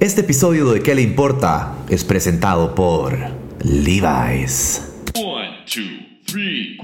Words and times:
Este 0.00 0.22
episodio 0.22 0.72
de 0.72 0.82
¿Qué 0.82 0.94
le 0.94 1.02
importa? 1.02 1.76
es 1.90 2.04
presentado 2.04 2.74
por 2.74 3.18
Levi's. 3.62 4.80
One, 5.14 5.58
two, 5.66 5.82
three, 6.24 6.78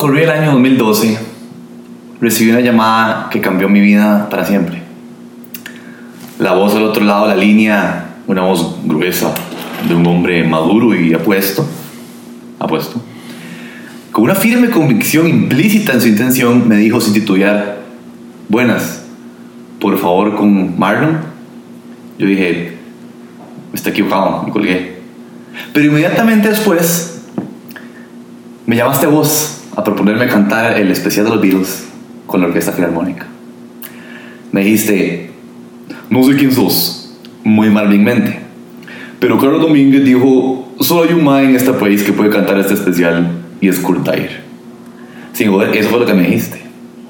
Corrió 0.00 0.24
el 0.24 0.30
año 0.30 0.52
2012, 0.52 1.18
recibí 2.22 2.50
una 2.50 2.60
llamada 2.60 3.28
que 3.28 3.42
cambió 3.42 3.68
mi 3.68 3.82
vida 3.82 4.30
para 4.30 4.46
siempre. 4.46 4.80
La 6.38 6.54
voz 6.54 6.72
del 6.72 6.84
otro 6.84 7.04
lado 7.04 7.28
de 7.28 7.34
la 7.34 7.42
línea, 7.42 8.14
una 8.26 8.40
voz 8.40 8.78
gruesa 8.82 9.34
de 9.86 9.94
un 9.94 10.06
hombre 10.06 10.42
maduro 10.42 10.98
y 10.98 11.12
apuesto, 11.12 11.66
apuesto, 12.58 12.98
con 14.10 14.24
una 14.24 14.34
firme 14.34 14.70
convicción 14.70 15.28
implícita 15.28 15.92
en 15.92 16.00
su 16.00 16.08
intención, 16.08 16.66
me 16.66 16.76
dijo 16.76 16.98
sin 16.98 17.12
titubear, 17.12 17.82
buenas, 18.48 19.02
por 19.80 19.98
favor 19.98 20.34
con 20.34 20.78
Marlon. 20.78 21.18
Yo 22.18 22.26
dije, 22.26 22.78
está 23.74 23.90
equivocado, 23.90 24.44
me 24.44 24.50
colgué. 24.50 25.02
Pero 25.74 25.84
inmediatamente 25.84 26.48
después 26.48 27.20
me 28.64 28.76
llamaste 28.76 29.06
vos 29.06 29.49
a 29.80 29.84
proponerme 29.84 30.26
cantar 30.26 30.78
el 30.78 30.90
especial 30.90 31.24
de 31.24 31.30
los 31.32 31.40
Beatles 31.40 31.88
con 32.26 32.40
la 32.40 32.46
Orquesta 32.46 32.72
Filarmónica. 32.72 33.26
Me 34.52 34.62
dijiste, 34.62 35.30
no 36.10 36.22
sé 36.22 36.36
quién 36.36 36.52
sos, 36.52 37.16
muy 37.44 37.70
malmente. 37.70 38.40
Pero 39.18 39.38
Carlos 39.38 39.60
Domínguez 39.60 40.04
dijo, 40.04 40.72
solo 40.80 41.04
hay 41.04 41.14
un 41.14 41.24
man 41.24 41.44
en 41.44 41.56
este 41.56 41.72
país 41.72 42.02
que 42.02 42.12
puede 42.12 42.30
cantar 42.30 42.58
este 42.58 42.74
especial 42.74 43.30
y 43.60 43.68
es 43.68 43.78
Kurt 43.78 44.06
Dyer. 44.08 44.42
Sin 45.32 45.50
joder, 45.50 45.76
eso 45.76 45.88
fue 45.88 46.00
lo 46.00 46.06
que 46.06 46.14
me 46.14 46.22
dijiste. 46.22 46.60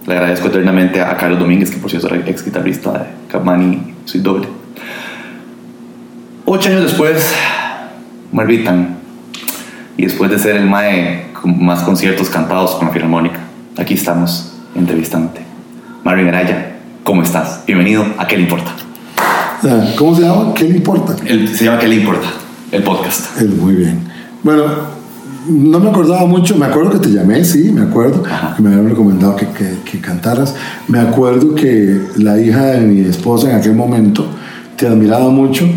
Le 0.07 0.15
agradezco 0.15 0.49
eternamente 0.49 1.01
a 1.01 1.17
Carlos 1.17 1.39
Domínguez, 1.39 1.71
que 1.71 1.79
por 1.79 1.91
cierto 1.91 2.09
era 2.09 2.29
ex 2.29 2.45
guitarrista 2.45 2.93
de 2.93 3.05
Capmani, 3.29 3.95
soy 4.05 4.21
doble. 4.21 4.49
Ocho 6.45 6.69
años 6.69 6.83
después, 6.83 7.35
me 8.33 8.43
olvidan. 8.43 8.99
Y 9.97 10.05
después 10.05 10.31
de 10.31 10.39
ser 10.39 10.57
el 10.57 10.67
mae 10.67 11.30
más 11.45 11.83
conciertos 11.83 12.29
cantados 12.29 12.73
con 12.73 12.89
la 12.89 12.93
Filarmónica, 12.93 13.41
aquí 13.77 13.95
estamos 13.95 14.53
entrevistándote. 14.75 15.41
Marvin 16.05 16.29
Araya, 16.29 16.77
¿cómo 17.05 17.23
estás? 17.23 17.63
Bienvenido 17.67 18.05
a 18.19 18.27
¿Qué 18.27 18.37
le 18.37 18.43
importa? 18.45 18.73
Sea, 19.63 19.95
¿Cómo 19.97 20.15
se 20.15 20.23
llama? 20.23 20.55
¿Qué 20.55 20.65
le 20.65 20.77
importa? 20.77 21.17
El- 21.27 21.49
se 21.55 21.65
llama 21.65 21.79
¿Qué 21.79 21.89
le 21.89 21.97
importa? 21.97 22.29
El 22.73 22.83
podcast. 22.83 23.41
Él, 23.41 23.51
muy 23.51 23.75
bien. 23.75 24.01
Bueno, 24.43 24.65
no 25.49 25.81
me 25.81 25.91
acordaba 25.91 26.25
mucho. 26.27 26.57
Me 26.57 26.67
acuerdo 26.67 26.93
que 26.93 26.99
te 26.99 27.11
llamé, 27.13 27.45
sí, 27.45 27.71
me 27.73 27.83
acuerdo. 27.83 28.23
Ajá. 28.27 28.55
Que 28.57 28.63
me 28.63 28.71
habían 28.71 28.89
recomendado 28.89 29.37
que, 29.37 29.47
que, 29.49 29.75
que 29.91 29.99
cantaras. 30.01 30.55
Me 30.89 30.99
acuerdo 31.01 31.55
que 31.55 32.01
la 32.17 32.39
hija 32.41 32.65
de 32.67 32.81
mi 32.81 33.01
esposa 33.01 33.51
en 33.51 33.57
aquel 33.57 33.75
momento 33.75 34.27
te 34.77 34.87
admiraba 34.87 35.29
mucho. 35.29 35.69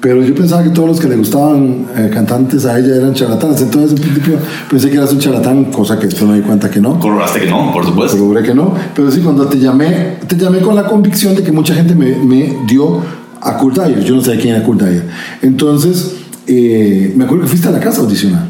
Pero 0.00 0.22
yo 0.22 0.32
pensaba 0.34 0.62
que 0.62 0.70
todos 0.70 0.88
los 0.88 1.00
que 1.00 1.08
le 1.08 1.16
gustaban 1.16 1.86
eh, 1.96 2.08
cantantes 2.14 2.64
a 2.66 2.78
ella 2.78 2.96
eran 2.96 3.14
charlatanes. 3.14 3.60
Entonces, 3.62 3.92
en 3.92 3.98
principio, 3.98 4.38
pensé 4.70 4.90
que 4.90 4.96
eras 4.96 5.12
un 5.12 5.18
charlatán, 5.18 5.64
cosa 5.72 5.98
que 5.98 6.06
después 6.06 6.30
me 6.30 6.36
di 6.36 6.42
cuenta 6.42 6.70
que 6.70 6.80
no. 6.80 7.00
Corroboraste 7.00 7.40
que 7.40 7.50
no, 7.50 7.72
por 7.72 7.84
supuesto. 7.84 8.16
Seguro 8.16 8.40
que 8.42 8.54
no. 8.54 8.74
Pero 8.94 9.10
sí, 9.10 9.20
cuando 9.20 9.46
te 9.46 9.58
llamé, 9.58 10.18
te 10.28 10.36
llamé 10.36 10.60
con 10.60 10.76
la 10.76 10.84
convicción 10.84 11.34
de 11.34 11.42
que 11.42 11.50
mucha 11.50 11.74
gente 11.74 11.96
me, 11.96 12.14
me 12.16 12.56
dio 12.68 13.02
a 13.40 13.56
Kurt 13.58 13.76
Dyer. 13.78 14.04
Yo 14.04 14.14
no 14.14 14.22
sabía 14.22 14.40
quién 14.40 14.54
era 14.54 14.64
Kurt 14.64 14.82
Dyer. 14.82 15.02
Entonces, 15.42 16.12
eh, 16.46 17.12
me 17.16 17.24
acuerdo 17.24 17.42
que 17.44 17.48
fuiste 17.50 17.66
a 17.68 17.72
la 17.72 17.80
casa 17.80 18.00
a 18.00 18.04
audicionar. 18.04 18.44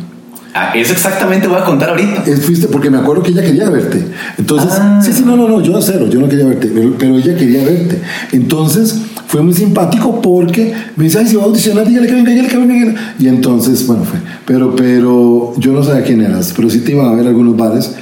Ah, 0.54 0.72
eso 0.74 0.92
exactamente 0.92 1.46
voy 1.46 1.58
a 1.58 1.64
contar 1.64 1.90
ahorita. 1.90 2.24
Eh, 2.26 2.36
fuiste 2.36 2.66
porque 2.68 2.90
me 2.90 2.98
acuerdo 2.98 3.22
que 3.22 3.30
ella 3.30 3.42
quería 3.42 3.70
verte. 3.70 4.04
Entonces, 4.38 4.72
Ah. 4.78 5.00
sí, 5.02 5.12
sí, 5.12 5.22
no, 5.24 5.36
no, 5.36 5.48
no, 5.48 5.60
yo 5.62 5.76
a 5.76 5.80
cero, 5.82 6.08
yo 6.10 6.20
no 6.20 6.28
quería 6.28 6.46
verte, 6.46 6.70
pero, 6.74 6.94
pero 6.98 7.16
ella 7.16 7.36
quería 7.36 7.62
verte. 7.64 8.00
Entonces, 8.32 9.02
fue 9.28 9.42
muy 9.42 9.52
simpático 9.52 10.22
porque 10.22 10.72
me 10.96 11.04
dice, 11.04 11.18
ay, 11.18 11.26
si 11.26 11.36
va 11.36 11.42
a 11.42 11.46
audicionar, 11.46 11.86
dígale 11.86 12.06
que 12.06 12.14
venga, 12.14 12.30
dígale 12.30 12.48
que 12.48 12.56
venga. 12.56 12.74
dígale". 12.74 12.94
Y 13.18 13.28
entonces, 13.28 13.86
bueno, 13.86 14.02
fue. 14.02 14.18
Pero, 14.46 14.74
pero 14.74 15.52
yo 15.58 15.72
no 15.72 15.84
sabía 15.84 16.02
quién 16.02 16.22
eras, 16.22 16.54
pero 16.56 16.70
sí 16.70 16.80
te 16.80 16.92
iban 16.92 17.08
a 17.08 17.12
ver 17.12 17.26
algunos 17.26 17.54
bares. 17.54 17.94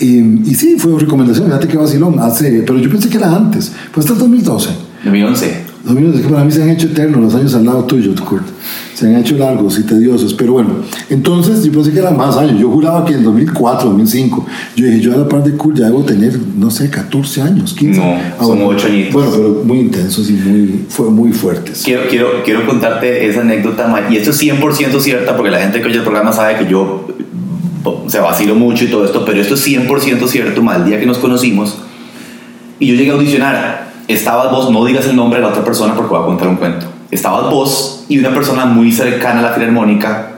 Y, 0.00 0.18
y 0.50 0.54
sí, 0.56 0.74
fue 0.76 0.98
recomendación, 0.98 1.46
fíjate 1.46 1.68
qué 1.68 1.76
vacilón. 1.76 2.18
Hace, 2.18 2.64
pero 2.66 2.80
yo 2.80 2.90
pensé 2.90 3.08
que 3.08 3.16
era 3.16 3.34
antes, 3.34 3.70
fue 3.92 4.00
hasta 4.00 4.14
el 4.14 4.18
2012. 4.18 4.70
2011. 5.04 5.65
Los 5.86 5.94
minutos 5.94 6.20
que 6.20 6.28
para 6.28 6.42
mí 6.44 6.50
se 6.50 6.64
han 6.64 6.70
hecho 6.70 6.88
eternos 6.88 7.20
los 7.22 7.34
años 7.36 7.54
al 7.54 7.64
lado 7.64 7.84
tuyo, 7.84 8.12
Kurt. 8.24 8.44
Se 8.92 9.06
han 9.06 9.16
hecho 9.20 9.36
largos 9.36 9.78
y 9.78 9.84
tediosos. 9.84 10.34
Pero 10.34 10.54
bueno, 10.54 10.70
entonces 11.08 11.62
yo 11.64 11.70
pensé 11.70 11.92
que 11.92 12.00
eran 12.00 12.16
más 12.16 12.36
años. 12.36 12.60
Yo 12.60 12.68
juraba 12.68 13.04
que 13.04 13.14
en 13.14 13.22
2004, 13.22 13.90
2005. 13.90 14.46
Yo 14.74 14.84
dije, 14.84 15.00
yo 15.00 15.14
a 15.14 15.18
la 15.18 15.28
par 15.28 15.44
de 15.44 15.52
Kurt 15.52 15.78
ya 15.78 15.86
debo 15.86 16.02
tener, 16.02 16.36
no 16.56 16.72
sé, 16.72 16.90
14 16.90 17.42
años, 17.42 17.72
15. 17.74 18.00
No, 18.00 18.16
son 18.38 18.58
bueno. 18.58 18.66
ocho 18.66 18.88
añitos. 18.88 19.12
Bueno, 19.12 19.30
pero 19.30 19.62
muy 19.64 19.78
intensos 19.78 20.28
y 20.28 20.32
muy, 20.32 20.86
fue 20.88 21.08
muy 21.08 21.32
fuertes. 21.32 21.82
Quiero, 21.84 22.08
quiero, 22.10 22.28
quiero 22.44 22.66
contarte 22.66 23.28
esa 23.28 23.42
anécdota, 23.42 24.08
y 24.10 24.16
esto 24.16 24.30
es 24.30 24.42
100% 24.42 24.98
cierta, 24.98 25.36
porque 25.36 25.52
la 25.52 25.60
gente 25.60 25.80
que 25.80 25.86
oye 25.86 25.98
el 25.98 26.02
programa 26.02 26.32
sabe 26.32 26.58
que 26.58 26.68
yo 26.68 27.06
o 27.84 28.10
sea, 28.10 28.22
vacilo 28.22 28.56
mucho 28.56 28.84
y 28.84 28.88
todo 28.88 29.04
esto, 29.04 29.24
pero 29.24 29.40
esto 29.40 29.54
es 29.54 29.66
100% 29.66 30.26
cierto, 30.26 30.62
mal 30.62 30.84
día 30.84 30.98
que 30.98 31.06
nos 31.06 31.18
conocimos, 31.18 31.78
y 32.80 32.88
yo 32.88 32.94
llegué 32.94 33.10
a 33.10 33.14
audicionar, 33.14 33.85
estabas 34.08 34.50
vos, 34.50 34.70
no 34.70 34.84
digas 34.84 35.06
el 35.06 35.16
nombre 35.16 35.38
de 35.40 35.44
la 35.46 35.50
otra 35.52 35.64
persona 35.64 35.94
porque 35.94 36.10
voy 36.14 36.22
a 36.22 36.26
contar 36.26 36.48
un 36.48 36.56
cuento, 36.56 36.86
estabas 37.10 37.50
vos 37.50 38.04
y 38.08 38.18
una 38.18 38.30
persona 38.30 38.64
muy 38.66 38.92
cercana 38.92 39.40
a 39.40 39.42
la 39.42 39.50
filarmónica 39.50 40.32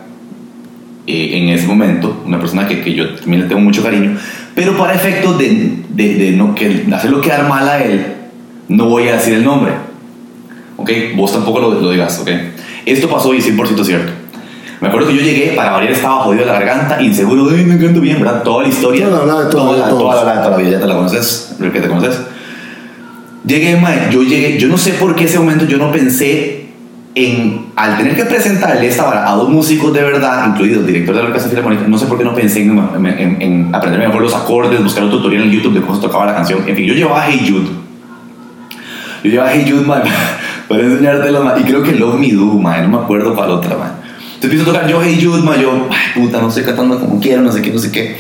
eh, 1.07 1.39
en 1.39 1.49
ese 1.49 1.67
momento, 1.67 2.23
una 2.27 2.39
persona 2.39 2.67
que, 2.67 2.83
que 2.83 2.95
yo 2.95 3.15
también 3.17 3.43
le 3.43 3.49
tengo 3.49 3.61
mucho 3.61 3.83
cariño, 3.83 4.17
pero 4.55 4.77
para 4.77 4.95
efectos 4.95 5.39
de, 5.39 5.77
de, 5.91 6.15
de 6.15 6.31
no, 6.33 6.55
que, 6.55 6.69
de 6.69 6.95
hacerlo 6.95 7.21
quedar 7.21 7.49
mal 7.49 7.69
a 7.69 7.83
él, 7.83 8.15
no 8.69 8.87
voy 8.87 9.09
a 9.09 9.13
decir 9.15 9.35
el 9.35 9.45
nombre. 9.45 9.73
¿ok? 10.77 10.91
Vos 11.17 11.33
tampoco 11.33 11.61
lo, 11.61 11.71
lo 11.81 11.91
digas, 11.91 12.19
¿ok? 12.21 12.29
Esto 12.87 13.09
pasó 13.09 13.33
y 13.35 13.39
es 13.39 13.47
100% 13.51 13.85
cierto. 13.85 14.13
Me 14.81 14.89
acuerdo 14.89 15.09
que 15.09 15.17
yo 15.17 15.23
llegué, 15.23 15.55
para 15.57 15.73
variar 15.73 15.93
estaba 15.93 16.21
jodido 16.21 16.45
de 16.45 16.53
la 16.53 16.61
garganta, 16.61 17.03
inseguro, 17.03 17.49
"Ay, 17.51 17.65
me 17.65 17.79
canto 17.79 18.01
bien, 18.01 18.21
¿verdad? 18.21 18.43
Toda 18.45 18.63
la 18.63 18.69
historia. 18.69 19.09
Toda 19.09 19.27
la 19.27 19.45
de 19.45 19.51
toda- 19.51 19.51
toda, 19.51 19.73
de 19.75 19.79
la, 19.81 19.89
toda 19.89 20.25
la 20.25 20.35
de 20.35 20.39
toda 20.43 20.51
la 20.51 20.57
vida, 20.57 20.71
ya 20.73 20.81
te 20.81 20.87
la 20.87 20.95
conoces, 20.95 21.57
el 21.61 21.73
que 21.73 21.81
te 21.81 21.89
conoces. 21.89 22.21
Llegué, 23.49 23.77
mae, 23.81 24.09
yo 24.13 24.23
llegué, 24.23 24.59
yo 24.59 24.69
no 24.69 24.77
sé 24.77 24.93
por 24.93 25.15
qué 25.17 25.25
ese 25.25 25.39
momento 25.39 25.65
yo 25.65 25.79
no 25.79 25.91
pensé 25.91 26.67
en, 27.15 27.67
al 27.77 27.97
tener 27.97 28.15
que 28.15 28.25
presentarle 28.25 28.87
esta 28.87 29.05
vara 29.05 29.29
a 29.29 29.35
dos 29.35 29.49
músicos 29.49 29.93
de 29.95 30.03
verdad, 30.03 30.47
incluido 30.49 30.81
el 30.81 30.87
director 30.87 31.15
de 31.15 31.23
la 31.23 31.29
Orquesta 31.29 31.49
Filarmónica, 31.49 31.89
no 31.89 31.97
sé 31.99 32.07
por 32.07 32.19
qué 32.19 32.25
no 32.25 32.35
pensé 32.35 32.63
en, 32.63 32.79
en, 32.79 33.07
en- 33.07 33.43
en 33.43 33.75
aprender 33.75 34.01
mejor 34.01 34.21
los 34.23 34.35
acordes, 34.35 34.83
buscar 34.85 35.05
un 35.05 35.11
tutorial 35.11 35.45
en 35.45 35.51
YouTube 35.51 35.75
de 35.75 35.81
cómo 35.81 35.95
se 35.97 36.03
tocaba 36.03 36.27
la 36.27 36.35
canción. 36.35 36.61
En 36.69 36.77
fin, 36.77 36.85
yo 36.85 36.95
llevaba 36.95 37.25
Hey 37.27 37.47
Jude. 37.49 37.69
Yo 39.25 39.31
llevaba 39.31 39.51
Hey 39.53 39.67
Jude, 39.69 39.87
man, 39.87 40.03
para 40.69 40.83
enseñártelo, 40.83 41.43
man. 41.43 41.55
Y 41.61 41.65
creo 41.65 41.83
que 41.83 41.93
Love 41.93 42.19
Me 42.21 42.33
Do, 42.33 42.45
man, 42.59 42.91
no 42.91 42.99
me 42.99 43.05
acuerdo 43.05 43.35
cuál 43.35 43.51
otra, 43.51 43.77
man. 43.77 43.93
Entonces 44.35 44.45
empiezo 44.61 44.71
a 44.71 44.75
tocar 44.75 44.89
yo 44.89 45.01
Hey 45.03 45.19
Jude, 45.23 45.43
man, 45.43 45.61
yo, 45.61 45.89
ay, 45.91 46.21
puta, 46.23 46.41
no 46.41 46.49
estoy 46.49 46.65
cantando 46.65 47.01
como 47.01 47.19
quiero, 47.21 47.43
no 47.43 47.51
sé 47.51 47.63
qué, 47.63 47.73
no 47.73 47.79
sé 47.79 47.91
qué. 47.91 48.17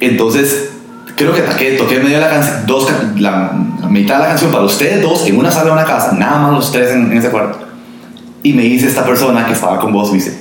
Entonces, 0.00 0.75
creo 1.16 1.34
que 1.34 1.42
toqué, 1.42 1.72
toqué 1.72 1.98
medio 2.00 2.20
la 2.20 2.30
canción, 2.30 2.66
dos, 2.66 2.88
la, 3.18 3.52
la 3.80 3.88
mitad 3.88 4.16
de 4.16 4.22
la 4.22 4.28
canción 4.28 4.52
para 4.52 4.64
ustedes 4.64 5.02
dos 5.02 5.26
en 5.26 5.38
una 5.38 5.50
sala 5.50 5.66
de 5.66 5.72
una 5.72 5.84
casa, 5.84 6.12
nada 6.12 6.38
más 6.38 6.52
los 6.52 6.70
tres 6.70 6.92
en, 6.92 7.10
en 7.10 7.18
ese 7.18 7.30
cuarto. 7.30 7.58
Y 8.42 8.52
me 8.52 8.62
dice 8.62 8.86
esta 8.86 9.04
persona 9.04 9.44
que 9.46 9.52
estaba 9.52 9.80
con 9.80 9.92
vos, 9.92 10.10
me 10.10 10.18
dice, 10.18 10.38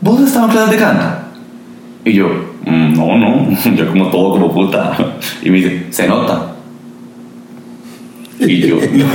¿vos 0.00 0.20
estabas 0.20 0.50
en 0.50 0.52
clases 0.56 0.70
de 0.72 0.76
canto? 0.76 1.04
Y 2.04 2.12
yo, 2.12 2.26
"Mm, 2.66 2.94
no, 2.94 3.16
no, 3.16 3.50
yo 3.76 3.88
como 3.88 4.08
todo 4.10 4.32
como 4.32 4.52
puta. 4.52 4.92
Y 5.42 5.50
me 5.50 5.56
dice, 5.58 5.86
se 5.90 6.08
nota. 6.08 6.54
Y 8.40 8.60
yo, 8.66 8.76
no. 8.92 9.06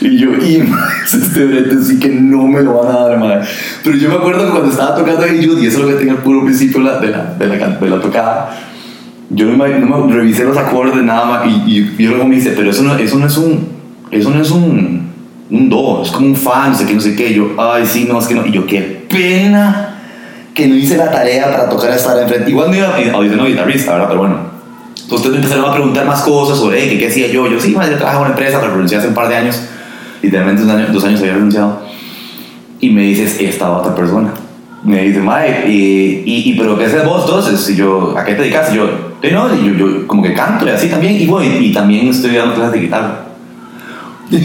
Y 0.00 0.18
yo, 0.18 0.30
y 0.34 0.58
mae, 0.58 0.80
este 1.04 1.44
brete 1.44 1.82
sí 1.82 1.98
que 1.98 2.08
no 2.08 2.46
me 2.46 2.62
lo 2.62 2.82
van 2.82 2.94
a 2.94 2.98
dar, 3.00 3.18
mae. 3.18 3.40
Pero 3.82 3.96
yo 3.96 4.08
me 4.08 4.14
acuerdo 4.16 4.44
que 4.46 4.50
cuando 4.50 4.70
estaba 4.70 4.94
tocando 4.94 5.24
Hey 5.28 5.44
Jude, 5.44 5.62
y 5.62 5.66
eso 5.66 5.78
es 5.78 5.84
lo 5.84 5.88
que 5.88 5.94
tenía 5.94 6.12
al 6.12 6.22
puro 6.22 6.44
principio 6.44 6.80
de 6.80 6.86
la, 6.86 6.98
de 7.00 7.08
la, 7.08 7.24
de 7.34 7.46
la, 7.46 7.68
de 7.68 7.90
la 7.90 8.00
tocada, 8.00 8.56
yo 9.34 9.46
no 9.46 9.56
me, 9.56 10.14
revisé 10.14 10.44
los 10.44 10.56
acordes, 10.56 11.02
nada 11.02 11.24
más, 11.24 11.46
y, 11.46 11.94
y, 11.98 12.06
luego 12.06 12.24
me 12.24 12.36
dice, 12.36 12.52
pero 12.54 12.70
eso 12.70 12.82
no, 12.82 12.94
eso 12.96 13.18
no 13.18 13.26
es 13.26 13.36
un, 13.36 13.66
eso 14.10 14.30
no 14.30 14.42
es 14.42 14.50
un, 14.50 15.10
un 15.50 15.68
do, 15.68 16.02
es 16.02 16.10
como 16.10 16.26
un 16.26 16.36
fa, 16.36 16.68
no 16.68 16.74
sé 16.74 16.86
qué, 16.86 16.94
no 16.94 17.00
sé 17.00 17.14
qué. 17.14 17.32
Yo, 17.34 17.50
ay, 17.58 17.84
sí, 17.86 18.06
no, 18.08 18.18
es 18.18 18.26
que 18.26 18.34
no. 18.34 18.46
Y 18.46 18.52
yo, 18.52 18.66
qué 18.66 19.06
pena 19.08 19.98
que 20.54 20.66
no 20.66 20.74
hice 20.74 20.96
la 20.96 21.10
tarea 21.10 21.50
para 21.50 21.68
tocar 21.68 21.90
estar 21.90 22.18
enfrente. 22.20 22.50
Igual 22.50 22.70
no 22.70 22.76
iba 22.76 22.88
a 22.88 23.16
audicionar 23.16 23.46
guitarrista, 23.46 23.92
¿verdad? 23.92 24.08
Pero 24.08 24.20
bueno. 24.20 24.52
Entonces 25.02 25.30
me 25.30 25.36
empezaron 25.36 25.64
a 25.66 25.72
preguntar 25.72 26.06
más 26.06 26.22
cosas 26.22 26.58
sobre 26.58 26.80
hey, 26.80 26.96
qué 26.98 27.08
hacía 27.08 27.26
yo. 27.28 27.46
Yo, 27.46 27.60
sí, 27.60 27.74
madre, 27.74 27.92
yo 27.92 27.98
trabajo 27.98 28.18
en 28.18 28.24
una 28.24 28.30
empresa, 28.30 28.60
pero 28.60 28.72
renuncié 28.72 28.98
hace 28.98 29.08
un 29.08 29.14
par 29.14 29.28
de 29.28 29.36
años. 29.36 29.60
Literalmente 30.22 30.62
dos 30.92 31.04
años, 31.04 31.20
había 31.20 31.34
renunciado. 31.34 31.82
Y 32.80 32.90
me 32.90 33.02
dices, 33.02 33.38
esta 33.40 33.70
otra 33.70 33.94
persona. 33.94 34.32
Me 34.84 35.02
dice, 35.02 35.20
madre, 35.20 35.64
y, 35.68 36.22
y, 36.24 36.50
y, 36.50 36.58
pero 36.58 36.78
¿qué 36.78 36.86
haces 36.86 37.04
vos 37.04 37.24
entonces? 37.24 37.68
Y 37.70 37.76
yo, 37.76 38.14
¿a 38.16 38.24
qué 38.24 38.34
te 38.34 38.42
dedicas? 38.42 38.72
Y 38.72 38.76
yo, 38.76 38.86
"Eh, 38.86 39.11
no, 39.30 39.54
y 39.54 39.66
yo, 39.66 39.72
yo 39.74 40.06
como 40.06 40.22
que 40.22 40.34
canto 40.34 40.66
y 40.66 40.70
así 40.70 40.88
también. 40.88 41.20
Y, 41.20 41.26
bueno, 41.26 41.54
y, 41.60 41.66
y 41.66 41.72
también 41.72 42.08
estoy 42.08 42.34
dando 42.34 42.54
clases 42.54 42.72
de 42.72 42.80
guitarra. 42.80 43.26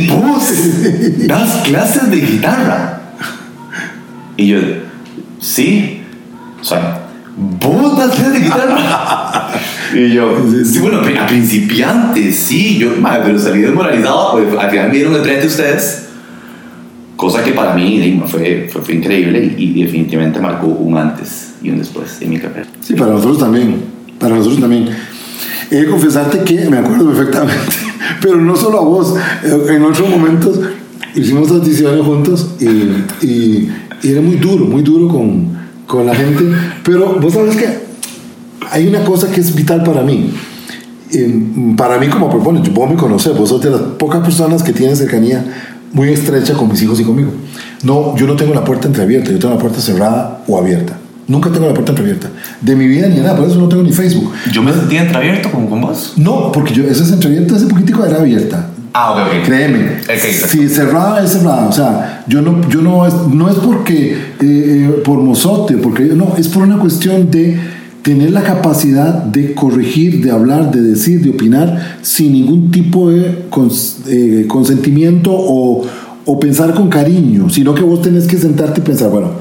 ¿Vos 0.09 1.27
das 1.27 1.61
clases 1.63 2.11
de 2.11 2.17
guitarra? 2.17 3.01
Y 4.35 4.47
yo, 4.47 4.59
sí. 5.39 6.01
O 6.61 6.63
sea, 6.63 7.07
¿vos 7.37 7.97
das 7.97 8.11
clases 8.11 8.33
de 8.33 8.39
guitarra? 8.39 9.49
y 9.95 10.13
yo, 10.13 10.35
sí, 10.63 10.79
bueno, 10.79 10.99
a 10.99 11.25
principiantes, 11.25 12.35
sí. 12.35 12.77
Yo, 12.77 12.91
madre, 12.99 13.23
pero 13.25 13.39
salí 13.39 13.61
desmoralizado, 13.61 14.33
pues 14.33 14.59
al 14.59 14.69
final 14.69 14.89
me 14.89 14.95
dieron 14.95 15.15
el 15.15 15.21
frente 15.21 15.47
ustedes. 15.47 16.09
Cosa 17.15 17.43
que 17.43 17.51
para 17.53 17.73
mí 17.73 18.21
fue, 18.27 18.67
fue, 18.71 18.81
fue 18.83 18.93
increíble 18.93 19.55
y, 19.57 19.79
y 19.79 19.83
definitivamente 19.83 20.39
marcó 20.39 20.67
un 20.67 20.97
antes 20.97 21.55
y 21.63 21.71
un 21.71 21.79
después 21.79 22.21
en 22.21 22.29
mi 22.29 22.37
carrera. 22.37 22.67
Sí, 22.81 22.93
para 22.93 23.13
nosotros 23.13 23.39
también. 23.39 23.96
Para 24.19 24.35
nosotros 24.35 24.59
también. 24.59 24.89
He 25.69 25.75
de 25.77 25.85
confesarte 25.87 26.39
que 26.43 26.69
me 26.69 26.77
acuerdo 26.77 27.07
perfectamente, 27.11 27.61
pero 28.21 28.37
no 28.37 28.55
solo 28.55 28.79
a 28.79 28.83
vos. 28.83 29.15
eh, 29.43 29.75
En 29.75 29.83
otros 29.83 30.09
momentos 30.09 30.59
hicimos 31.15 31.49
audiciones 31.51 32.05
juntos 32.05 32.51
y, 32.59 32.65
y- 33.25 33.69
y 34.03 34.11
era 34.11 34.21
muy 34.21 34.35
duro, 34.37 34.65
muy 34.65 34.81
duro 34.83 35.07
con, 35.07 35.47
con 35.85 36.05
la 36.05 36.15
gente. 36.15 36.43
Pero 36.83 37.19
vos 37.19 37.33
sabes 37.33 37.55
que 37.57 37.67
hay 38.71 38.87
una 38.87 39.03
cosa 39.03 39.29
que 39.31 39.41
es 39.41 39.53
vital 39.55 39.83
para 39.83 40.01
mí. 40.03 40.31
Eh, 41.11 41.73
para 41.77 41.97
mí, 41.97 42.07
como 42.07 42.29
propone, 42.29 42.61
vos 42.73 42.89
me 42.89 42.95
conocés, 42.95 43.35
vos 43.37 43.49
sos 43.49 43.61
de 43.61 43.69
las 43.71 43.81
pocas 43.81 44.21
personas 44.23 44.61
que 44.63 44.73
tienen 44.73 44.95
cercanía 44.95 45.43
muy 45.93 46.09
estrecha 46.09 46.53
con 46.53 46.69
mis 46.69 46.81
hijos 46.81 46.99
y 46.99 47.03
conmigo. 47.03 47.29
No, 47.83 48.15
yo 48.17 48.27
no 48.27 48.35
tengo 48.35 48.53
la 48.53 48.63
puerta 48.63 48.87
entreabierta, 48.87 49.31
yo 49.31 49.39
tengo 49.39 49.53
la 49.55 49.59
puerta 49.59 49.79
cerrada 49.81 50.43
o 50.47 50.57
abierta. 50.57 50.97
Nunca 51.27 51.49
tengo 51.51 51.67
la 51.67 51.73
puerta 51.73 51.91
entreabierta. 51.91 52.29
De 52.61 52.75
mi 52.75 52.87
vida 52.87 53.07
ni 53.09 53.17
nada, 53.17 53.35
por 53.35 53.47
eso 53.47 53.57
no 53.59 53.67
tengo 53.67 53.83
ni 53.83 53.91
Facebook. 53.91 54.31
Yo 54.51 54.63
me 54.63 54.71
sentí 54.71 54.95
entreabierto 54.95 55.51
como 55.51 55.69
con 55.69 55.81
vos. 55.81 56.13
No, 56.15 56.51
porque 56.53 56.73
yo, 56.73 56.83
esa 56.85 57.03
es 57.03 57.11
entreabierta 57.11 57.55
hace 57.55 57.65
poquitico 57.67 58.05
era 58.05 58.19
abierta. 58.19 58.69
Ah, 58.93 59.11
ok, 59.11 59.19
ok. 59.41 59.45
Créeme. 59.45 59.79
Ok, 60.03 60.09
exacto. 60.09 60.47
si 60.57 60.69
cerrada 60.69 61.23
es 61.23 61.31
cerrada. 61.31 61.67
O 61.67 61.71
sea, 61.73 62.23
yo 62.27 62.41
no, 62.41 62.67
yo 62.69 62.81
no, 62.81 63.05
es, 63.05 63.13
no 63.31 63.49
es 63.49 63.55
porque 63.55 64.13
eh, 64.13 64.17
eh, 64.41 65.01
por 65.03 65.19
mozote, 65.19 65.75
porque 65.77 66.03
no, 66.05 66.33
es 66.37 66.47
por 66.47 66.63
una 66.63 66.77
cuestión 66.79 67.29
de 67.29 67.59
tener 68.01 68.31
la 68.31 68.41
capacidad 68.43 69.13
de 69.25 69.53
corregir, 69.53 70.23
de 70.23 70.31
hablar, 70.31 70.71
de 70.71 70.81
decir, 70.81 71.21
de 71.21 71.31
opinar 71.31 71.97
sin 72.01 72.31
ningún 72.31 72.71
tipo 72.71 73.09
de 73.11 73.49
cons- 73.51 73.97
eh, 74.07 74.45
consentimiento 74.47 75.31
o, 75.33 75.85
o 76.25 76.39
pensar 76.39 76.73
con 76.73 76.87
cariño, 76.87 77.49
sino 77.49 77.75
que 77.75 77.81
vos 77.83 78.01
tenés 78.01 78.25
que 78.27 78.37
sentarte 78.37 78.79
y 78.79 78.83
pensar, 78.83 79.09
bueno, 79.09 79.31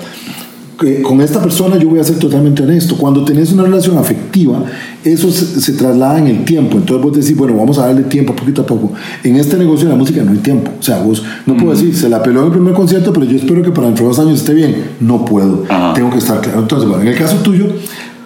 con 1.02 1.20
esta 1.22 1.40
persona 1.40 1.78
yo 1.78 1.88
voy 1.88 1.98
a 2.00 2.04
ser 2.04 2.18
totalmente 2.18 2.62
honesto. 2.62 2.96
Cuando 2.96 3.24
tenés 3.24 3.50
una 3.52 3.62
relación 3.62 3.96
afectiva, 3.96 4.62
eso 5.04 5.30
se, 5.30 5.60
se 5.60 5.72
traslada 5.72 6.18
en 6.18 6.26
el 6.26 6.44
tiempo. 6.44 6.76
Entonces 6.76 7.02
vos 7.04 7.16
decís, 7.16 7.36
bueno, 7.36 7.56
vamos 7.56 7.78
a 7.78 7.86
darle 7.86 8.02
tiempo 8.02 8.34
poquito 8.36 8.62
a 8.62 8.66
poco. 8.66 8.92
En 9.24 9.36
este 9.36 9.56
negocio 9.56 9.86
de 9.86 9.92
la 9.92 9.98
música 9.98 10.22
no 10.22 10.32
hay 10.32 10.38
tiempo. 10.38 10.70
O 10.78 10.82
sea, 10.82 10.98
vos 11.02 11.22
no 11.46 11.56
puedo 11.56 11.72
decir, 11.72 11.96
se 11.96 12.08
la 12.08 12.22
peló 12.22 12.40
en 12.40 12.46
el 12.46 12.52
primer 12.52 12.74
concierto, 12.74 13.12
pero 13.12 13.24
yo 13.26 13.36
espero 13.36 13.62
que 13.62 13.70
para 13.70 13.86
dentro 13.86 14.04
de 14.04 14.08
dos 14.10 14.18
años 14.18 14.40
esté 14.40 14.52
bien. 14.54 14.76
No 15.00 15.24
puedo. 15.24 15.64
Tengo 15.94 16.10
que 16.10 16.18
estar 16.18 16.40
claro. 16.42 16.60
Entonces, 16.60 16.88
bueno, 16.88 17.02
en 17.02 17.08
el 17.08 17.16
caso 17.16 17.36
tuyo, 17.38 17.66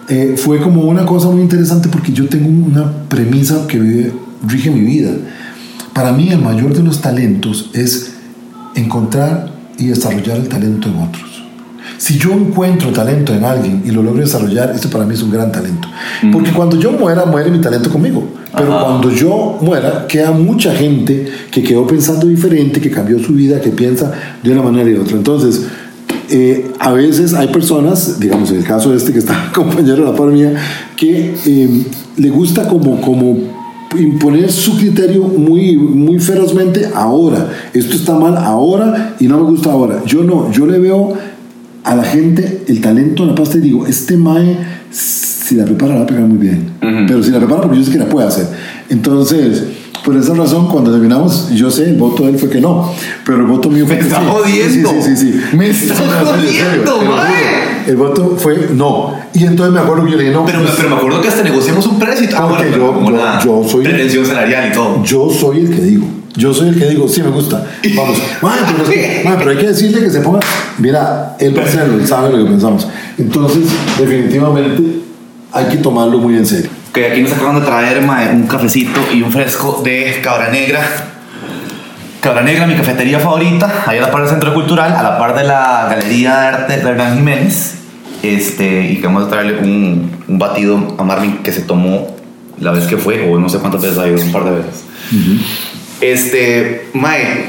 eh, 0.09 0.35
fue 0.37 0.59
como 0.59 0.81
una 0.83 1.05
cosa 1.05 1.29
muy 1.29 1.41
interesante 1.41 1.87
porque 1.89 2.11
yo 2.11 2.27
tengo 2.27 2.49
una 2.49 2.91
premisa 3.07 3.65
que 3.67 3.79
vive- 3.79 4.11
rige 4.45 4.69
mi 4.71 4.81
vida. 4.81 5.11
Para 5.93 6.11
mí, 6.11 6.29
el 6.29 6.39
mayor 6.39 6.73
de 6.73 6.83
los 6.83 6.99
talentos 6.99 7.69
es 7.73 8.13
encontrar 8.75 9.51
y 9.77 9.87
desarrollar 9.87 10.37
el 10.37 10.47
talento 10.49 10.89
en 10.89 10.95
otros. 10.97 11.30
Si 12.01 12.17
yo 12.17 12.31
encuentro 12.31 12.89
talento 12.89 13.31
en 13.31 13.43
alguien 13.43 13.83
y 13.85 13.91
lo 13.91 14.01
logro 14.01 14.21
desarrollar, 14.21 14.73
eso 14.75 14.89
para 14.89 15.05
mí 15.05 15.13
es 15.13 15.21
un 15.21 15.29
gran 15.29 15.51
talento. 15.51 15.87
Porque 16.33 16.49
cuando 16.49 16.75
yo 16.75 16.91
muera, 16.93 17.25
muere 17.25 17.51
mi 17.51 17.61
talento 17.61 17.91
conmigo. 17.91 18.27
Pero 18.57 18.73
Ajá. 18.73 18.85
cuando 18.85 19.11
yo 19.11 19.59
muera, 19.61 20.07
queda 20.07 20.31
mucha 20.31 20.73
gente 20.73 21.27
que 21.51 21.61
quedó 21.61 21.85
pensando 21.85 22.25
diferente, 22.25 22.81
que 22.81 22.89
cambió 22.89 23.19
su 23.19 23.33
vida, 23.33 23.61
que 23.61 23.69
piensa 23.69 24.11
de 24.41 24.51
una 24.51 24.63
manera 24.63 24.89
y 24.89 24.93
de 24.93 24.99
otra. 24.99 25.15
Entonces, 25.15 25.67
eh, 26.31 26.71
a 26.79 26.91
veces 26.91 27.35
hay 27.35 27.49
personas, 27.49 28.19
digamos 28.19 28.49
en 28.49 28.57
el 28.57 28.63
caso 28.63 28.89
de 28.89 28.97
este 28.97 29.13
que 29.13 29.19
está 29.19 29.51
compañero 29.53 30.07
a 30.07 30.11
la 30.11 30.17
par 30.17 30.29
mía, 30.29 30.55
que 30.97 31.35
eh, 31.45 31.85
le 32.17 32.29
gusta 32.31 32.67
como, 32.67 32.99
como 32.99 33.37
imponer 33.99 34.51
su 34.51 34.75
criterio 34.75 35.23
muy, 35.25 35.77
muy 35.77 36.19
ferozmente 36.19 36.89
ahora. 36.95 37.47
Esto 37.75 37.95
está 37.95 38.15
mal 38.15 38.37
ahora 38.37 39.15
y 39.19 39.27
no 39.27 39.37
me 39.37 39.43
gusta 39.43 39.71
ahora. 39.71 40.01
Yo 40.03 40.23
no, 40.23 40.51
yo 40.51 40.65
le 40.65 40.79
veo 40.79 41.13
a 41.83 41.95
la 41.95 42.03
gente 42.03 42.63
el 42.67 42.81
talento 42.81 43.23
en 43.23 43.29
la 43.29 43.35
pasta 43.35 43.57
y 43.57 43.61
digo, 43.61 43.85
este 43.87 44.17
mae, 44.17 44.57
si 44.91 45.55
la 45.55 45.65
prepara, 45.65 45.93
la 45.93 45.99
va 45.99 46.03
a 46.03 46.07
pegar 46.07 46.23
muy 46.23 46.37
bien. 46.37 46.71
Ujú. 46.81 47.05
Pero 47.07 47.23
si 47.23 47.31
la 47.31 47.39
prepara, 47.39 47.61
porque 47.61 47.77
yo 47.79 47.83
sé 47.85 47.91
que 47.91 47.97
la 47.97 48.05
puede 48.09 48.27
hacer. 48.27 48.47
Entonces, 48.89 49.63
por 50.05 50.15
esa 50.17 50.33
razón, 50.33 50.67
cuando 50.67 50.91
terminamos, 50.91 51.49
yo 51.53 51.69
sé, 51.69 51.89
el 51.89 51.95
voto 51.97 52.23
de 52.23 52.29
él 52.31 52.39
fue 52.39 52.49
que 52.49 52.59
no. 52.61 52.91
Pero 53.25 53.39
el 53.39 53.45
voto 53.47 53.69
mío 53.69 53.85
fue 53.85 53.95
Me 53.95 54.01
que 54.01 54.07
está 54.07 54.19
sí. 54.21 54.27
jodiendo. 54.29 54.89
Sí, 54.89 54.95
sí, 55.01 55.15
sí. 55.17 55.31
sí. 55.33 55.57
Me 55.57 55.69
está 55.69 55.95
jodiendo, 55.95 57.01
mae. 57.03 57.61
El 57.87 57.95
voto 57.97 58.35
fue 58.37 58.69
no. 58.75 59.13
Y 59.33 59.43
entonces 59.45 59.73
me 59.73 59.79
acuerdo 59.79 60.05
que 60.05 60.11
yo 60.11 60.17
le 60.17 60.23
dije, 60.23 60.35
no. 60.35 60.45
Pero, 60.45 60.59
pues, 60.61 60.73
pero 60.77 60.89
me 60.89 60.95
acuerdo 60.95 61.21
que 61.21 61.27
hasta 61.27 61.43
negociamos 61.43 61.85
un 61.87 61.99
precio 61.99 62.25
y 62.25 62.29
todo. 62.29 62.47
Porque 62.49 62.69
bueno, 62.77 62.95
yo- 63.09 63.43
yo- 63.43 63.63
yo 63.63 63.69
soy- 63.69 63.83
pretensión 63.83 64.25
salarial 64.25 64.69
y 64.69 64.73
todo. 64.73 65.03
Yo 65.03 65.29
soy 65.29 65.59
el 65.61 65.69
que 65.69 65.81
digo. 65.81 66.05
Yo 66.35 66.53
soy 66.53 66.69
el 66.69 66.79
que 66.79 66.85
digo, 66.85 67.07
sí 67.07 67.21
me 67.21 67.29
gusta. 67.29 67.65
Vamos. 67.95 68.17
Mae, 68.41 68.59
pero, 68.65 69.37
pero 69.37 69.51
hay 69.51 69.57
que 69.57 69.67
decirle 69.67 70.01
que 70.01 70.09
se 70.09 70.21
ponga. 70.21 70.39
Mira, 70.77 71.35
él 71.39 71.57
va 71.57 71.63
a 71.63 71.65
hacerlo, 71.65 71.97
él 71.99 72.07
sabe 72.07 72.31
lo 72.31 72.45
que 72.45 72.51
pensamos. 72.51 72.87
Entonces, 73.17 73.63
definitivamente, 73.97 75.01
hay 75.51 75.65
que 75.65 75.77
tomarlo 75.77 76.19
muy 76.19 76.37
en 76.37 76.45
serio. 76.45 76.69
Que 76.93 77.07
aquí 77.07 77.21
nos 77.21 77.33
acaban 77.33 77.59
de 77.59 77.65
traer 77.65 78.03
un 78.33 78.47
cafecito 78.47 78.99
y 79.13 79.21
un 79.21 79.31
fresco 79.31 79.81
de 79.83 80.19
Cabra 80.23 80.49
Negra. 80.49 80.81
Cabra 82.21 82.43
Negra, 82.43 82.67
mi 82.67 82.75
cafetería 82.75 83.19
favorita, 83.19 83.83
ahí 83.87 83.97
a 83.97 84.01
la 84.01 84.11
par 84.11 84.21
del 84.21 84.29
Centro 84.29 84.53
Cultural, 84.53 84.93
a 84.93 85.01
la 85.01 85.17
par 85.17 85.35
de 85.35 85.43
la 85.43 85.87
Galería 85.89 86.39
de 86.39 86.47
Arte 86.47 86.77
de 86.77 86.89
Hernán 86.89 87.17
Jiménez. 87.17 87.75
Este, 88.23 88.91
y 88.91 88.95
queremos 88.97 89.27
traerle 89.29 89.59
un, 89.59 90.11
un 90.27 90.37
batido 90.37 90.95
a 90.97 91.03
Marvin 91.03 91.39
que 91.39 91.51
se 91.51 91.61
tomó 91.61 92.15
la 92.61 92.71
vez 92.71 92.85
que 92.85 92.97
fue, 92.97 93.29
o 93.29 93.39
no 93.39 93.49
sé 93.49 93.57
cuántas 93.57 93.81
veces 93.81 93.97
ha 93.97 94.07
ido, 94.07 94.21
un 94.21 94.31
par 94.31 94.45
de 94.45 94.51
veces. 94.51 94.83
Este, 96.01 96.87
Mae, 96.93 97.45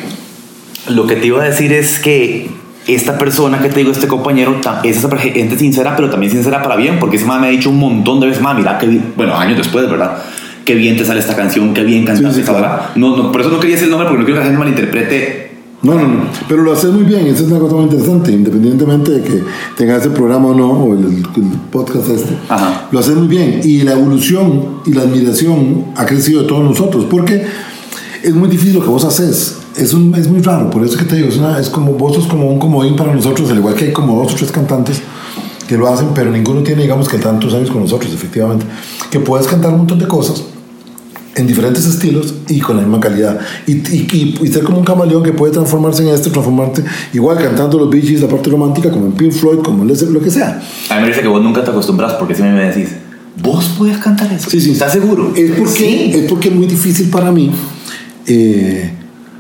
lo 0.89 1.07
que 1.07 1.17
te 1.17 1.27
iba 1.27 1.43
a 1.43 1.45
decir 1.45 1.73
es 1.73 1.99
que 1.99 2.51
esta 2.87 3.19
persona 3.19 3.61
que 3.61 3.69
te 3.69 3.81
digo, 3.81 3.93
este 3.93 4.09
compañero, 4.09 4.57
es 4.85 4.97
esa 4.99 5.17
gente 5.17 5.59
sincera, 5.59 5.95
pero 5.97 6.11
también 6.11 6.33
sincera 6.33 6.63
para 6.63 6.77
bien, 6.77 6.99
porque 6.99 7.17
ese 7.17 7.27
mae 7.27 7.41
me 7.41 7.47
ha 7.47 7.51
dicho 7.51 7.71
un 7.71 7.79
montón 7.79 8.21
de 8.21 8.27
veces, 8.27 8.43
mae, 8.43 8.55
mira, 8.55 8.79
que 8.79 9.01
bueno, 9.17 9.37
años 9.37 9.57
después, 9.57 9.89
¿verdad? 9.89 10.19
Qué 10.65 10.75
bien 10.75 10.97
te 10.97 11.05
sale 11.05 11.21
esta 11.21 11.35
canción, 11.35 11.75
qué 11.75 11.83
bien 11.83 12.05
cantaste, 12.05 12.41
Sí, 12.41 12.47
sí, 12.47 12.53
claro. 12.53 12.85
No, 12.95 13.17
no, 13.17 13.33
por 13.33 13.41
eso 13.41 13.51
no 13.51 13.59
quería 13.59 13.77
decir 13.77 13.87
el 13.87 13.91
nombre, 13.91 14.09
porque 14.09 14.21
no 14.21 14.27
quiero 14.27 14.41
que 14.41 14.45
la 14.45 14.51
gente 14.51 14.59
malinterprete. 14.59 15.53
No, 15.83 15.95
no, 15.95 16.07
no. 16.07 16.25
Pero 16.49 16.63
lo 16.63 16.73
haces 16.73 16.91
muy 16.91 17.03
bien. 17.03 17.27
Esa 17.27 17.43
es 17.43 17.49
una 17.49 17.59
cosa 17.59 17.75
muy 17.75 17.85
interesante. 17.85 18.31
Independientemente 18.31 19.11
de 19.11 19.23
que 19.23 19.43
tengas 19.77 19.99
este 19.99 20.11
programa 20.11 20.47
o 20.47 20.55
no, 20.55 20.71
o 20.71 20.95
el, 20.95 21.07
el 21.07 21.25
podcast 21.73 22.09
este. 22.09 22.35
Ajá. 22.49 22.87
Lo 22.93 23.01
haces 23.01 23.17
muy 23.17 23.27
bien. 23.27 23.61
Y 23.65 23.83
la 23.83 23.95
evolución 23.95 24.81
y 24.87 24.93
la 24.93 25.03
admiración 25.03 25.87
ha 25.97 26.07
crecido 26.07 26.43
de 26.43 26.47
todos 26.47 26.63
nosotros. 26.63 27.07
Porque 27.11 27.45
es 28.23 28.35
muy 28.35 28.49
difícil 28.49 28.75
lo 28.75 28.81
que 28.83 28.89
vos 28.89 29.05
haces. 29.05 29.57
Es, 29.77 29.93
un, 29.95 30.15
es 30.15 30.29
muy 30.29 30.41
raro. 30.43 30.71
Por 30.71 30.85
eso 30.85 30.97
que 30.99 31.05
te 31.05 31.17
digo, 31.17 31.29
es, 31.29 31.37
una- 31.39 31.59
es 31.59 31.69
como 31.71 31.93
vos 31.93 32.15
sos 32.15 32.27
como 32.27 32.49
un 32.49 32.59
comodín 32.59 32.95
para 32.97 33.15
nosotros, 33.15 33.51
al 33.51 33.59
igual 33.59 33.75
que 33.75 33.87
hay 33.87 33.93
como 33.93 34.23
dos 34.23 34.33
o 34.33 34.37
tres 34.37 34.51
cantantes 34.53 35.01
que 35.67 35.77
lo 35.79 35.89
hacen, 35.89 36.09
pero 36.15 36.31
ninguno 36.31 36.63
tiene, 36.63 36.83
digamos, 36.83 37.09
que 37.09 37.19
tantos 37.19 37.55
años 37.55 37.71
con 37.71 37.81
nosotros, 37.83 38.13
efectivamente. 38.13 38.67
Que 39.11 39.21
puedes 39.21 39.47
cantar 39.47 39.71
un 39.73 39.79
montón 39.79 39.99
de 39.99 40.07
cosas 40.07 40.45
en 41.35 41.47
diferentes 41.47 41.87
estilos 41.87 42.35
y 42.49 42.61
con 42.61 42.77
la 42.77 42.83
misma 42.83 43.01
calidad. 43.01 43.41
Y, 43.67 43.73
y, 43.77 44.07
y- 44.13 44.39
y 44.43 44.49
ser 44.49 44.65
como 44.65 44.79
un 44.79 44.85
camaleón 44.85 45.23
que 45.23 45.33
puede 45.33 45.53
transformarse 45.53 46.03
en 46.03 46.15
este, 46.15 46.29
transformarte 46.31 46.85
igual 47.15 47.39
cantando 47.39 47.79
los 47.79 47.89
Bee 47.89 48.03
Gees, 48.03 48.21
la 48.21 48.29
parte 48.29 48.51
romántica, 48.51 48.91
como 48.91 49.07
en 49.07 49.13
Pink 49.13 49.33
Floyd, 49.33 49.61
como 49.65 49.83
en 49.85 50.13
lo 50.13 50.21
que 50.21 50.31
sea. 50.31 50.61
A 50.91 50.97
mí 50.97 51.03
me 51.03 51.09
dice 51.09 51.23
que 51.23 51.29
vos 51.29 51.43
nunca 51.43 51.65
te 51.65 51.71
acostumbras, 51.71 52.13
porque 52.15 52.35
siempre 52.35 52.55
me 52.57 52.69
decís, 52.71 52.91
¿Vos 53.43 53.71
puedes 53.79 53.97
cantar 53.97 54.31
eso? 54.31 54.51
Sí, 54.51 54.61
sí. 54.61 54.73
¿Estás 54.73 54.93
seguro? 54.93 55.33
Es 55.35 55.53
porque, 55.53 55.73
Sí. 55.73 56.13
es 56.15 56.29
porque 56.31 56.49
es 56.51 56.55
muy 56.55 56.67
difícil 56.67 57.09
para 57.09 57.33
mí 57.33 57.51
eh, 58.27 58.91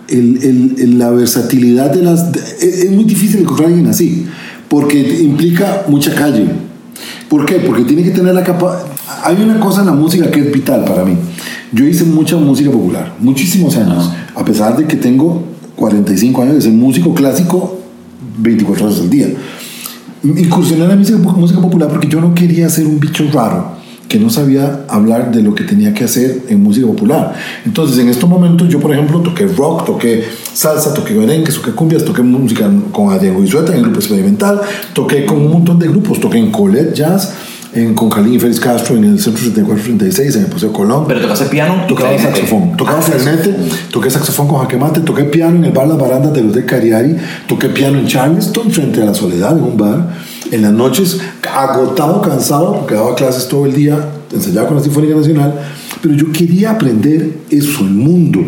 el- 0.08 0.74
el- 0.78 0.98
la 0.98 1.10
versatilidad 1.10 1.90
de 1.92 2.02
las... 2.02 2.32
de- 2.32 2.40
es, 2.60 2.90
muy 2.90 3.04
difícil 3.04 3.40
encontrar 3.40 3.66
a 3.68 3.72
alguien 3.72 3.88
así, 3.88 4.26
porque 4.68 4.98
implica 5.22 5.84
mucha 5.88 6.14
calle. 6.14 6.46
¿Por 7.28 7.46
qué? 7.46 7.56
Porque 7.56 7.84
tiene 7.84 8.02
que 8.02 8.10
tener 8.10 8.34
la 8.34 8.44
capacidad... 8.44 8.86
Hay 9.24 9.36
una 9.42 9.58
cosa 9.60 9.80
en 9.80 9.86
la 9.86 9.92
música 9.92 10.30
que 10.30 10.40
es 10.40 10.52
vital 10.52 10.84
para 10.84 11.04
mí. 11.04 11.14
Yo 11.72 11.84
hice 11.86 12.04
mucha 12.04 12.36
música 12.36 12.70
popular, 12.70 13.14
muchísimos 13.20 13.76
años, 13.76 14.10
a 14.34 14.44
pesar 14.44 14.76
de 14.76 14.84
que 14.86 14.96
tengo 14.96 15.42
45 15.76 16.42
años 16.42 16.54
de 16.56 16.60
ser 16.62 16.72
músico 16.72 17.14
clásico 17.14 17.78
24 18.38 18.86
horas 18.86 18.98
al 19.00 19.08
día. 19.10 19.28
Incursioné 20.22 20.84
en 20.84 20.88
la 20.90 20.96
música, 20.96 21.18
música 21.18 21.60
popular 21.60 21.88
porque 21.88 22.08
yo 22.08 22.20
no 22.20 22.34
quería 22.34 22.68
ser 22.68 22.86
un 22.86 23.00
bicho 23.00 23.24
raro 23.32 23.81
que 24.12 24.18
no 24.18 24.28
sabía 24.28 24.84
hablar 24.88 25.32
de 25.32 25.42
lo 25.42 25.54
que 25.54 25.64
tenía 25.64 25.94
que 25.94 26.04
hacer 26.04 26.42
en 26.48 26.62
música 26.62 26.86
popular. 26.86 27.32
Entonces, 27.64 27.96
en 27.98 28.10
estos 28.10 28.28
momentos, 28.28 28.68
yo, 28.68 28.78
por 28.78 28.92
ejemplo, 28.92 29.20
toqué 29.20 29.46
rock, 29.46 29.86
toqué 29.86 30.22
salsa, 30.52 30.92
toqué 30.92 31.14
merengue, 31.14 31.50
toqué 31.50 31.70
cumbias, 31.70 32.04
toqué 32.04 32.20
música 32.20 32.70
con 32.90 33.10
Adrián 33.10 33.40
Guizueta 33.40 33.72
en 33.72 33.78
el 33.78 33.84
grupo 33.84 34.00
experimental, 34.00 34.60
toqué 34.92 35.24
con 35.24 35.38
un 35.38 35.50
montón 35.50 35.78
de 35.78 35.88
grupos, 35.88 36.20
toqué 36.20 36.36
en 36.36 36.50
Colette 36.50 36.94
Jazz, 36.94 37.32
en, 37.74 37.94
con 37.94 38.10
Jalín 38.10 38.34
y 38.34 38.38
Félix 38.38 38.60
Castro 38.60 38.96
en 38.96 39.04
el 39.04 39.20
Centro 39.20 39.42
7436, 39.42 40.36
en 40.36 40.44
el 40.44 40.48
Paseo 40.48 40.72
Colón. 40.72 41.04
Pero 41.06 41.20
tocaste 41.20 41.46
piano. 41.46 41.84
Tocaba 41.88 42.18
saxofón, 42.18 42.76
tocaba 42.76 42.98
Ah, 42.98 43.04
clarinete, 43.04 43.56
toqué 43.90 44.10
saxofón 44.10 44.48
con 44.48 44.60
jaquemate, 44.60 45.00
toqué 45.00 45.24
piano 45.24 45.56
en 45.56 45.64
el 45.64 45.72
bar 45.72 45.86
Las 45.88 45.98
Barandas 45.98 46.32
de 46.32 46.42
los 46.42 46.54
de 46.54 46.64
Cariari, 46.64 47.16
toqué 47.46 47.68
piano 47.68 47.98
en 47.98 48.06
Charleston 48.06 48.70
frente 48.70 49.02
a 49.02 49.06
la 49.06 49.14
soledad 49.14 49.56
en 49.56 49.64
un 49.64 49.76
bar. 49.76 50.08
En 50.50 50.62
las 50.62 50.72
noches, 50.72 51.18
agotado, 51.50 52.20
cansado, 52.20 52.74
porque 52.80 52.94
daba 52.94 53.14
clases 53.14 53.48
todo 53.48 53.64
el 53.64 53.72
día, 53.72 53.98
ensayaba 54.30 54.68
con 54.68 54.76
la 54.76 54.82
Sinfónica 54.82 55.14
Nacional, 55.14 55.54
pero 56.02 56.14
yo 56.14 56.30
quería 56.30 56.72
aprender 56.72 57.38
eso, 57.48 57.80
el 57.80 57.90
mundo. 57.90 58.40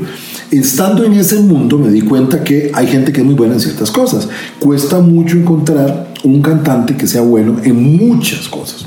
Estando 0.51 1.05
en 1.05 1.15
ese 1.15 1.41
mundo 1.41 1.79
me 1.79 1.89
di 1.89 2.03
cuenta 2.03 2.45
que 2.45 2.71
hay 2.75 2.87
gente 2.87 3.13
que 3.13 3.21
es 3.21 3.27
muy 3.27 3.35
buena 3.35 3.55
en 3.55 3.61
ciertas 3.61 3.91
cosas. 3.91 4.29
Cuesta 4.59 5.01
mucho 5.01 5.37
encontrar 5.37 6.13
un 6.23 6.43
cantante 6.43 6.97
que 6.97 7.07
sea 7.07 7.23
bueno 7.23 7.57
en 7.65 7.97
muchas 7.97 8.49
cosas. 8.49 8.87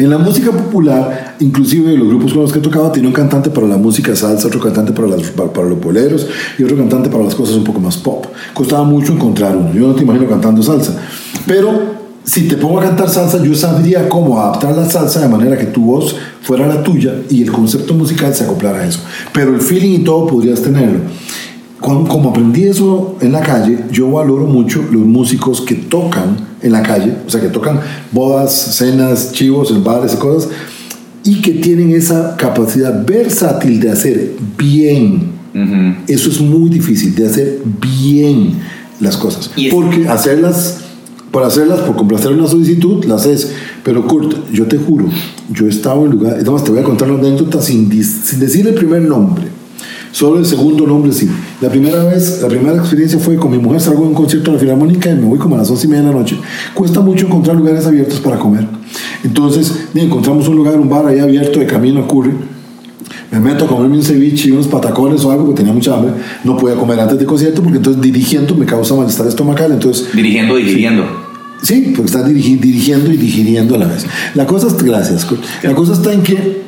En 0.00 0.08
la 0.08 0.16
música 0.16 0.50
popular, 0.50 1.36
inclusive 1.40 1.94
los 1.94 2.08
grupos 2.08 2.32
con 2.32 2.40
los 2.42 2.52
que 2.54 2.58
tocaba, 2.60 2.90
tenía 2.90 3.08
un 3.08 3.14
cantante 3.14 3.50
para 3.50 3.66
la 3.66 3.76
música 3.76 4.16
salsa, 4.16 4.48
otro 4.48 4.58
cantante 4.58 4.92
para, 4.92 5.08
las- 5.08 5.28
para, 5.28 5.52
para 5.52 5.68
los 5.68 5.78
boleros 5.78 6.26
y 6.58 6.62
otro 6.62 6.74
cantante 6.74 7.10
para 7.10 7.22
las 7.22 7.34
cosas 7.34 7.56
un 7.56 7.64
poco 7.64 7.80
más 7.80 7.98
pop. 7.98 8.24
Costaba 8.54 8.82
mucho 8.84 9.12
encontrar 9.12 9.54
uno. 9.54 9.74
Yo 9.74 9.86
no 9.88 9.94
te 9.94 10.02
imagino 10.02 10.26
cantando 10.26 10.62
salsa. 10.62 10.96
Pero 11.46 11.70
si 12.24 12.48
te 12.48 12.56
pongo 12.56 12.80
a 12.80 12.84
cantar 12.84 13.10
salsa, 13.10 13.42
yo 13.42 13.54
sabría 13.54 14.08
cómo 14.08 14.40
adaptar 14.40 14.74
la 14.74 14.88
salsa 14.88 15.20
de 15.20 15.28
manera 15.28 15.58
que 15.58 15.66
tu 15.66 15.82
voz 15.82 16.16
fuera 16.40 16.66
la 16.66 16.82
tuya 16.82 17.16
y 17.28 17.42
el 17.42 17.52
concepto 17.52 17.92
musical 17.92 18.34
se 18.34 18.44
acoplara 18.44 18.78
a 18.78 18.86
eso. 18.86 19.00
Pero 19.34 19.54
el 19.54 19.60
feeling 19.60 20.00
y 20.00 20.04
todo 20.04 20.26
podrías 20.26 20.62
tenerlo. 20.62 21.00
Como 21.80 22.30
aprendí 22.30 22.64
eso 22.64 23.16
en 23.20 23.32
la 23.32 23.40
calle, 23.40 23.84
yo 23.90 24.10
valoro 24.10 24.44
mucho 24.44 24.84
los 24.90 25.02
músicos 25.02 25.62
que 25.62 25.74
tocan 25.74 26.36
en 26.62 26.72
la 26.72 26.82
calle, 26.82 27.14
o 27.26 27.30
sea, 27.30 27.40
que 27.40 27.48
tocan 27.48 27.80
bodas, 28.12 28.52
cenas, 28.52 29.32
chivos, 29.32 29.70
en 29.70 29.82
bares 29.82 30.14
y 30.14 30.16
cosas, 30.18 30.50
y 31.24 31.40
que 31.40 31.52
tienen 31.52 31.92
esa 31.92 32.36
capacidad 32.36 33.04
versátil 33.06 33.80
de 33.80 33.90
hacer 33.90 34.32
bien. 34.58 35.40
Eso 36.06 36.28
es 36.28 36.40
muy 36.40 36.68
difícil, 36.70 37.14
de 37.14 37.26
hacer 37.26 37.62
bien 37.80 38.52
las 39.00 39.16
cosas. 39.16 39.50
Y 39.56 39.70
Porque 39.70 40.06
hacerlas, 40.06 40.80
por 41.30 41.42
hacerlas, 41.44 41.80
por 41.80 41.96
complacer 41.96 42.32
una 42.32 42.46
solicitud, 42.46 43.04
las 43.04 43.24
es. 43.24 43.52
Pero 43.82 44.06
Kurt, 44.06 44.52
yo 44.52 44.66
te 44.66 44.76
juro, 44.76 45.06
yo 45.50 45.66
he 45.66 45.70
estado 45.70 46.04
en 46.04 46.12
lugares, 46.12 46.42
además 46.42 46.62
te 46.62 46.70
voy 46.70 46.80
a 46.80 46.84
contar 46.84 47.10
una 47.10 47.26
anécdota 47.26 47.62
sin, 47.62 47.90
sin 48.04 48.38
decir 48.38 48.66
el 48.68 48.74
primer 48.74 49.02
nombre. 49.02 49.59
Solo 50.12 50.38
el 50.40 50.46
segundo 50.46 50.86
nombre 50.86 51.12
sí. 51.12 51.28
La 51.60 51.68
primera 51.68 52.04
vez, 52.04 52.40
la 52.42 52.48
primera 52.48 52.76
experiencia 52.76 53.18
fue 53.18 53.36
con 53.36 53.50
mi 53.52 53.58
mujer, 53.58 53.80
salgo 53.80 54.02
de 54.02 54.08
un 54.08 54.14
concierto 54.14 54.50
de 54.50 54.56
la 54.56 54.60
Filarmónica 54.60 55.10
y 55.10 55.14
me 55.14 55.24
voy 55.24 55.38
como 55.38 55.54
a 55.54 55.58
las 55.58 55.70
once 55.70 55.86
y 55.86 55.90
media 55.90 56.02
de 56.04 56.08
la 56.12 56.18
noche. 56.18 56.36
Cuesta 56.74 57.00
mucho 57.00 57.26
encontrar 57.26 57.56
lugares 57.56 57.86
abiertos 57.86 58.18
para 58.20 58.36
comer. 58.38 58.66
Entonces, 59.22 59.72
bien, 59.94 60.06
encontramos 60.06 60.48
un 60.48 60.56
lugar, 60.56 60.78
un 60.80 60.88
bar 60.88 61.06
ahí 61.06 61.18
abierto 61.20 61.60
de 61.60 61.66
camino 61.66 62.00
a 62.00 62.08
Curry. 62.08 62.32
Me 63.30 63.38
meto 63.38 63.64
a 63.64 63.68
comerme 63.68 63.96
un 63.98 64.02
ceviche 64.02 64.48
y 64.48 64.52
unos 64.52 64.66
patacones 64.66 65.24
o 65.24 65.30
algo 65.30 65.44
porque 65.46 65.58
tenía 65.58 65.72
mucha 65.72 65.94
hambre. 65.94 66.12
No 66.42 66.56
podía 66.56 66.74
comer 66.76 66.98
antes 66.98 67.16
del 67.16 67.26
concierto 67.28 67.62
porque 67.62 67.76
entonces 67.78 68.02
dirigiendo 68.02 68.56
me 68.56 68.66
causa 68.66 68.94
malestar 68.96 69.28
estomacal. 69.28 69.70
Entonces, 69.70 70.08
Dirigiendo, 70.12 70.56
digiriendo. 70.56 71.04
Sí, 71.62 71.92
porque 71.94 72.10
estás 72.10 72.26
dirigi- 72.28 72.58
dirigiendo 72.58 73.12
y 73.12 73.16
digiriendo 73.16 73.76
a 73.76 73.78
la 73.78 73.86
vez. 73.86 74.06
La 74.34 74.46
cosa 74.46 74.66
es, 74.66 74.76
gracias, 74.82 75.26
la 75.62 75.74
cosa 75.74 75.92
está 75.92 76.12
en 76.12 76.22
que 76.22 76.62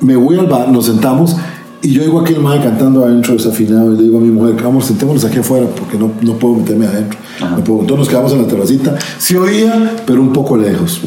me 0.00 0.16
voy 0.16 0.38
al 0.38 0.46
bar, 0.46 0.70
nos 0.72 0.86
sentamos 0.86 1.36
y 1.80 1.92
yo 1.92 2.02
oigo 2.02 2.18
a 2.18 2.22
aquel 2.22 2.40
mae 2.40 2.60
cantando 2.60 3.04
adentro 3.04 3.34
desafinado 3.34 3.92
y 3.92 3.96
le 3.96 4.02
digo 4.04 4.18
a 4.18 4.20
mi 4.20 4.30
mujer, 4.30 4.56
vamos, 4.62 4.86
sentémonos 4.86 5.24
aquí 5.24 5.38
afuera 5.38 5.66
porque 5.66 5.96
no, 5.96 6.10
no 6.22 6.32
puedo 6.34 6.56
meterme 6.56 6.86
adentro. 6.86 7.18
Entonces 7.40 7.98
nos 7.98 8.08
quedamos 8.08 8.32
en 8.32 8.42
la 8.42 8.48
terracita. 8.48 8.96
Sí 9.18 9.36
oía, 9.36 9.96
pero 10.04 10.20
un 10.20 10.32
poco 10.32 10.56
lejos. 10.56 11.00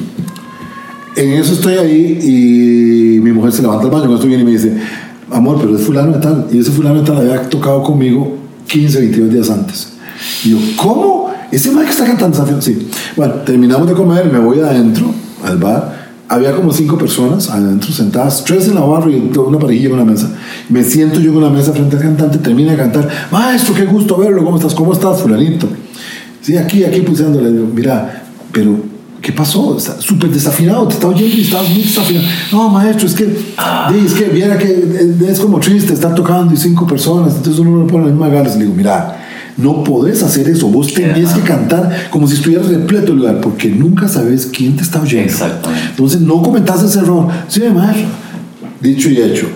En 1.15 1.33
eso 1.33 1.53
estoy 1.53 1.73
ahí 1.73 2.19
y 2.21 3.19
mi 3.19 3.33
mujer 3.33 3.51
se 3.51 3.61
levanta 3.61 3.83
al 3.83 3.91
baño, 3.91 4.03
cuando 4.03 4.15
estoy 4.15 4.29
bien 4.29 4.41
y 4.41 4.45
me 4.45 4.51
dice, 4.51 4.77
amor, 5.29 5.57
pero 5.59 5.75
es 5.75 5.83
fulano 5.83 6.13
de 6.13 6.19
tal. 6.19 6.47
Y 6.51 6.59
ese 6.59 6.71
fulano 6.71 7.01
de 7.01 7.05
tal 7.05 7.17
había 7.17 7.49
tocado 7.49 7.83
conmigo 7.83 8.37
15, 8.67 8.99
22 8.99 9.33
días 9.33 9.49
antes. 9.49 9.89
Y 10.45 10.51
yo, 10.51 10.57
¿cómo? 10.77 11.31
Ese 11.51 11.69
man 11.71 11.83
que 11.83 11.91
está 11.91 12.05
cantando 12.05 12.37
esa 12.37 12.45
fiesta?" 12.45 12.61
Sí. 12.61 12.87
Bueno, 13.17 13.33
terminamos 13.45 13.89
de 13.89 13.93
comer, 13.93 14.31
me 14.31 14.39
voy 14.39 14.59
adentro 14.59 15.07
al 15.43 15.57
bar. 15.57 16.00
Había 16.31 16.53
como 16.55 16.71
cinco 16.71 16.97
personas 16.97 17.49
adentro 17.49 17.91
sentadas, 17.91 18.45
tres 18.45 18.65
en 18.69 18.75
la 18.75 18.81
barra 18.81 19.11
y 19.11 19.31
una 19.35 19.59
parejilla 19.59 19.89
en 19.89 19.95
una 19.95 20.05
mesa. 20.05 20.31
Me 20.69 20.81
siento 20.81 21.19
yo 21.19 21.31
en 21.31 21.35
una 21.35 21.49
mesa 21.49 21.73
frente 21.73 21.97
al 21.97 22.01
cantante, 22.03 22.37
termina 22.37 22.71
de 22.71 22.77
cantar. 22.77 23.05
Maestro, 23.29 23.75
qué 23.75 23.83
gusto 23.83 24.15
verlo, 24.15 24.41
¿cómo 24.45 24.55
estás? 24.55 24.73
¿Cómo 24.73 24.93
estás, 24.93 25.21
fulanito? 25.21 25.67
Sí, 26.39 26.55
aquí, 26.55 26.85
aquí 26.85 27.01
pulsándole. 27.01 27.51
Digo, 27.51 27.67
mira, 27.75 28.23
pero 28.53 28.77
¿qué 29.21 29.33
pasó? 29.33 29.75
Está 29.77 29.99
súper 29.99 30.29
desafinado, 30.29 30.87
te 30.87 30.93
está 30.93 31.07
oyendo 31.07 31.35
y 31.35 31.41
estabas 31.41 31.69
muy 31.69 31.83
desafinado. 31.83 32.25
No, 32.53 32.69
maestro, 32.69 33.07
es 33.07 33.13
que, 33.13 33.25
es 33.25 34.13
que 34.13 34.23
viera 34.29 34.57
que 34.57 34.67
eh, 34.69 35.27
es 35.27 35.37
como 35.37 35.59
triste 35.59 35.91
estar 35.91 36.15
tocando 36.15 36.53
y 36.53 36.55
cinco 36.55 36.87
personas, 36.87 37.35
entonces 37.35 37.59
uno 37.59 37.79
no 37.79 37.87
pone 37.87 38.05
las 38.05 38.13
mismas 38.13 38.31
ganas. 38.31 38.55
Le 38.55 38.63
digo, 38.63 38.73
mira, 38.73 39.20
no 39.57 39.83
podés 39.83 40.23
hacer 40.23 40.47
eso, 40.49 40.67
vos 40.67 40.93
tenés 40.93 41.31
que 41.33 41.41
cantar 41.41 42.09
como 42.09 42.27
si 42.27 42.35
estuvieras 42.35 42.67
repleto 42.67 43.11
el 43.11 43.19
lugar, 43.19 43.41
porque 43.41 43.69
nunca 43.69 44.07
sabes 44.07 44.45
quién 44.47 44.75
te 44.75 44.83
está 44.83 45.01
oyendo. 45.01 45.25
Exactamente. 45.25 45.87
Entonces 45.89 46.21
no 46.21 46.41
cometas 46.41 46.83
ese 46.83 46.99
error. 46.99 47.27
Sí, 47.47 47.61
maestro. 47.73 48.07
Dicho 48.79 49.09
y 49.09 49.21
hecho. 49.21 49.47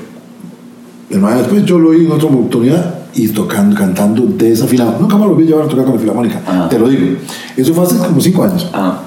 Maestro 1.10 1.44
después 1.44 1.66
yo 1.66 1.80
lo 1.80 1.90
oí 1.90 2.06
en 2.06 2.12
otra 2.12 2.28
oportunidad 2.28 2.96
y 3.14 3.28
tocando, 3.30 3.76
cantando 3.76 4.24
desafinado. 4.24 4.98
Nunca 5.00 5.18
me 5.18 5.26
lo 5.26 5.36
vi 5.36 5.46
llevar 5.46 5.66
a 5.66 5.68
tocar 5.68 5.86
con 5.86 5.96
la 5.96 6.00
filarmónica, 6.00 6.42
Ajá. 6.46 6.70
te 6.70 6.78
lo 6.78 6.90
digo. 6.90 7.18
Eso 7.56 7.74
fue 7.74 7.86
hace 7.86 7.98
como 7.98 8.20
cinco 8.20 8.44
años. 8.44 8.70
Ah. 8.74 9.02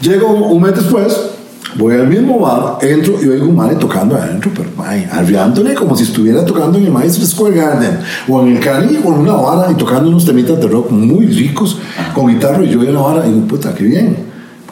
Llego 0.00 0.28
un 0.28 0.62
mes 0.62 0.74
después, 0.74 1.29
voy 1.76 1.94
al 1.94 2.08
mismo 2.08 2.38
bar, 2.38 2.78
entro 2.82 3.14
y 3.22 3.28
oigo 3.28 3.48
un 3.48 3.56
mae 3.56 3.74
tocando 3.76 4.16
adentro, 4.16 4.50
pero 4.54 4.70
mae, 4.76 5.06
arriándole 5.10 5.74
como 5.74 5.96
si 5.96 6.04
estuviera 6.04 6.44
tocando 6.44 6.78
en 6.78 6.84
el 6.84 6.92
Madison 6.92 7.26
Square 7.26 7.56
Garden 7.56 7.98
o 8.28 8.42
en 8.42 8.56
el 8.56 8.60
Cali 8.60 8.98
o 9.02 9.08
en 9.08 9.20
una 9.20 9.34
vara 9.34 9.70
y 9.70 9.74
tocando 9.74 10.08
unos 10.08 10.24
temitas 10.24 10.60
de 10.60 10.66
rock 10.66 10.90
muy 10.90 11.26
ricos 11.26 11.78
con 12.14 12.28
guitarra 12.28 12.64
y 12.64 12.70
yo 12.70 12.82
en 12.82 12.94
la 12.94 13.00
vara 13.00 13.26
y 13.26 13.32
digo, 13.32 13.46
puta, 13.46 13.74
qué 13.74 13.84
bien, 13.84 14.16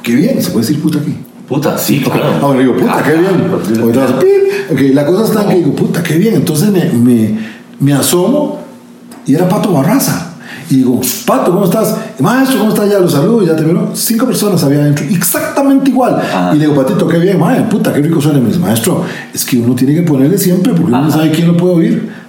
qué 0.02 0.14
bien, 0.14 0.42
se 0.42 0.50
puede 0.50 0.66
decir 0.66 0.82
puta 0.82 0.98
aquí. 0.98 1.16
Puta, 1.48 1.78
sí, 1.78 2.02
claro. 2.02 2.34
Ahora 2.42 2.60
digo, 2.60 2.76
puta, 2.76 3.02
qué 3.02 3.14
bien. 3.14 3.88
Otra 3.88 4.06
vez, 4.06 4.12
pip. 4.12 4.72
Ok, 4.72 4.80
la 4.92 5.06
cosa 5.06 5.24
está 5.24 5.48
que 5.48 5.54
digo, 5.54 5.74
puta, 5.74 6.02
qué 6.02 6.18
bien. 6.18 6.34
Entonces 6.34 6.70
me, 6.70 6.84
me, 6.90 7.38
me 7.80 7.94
asomo 7.94 8.60
y 9.24 9.34
era 9.34 9.48
Pato 9.48 9.72
Barraza. 9.72 10.27
Y 10.70 10.76
digo, 10.76 11.00
Pato, 11.26 11.52
¿cómo 11.52 11.64
estás? 11.64 11.96
Maestro, 12.18 12.58
¿cómo 12.58 12.70
estás? 12.70 12.90
Ya 12.90 12.98
lo 12.98 13.08
saludo, 13.08 13.42
ya 13.42 13.56
te 13.56 13.64
veo. 13.64 13.90
Cinco 13.94 14.26
personas 14.26 14.62
había 14.64 14.80
adentro, 14.80 15.04
exactamente 15.08 15.90
igual. 15.90 16.16
Ajá. 16.16 16.50
Y 16.54 16.58
le 16.58 16.66
digo, 16.66 16.74
Patito, 16.74 17.08
qué 17.08 17.18
bien, 17.18 17.38
maestro, 17.38 17.68
puta, 17.70 17.92
qué 17.92 18.02
rico 18.02 18.20
suena. 18.20 18.38
Y 18.38 18.42
me 18.42 18.48
dice, 18.48 18.60
maestro, 18.60 19.02
es 19.32 19.44
que 19.44 19.56
uno 19.56 19.74
tiene 19.74 19.94
que 19.94 20.02
ponerle 20.02 20.36
siempre 20.36 20.72
porque 20.72 20.88
uno 20.88 21.02
no 21.02 21.10
sabe 21.10 21.30
quién 21.30 21.48
lo 21.48 21.56
puede 21.56 21.74
oír. 21.74 22.27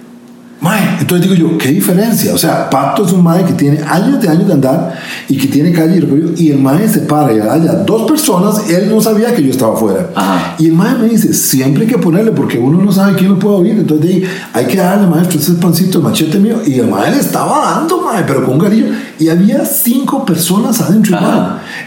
Mae, 0.60 0.98
entonces 1.00 1.26
digo 1.26 1.34
yo, 1.52 1.56
¿qué 1.56 1.68
diferencia? 1.68 2.34
O 2.34 2.38
sea, 2.38 2.68
Pato 2.68 3.06
es 3.06 3.12
un 3.12 3.22
mae 3.22 3.44
que 3.46 3.54
tiene 3.54 3.80
años 3.82 4.20
de 4.20 4.28
años 4.28 4.46
de 4.46 4.52
andar 4.52 4.92
y 5.26 5.38
que 5.38 5.46
tiene 5.46 5.72
calle 5.72 5.96
y 5.96 6.00
recorrido, 6.00 6.32
y 6.36 6.50
el 6.50 6.58
mae 6.58 6.86
se 6.86 6.98
para 7.00 7.32
y 7.32 7.38
haya 7.40 7.72
dos 7.86 8.02
personas, 8.10 8.68
él 8.68 8.90
no 8.90 9.00
sabía 9.00 9.34
que 9.34 9.42
yo 9.42 9.50
estaba 9.50 9.72
afuera. 9.74 10.10
Ajá. 10.14 10.56
Y 10.58 10.66
el 10.66 10.74
mae 10.74 10.98
me 10.98 11.08
dice, 11.08 11.32
siempre 11.32 11.84
hay 11.84 11.88
que 11.88 11.96
ponerle 11.96 12.32
porque 12.32 12.58
uno 12.58 12.82
no 12.82 12.92
sabe 12.92 13.16
quién 13.16 13.30
lo 13.30 13.38
puede 13.38 13.56
oír. 13.56 13.72
Entonces 13.78 14.10
ahí, 14.10 14.24
hay 14.52 14.66
que 14.66 14.76
darle, 14.76 15.06
maestro, 15.06 15.38
ese 15.40 15.52
es 15.52 15.58
pancito, 15.58 15.96
el 15.98 16.04
machete 16.04 16.38
mío. 16.38 16.56
Y 16.66 16.74
el 16.74 16.88
mae 16.88 17.10
le 17.10 17.20
estaba 17.20 17.70
dando, 17.76 18.02
mae, 18.02 18.22
pero 18.26 18.44
con 18.44 18.58
garillo. 18.58 18.88
Y 19.18 19.28
había 19.30 19.64
cinco 19.64 20.26
personas 20.26 20.78
adentro. 20.82 21.16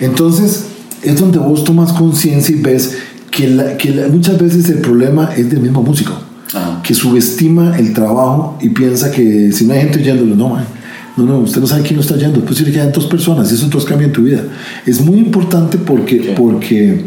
Entonces, 0.01 0.65
es 1.03 1.19
donde 1.19 1.37
vos 1.37 1.63
tomas 1.63 1.93
conciencia 1.93 2.55
y 2.55 2.59
ves 2.59 2.97
que, 3.29 3.47
la- 3.49 3.77
que 3.77 3.91
la- 3.91 4.07
muchas 4.07 4.39
veces 4.39 4.67
el 4.69 4.79
problema 4.79 5.29
es 5.37 5.49
del 5.51 5.59
mismo 5.59 5.83
músico. 5.83 6.13
Que 6.83 6.93
subestima 6.93 7.77
el 7.79 7.93
trabajo 7.93 8.57
y 8.61 8.69
piensa 8.69 9.09
que 9.09 9.51
si 9.51 9.65
no 9.65 9.73
hay 9.73 9.81
gente 9.81 9.99
oyéndolo, 9.99 10.35
no, 10.35 10.49
mae. 10.49 10.65
no, 11.17 11.23
no, 11.25 11.39
usted 11.39 11.61
no 11.61 11.67
sabe 11.67 11.81
quién 11.83 11.95
lo 11.95 12.01
está 12.01 12.15
oyendo, 12.15 12.37
después 12.37 12.57
si 12.57 12.65
le 12.65 12.71
quedan 12.71 12.91
dos 12.91 13.05
personas 13.07 13.49
y 13.51 13.55
eso 13.55 13.65
entonces 13.65 13.89
cambia 13.89 14.07
en 14.07 14.13
tu 14.13 14.23
vida. 14.23 14.43
Es 14.85 15.01
muy 15.01 15.17
importante 15.17 15.77
porque, 15.77 16.33
porque 16.37 17.05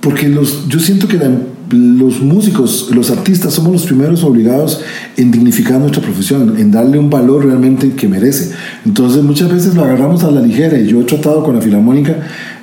porque 0.00 0.28
los, 0.28 0.68
yo 0.68 0.80
siento 0.80 1.06
que 1.06 1.16
la- 1.16 1.30
los 1.70 2.20
músicos, 2.20 2.90
los 2.92 3.10
artistas, 3.10 3.54
somos 3.54 3.72
los 3.72 3.84
primeros 3.84 4.24
obligados 4.24 4.80
en 5.16 5.30
dignificar 5.30 5.78
nuestra 5.78 6.02
profesión, 6.02 6.56
en 6.58 6.70
darle 6.70 6.98
un 6.98 7.08
valor 7.08 7.46
realmente 7.46 7.92
que 7.92 8.08
merece. 8.08 8.50
Entonces 8.84 9.22
muchas 9.22 9.50
veces 9.50 9.74
lo 9.74 9.84
agarramos 9.84 10.22
a 10.24 10.30
la 10.30 10.42
ligera 10.42 10.78
y 10.78 10.86
yo 10.88 11.00
he 11.00 11.04
tratado 11.04 11.42
con 11.44 11.54
la 11.54 11.62
Filarmónica 11.62 12.16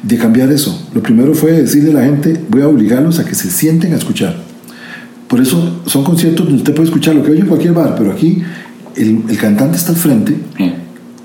de 0.03 0.17
cambiar 0.17 0.51
eso. 0.51 0.85
Lo 0.93 1.01
primero 1.01 1.33
fue 1.33 1.53
decirle 1.53 1.91
a 1.91 1.93
la 1.95 2.03
gente, 2.05 2.39
voy 2.49 2.61
a 2.61 2.67
obligarlos 2.67 3.17
a 3.19 3.25
que 3.25 3.33
se 3.35 3.49
sienten 3.49 3.93
a 3.93 3.97
escuchar. 3.97 4.48
Por 5.29 5.39
eso 5.39 5.81
son 5.85 6.03
conciertos 6.03 6.45
donde 6.45 6.57
usted 6.61 6.73
puede 6.75 6.89
escuchar 6.89 7.15
lo 7.15 7.23
que 7.23 7.31
oye 7.31 7.41
en 7.41 7.47
cualquier 7.47 7.73
bar, 7.73 7.95
pero 7.97 8.11
aquí 8.11 8.41
el, 8.95 9.23
el 9.29 9.37
cantante 9.37 9.77
está 9.77 9.91
al 9.91 9.97
frente 9.97 10.35
Sí. 10.57 10.73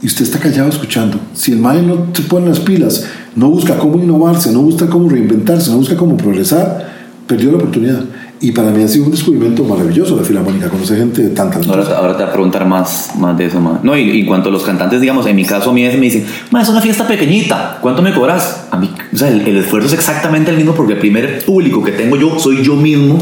y 0.02 0.06
usted 0.06 0.24
está 0.24 0.38
callado 0.38 0.68
escuchando. 0.68 1.18
Si 1.32 1.50
el 1.52 1.58
maestro 1.58 1.96
no 1.96 2.06
se 2.14 2.22
pone 2.22 2.46
las 2.48 2.60
pilas, 2.60 3.04
no 3.34 3.48
busca 3.50 3.78
cómo 3.78 3.98
innovarse, 4.00 4.52
no 4.52 4.60
busca 4.60 4.86
cómo 4.88 5.08
reinventarse, 5.08 5.70
no 5.70 5.78
busca 5.78 5.96
cómo 5.96 6.16
progresar, 6.16 6.92
perdió 7.26 7.50
la 7.52 7.56
oportunidad. 7.56 8.04
Y 8.44 8.52
para 8.52 8.70
mí 8.70 8.82
ha 8.82 8.88
sido 8.88 9.06
un 9.06 9.10
descubrimiento 9.10 9.64
maravilloso 9.64 10.18
la 10.18 10.22
Filarmónica, 10.22 10.68
conocer 10.68 10.98
gente 10.98 11.22
de 11.22 11.30
tantas 11.30 11.66
Ahora, 11.66 11.82
ahora 11.96 12.12
te 12.14 12.24
voy 12.24 12.28
a 12.28 12.32
preguntar 12.34 12.66
más, 12.66 13.12
más 13.18 13.38
de 13.38 13.46
eso, 13.46 13.58
ma. 13.58 13.80
No, 13.82 13.96
y, 13.96 14.20
en 14.20 14.26
cuanto 14.26 14.50
a 14.50 14.52
los 14.52 14.62
cantantes, 14.64 15.00
digamos, 15.00 15.26
en 15.26 15.34
mi 15.34 15.46
caso 15.46 15.70
a 15.70 15.72
mí 15.72 15.82
me 15.82 15.98
dicen, 15.98 16.26
es 16.60 16.68
una 16.68 16.82
fiesta 16.82 17.08
pequeñita, 17.08 17.78
¿cuánto 17.80 18.02
me 18.02 18.12
cobras? 18.12 18.66
A 18.70 18.76
mí, 18.76 18.90
o 19.10 19.16
sea, 19.16 19.28
el, 19.28 19.48
el 19.48 19.56
esfuerzo 19.56 19.88
es 19.88 19.94
exactamente 19.94 20.50
el 20.50 20.58
mismo 20.58 20.74
porque 20.74 20.92
el 20.92 20.98
primer 20.98 21.42
público 21.42 21.82
que 21.82 21.92
tengo 21.92 22.16
yo 22.16 22.38
soy 22.38 22.62
yo 22.62 22.76
mismo 22.76 23.18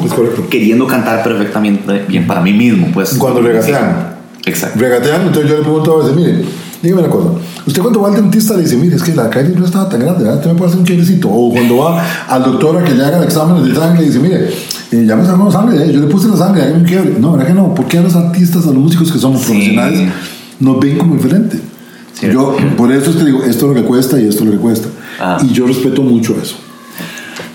queriendo 0.51 0.89
cantar 0.89 1.23
perfectamente 1.23 2.05
bien 2.09 2.27
para 2.27 2.41
mí 2.41 2.53
mismo, 2.53 2.89
pues. 2.93 3.15
Cuando 3.15 3.43
regatean. 3.43 4.17
Exacto. 4.45 4.81
Regatean, 4.81 5.29
entonces 5.29 5.49
yo 5.49 5.59
le 5.59 5.63
pregunto 5.63 5.95
a 5.95 5.99
veces, 5.99 6.17
mire, 6.17 6.45
dígame 6.83 7.03
una 7.03 7.11
cosa. 7.11 7.29
Usted 7.67 7.81
cuando 7.81 8.01
va 8.01 8.09
al 8.09 8.17
dentista 8.17 8.55
le 8.57 8.63
dice, 8.63 8.77
mire, 8.77 8.97
es 8.97 9.03
que 9.03 9.15
la 9.15 9.31
calle 9.31 9.55
no 9.57 9.65
estaba 9.65 9.89
tan 9.89 10.01
grande, 10.01 10.25
¿verdad? 10.25 10.39
Usted 10.39 10.51
me 10.51 10.57
puede 10.57 10.69
hacer 10.71 10.81
un 10.81 10.87
quiebrecito. 10.87 11.29
O 11.31 11.51
cuando 11.53 11.77
va 11.79 12.03
al 12.29 12.43
doctor 12.43 12.77
a 12.79 12.85
que 12.85 12.93
le 12.95 13.05
haga 13.05 13.23
exámenes 13.25 13.65
de 13.69 13.75
sangre, 13.75 14.01
le 14.01 14.07
dice, 14.09 14.19
mire, 14.19 14.49
eh, 14.91 15.05
ya 15.07 15.15
me 15.17 15.25
sacó 15.25 15.51
sangre, 15.51 15.85
eh, 15.85 15.93
yo 15.93 16.01
le 16.01 16.07
puse 16.09 16.29
la 16.29 16.37
sangre, 16.37 16.63
hágame 16.63 16.79
un 16.81 16.85
quiebre. 16.85 17.15
No, 17.19 17.33
¿verdad 17.33 17.47
que 17.47 17.55
no? 17.55 17.75
¿Por 17.75 17.87
qué 17.87 17.99
a 17.99 18.03
los 18.03 18.17
artistas, 18.17 18.65
a 18.65 18.73
los 18.73 18.77
músicos 18.79 19.13
que 19.13 19.19
somos 19.19 19.43
Sí. 19.43 19.47
profesionales, 19.53 20.09
nos 20.61 20.81
ven 20.81 20.99
como 20.99 21.15
diferentes? 21.15 21.61
Cierto. 22.15 22.57
Yo, 22.59 22.77
por 22.77 22.93
eso 22.93 23.11
te 23.13 23.25
digo, 23.25 23.43
esto 23.45 23.71
es 23.71 23.77
lo 23.77 23.83
que 23.83 23.87
cuesta 23.89 24.21
y 24.21 24.27
esto 24.27 24.41
es 24.45 24.47
lo 24.51 24.53
que 24.53 24.59
cuesta. 24.59 24.89
Ah. 25.21 25.39
Y 25.43 25.53
yo 25.53 25.67
respeto 25.67 26.03
mucho 26.03 26.35
eso. 26.43 26.57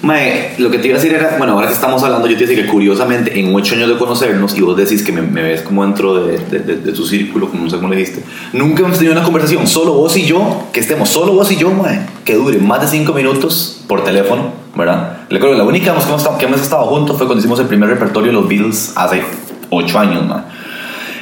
Mae, 0.03 0.53
lo 0.59 0.69
que 0.69 0.77
te 0.77 0.87
iba 0.87 0.97
a 0.97 1.01
decir 1.01 1.15
era, 1.17 1.35
bueno, 1.39 1.53
ahora 1.53 1.67
que 1.67 1.73
estamos 1.73 2.03
hablando, 2.03 2.27
yo 2.27 2.37
te 2.37 2.45
decía 2.45 2.63
que 2.63 2.69
curiosamente 2.69 3.39
en 3.39 3.53
ocho 3.53 3.73
años 3.75 3.89
de 3.89 3.97
conocernos, 3.97 4.55
y 4.55 4.61
vos 4.61 4.77
decís 4.77 5.01
que 5.03 5.11
me, 5.11 5.21
me 5.23 5.41
ves 5.41 5.63
como 5.63 5.83
dentro 5.83 6.13
de, 6.23 6.37
de, 6.37 6.59
de- 6.59 6.75
de 6.77 6.91
tu 6.93 7.03
círculo, 7.05 7.49
como 7.49 7.63
no 7.63 7.69
sé 7.69 7.77
cómo 7.77 7.89
le 7.89 7.95
dijiste, 7.97 8.21
nunca 8.53 8.83
hemos 8.83 8.97
tenido 8.97 9.13
una 9.13 9.23
conversación, 9.23 9.65
solo 9.65 9.93
vos 9.93 10.15
y 10.15 10.25
yo, 10.25 10.67
que 10.71 10.79
estemos 10.81 11.09
solo 11.09 11.33
vos 11.33 11.51
y 11.51 11.55
yo, 11.57 11.71
mae, 11.71 12.05
que 12.23 12.35
dure 12.35 12.59
más 12.59 12.79
de 12.81 12.87
cinco 12.87 13.11
minutos 13.13 13.81
por 13.87 14.03
teléfono, 14.03 14.51
¿verdad? 14.75 15.17
Le 15.29 15.39
creo 15.39 15.51
que 15.53 15.57
la 15.57 15.63
única 15.63 15.85
que 15.85 15.99
hemos, 15.99 16.27
que 16.37 16.45
hemos 16.45 16.61
estado 16.61 16.83
juntos 16.85 17.17
fue 17.17 17.25
cuando 17.25 17.39
hicimos 17.39 17.59
el 17.59 17.65
primer 17.65 17.89
repertorio 17.89 18.27
de 18.31 18.33
los 18.33 18.47
Beatles 18.47 18.93
hace 18.95 19.23
ocho 19.71 19.97
años, 19.99 20.25
mae, 20.27 20.41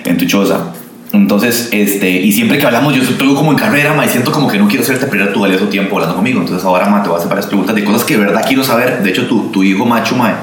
en 0.04 0.18
tu 0.18 0.26
choza. 0.26 0.60
Entonces, 1.16 1.70
este, 1.72 2.10
y 2.10 2.32
siempre 2.32 2.58
que 2.58 2.66
hablamos, 2.66 2.94
yo 2.96 3.02
estoy 3.04 3.34
como 3.36 3.52
en 3.52 3.58
carrera, 3.58 3.94
ma, 3.94 4.06
y 4.06 4.10
siento 4.10 4.32
como 4.32 4.48
que 4.48 4.58
no 4.58 4.68
quiero 4.68 4.84
hacerte 4.84 5.08
perder 5.08 5.34
tu 5.34 5.40
valioso 5.42 5.66
tiempo 5.68 5.96
hablando 5.96 6.16
conmigo. 6.16 6.42
Entonces, 6.42 6.66
ahora, 6.66 6.88
ma, 6.90 7.02
te 7.02 7.10
voy 7.10 7.16
a 7.16 7.20
hacer 7.20 7.30
varias 7.30 7.48
preguntas 7.48 7.76
de 7.76 7.84
cosas 7.84 8.04
que 8.04 8.18
de 8.18 8.26
verdad 8.26 8.44
quiero 8.48 8.64
saber. 8.64 9.02
De 9.04 9.10
hecho, 9.10 9.28
tu, 9.28 9.50
tu 9.52 9.64
hijo 9.64 9.86
macho, 9.86 10.16
ma, 10.16 10.34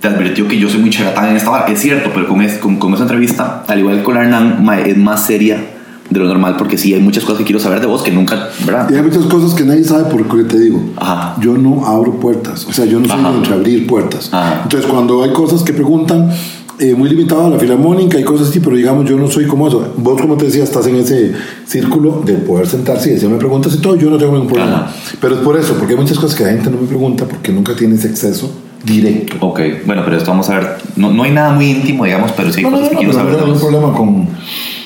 te 0.00 0.08
advirtió 0.08 0.46
que 0.46 0.58
yo 0.58 0.68
soy 0.68 0.80
muy 0.80 0.90
charlatán 0.90 1.30
en 1.30 1.36
esta 1.36 1.50
vara. 1.50 1.66
Es 1.72 1.80
cierto, 1.80 2.10
pero 2.14 2.28
con, 2.28 2.42
es- 2.42 2.58
con, 2.58 2.76
con 2.76 2.92
esa 2.94 3.02
entrevista, 3.04 3.64
al 3.66 3.78
igual 3.78 3.96
que 3.98 4.02
con 4.02 4.14
la 4.14 4.22
Hernán, 4.22 4.64
ma, 4.64 4.78
es 4.78 4.96
más 4.96 5.24
seria 5.26 5.70
de 6.10 6.20
lo 6.20 6.26
normal, 6.26 6.56
porque 6.58 6.76
sí 6.76 6.92
hay 6.92 7.00
muchas 7.00 7.24
cosas 7.24 7.38
que 7.38 7.44
quiero 7.44 7.58
saber 7.58 7.80
de 7.80 7.86
vos 7.86 8.02
que 8.02 8.10
nunca, 8.10 8.50
¿verdad? 8.66 8.88
Y 8.90 8.94
hay 8.94 9.02
muchas 9.02 9.24
cosas 9.24 9.54
que 9.54 9.64
nadie 9.64 9.82
sabe 9.82 10.04
por 10.04 10.28
qué 10.28 10.44
te 10.44 10.58
digo. 10.60 10.90
Ajá. 10.98 11.34
Yo 11.40 11.56
no 11.56 11.86
abro 11.86 12.20
puertas. 12.20 12.66
O 12.66 12.72
sea, 12.74 12.84
yo 12.84 13.00
no 13.00 13.08
soy 13.08 13.22
de 13.22 13.28
entreabrir 13.30 13.86
puertas. 13.86 14.28
Ajá. 14.30 14.60
Entonces, 14.64 14.88
cuando 14.90 15.22
hay 15.24 15.32
cosas 15.32 15.62
que 15.62 15.72
preguntan, 15.72 16.30
eh, 16.78 16.94
muy 16.94 17.08
limitado 17.08 17.46
a 17.46 17.50
la 17.50 17.58
filarmónica 17.58 18.18
y 18.18 18.24
cosas 18.24 18.48
así, 18.48 18.60
pero 18.60 18.76
digamos, 18.76 19.08
yo 19.08 19.16
no 19.16 19.30
soy 19.30 19.46
como 19.46 19.68
eso. 19.68 19.94
Vos, 19.96 20.20
como 20.20 20.36
te 20.36 20.46
decía, 20.46 20.64
estás 20.64 20.86
en 20.86 20.96
ese 20.96 21.32
círculo 21.66 22.22
de 22.24 22.34
poder 22.34 22.66
sentarse 22.66 23.10
y 23.10 23.14
decirme 23.14 23.36
preguntas 23.38 23.74
y 23.74 23.78
todo. 23.78 23.96
Yo 23.96 24.10
no 24.10 24.18
tengo 24.18 24.32
ningún 24.32 24.48
problema. 24.48 24.86
Ajá. 24.86 24.94
Pero 25.20 25.34
es 25.36 25.40
por 25.40 25.56
eso, 25.56 25.74
porque 25.74 25.94
hay 25.94 26.00
muchas 26.00 26.18
cosas 26.18 26.36
que 26.36 26.44
la 26.44 26.50
gente 26.50 26.70
no 26.70 26.78
me 26.78 26.86
pregunta 26.86 27.26
porque 27.26 27.52
nunca 27.52 27.74
tiene 27.76 27.94
ese 27.94 28.08
acceso 28.08 28.50
directo. 28.84 29.36
Ok, 29.40 29.60
bueno, 29.86 30.02
pero 30.04 30.16
esto 30.16 30.30
vamos 30.30 30.50
a 30.50 30.58
ver. 30.58 30.76
No, 30.96 31.12
no 31.12 31.22
hay 31.22 31.30
nada 31.30 31.52
muy 31.52 31.70
íntimo, 31.70 32.04
digamos, 32.04 32.32
pero 32.32 32.52
sí 32.52 32.58
hay 32.58 32.64
No, 32.64 32.70
no, 32.70 32.76
cosas 32.78 32.92
no, 32.92 32.98
que 33.00 33.06
no, 33.06 33.12
quiero 33.12 33.24
pero 33.24 33.24
no 33.24 33.30
saber 33.30 33.32
de 33.32 33.38
tengo 33.38 33.54
ningún 33.54 33.70
problema 33.70 33.96
con 33.96 34.28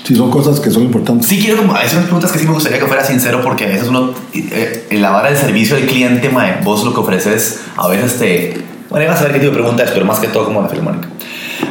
si 0.08 0.16
son 0.16 0.30
cosas 0.30 0.58
que 0.58 0.70
son 0.70 0.84
importantes. 0.84 1.26
Sí 1.28 1.38
quiero 1.38 1.58
como, 1.58 1.72
unas 1.72 1.92
preguntas 1.92 2.32
que 2.32 2.38
sí 2.38 2.46
me 2.46 2.54
gustaría 2.54 2.78
que 2.78 2.86
fuera 2.86 3.04
sincero 3.04 3.42
porque 3.42 3.64
a 3.64 3.68
veces 3.68 3.88
uno, 3.88 4.14
eh, 4.32 4.86
en 4.88 5.02
la 5.02 5.10
vara 5.10 5.28
del 5.28 5.36
servicio 5.36 5.76
al 5.76 5.82
cliente, 5.82 6.30
mae, 6.30 6.60
vos 6.64 6.82
lo 6.82 6.94
que 6.94 7.00
ofreces, 7.00 7.60
a 7.76 7.88
veces 7.88 8.18
te... 8.18 8.56
Bueno, 8.88 9.04
ibas 9.04 9.20
a 9.20 9.24
ver 9.24 9.34
qué 9.34 9.40
tipo 9.40 9.50
de 9.50 9.58
pregunta 9.58 9.84
es, 9.84 9.90
pero 9.90 10.06
más 10.06 10.18
que 10.18 10.28
todo 10.28 10.46
como 10.46 10.62
la 10.62 10.68
filarmónica. 10.68 11.08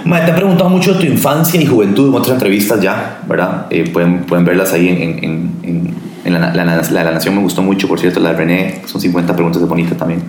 Mae, 0.06 0.24
te 0.26 0.32
han 0.32 0.36
preguntado 0.38 0.70
mucho 0.70 0.94
de 0.94 1.00
tu 1.00 1.06
infancia 1.12 1.62
y 1.62 1.66
juventud 1.66 2.10
en 2.10 2.16
otras 2.16 2.34
entrevistas 2.34 2.82
ya, 2.82 3.20
¿verdad? 3.28 3.68
Eh, 3.70 3.90
pueden, 3.92 4.20
pueden 4.22 4.46
verlas 4.46 4.74
ahí 4.74 4.90
en, 4.90 5.02
en, 5.02 5.52
en, 5.64 5.94
en- 6.26 6.34
la, 6.34 6.54
la, 6.54 6.66
la, 6.66 7.04
la 7.04 7.12
Nación 7.12 7.36
me 7.36 7.42
gustó 7.42 7.62
mucho, 7.62 7.88
por 7.88 8.00
cierto, 8.00 8.20
la 8.20 8.32
de 8.32 8.38
René, 8.38 8.82
son 8.86 9.00
50 9.00 9.34
preguntas 9.34 9.62
de 9.62 9.68
bonita 9.68 9.96
también, 9.96 10.22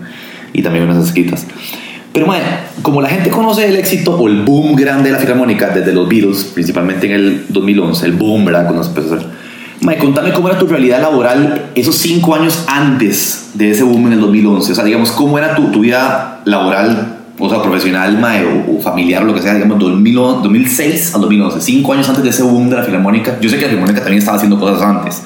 y 0.53 0.63
también 0.63 0.85
unas 0.85 1.05
escritas. 1.05 1.45
Pero 2.13 2.27
bueno, 2.27 2.45
como 2.83 3.03
la 3.03 3.09
gente 3.09 3.31
conoce 3.31 3.67
el 3.67 3.77
éxito 3.77 4.17
o 4.17 4.29
el 4.29 4.43
boom 4.43 4.77
grande 4.77 5.05
de 5.11 5.13
la 5.13 5.19
filarmónica 5.19 5.69
desde 5.71 5.93
los 5.93 6.09
Beatles, 6.09 6.45
principalmente 6.55 7.07
en 7.07 7.13
el 7.13 7.47
2011, 7.49 8.07
el 8.07 8.13
boom, 8.13 8.45
¿verdad? 8.45 8.65
Cuando 8.67 8.83
se 8.85 8.91
empezó 8.91 9.15
a 9.15 9.17
hacer. 9.19 9.29
Contame 9.99 10.33
cómo 10.33 10.49
era 10.49 10.59
tu 10.59 10.67
realidad 10.67 11.01
laboral 11.01 11.67
esos 11.75 11.97
cinco 11.97 12.35
años 12.35 12.65
antes 12.69 13.51
de 13.55 13.71
ese 13.71 13.83
boom 13.83 14.07
en 14.09 14.15
el 14.15 14.21
2011. 14.21 14.73
O 14.73 14.75
sea, 14.75 14.85
digamos, 14.85 15.11
cómo 15.13 15.37
era 15.39 15.55
tu, 15.55 15.71
tu 15.71 15.81
vida 15.81 16.41
laboral, 16.45 17.18
o 17.39 17.49
sea, 17.49 17.63
profesional, 17.63 18.19
mae, 18.19 18.45
o, 18.45 18.77
o 18.79 18.81
familiar, 18.81 19.23
lo 19.25 19.35
que 19.35 19.41
sea, 19.43 19.55
digamos, 19.55 19.79
2000 19.79 20.15
2006 20.43 21.15
al 21.15 21.21
2011, 21.23 21.61
cinco 21.61 21.93
años 21.93 22.09
antes 22.09 22.25
de 22.25 22.31
ese 22.31 22.43
boom 22.43 22.69
de 22.71 22.77
la 22.77 22.83
filarmónica. 22.83 23.39
Yo 23.41 23.49
sé 23.49 23.57
que 23.57 23.63
la 23.63 23.69
filarmónica 23.69 24.01
también 24.01 24.19
estaba 24.19 24.37
haciendo 24.37 24.59
cosas 24.59 24.83
antes, 24.83 25.23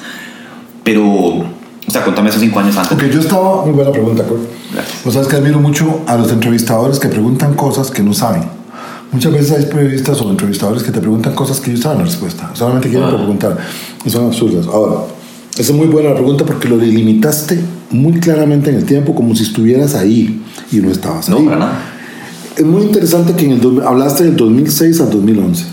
pero, 0.83 1.05
o 1.07 1.45
sea, 1.89 2.03
contame 2.03 2.29
esos 2.29 2.41
cinco 2.41 2.59
años 2.59 2.75
antes. 2.77 2.89
Porque 2.97 3.09
yo 3.13 3.19
estaba, 3.19 3.63
muy 3.65 3.73
buena 3.73 3.91
pregunta, 3.91 4.23
Cor. 4.23 4.39
Gracias. 4.73 5.05
O 5.05 5.11
sea, 5.11 5.21
es 5.21 5.27
que 5.27 5.35
admiro 5.37 5.59
mucho 5.59 6.01
a 6.07 6.15
los 6.17 6.31
entrevistadores 6.31 6.99
que 6.99 7.07
preguntan 7.07 7.53
cosas 7.55 7.89
que 7.91 8.01
no 8.03 8.13
saben. 8.13 8.43
Muchas 9.11 9.31
veces 9.31 9.51
hay 9.51 9.65
periodistas 9.65 10.19
o 10.21 10.29
entrevistadores 10.29 10.81
que 10.81 10.91
te 10.91 10.99
preguntan 10.99 11.35
cosas 11.35 11.59
que 11.61 11.69
ellos 11.69 11.81
saben 11.83 11.99
la 11.99 12.05
respuesta. 12.05 12.49
Solamente 12.53 12.89
quieren 12.89 13.09
Ah. 13.09 13.15
preguntar. 13.15 13.57
Y 14.03 14.09
son 14.09 14.25
absurdas. 14.25 14.65
Ahora, 14.65 15.01
esa 15.53 15.61
es 15.61 15.71
muy 15.71 15.85
buena 15.87 16.09
la 16.09 16.15
pregunta 16.15 16.43
porque 16.45 16.67
lo 16.67 16.77
delimitaste 16.77 17.63
muy 17.91 18.13
claramente 18.19 18.71
en 18.71 18.77
el 18.77 18.85
tiempo 18.85 19.13
como 19.13 19.35
si 19.35 19.43
estuvieras 19.43 19.93
ahí 19.93 20.41
y 20.71 20.77
no 20.77 20.89
estabas 20.91 21.29
No, 21.29 21.37
ahí. 21.37 21.45
para 21.45 21.57
nada. 21.57 21.79
Es 22.57 22.65
muy 22.65 22.83
interesante 22.83 23.33
que 23.33 23.45
en 23.45 23.51
el 23.53 23.81
hablaste 23.85 24.25
del 24.25 24.35
2006 24.35 25.01
al 25.01 25.09
2011. 25.09 25.65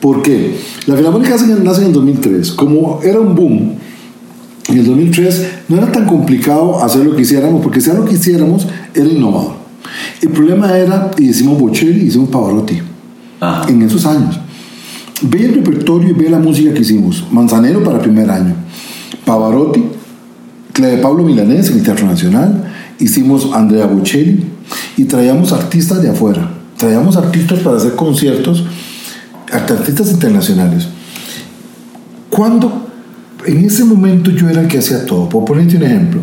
¿Por 0.00 0.22
qué? 0.22 0.56
La 0.86 0.96
Filarmónica 0.96 1.30
nace 1.30 1.44
en- 1.50 1.64
nace 1.64 1.80
en 1.80 1.86
el 1.88 1.92
2003. 1.92 2.52
Como 2.52 3.00
era 3.02 3.18
un 3.18 3.34
boom, 3.34 3.72
en 4.68 4.78
el 4.78 4.84
2003 4.86 5.46
no 5.68 5.76
era 5.78 5.90
tan 5.90 6.06
complicado 6.06 6.82
hacer 6.84 7.04
lo 7.04 7.16
que 7.16 7.22
hiciéramos, 7.22 7.62
porque 7.62 7.80
si 7.80 7.90
era 7.90 7.98
lo 7.98 8.04
que 8.04 8.14
hiciéramos, 8.14 8.66
era 8.94 9.08
innovador. 9.08 9.52
El 10.20 10.28
problema 10.30 10.76
era, 10.76 11.10
y 11.18 11.28
hicimos 11.30 11.58
Bocelli, 11.58 12.06
hicimos 12.06 12.28
Pavarotti, 12.28 12.78
Ajá. 13.40 13.68
en 13.70 13.82
esos 13.82 14.04
años. 14.04 14.38
Ve 15.22 15.46
el 15.46 15.54
repertorio 15.54 16.10
y 16.10 16.12
ve 16.12 16.28
la 16.30 16.38
música 16.38 16.72
que 16.74 16.82
hicimos. 16.82 17.24
Manzanero 17.32 17.82
para 17.82 17.98
primer 18.00 18.30
año. 18.30 18.54
Pavarotti, 19.24 19.82
la 20.78 20.88
de 20.88 20.98
Pablo 20.98 21.24
Milanés 21.24 21.70
en 21.70 21.78
el 21.78 21.82
Teatro 21.82 22.06
Nacional. 22.06 22.70
Hicimos 23.00 23.48
Andrea 23.52 23.86
Bocelli 23.86 24.44
y 24.96 25.04
traíamos 25.04 25.52
artistas 25.52 26.02
de 26.02 26.10
afuera. 26.10 26.50
Traíamos 26.76 27.16
artistas 27.16 27.60
para 27.60 27.76
hacer 27.76 27.94
conciertos, 27.94 28.64
artistas 29.52 30.10
internacionales. 30.10 30.88
Cuando 32.30 32.86
en 33.46 33.64
ese 33.64 33.84
momento 33.84 34.30
yo 34.30 34.48
era 34.48 34.60
el 34.60 34.68
que 34.68 34.78
hacía 34.78 35.04
todo, 35.06 35.28
por 35.28 35.44
ponerte 35.44 35.76
un 35.76 35.82
ejemplo, 35.82 36.20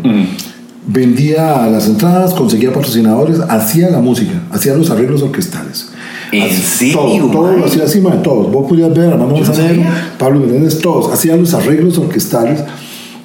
vendía 0.87 1.67
las 1.67 1.87
entradas, 1.87 2.33
conseguía 2.33 2.71
patrocinadores, 2.71 3.39
hacía 3.49 3.89
la 3.89 3.99
música, 3.99 4.43
hacía 4.51 4.75
los 4.75 4.89
arreglos 4.89 5.21
orquestales. 5.21 5.89
¿En 6.31 6.51
serio, 6.51 6.95
Todo, 6.95 7.31
todo 7.31 7.57
lo 7.57 7.65
hacía 7.65 7.83
encima 7.83 8.11
de 8.11 8.17
todos. 8.17 8.51
Vos 8.51 8.67
podías 8.67 8.93
ver 8.93 9.13
a 9.13 9.17
Manzanero, 9.17 9.53
sabía. 9.53 10.13
Pablo 10.17 10.39
Milanés, 10.41 10.79
todos. 10.79 11.11
Hacían 11.11 11.39
los 11.39 11.53
arreglos 11.53 11.97
orquestales 11.97 12.63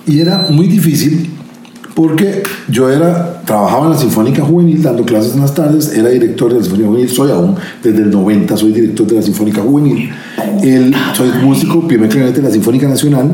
y 0.07 0.21
era 0.21 0.47
muy 0.51 0.67
difícil 0.69 1.31
porque 1.95 2.43
yo 2.69 2.91
era, 2.91 3.43
trabajaba 3.45 3.87
en 3.87 3.93
la 3.93 3.99
Sinfónica 3.99 4.43
Juvenil 4.43 4.83
dando 4.83 5.05
clases 5.05 5.35
en 5.35 5.41
las 5.41 5.55
tardes, 5.55 5.93
era 5.93 6.09
director 6.09 6.53
de 6.53 6.59
la 6.59 6.63
Sinfónica 6.63 6.89
Juvenil, 6.89 7.09
soy 7.09 7.31
aún, 7.31 7.57
desde 7.83 8.03
el 8.03 8.11
90 8.11 8.57
soy 8.57 8.73
director 8.73 9.07
de 9.07 9.17
la 9.17 9.23
Sinfónica 9.23 9.61
Juvenil, 9.61 10.11
el, 10.63 10.95
soy 11.15 11.31
músico, 11.43 11.87
primer 11.87 12.09
clarinete 12.09 12.41
de 12.41 12.49
la 12.49 12.53
Sinfónica 12.53 12.89
Nacional, 12.89 13.31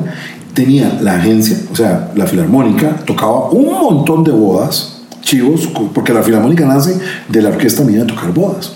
tenía 0.54 0.98
la 1.02 1.16
agencia, 1.16 1.58
o 1.70 1.76
sea, 1.76 2.12
la 2.14 2.26
Filarmónica, 2.26 2.96
tocaba 3.04 3.50
un 3.50 3.72
montón 3.72 4.24
de 4.24 4.32
bodas, 4.32 5.02
chivos, 5.20 5.68
porque 5.92 6.12
la 6.12 6.22
Filarmónica 6.22 6.64
nace 6.66 6.98
de 7.28 7.42
la 7.42 7.50
orquesta 7.50 7.84
mía 7.84 8.00
de 8.00 8.06
tocar 8.06 8.32
bodas. 8.32 8.72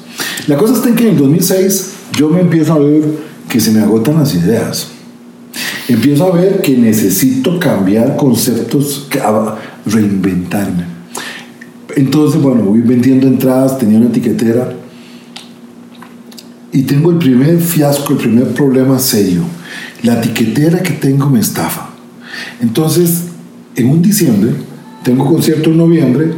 La 0.47 0.57
cosa 0.57 0.75
está 0.75 0.89
en 0.89 0.97
que 0.97 1.05
en 1.05 1.11
el 1.15 1.19
2006 1.19 1.93
yo 2.19 2.29
me 2.29 2.41
empiezo 2.41 2.75
a 2.75 2.79
ver 2.79 3.03
que 3.49 3.61
se 3.61 3.71
me 3.71 3.81
agotan 3.81 4.19
las 4.19 4.35
ideas 4.35 4.89
empiezo 5.93 6.25
a 6.25 6.37
ver 6.37 6.61
que 6.61 6.77
necesito 6.77 7.59
cambiar 7.59 8.17
conceptos, 8.17 9.09
reinventarme. 9.87 10.85
Entonces, 11.97 12.41
bueno, 12.41 12.63
voy 12.63 12.81
vendiendo 12.81 13.27
entradas, 13.27 13.79
tenía 13.79 13.99
una 13.99 14.09
etiquetera 14.09 14.73
y 16.73 16.83
tengo 16.83 17.11
el 17.11 17.19
primer 17.19 17.59
fiasco, 17.61 18.13
el 18.13 18.19
primer 18.19 18.49
problema 18.49 18.99
serio. 18.99 19.43
La 20.03 20.19
etiquetera 20.19 20.83
que 20.83 20.93
tengo 20.93 21.29
me 21.29 21.41
estafa. 21.41 21.91
Entonces, 22.61 23.25
en 23.75 23.91
un 23.91 24.03
diciembre, 24.03 24.53
tengo 25.03 25.27
concierto 25.27 25.71
en 25.71 25.79
noviembre 25.79 26.33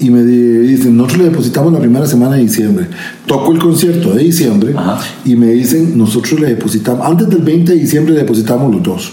y 0.00 0.10
me 0.10 0.22
di- 0.22 0.58
dicen, 0.58 0.96
nosotros 0.96 1.18
le 1.18 1.24
depositamos 1.30 1.72
la 1.72 1.80
primera 1.80 2.06
semana 2.06 2.36
de 2.36 2.42
diciembre. 2.42 2.86
Toco 3.26 3.52
el 3.52 3.58
concierto 3.58 4.12
de 4.14 4.22
diciembre 4.24 4.72
Ajá. 4.76 5.00
y 5.24 5.34
me 5.36 5.48
dicen, 5.52 5.98
nosotros 5.98 6.38
le 6.40 6.48
depositamos, 6.48 7.04
antes 7.06 7.28
del 7.28 7.42
20 7.42 7.72
de 7.72 7.78
diciembre 7.80 8.14
le 8.14 8.20
depositamos 8.20 8.72
los 8.72 8.82
dos. 8.82 9.12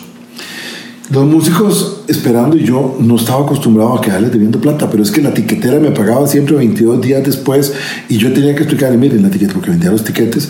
Los 1.11 1.23
músicos 1.25 2.01
esperando 2.07 2.57
y 2.57 2.63
yo 2.63 2.97
no 2.99 3.15
estaba 3.15 3.43
acostumbrado 3.43 3.95
a 3.95 4.01
quedarles 4.01 4.31
debiendo 4.31 4.59
plata, 4.59 4.89
pero 4.89 5.03
es 5.03 5.11
que 5.11 5.21
la 5.21 5.33
tiquetera 5.33 5.79
me 5.79 5.91
pagaba 5.91 6.25
siempre 6.27 6.55
22 6.55 6.99
días 7.01 7.23
después 7.23 7.73
y 8.09 8.17
yo 8.17 8.33
tenía 8.33 8.55
que 8.55 8.63
explicarle, 8.63 8.97
miren, 8.97 9.21
la 9.21 9.29
tiqueta, 9.29 9.53
porque 9.53 9.69
vendía 9.69 9.91
los 9.91 10.03
tiquetes. 10.03 10.49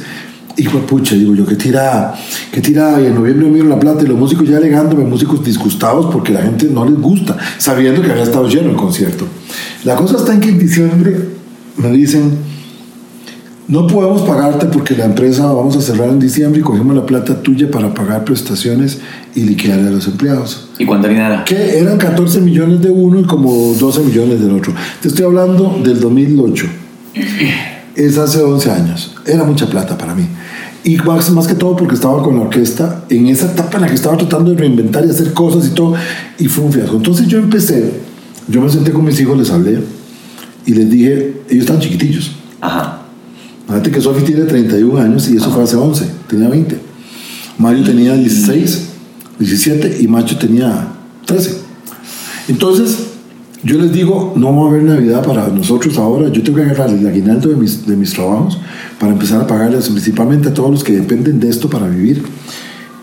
Hijo 0.57 0.79
de 0.79 0.83
pucha, 0.85 1.15
digo 1.15 1.35
yo, 1.35 1.45
qué 1.45 1.55
tirada, 1.55 2.15
qué 2.51 2.61
tirada. 2.61 3.01
Y 3.01 3.07
en 3.07 3.15
noviembre 3.15 3.49
me 3.49 3.63
la 3.63 3.79
plata 3.79 4.03
y 4.03 4.07
los 4.07 4.17
músicos 4.17 4.47
ya 4.47 4.57
alegándome, 4.57 5.03
músicos 5.03 5.43
disgustados 5.43 6.07
porque 6.11 6.31
la 6.31 6.41
gente 6.41 6.67
no 6.67 6.85
les 6.85 6.99
gusta, 6.99 7.37
sabiendo 7.57 8.01
que 8.01 8.11
había 8.11 8.23
estado 8.23 8.47
lleno 8.47 8.69
el 8.69 8.75
concierto. 8.75 9.27
La 9.83 9.95
cosa 9.95 10.17
está 10.17 10.33
en 10.33 10.39
que 10.39 10.49
en 10.49 10.59
diciembre 10.59 11.29
me 11.77 11.91
dicen, 11.91 12.37
no 13.67 13.87
podemos 13.87 14.21
pagarte 14.21 14.67
porque 14.67 14.95
la 14.95 15.05
empresa 15.05 15.51
vamos 15.51 15.75
a 15.75 15.81
cerrar 15.81 16.09
en 16.09 16.19
diciembre 16.19 16.59
y 16.59 16.63
cogemos 16.63 16.95
la 16.95 17.05
plata 17.05 17.41
tuya 17.41 17.71
para 17.71 17.93
pagar 17.95 18.23
prestaciones 18.23 18.99
y 19.33 19.41
liquidar 19.41 19.79
a 19.79 19.89
los 19.89 20.07
empleados. 20.07 20.69
¿Y 20.77 20.85
cuánta 20.85 21.11
era? 21.11 21.43
Que 21.43 21.79
eran 21.79 21.97
14 21.97 22.41
millones 22.41 22.81
de 22.81 22.91
uno 22.91 23.19
y 23.19 23.23
como 23.23 23.73
12 23.73 24.01
millones 24.01 24.39
del 24.39 24.51
otro. 24.51 24.71
Te 25.01 25.07
estoy 25.07 25.25
hablando 25.25 25.79
del 25.83 25.99
2008. 25.99 26.67
Es 27.95 28.17
hace 28.19 28.41
11 28.41 28.71
años. 28.71 29.15
Era 29.25 29.43
mucha 29.43 29.67
plata 29.67 29.97
para 29.97 30.13
mí. 30.13 30.27
Y 30.85 30.97
más, 30.97 31.31
más 31.31 31.47
que 31.47 31.55
todo 31.55 31.75
porque 31.75 31.95
estaba 31.95 32.21
con 32.21 32.35
la 32.35 32.43
orquesta 32.43 33.05
en 33.09 33.25
esa 33.25 33.51
etapa 33.51 33.77
en 33.77 33.81
la 33.81 33.87
que 33.87 33.95
estaba 33.95 34.15
tratando 34.17 34.51
de 34.51 34.57
reinventar 34.57 35.03
y 35.03 35.09
hacer 35.09 35.33
cosas 35.33 35.65
y 35.65 35.71
todo. 35.71 35.95
Y 36.37 36.47
fue 36.47 36.63
un 36.63 36.71
fiasco. 36.71 36.97
Entonces 36.97 37.27
yo 37.27 37.39
empecé, 37.39 37.91
yo 38.47 38.61
me 38.61 38.69
senté 38.69 38.91
con 38.91 39.03
mis 39.03 39.19
hijos, 39.19 39.35
les 39.35 39.49
hablé 39.49 39.79
y 40.63 40.73
les 40.73 40.87
dije, 40.89 41.41
ellos 41.49 41.65
están 41.65 41.79
chiquitillos. 41.79 42.33
Ajá. 42.61 43.01
Fíjate 43.67 43.89
que 43.89 43.99
Sofi 43.99 44.23
tiene 44.23 44.43
31 44.43 45.01
años 45.01 45.27
y 45.27 45.37
eso 45.37 45.49
fue 45.49 45.63
hace 45.63 45.75
11, 45.75 46.05
tenía 46.27 46.49
20. 46.49 46.77
Mario 47.57 47.83
tenía 47.83 48.13
16, 48.13 48.89
17 49.39 49.97
y 50.01 50.07
Macho 50.07 50.37
tenía 50.37 50.87
13. 51.25 51.57
Entonces, 52.47 53.14
yo 53.65 53.79
les 53.79 53.91
digo, 53.91 54.33
no 54.35 54.55
va 54.55 54.67
a 54.67 54.69
haber 54.69 54.83
Navidad 54.83 55.25
para 55.25 55.47
nosotros 55.47 55.97
ahora, 55.97 56.29
yo 56.29 56.43
tengo 56.43 56.59
que 56.59 56.65
agarrar 56.65 56.91
el 56.91 57.05
aguinaldo 57.07 57.49
de 57.49 57.55
mis, 57.55 57.87
de 57.87 57.97
mis 57.97 58.13
trabajos 58.13 58.59
para 58.99 59.11
empezar 59.11 59.41
a 59.41 59.47
pagarles 59.47 59.89
principalmente 59.89 60.49
a 60.49 60.53
todos 60.53 60.69
los 60.69 60.83
que 60.83 60.93
dependen 60.93 61.39
de 61.39 61.49
esto 61.49 61.67
para 61.67 61.87
vivir. 61.87 62.23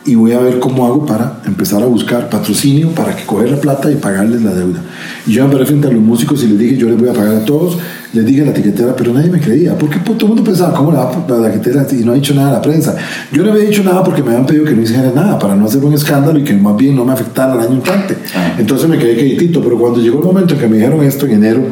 Y 0.04 0.14
voy 0.14 0.32
a 0.32 0.38
ver 0.38 0.60
cómo 0.60 0.86
hago 0.86 1.04
para 1.04 1.42
empezar 1.46 1.82
a 1.82 1.86
buscar 1.86 2.30
patrocinio 2.30 2.90
para 2.90 3.16
que 3.16 3.24
coger 3.24 3.50
la 3.50 3.60
plata 3.60 3.90
y 3.90 3.96
pagarles 3.96 4.42
la 4.42 4.54
deuda. 4.54 4.80
Y 5.26 5.32
yo 5.32 5.46
me 5.46 5.52
paré 5.52 5.66
frente 5.66 5.88
a 5.88 5.90
los 5.90 6.02
músicos 6.02 6.44
y 6.44 6.46
les 6.46 6.58
dije, 6.58 6.76
yo 6.76 6.88
les 6.88 6.98
voy 6.98 7.08
a 7.08 7.12
pagar 7.12 7.34
a 7.34 7.44
todos, 7.44 7.78
les 8.12 8.26
dije 8.26 8.42
a 8.42 8.46
la 8.46 8.52
tiquetera, 8.52 8.94
pero 8.94 9.12
nadie 9.12 9.30
me 9.30 9.40
creía, 9.40 9.76
porque 9.76 9.98
todo 10.00 10.16
el 10.20 10.26
mundo 10.28 10.44
pensaba, 10.44 10.74
¿cómo 10.74 10.90
le 10.90 10.98
va 10.98 11.10
a 11.10 11.40
la 11.40 11.50
tiquetera 11.50 11.86
y 11.92 12.04
no 12.04 12.12
ha 12.12 12.14
dicho 12.14 12.34
nada 12.34 12.50
a 12.50 12.52
la 12.52 12.62
prensa? 12.62 12.94
Yo 13.32 13.42
no 13.42 13.52
había 13.52 13.64
dicho 13.64 13.82
nada 13.82 14.04
porque 14.04 14.22
me 14.22 14.30
habían 14.30 14.46
pedido 14.46 14.64
que 14.64 14.72
no 14.72 14.82
hiciera 14.82 15.10
nada, 15.14 15.38
para 15.38 15.56
no 15.56 15.64
hacer 15.64 15.84
un 15.84 15.94
escándalo 15.94 16.38
y 16.38 16.44
que 16.44 16.54
más 16.54 16.76
bien 16.76 16.94
no 16.94 17.04
me 17.04 17.12
afectara 17.12 17.54
el 17.54 17.60
año 17.60 17.74
entrante. 17.74 18.16
Ah. 18.34 18.56
Entonces 18.58 18.88
me 18.88 18.98
quedé 18.98 19.16
quietito, 19.16 19.62
pero 19.62 19.78
cuando 19.78 20.00
llegó 20.00 20.18
el 20.18 20.24
momento 20.24 20.54
en 20.54 20.60
que 20.60 20.68
me 20.68 20.76
dijeron 20.76 21.02
esto 21.02 21.26
en 21.26 21.32
enero, 21.32 21.62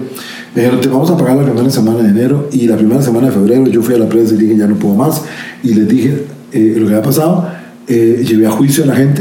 me 0.54 0.62
dijeron, 0.62 0.80
te 0.80 0.88
vamos 0.88 1.10
a 1.10 1.16
pagar 1.16 1.36
la 1.36 1.44
primera 1.44 1.70
semana 1.70 2.02
de 2.02 2.08
enero 2.08 2.48
y 2.52 2.66
la 2.66 2.76
primera 2.76 3.02
semana 3.02 3.28
de 3.28 3.32
febrero 3.32 3.66
yo 3.66 3.82
fui 3.82 3.94
a 3.94 3.98
la 3.98 4.08
prensa 4.08 4.34
y 4.34 4.38
dije, 4.38 4.56
ya 4.56 4.66
no 4.66 4.76
puedo 4.76 4.94
más. 4.94 5.22
Y 5.62 5.74
les 5.74 5.88
dije 5.88 6.24
eh, 6.52 6.74
lo 6.76 6.86
que 6.86 6.94
había 6.94 7.02
pasado, 7.02 7.46
eh, 7.92 8.24
llevé 8.24 8.46
a 8.46 8.50
juicio 8.52 8.84
a 8.84 8.86
la 8.86 8.94
gente, 8.94 9.20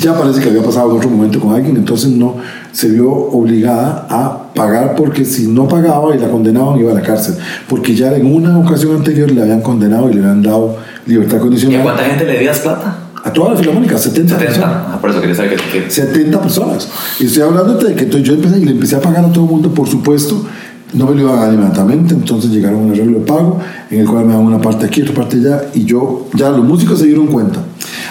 ya 0.00 0.18
parece 0.18 0.40
que 0.40 0.48
había 0.48 0.62
pasado 0.62 0.90
en 0.90 0.96
otro 0.96 1.10
momento 1.10 1.38
con 1.38 1.54
alguien, 1.54 1.76
entonces 1.76 2.08
no 2.08 2.36
se 2.72 2.88
vio 2.88 3.10
obligada 3.12 4.06
a 4.08 4.54
pagar 4.54 4.94
porque 4.96 5.26
si 5.26 5.48
no 5.48 5.68
pagaba 5.68 6.16
y 6.16 6.18
la 6.18 6.30
condenaban 6.30 6.80
iba 6.80 6.92
a 6.92 6.94
la 6.94 7.02
cárcel, 7.02 7.34
porque 7.68 7.94
ya 7.94 8.16
en 8.16 8.34
una 8.34 8.58
ocasión 8.58 8.96
anterior 8.96 9.30
le 9.30 9.42
habían 9.42 9.60
condenado 9.60 10.08
y 10.08 10.14
le 10.14 10.20
habían 10.20 10.42
dado 10.42 10.78
libertad 11.04 11.34
¿Y 11.34 11.36
a 11.36 11.42
condicional 11.42 11.82
cuánta 11.82 12.04
gente 12.04 12.24
le 12.24 12.32
debías 12.32 12.60
plata? 12.60 13.00
a 13.22 13.32
toda 13.32 13.50
la 13.50 13.56
filarmónica, 13.56 13.98
70 13.98 14.38
personas. 14.38 14.70
70. 14.70 14.94
Ah, 14.94 14.98
por 15.00 15.10
eso 15.10 15.20
quería 15.20 15.34
saber 15.34 15.56
que, 15.56 15.82
que 15.82 15.90
70 15.90 16.40
personas. 16.40 16.88
Y 17.18 17.26
estoy 17.26 17.42
hablando 17.42 17.74
de 17.74 17.94
que 17.94 18.04
entonces 18.04 18.26
yo 18.26 18.34
empecé 18.34 18.60
y 18.60 18.64
le 18.64 18.70
empecé 18.70 18.96
a 18.96 19.00
pagar 19.00 19.24
a 19.24 19.32
todo 19.32 19.44
el 19.44 19.50
mundo, 19.50 19.74
por 19.74 19.88
supuesto, 19.88 20.46
no 20.92 21.06
me 21.06 21.14
lo 21.16 21.22
iban 21.22 21.38
a 21.38 21.42
dar 21.42 21.54
inmediatamente, 21.54 22.14
entonces 22.14 22.50
llegaron 22.50 22.78
a 22.78 22.82
un 22.84 22.90
arreglo 22.92 23.18
de 23.18 23.24
pago 23.26 23.58
en 23.90 24.00
el 24.00 24.06
cual 24.06 24.24
me 24.24 24.32
daban 24.32 24.46
una 24.46 24.60
parte 24.60 24.86
aquí, 24.86 25.02
otra 25.02 25.14
parte 25.14 25.36
allá, 25.36 25.62
y 25.74 25.84
yo, 25.84 26.28
ya 26.34 26.50
los 26.50 26.64
músicos 26.64 27.00
se 27.00 27.06
dieron 27.06 27.26
cuenta. 27.26 27.60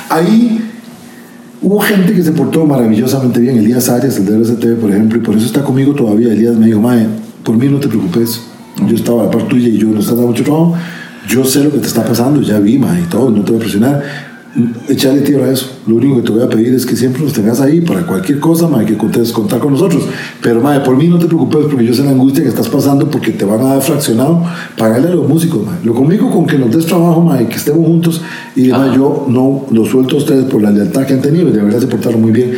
Ahí 0.10 0.62
hubo 1.62 1.80
gente 1.80 2.14
que 2.14 2.24
se 2.24 2.32
portó 2.32 2.66
maravillosamente 2.66 3.40
bien, 3.40 3.58
Elías 3.58 3.90
Arias, 3.90 4.18
el 4.18 4.26
de 4.26 4.38
LSTV, 4.38 4.80
por 4.80 4.92
ejemplo, 4.92 5.18
y 5.18 5.22
por 5.22 5.36
eso 5.36 5.46
está 5.46 5.64
conmigo 5.64 5.94
todavía. 5.94 6.32
Elías 6.32 6.56
me 6.56 6.68
dijo, 6.68 6.80
Mae, 6.80 7.08
por 7.44 7.58
mí 7.58 7.68
no 7.68 7.80
te 7.80 7.88
preocupes, 7.88 8.42
yo 8.88 8.96
estaba 8.96 9.24
a 9.24 9.26
la 9.26 9.32
par 9.32 9.48
tuya 9.48 9.68
y 9.68 9.78
yo 9.78 9.88
no 9.88 10.02
dando 10.02 10.28
mucho 10.28 10.44
trabajo, 10.44 10.76
yo 11.28 11.44
sé 11.44 11.64
lo 11.64 11.72
que 11.72 11.80
te 11.80 11.88
está 11.88 12.04
pasando, 12.04 12.42
ya 12.42 12.60
vi, 12.60 12.78
Mae, 12.78 13.02
y 13.02 13.06
todo, 13.06 13.30
no 13.30 13.44
te 13.44 13.52
voy 13.52 13.60
a 13.60 13.64
presionar. 13.64 14.35
Echarle 14.88 15.22
tierra 15.22 15.48
a 15.48 15.52
eso. 15.52 15.70
Lo 15.86 15.96
único 15.96 16.16
que 16.18 16.22
te 16.22 16.32
voy 16.32 16.44
a 16.44 16.50
pedir 16.50 16.74
es 16.74 16.86
que 16.86 16.96
siempre 16.96 17.22
nos 17.24 17.34
tengas 17.34 17.60
ahí 17.60 17.82
para 17.82 18.06
cualquier 18.06 18.40
cosa, 18.40 18.68
mae, 18.68 18.86
que 18.86 18.96
contes 18.96 19.32
contar 19.32 19.60
con 19.60 19.74
nosotros. 19.74 20.04
Pero, 20.42 20.62
mae, 20.62 20.80
por 20.80 20.96
mí 20.96 21.08
no 21.08 21.20
te 21.20 21.26
preocupes 21.26 21.66
porque 21.70 21.86
yo 21.86 21.94
sé 21.94 22.04
la 22.04 22.12
angustia 22.12 22.42
que 22.42 22.50
estás 22.50 22.70
pasando 22.70 23.10
porque 23.10 23.32
te 23.32 23.44
van 23.44 23.60
a 23.62 23.74
dar 23.74 23.82
fraccionado. 23.82 24.44
Pagarle 24.78 25.10
a 25.10 25.16
los 25.16 25.28
músicos, 25.28 25.66
mae. 25.66 25.78
Lo 25.84 25.94
conmigo 25.94 26.32
con 26.32 26.46
que 26.46 26.58
nos 26.58 26.72
des 26.72 26.86
trabajo, 26.86 27.22
mae, 27.22 27.48
que 27.48 27.56
estemos 27.56 27.86
juntos. 27.86 28.22
Y, 28.56 28.70
mae, 28.70 28.96
yo 28.96 29.26
no 29.28 29.66
los 29.72 29.90
suelto 29.90 30.16
a 30.16 30.20
ustedes 30.20 30.46
por 30.46 30.62
la 30.62 30.72
lealtad 30.72 31.06
que 31.06 31.14
han 31.14 31.22
tenido 31.22 31.50
y 31.50 31.52
de 31.52 31.62
verdad 31.62 31.80
se 31.80 31.88
portaron 31.88 32.22
muy 32.22 32.32
bien. 32.32 32.54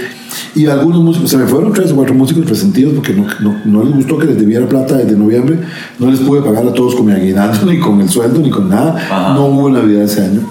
Y 0.56 0.66
algunos 0.66 1.02
músicos, 1.04 1.30
se 1.30 1.38
me 1.38 1.46
fueron 1.46 1.72
tres 1.72 1.92
o 1.92 1.96
cuatro 1.96 2.16
músicos 2.16 2.50
resentidos 2.50 2.94
porque 2.96 3.14
no, 3.14 3.26
no, 3.42 3.56
no 3.66 3.84
les 3.84 3.94
gustó 3.94 4.18
que 4.18 4.26
les 4.26 4.40
debiera 4.40 4.68
plata 4.68 4.98
desde 4.98 5.16
noviembre. 5.16 5.60
No 6.00 6.10
les 6.10 6.20
pude 6.20 6.42
pagar 6.42 6.66
a 6.66 6.74
todos 6.74 6.96
con 6.96 7.06
mi 7.06 7.12
aguinaldo, 7.12 7.66
ni 7.72 7.80
con 7.80 8.02
el 8.02 8.10
sueldo, 8.10 8.40
ni 8.40 8.50
con 8.50 8.70
nada. 8.70 9.34
No 9.36 9.48
hubo 9.48 9.70
Navidad 9.70 10.04
ese 10.04 10.24
año. 10.24 10.42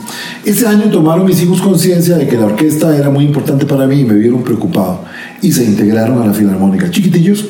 Ese 0.46 0.64
año 0.64 0.84
tomaron 0.92 1.26
mis 1.26 1.42
hijos 1.42 1.60
conciencia 1.60 2.16
de 2.16 2.28
que 2.28 2.36
la 2.36 2.46
orquesta 2.46 2.96
era 2.96 3.10
muy 3.10 3.24
importante 3.24 3.66
para 3.66 3.84
mí 3.88 4.02
y 4.02 4.04
me 4.04 4.14
vieron 4.14 4.44
preocupado. 4.44 5.00
Y 5.42 5.50
se 5.50 5.64
integraron 5.64 6.22
a 6.22 6.26
la 6.26 6.32
filarmónica. 6.32 6.88
Chiquitillos. 6.88 7.46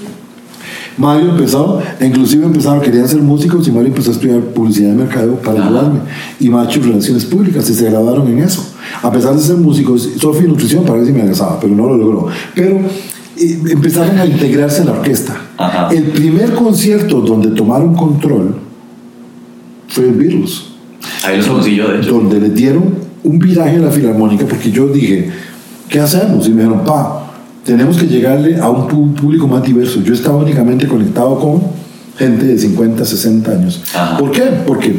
Mario 0.96 1.32
empezó, 1.32 1.82
inclusive 2.00 2.46
empezaron, 2.46 2.80
querían 2.80 3.06
ser 3.06 3.20
músicos 3.20 3.68
y 3.68 3.70
Mario 3.70 3.88
empezó 3.88 4.12
a 4.12 4.14
estudiar 4.14 4.40
publicidad 4.40 4.92
de 4.92 4.96
mercado 4.96 5.34
para 5.42 5.58
Ajá. 5.58 5.68
ayudarme. 5.68 6.00
Y 6.40 6.48
Macho 6.48 6.80
relaciones 6.80 7.26
públicas 7.26 7.68
y 7.68 7.74
se 7.74 7.84
graduaron 7.84 8.28
en 8.28 8.38
eso. 8.38 8.66
A 9.02 9.12
pesar 9.12 9.36
de 9.36 9.42
ser 9.42 9.56
músicos, 9.56 10.08
Sofía 10.18 10.48
nutrición 10.48 10.84
para 10.84 10.96
ver 10.96 11.06
si 11.06 11.12
me 11.12 11.20
agresaba, 11.20 11.60
pero 11.60 11.74
no 11.74 11.86
lo 11.86 11.98
logró. 11.98 12.28
Pero 12.54 12.80
eh, 13.36 13.60
empezaron 13.72 14.18
a 14.18 14.24
integrarse 14.24 14.80
en 14.80 14.86
la 14.86 14.92
orquesta. 14.92 15.38
Ajá. 15.58 15.90
El 15.90 16.04
primer 16.04 16.54
concierto 16.54 17.20
donde 17.20 17.50
tomaron 17.50 17.94
control 17.94 18.54
fue 19.88 20.04
el 20.08 20.14
Beatles 20.14 20.75
ahí 21.24 21.38
los 21.38 21.46
conocí 21.46 21.74
yo, 21.74 21.88
de 21.88 21.98
hecho. 21.98 22.12
donde 22.12 22.40
le 22.40 22.50
dieron 22.50 22.94
un 23.24 23.38
viraje 23.38 23.76
a 23.76 23.80
la 23.80 23.90
filarmónica 23.90 24.46
porque 24.46 24.70
yo 24.70 24.88
dije, 24.88 25.30
¿qué 25.88 26.00
hacemos? 26.00 26.46
Y 26.46 26.50
me 26.50 26.62
dijeron, 26.62 26.84
pa, 26.84 27.30
tenemos 27.64 27.96
que 27.96 28.06
llegarle 28.06 28.58
a 28.58 28.70
un 28.70 29.14
público 29.14 29.48
más 29.48 29.62
diverso. 29.62 30.00
Yo 30.02 30.14
estaba 30.14 30.36
únicamente 30.36 30.86
conectado 30.86 31.38
con 31.38 31.62
gente 32.16 32.46
de 32.46 32.58
50, 32.58 33.04
60 33.04 33.50
años. 33.50 33.82
Ajá. 33.94 34.16
¿Por 34.18 34.30
qué? 34.30 34.42
Porque 34.66 34.96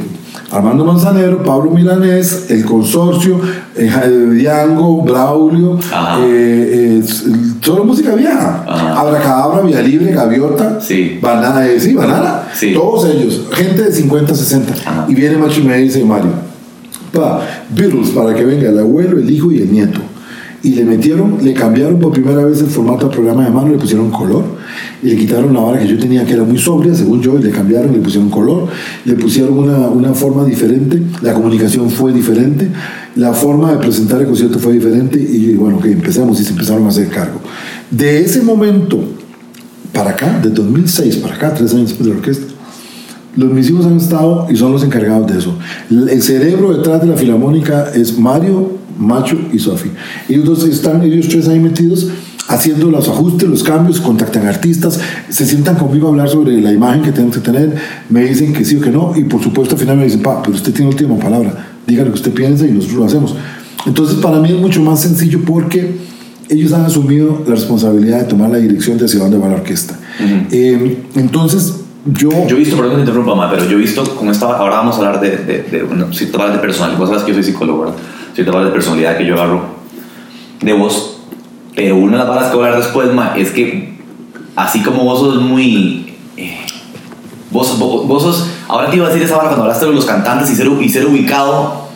Armando 0.50 0.86
Manzanero, 0.86 1.44
Pablo 1.44 1.72
Milanés, 1.72 2.46
el 2.50 2.64
consorcio, 2.64 3.40
eh, 3.76 3.88
Jaime 3.90 4.36
Diango, 4.36 5.02
Braulio, 5.04 5.78
eh, 6.22 7.02
eh, 7.02 7.04
solo 7.62 7.84
música 7.84 8.16
vieja. 8.16 8.64
Ajá. 8.66 9.00
Abracadabra, 9.02 9.62
Vía 9.62 9.82
Libre, 9.82 10.14
Gaviota, 10.14 10.80
Sí. 10.80 11.20
Banana, 11.22 11.68
eh, 11.68 11.80
sí, 11.80 11.94
Banana, 11.94 12.44
Sí. 12.54 12.74
todos 12.74 13.06
ellos, 13.10 13.48
gente 13.52 13.84
de 13.84 13.92
50, 13.92 14.34
60. 14.34 14.74
Ajá. 14.86 15.06
Y 15.10 15.16
viene 15.16 15.38
Macho 15.38 15.60
y 15.60 15.64
me 15.66 15.78
dice, 15.80 16.04
Mario, 16.06 16.32
pa, 17.12 17.42
Beatles 17.70 18.10
para 18.12 18.34
que 18.34 18.46
venga 18.46 18.70
el 18.70 18.80
abuelo, 18.80 19.18
el 19.18 19.30
hijo 19.30 19.52
y 19.52 19.60
el 19.60 19.72
nieto. 19.72 20.00
Y 20.68 20.72
le 20.72 20.84
metieron, 20.84 21.38
le 21.42 21.54
cambiaron 21.54 21.98
por 21.98 22.12
primera 22.12 22.44
vez 22.44 22.60
el 22.60 22.68
formato 22.68 23.08
del 23.08 23.16
programa 23.16 23.46
de 23.46 23.52
mano, 23.52 23.70
le 23.70 23.78
pusieron 23.78 24.12
color. 24.12 24.44
Y 25.02 25.12
le 25.12 25.16
quitaron 25.16 25.54
la 25.54 25.62
vara 25.62 25.80
que 25.80 25.88
yo 25.88 25.98
tenía, 25.98 26.26
que 26.26 26.34
era 26.34 26.44
muy 26.44 26.58
sobria, 26.58 26.94
según 26.94 27.22
yo, 27.22 27.40
y 27.40 27.44
le 27.44 27.52
cambiaron, 27.52 27.94
le 27.94 28.00
pusieron 28.00 28.30
color. 28.30 28.68
Le 29.06 29.14
pusieron 29.14 29.58
una, 29.58 29.88
una 29.88 30.14
forma 30.14 30.44
diferente, 30.44 31.02
la 31.22 31.34
comunicación 31.34 31.90
fue 31.90 32.12
diferente, 32.12 32.70
la 33.16 33.32
forma 33.32 33.72
de 33.72 33.78
presentar 33.78 34.20
el 34.20 34.28
concierto 34.28 34.60
fue 34.60 34.74
diferente. 34.74 35.18
Y 35.18 35.54
bueno, 35.54 35.80
que 35.80 35.90
empezamos 35.90 36.38
y 36.42 36.44
se 36.44 36.52
empezaron 36.52 36.86
a 36.86 36.90
hacer 36.90 37.08
cargo. 37.08 37.40
De 37.90 38.20
ese 38.20 38.42
momento 38.42 39.02
para 39.94 40.10
acá, 40.10 40.40
de 40.44 40.50
2006 40.50 41.16
para 41.18 41.36
acá, 41.36 41.54
tres 41.54 41.74
años 41.74 41.88
después 41.88 42.08
de 42.08 42.14
la 42.14 42.20
orquesta, 42.20 42.57
los 43.38 43.54
mis 43.54 43.70
hijos 43.70 43.86
han 43.86 43.98
estado 43.98 44.48
y 44.50 44.56
son 44.56 44.72
los 44.72 44.84
encargados 44.84 45.32
de 45.32 45.38
eso. 45.38 45.56
El 45.90 46.22
cerebro 46.22 46.76
detrás 46.76 47.02
de 47.02 47.08
la 47.08 47.16
filarmónica 47.16 47.92
es 47.94 48.18
Mario, 48.18 48.78
Macho 48.98 49.38
y 49.54 49.60
Sofi. 49.60 49.92
Ellos 50.28 50.46
dos 50.46 50.64
están, 50.68 51.04
ellos 51.04 51.30
tres 51.30 51.48
ahí 51.48 51.60
metidos 51.60 52.08
haciendo 52.50 52.90
los 52.90 53.08
ajustes, 53.10 53.48
los 53.48 53.62
cambios, 53.62 54.00
contactan 54.00 54.48
artistas, 54.48 55.00
se 55.30 55.46
sientan 55.46 55.76
conmigo 55.76 56.08
a 56.08 56.12
hablar 56.12 56.30
sobre 56.30 56.60
la 56.62 56.72
imagen 56.72 57.04
que 57.04 57.12
tenemos 57.12 57.36
que 57.36 57.42
tener, 57.42 57.76
me 58.10 58.24
dicen 58.24 58.54
que 58.54 58.64
sí 58.64 58.78
o 58.78 58.82
que 58.82 58.90
no, 58.90 59.14
y 59.16 59.26
por 59.26 59.44
supuesto 59.44 59.76
al 59.76 59.82
final 59.82 59.98
me 59.98 60.06
dicen, 60.06 60.22
pa, 60.22 60.42
pero 60.42 60.56
usted 60.56 60.74
tiene 60.74 60.90
última 60.90 61.18
palabra, 61.20 61.68
diga 61.86 62.04
lo 62.04 62.12
que 62.12 62.16
usted 62.16 62.34
piensa 62.34 62.66
y 62.66 62.72
nosotros 62.72 62.98
lo 62.98 63.06
hacemos. 63.06 63.36
Entonces 63.86 64.16
para 64.20 64.40
mí 64.40 64.50
es 64.50 64.58
mucho 64.58 64.82
más 64.82 65.02
sencillo 65.02 65.42
porque 65.46 65.98
ellos 66.50 66.72
han 66.72 66.86
asumido 66.86 67.44
la 67.46 67.56
responsabilidad 67.56 68.20
de 68.20 68.26
tomar 68.26 68.50
la 68.50 68.58
dirección 68.58 68.98
de 68.98 69.06
hacia 69.06 69.20
dónde 69.20 69.38
va 69.38 69.50
la 69.50 69.56
orquesta. 69.56 70.00
Eh, 70.50 71.04
entonces 71.16 71.74
yo... 72.14 72.30
Yo 72.48 72.56
he 72.56 72.60
visto, 72.60 72.76
perdón 72.76 72.92
que 72.92 72.96
te 72.98 73.02
interrumpa, 73.02 73.36
ma, 73.36 73.50
pero 73.50 73.66
yo 73.66 73.78
he 73.78 73.82
visto, 73.82 74.04
como 74.16 74.32
estaba, 74.32 74.58
ahora 74.58 74.78
vamos 74.78 74.96
a 74.96 74.98
hablar 75.00 75.20
de, 75.20 75.38
de, 75.38 75.64
de 75.64 75.84
bueno, 75.84 76.12
ciertas 76.14 76.38
partes 76.38 76.56
de 76.58 76.62
personalidad. 76.62 77.00
Vos 77.00 77.10
sabes 77.10 77.24
que 77.24 77.32
yo 77.32 77.36
soy 77.36 77.44
psicólogo, 77.44 77.82
¿verdad? 77.82 77.96
Ciertas 78.34 78.54
partes 78.54 78.72
de 78.72 78.74
personalidad 78.74 79.18
que 79.18 79.26
yo 79.26 79.36
agarro 79.36 79.62
de 80.62 80.74
vos. 80.74 81.20
Pero 81.76 81.96
una 81.98 82.14
de 82.14 82.18
las 82.18 82.28
palabras 82.28 82.50
que 82.50 82.56
voy 82.56 82.66
a 82.66 82.68
hablar 82.70 82.84
después, 82.84 83.14
ma, 83.14 83.34
es 83.38 83.52
que 83.52 83.98
así 84.56 84.82
como 84.82 85.04
vos 85.04 85.20
sos 85.20 85.42
muy. 85.42 86.16
eh, 86.38 86.58
vos, 87.52 87.78
vos, 87.78 88.08
vos 88.08 88.24
sos. 88.24 88.48
Ahora 88.68 88.90
te 88.90 88.98
iba 88.98 89.06
a 89.06 89.10
decir 89.10 89.24
esa 89.24 89.36
palabra 89.36 89.50
cuando 89.50 89.66
hablaste 89.66 89.86
de 89.86 89.94
los 89.94 90.06
cantantes 90.06 90.50
y 90.52 90.56
ser, 90.56 90.68
y 90.82 90.90
ser 90.90 91.06
ubicado. 91.06 91.88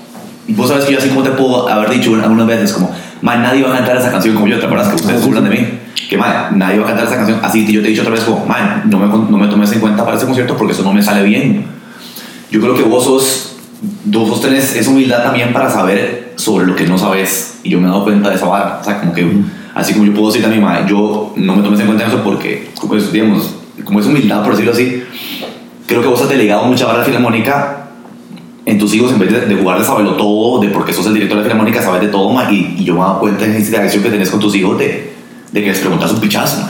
Y 0.48 0.54
vos 0.54 0.68
sabes 0.68 0.86
que 0.86 0.94
yo 0.94 1.00
así 1.00 1.10
como 1.10 1.24
te 1.24 1.32
puedo 1.32 1.68
haber 1.68 1.90
dicho 1.90 2.14
algunas 2.16 2.48
veces, 2.48 2.74
como, 2.74 2.92
ma, 3.22 3.36
nadie 3.38 3.64
va 3.64 3.74
a 3.74 3.78
cantar 3.78 3.98
esa 3.98 4.12
canción 4.12 4.36
como 4.36 4.48
yo, 4.48 4.60
¿te 4.60 4.66
acuerdas 4.66 4.90
que 4.90 4.96
ustedes 4.96 5.26
burlan 5.26 5.46
de 5.46 5.50
mí? 5.50 5.68
Que, 6.10 6.18
ma, 6.18 6.50
nadie 6.52 6.80
va 6.80 6.86
a 6.86 6.88
cantar 6.90 7.08
esa 7.08 7.16
canción. 7.18 7.40
Así 7.42 7.66
yo 7.72 7.82
te 7.82 7.88
he 7.88 7.92
dicho 7.92 8.02
otra 8.02 8.14
vez, 8.14 8.24
como, 8.24 8.46
ma, 8.46 8.84
no 8.86 9.00
me, 9.00 9.08
no 9.08 9.38
me 9.38 9.48
tomes 9.48 9.72
en 9.72 9.80
cuenta 9.80 10.04
para 10.04 10.18
ese 10.18 10.26
concierto 10.26 10.58
porque 10.58 10.74
eso 10.74 10.84
no 10.84 10.94
me 10.94 11.02
sale 11.02 11.24
bien. 11.24 11.66
Yo 12.52 12.60
creo 12.60 12.76
que 12.76 12.84
vos 12.84 13.06
sos, 13.06 13.56
vos 14.06 14.42
tenés 14.42 14.76
esa 14.76 14.90
humildad 14.90 15.24
también 15.24 15.54
para 15.54 15.70
saber 15.70 16.34
sobre 16.36 16.66
lo 16.66 16.76
que 16.76 16.86
no 16.86 16.98
sabes. 16.98 17.60
Y 17.64 17.70
yo 17.70 17.80
me 17.80 17.88
he 17.88 17.90
dado 17.90 18.04
cuenta 18.04 18.30
de 18.30 18.36
esa 18.36 18.46
vara. 18.46 18.80
O 18.82 18.84
sea, 18.84 19.00
como 19.00 19.14
que, 19.14 19.26
así 19.74 19.94
como 19.94 20.06
yo 20.06 20.14
puedo 20.14 20.28
decir 20.28 20.42
también, 20.42 20.64
ma, 20.64 20.86
yo 20.86 21.34
no 21.36 21.56
me 21.56 21.64
tomes 21.64 21.80
en 21.80 21.86
cuenta 21.86 22.04
en 22.04 22.12
eso 22.12 22.22
porque, 22.24 22.72
como 22.80 22.96
es, 22.96 23.12
digamos, 23.12 23.56
como 23.86 24.00
es 24.00 24.06
humildad, 24.06 24.44
por 24.44 24.52
decirlo 24.52 24.74
así, 24.74 25.04
creo 25.88 26.02
que 26.02 26.08
vos 26.08 26.22
has 26.22 26.30
delegado 26.30 26.66
mucha 26.66 26.86
vara 26.86 27.04
filarmónica 27.04 27.78
en 28.66 28.78
tus 28.78 28.94
hijos 28.94 29.12
en 29.12 29.20
vez 29.20 29.32
de, 29.32 29.42
de 29.42 29.56
jugar 29.56 29.80
de 29.80 29.86
saberlo 29.86 30.14
todo, 30.14 30.62
de 30.62 30.70
porque 30.70 30.94
sos 30.94 31.06
el 31.08 31.14
director 31.14 31.38
de 31.38 31.44
la 31.44 31.50
filarmónica, 31.50 31.82
sabes 31.82 32.02
de 32.02 32.08
todo, 32.10 32.30
ma, 32.30 32.52
y, 32.52 32.76
y 32.78 32.84
yo 32.84 32.94
me 32.94 33.00
he 33.00 33.04
dado 33.04 33.20
cuenta 33.20 33.46
en 33.46 33.52
esa 33.52 33.66
interacción 33.66 34.04
que 34.04 34.10
tenés 34.10 34.30
con 34.30 34.40
tus 34.40 34.56
hijos 34.56 34.78
de, 34.78 35.11
de 35.52 35.62
que 35.62 35.68
les 35.68 35.80
preguntas 35.80 36.12
un 36.12 36.20
pichazo. 36.20 36.62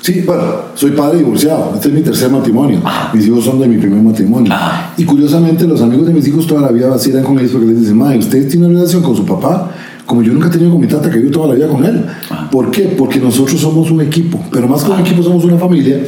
Sí, 0.00 0.22
bueno, 0.24 0.42
soy 0.74 0.92
padre 0.92 1.18
divorciado. 1.18 1.72
Este 1.74 1.88
es 1.88 1.94
mi 1.94 2.02
tercer 2.02 2.30
matrimonio. 2.30 2.80
Ajá. 2.84 3.10
Mis 3.12 3.26
hijos 3.26 3.44
son 3.44 3.58
de 3.60 3.66
mi 3.66 3.78
primer 3.78 4.00
matrimonio. 4.00 4.52
Ajá. 4.52 4.94
Y 4.96 5.04
curiosamente, 5.04 5.66
los 5.66 5.82
amigos 5.82 6.06
de 6.06 6.14
mis 6.14 6.26
hijos 6.28 6.46
toda 6.46 6.62
la 6.62 6.68
vida 6.68 6.88
vacilan 6.88 7.24
con 7.24 7.38
ellos 7.38 7.50
porque 7.52 7.66
les 7.66 7.80
dicen, 7.80 7.98
madre, 7.98 8.18
usted 8.18 8.48
tiene 8.48 8.66
una 8.66 8.78
relación 8.78 9.02
con 9.02 9.16
su 9.16 9.24
papá 9.24 9.70
como 10.06 10.22
yo 10.22 10.32
nunca 10.32 10.48
he 10.48 10.50
tenido 10.50 10.70
con 10.70 10.80
mi 10.80 10.86
tata, 10.86 11.10
que 11.10 11.18
vivo 11.18 11.30
toda 11.30 11.48
la 11.48 11.54
vida 11.54 11.68
con 11.68 11.84
él. 11.84 12.02
Ajá. 12.30 12.48
¿Por 12.50 12.70
qué? 12.70 12.94
Porque 12.96 13.20
nosotros 13.20 13.60
somos 13.60 13.90
un 13.90 14.00
equipo, 14.00 14.42
pero 14.50 14.66
más 14.66 14.82
que 14.82 14.90
un 14.90 15.00
equipo 15.00 15.22
somos 15.22 15.44
una 15.44 15.58
familia 15.58 16.00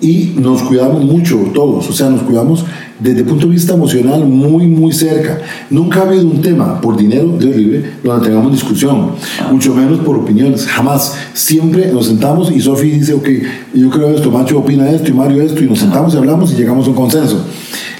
y 0.00 0.34
nos 0.36 0.62
cuidamos 0.62 1.04
mucho 1.04 1.36
todos, 1.54 1.88
o 1.88 1.92
sea, 1.92 2.08
nos 2.10 2.22
cuidamos 2.22 2.64
desde 3.00 3.20
el 3.20 3.26
punto 3.26 3.46
de 3.46 3.52
vista 3.52 3.74
emocional 3.74 4.24
muy, 4.26 4.66
muy 4.66 4.92
cerca. 4.92 5.38
Nunca 5.70 6.00
ha 6.00 6.02
habido 6.02 6.26
un 6.26 6.42
tema 6.42 6.80
por 6.80 6.96
dinero, 6.96 7.36
Dios 7.38 7.56
libre, 7.56 7.92
donde 8.02 8.26
tengamos 8.26 8.52
discusión, 8.52 9.12
mucho 9.50 9.74
menos 9.74 10.00
por 10.00 10.16
opiniones, 10.16 10.66
jamás. 10.66 11.14
Siempre 11.34 11.92
nos 11.92 12.06
sentamos 12.06 12.50
y 12.50 12.60
Sofi 12.60 12.90
dice, 12.90 13.14
ok, 13.14 13.28
yo 13.74 13.90
creo 13.90 14.10
esto, 14.10 14.30
Macho 14.30 14.58
opina 14.58 14.90
esto 14.90 15.10
y 15.10 15.14
Mario 15.14 15.42
esto, 15.42 15.62
y 15.62 15.68
nos 15.68 15.78
sentamos 15.78 16.14
y 16.14 16.16
hablamos 16.16 16.52
y 16.52 16.56
llegamos 16.56 16.86
a 16.86 16.90
un 16.90 16.96
consenso. 16.96 17.44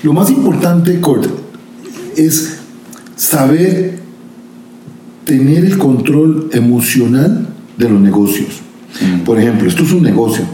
Lo 0.02 0.12
más 0.12 0.30
importante, 0.30 1.00
Kurt, 1.00 1.26
es 2.16 2.58
saber 3.16 3.98
tener 5.24 5.64
el 5.64 5.78
control 5.78 6.48
emocional 6.52 7.46
de 7.76 7.88
los 7.88 8.00
negocios. 8.00 8.62
Por 9.24 9.38
ejemplo, 9.38 9.68
esto 9.68 9.82
es 9.82 9.92
un 9.92 10.02
negocio, 10.02 10.44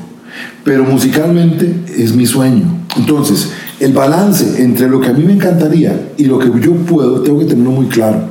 pero 0.65 0.85
musicalmente 0.85 1.73
es 1.97 2.15
mi 2.15 2.27
sueño. 2.27 2.65
Entonces, 2.97 3.51
el 3.81 3.93
balance 3.93 4.63
entre 4.63 4.89
lo 4.89 5.01
que 5.01 5.09
a 5.09 5.13
mí 5.13 5.25
me 5.25 5.33
encantaría 5.33 6.11
y 6.17 6.25
lo 6.25 6.39
que 6.39 6.51
yo 6.61 6.73
puedo, 6.73 7.21
tengo 7.21 7.41
que 7.41 7.47
tenerlo 7.47 7.73
muy 7.73 7.87
claro. 7.87 8.29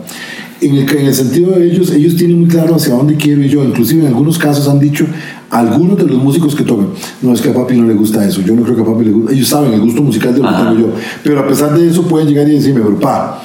En 0.62 0.76
el, 0.76 0.90
en 0.90 1.06
el 1.08 1.14
sentido 1.14 1.52
de 1.52 1.66
ellos, 1.66 1.92
ellos 1.92 2.16
tienen 2.16 2.40
muy 2.40 2.48
claro 2.48 2.76
hacia 2.76 2.94
dónde 2.94 3.16
quiero 3.16 3.42
ir 3.42 3.50
yo. 3.50 3.64
Inclusive 3.64 4.02
en 4.02 4.08
algunos 4.08 4.38
casos 4.38 4.68
han 4.70 4.80
dicho, 4.80 5.06
algunos 5.50 5.98
de 5.98 6.06
los 6.06 6.24
músicos 6.24 6.56
que 6.56 6.64
tocan, 6.64 6.88
no 7.22 7.34
es 7.34 7.42
que 7.42 7.50
a 7.50 7.54
papi 7.54 7.76
no 7.76 7.86
le 7.86 7.94
gusta 7.94 8.26
eso, 8.26 8.42
yo 8.42 8.56
no 8.56 8.64
creo 8.64 8.76
que 8.78 8.82
a 8.82 8.86
papi 8.86 9.04
le 9.06 9.12
gusta, 9.12 9.34
ellos 9.34 9.48
saben 9.48 9.74
el 9.74 9.82
gusto 9.82 10.02
musical 10.02 10.34
de 10.34 10.42
lo 10.42 10.50
que 10.50 10.56
tengo 10.56 10.74
yo. 10.80 10.94
Pero 11.24 11.40
a 11.42 11.48
pesar 11.48 11.78
de 11.78 11.88
eso 11.88 12.04
pueden 12.04 12.28
llegar 12.30 12.48
y 12.48 12.54
decirme, 12.54 12.82
pero 12.82 13.00
pa, 13.00 13.44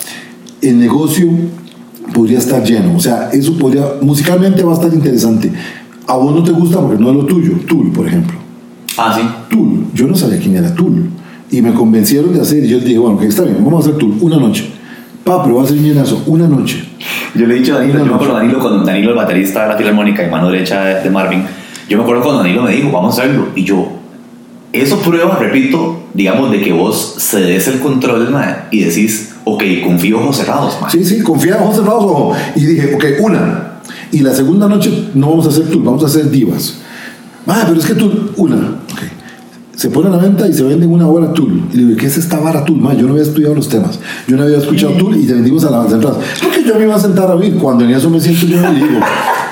el 0.62 0.78
negocio 0.78 1.28
podría 2.14 2.38
estar 2.38 2.62
lleno. 2.64 2.96
O 2.96 3.00
sea, 3.00 3.30
eso 3.32 3.56
podría, 3.58 3.84
musicalmente 4.00 4.62
va 4.62 4.72
a 4.72 4.74
estar 4.74 4.92
interesante. 4.92 5.52
A 6.06 6.16
vos 6.16 6.34
no 6.34 6.42
te 6.42 6.52
gusta 6.52 6.80
porque 6.80 7.02
no 7.02 7.10
es 7.10 7.16
lo 7.16 7.26
tuyo. 7.26 7.52
Tool, 7.66 7.92
por 7.92 8.06
ejemplo. 8.06 8.38
Ah, 8.96 9.14
sí. 9.14 9.22
Tool. 9.50 9.86
Yo 9.92 10.06
no 10.06 10.16
sabía 10.16 10.38
quién 10.38 10.56
era 10.56 10.74
Tool. 10.74 11.10
Y 11.50 11.62
me 11.62 11.72
convencieron 11.72 12.34
de 12.34 12.40
hacer. 12.40 12.64
Y 12.64 12.68
yo 12.68 12.78
dije, 12.78 12.98
bueno, 12.98 13.18
que 13.18 13.26
está 13.26 13.42
bien, 13.42 13.56
vamos 13.64 13.86
a 13.86 13.88
hacer 13.88 13.98
Tool 13.98 14.14
una 14.20 14.36
noche. 14.36 14.70
Pa, 15.24 15.42
pero 15.42 15.56
va 15.56 15.64
a 15.64 15.66
ser 15.66 15.78
eso, 15.78 16.22
una 16.26 16.46
noche. 16.46 16.82
Yo 17.34 17.46
le 17.46 17.56
he 17.56 17.58
dicho 17.58 17.74
a 17.74 17.78
Danilo, 17.78 17.96
Una 17.96 18.04
yo 18.04 18.10
me 18.10 18.14
acuerdo. 18.14 18.34
Danilo, 18.34 18.58
cuando 18.60 18.84
Danilo, 18.84 19.10
el 19.10 19.16
baterista 19.16 19.62
de 19.62 19.68
la 19.68 19.76
filarmónica 19.76 20.26
y 20.26 20.30
mano 20.30 20.50
derecha 20.50 20.84
de, 20.84 21.10
Marvin, 21.10 21.44
yo 21.88 21.98
me 21.98 22.02
acuerdo 22.02 22.22
cuando 22.22 22.42
Danilo 22.42 22.62
me 22.62 22.72
dijo, 22.72 22.90
vamos 22.90 23.18
a 23.18 23.22
hacerlo. 23.22 23.48
Y 23.54 23.64
yo, 23.64 23.88
eso 24.72 24.98
prueba, 25.00 25.36
repito, 25.38 26.04
digamos, 26.14 26.50
de 26.50 26.62
que 26.62 26.72
vos 26.72 27.16
cedes 27.18 27.68
el 27.68 27.80
control, 27.80 28.30
mae, 28.30 28.56
y 28.70 28.84
decís, 28.84 29.34
ok, 29.44 29.62
confío 29.84 30.18
ojos 30.18 30.36
cerrados, 30.36 30.78
mae. 30.80 30.90
Sí, 30.90 31.04
sí, 31.04 31.20
confiaba, 31.20 31.62
ojos 31.62 31.76
cerrados, 31.76 32.04
ojo. 32.04 32.34
Y 32.54 32.64
dije, 32.64 32.94
ok, 32.94 33.04
una. 33.20 33.80
Y 34.10 34.20
la 34.20 34.34
segunda 34.34 34.66
noche 34.68 35.10
no 35.14 35.30
vamos 35.30 35.46
a 35.46 35.50
hacer 35.50 35.68
Tool, 35.68 35.82
vamos 35.82 36.02
a 36.02 36.06
hacer 36.06 36.30
divas. 36.30 36.78
Ah, 37.46 37.64
pero 37.66 37.78
es 37.78 37.86
que 37.86 37.94
Tool, 37.94 38.32
una. 38.36 38.56
Ok. 38.92 39.17
Se 39.78 39.90
pone 39.90 40.08
a 40.08 40.10
la 40.10 40.16
venta 40.16 40.48
y 40.48 40.52
se 40.52 40.64
vende 40.64 40.86
en 40.86 40.92
una 40.92 41.06
hora 41.06 41.32
Tool. 41.32 41.62
Y 41.72 41.76
le 41.76 41.84
digo, 41.84 41.96
¿qué 42.00 42.06
es 42.06 42.18
esta 42.18 42.40
vara 42.40 42.64
Tool? 42.64 42.80
Ma, 42.80 42.94
yo 42.94 43.06
no 43.06 43.12
había 43.12 43.22
estudiado 43.22 43.54
los 43.54 43.68
temas. 43.68 44.00
Yo 44.26 44.36
no 44.36 44.42
había 44.42 44.58
escuchado 44.58 44.94
Tool 44.94 45.16
y 45.16 45.24
te 45.24 45.34
vendimos 45.34 45.64
a 45.64 45.70
la 45.70 45.84
entrada. 45.84 46.18
Porque 46.42 46.64
yo 46.64 46.74
me 46.74 46.82
iba 46.82 46.96
a 46.96 46.98
sentar 46.98 47.30
a 47.30 47.36
oír. 47.36 47.54
Cuando 47.54 47.84
en 47.84 47.92
eso 47.92 48.10
me 48.10 48.20
siento 48.20 48.44
yo 48.44 48.56
y 48.56 48.74
digo, 48.74 48.98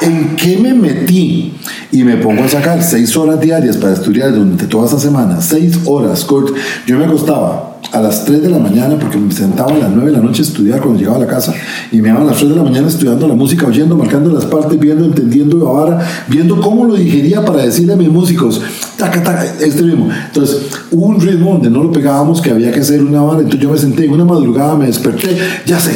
¿en 0.01 0.37
qué 0.37 0.59
me 0.59 0.75
metí? 0.75 1.53
Y 1.93 2.05
me 2.05 2.17
pongo 2.17 2.45
a 2.45 2.49
sacar 2.49 2.83
seis 2.83 3.17
horas 3.17 3.41
diarias 3.41 3.77
para 3.77 3.95
estudiar 3.95 4.33
durante 4.33 4.67
toda 4.67 4.87
esa 4.87 4.99
semana. 4.99 5.41
Seis 5.41 5.79
horas, 5.87 6.25
Kurt. 6.25 6.55
Yo 6.87 6.99
me 6.99 7.05
acostaba 7.05 7.77
a 7.93 8.01
las 8.01 8.25
3 8.25 8.43
de 8.43 8.51
la 8.51 8.59
mañana 8.59 8.99
porque 8.99 9.17
me 9.17 9.33
sentaba 9.33 9.73
a 9.73 9.79
las 9.79 9.91
9 9.91 10.11
de 10.11 10.17
la 10.17 10.23
noche 10.23 10.43
a 10.43 10.45
estudiar 10.45 10.81
cuando 10.81 10.99
llegaba 10.99 11.17
a 11.17 11.21
la 11.21 11.27
casa 11.27 11.55
y 11.93 12.01
me 12.01 12.09
iba 12.09 12.21
a 12.21 12.25
las 12.25 12.37
3 12.39 12.51
de 12.51 12.57
la 12.57 12.63
mañana 12.63 12.89
estudiando 12.89 13.27
la 13.29 13.35
música, 13.35 13.67
oyendo, 13.67 13.97
marcando 13.97 14.31
las 14.33 14.45
partes, 14.47 14.79
viendo, 14.79 15.05
entendiendo 15.05 15.59
la 15.59 15.71
vara, 15.71 16.09
viendo 16.29 16.61
cómo 16.61 16.85
lo 16.85 16.95
digería 16.95 17.45
para 17.45 17.63
decirle 17.63 17.95
a 17.95 17.97
mis 17.97 18.09
músicos, 18.09 18.61
taca, 18.97 19.23
taca, 19.23 19.45
este 19.45 19.83
ritmo. 19.83 20.09
Entonces, 20.27 20.67
hubo 20.91 21.07
un 21.07 21.21
ritmo 21.21 21.53
donde 21.53 21.71
no 21.71 21.83
lo 21.83 21.93
pegábamos, 21.93 22.41
que 22.41 22.51
había 22.51 22.73
que 22.73 22.81
hacer 22.81 23.03
una 23.03 23.23
vara, 23.23 23.39
entonces 23.39 23.61
yo 23.61 23.71
me 23.71 23.79
senté 23.79 24.05
en 24.05 24.13
una 24.13 24.25
madrugada, 24.25 24.77
me 24.77 24.87
desperté, 24.87 25.37
ya 25.65 25.79
sé, 25.79 25.93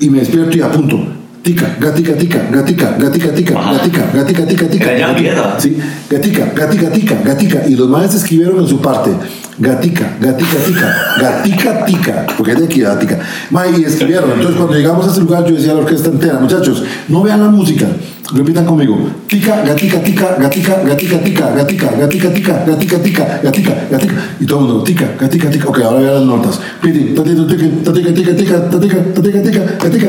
y 0.00 0.08
me 0.10 0.20
despierto 0.20 0.56
y 0.56 0.60
apunto. 0.60 1.17
Tica, 1.48 1.66
gatica, 1.80 2.12
tica, 2.12 2.40
gatica, 2.52 2.90
gatica, 2.98 3.32
tica, 3.32 3.54
gatica, 3.54 4.02
gatica, 4.12 4.44
tica, 4.44 4.66
tica. 4.68 4.84
Era 4.84 4.98
ya 4.98 5.06
gatica. 5.08 5.22
mierda. 5.22 5.58
Sí, 5.58 5.78
gatica, 6.10 6.44
gatica, 6.54 6.92
tica, 6.92 7.14
gatica. 7.24 7.66
Y 7.66 7.74
los 7.74 7.88
maestros 7.88 8.22
escribieron 8.22 8.58
en 8.58 8.68
su 8.68 8.82
parte, 8.82 9.12
gatica, 9.58 10.16
gatica, 10.20 10.56
tica, 10.64 10.96
gatica, 11.20 11.84
tica, 11.84 12.26
porque 12.36 12.52
es 12.52 12.58
de 12.60 12.64
aquí, 12.66 12.80
gatica. 12.80 13.18
Y 13.76 13.84
escribieron. 13.84 14.30
Entonces, 14.32 14.56
cuando 14.56 14.74
llegamos 14.74 15.06
a 15.06 15.10
ese 15.10 15.20
lugar, 15.20 15.44
yo 15.44 15.54
decía 15.54 15.72
a 15.72 15.74
la 15.74 15.80
orquesta 15.80 16.08
entera, 16.08 16.38
muchachos, 16.38 16.84
no 17.08 17.22
vean 17.22 17.40
la 17.40 17.48
música, 17.48 17.86
repitan 18.32 18.64
conmigo, 18.64 18.96
tica, 19.26 19.62
gatica, 19.62 20.00
tica, 20.02 20.36
gatica, 20.38 20.82
gatica, 20.84 21.18
tica, 21.18 21.50
gatica, 21.50 21.90
gatica, 21.98 22.32
tica, 22.32 22.64
gatica, 22.66 22.98
tica, 22.98 23.40
gatica, 23.42 23.74
gatica. 23.90 24.14
Y 24.40 24.46
todo 24.46 24.60
el 24.60 24.66
mundo, 24.66 24.84
tica, 24.84 25.14
gatica, 25.18 25.50
tica. 25.50 25.68
Ok, 25.68 25.78
ahora 25.80 26.00
vean 26.00 26.14
las 26.14 26.24
notas. 26.24 26.60
Piti, 26.80 27.14
tatito, 27.14 27.46
tica, 27.46 27.64
tatica, 27.84 28.14
tica, 28.14 28.36
tica, 28.36 28.70
tatica, 28.70 29.14
tatica, 29.14 29.42
tica, 29.42 29.60
gatica. 29.82 30.08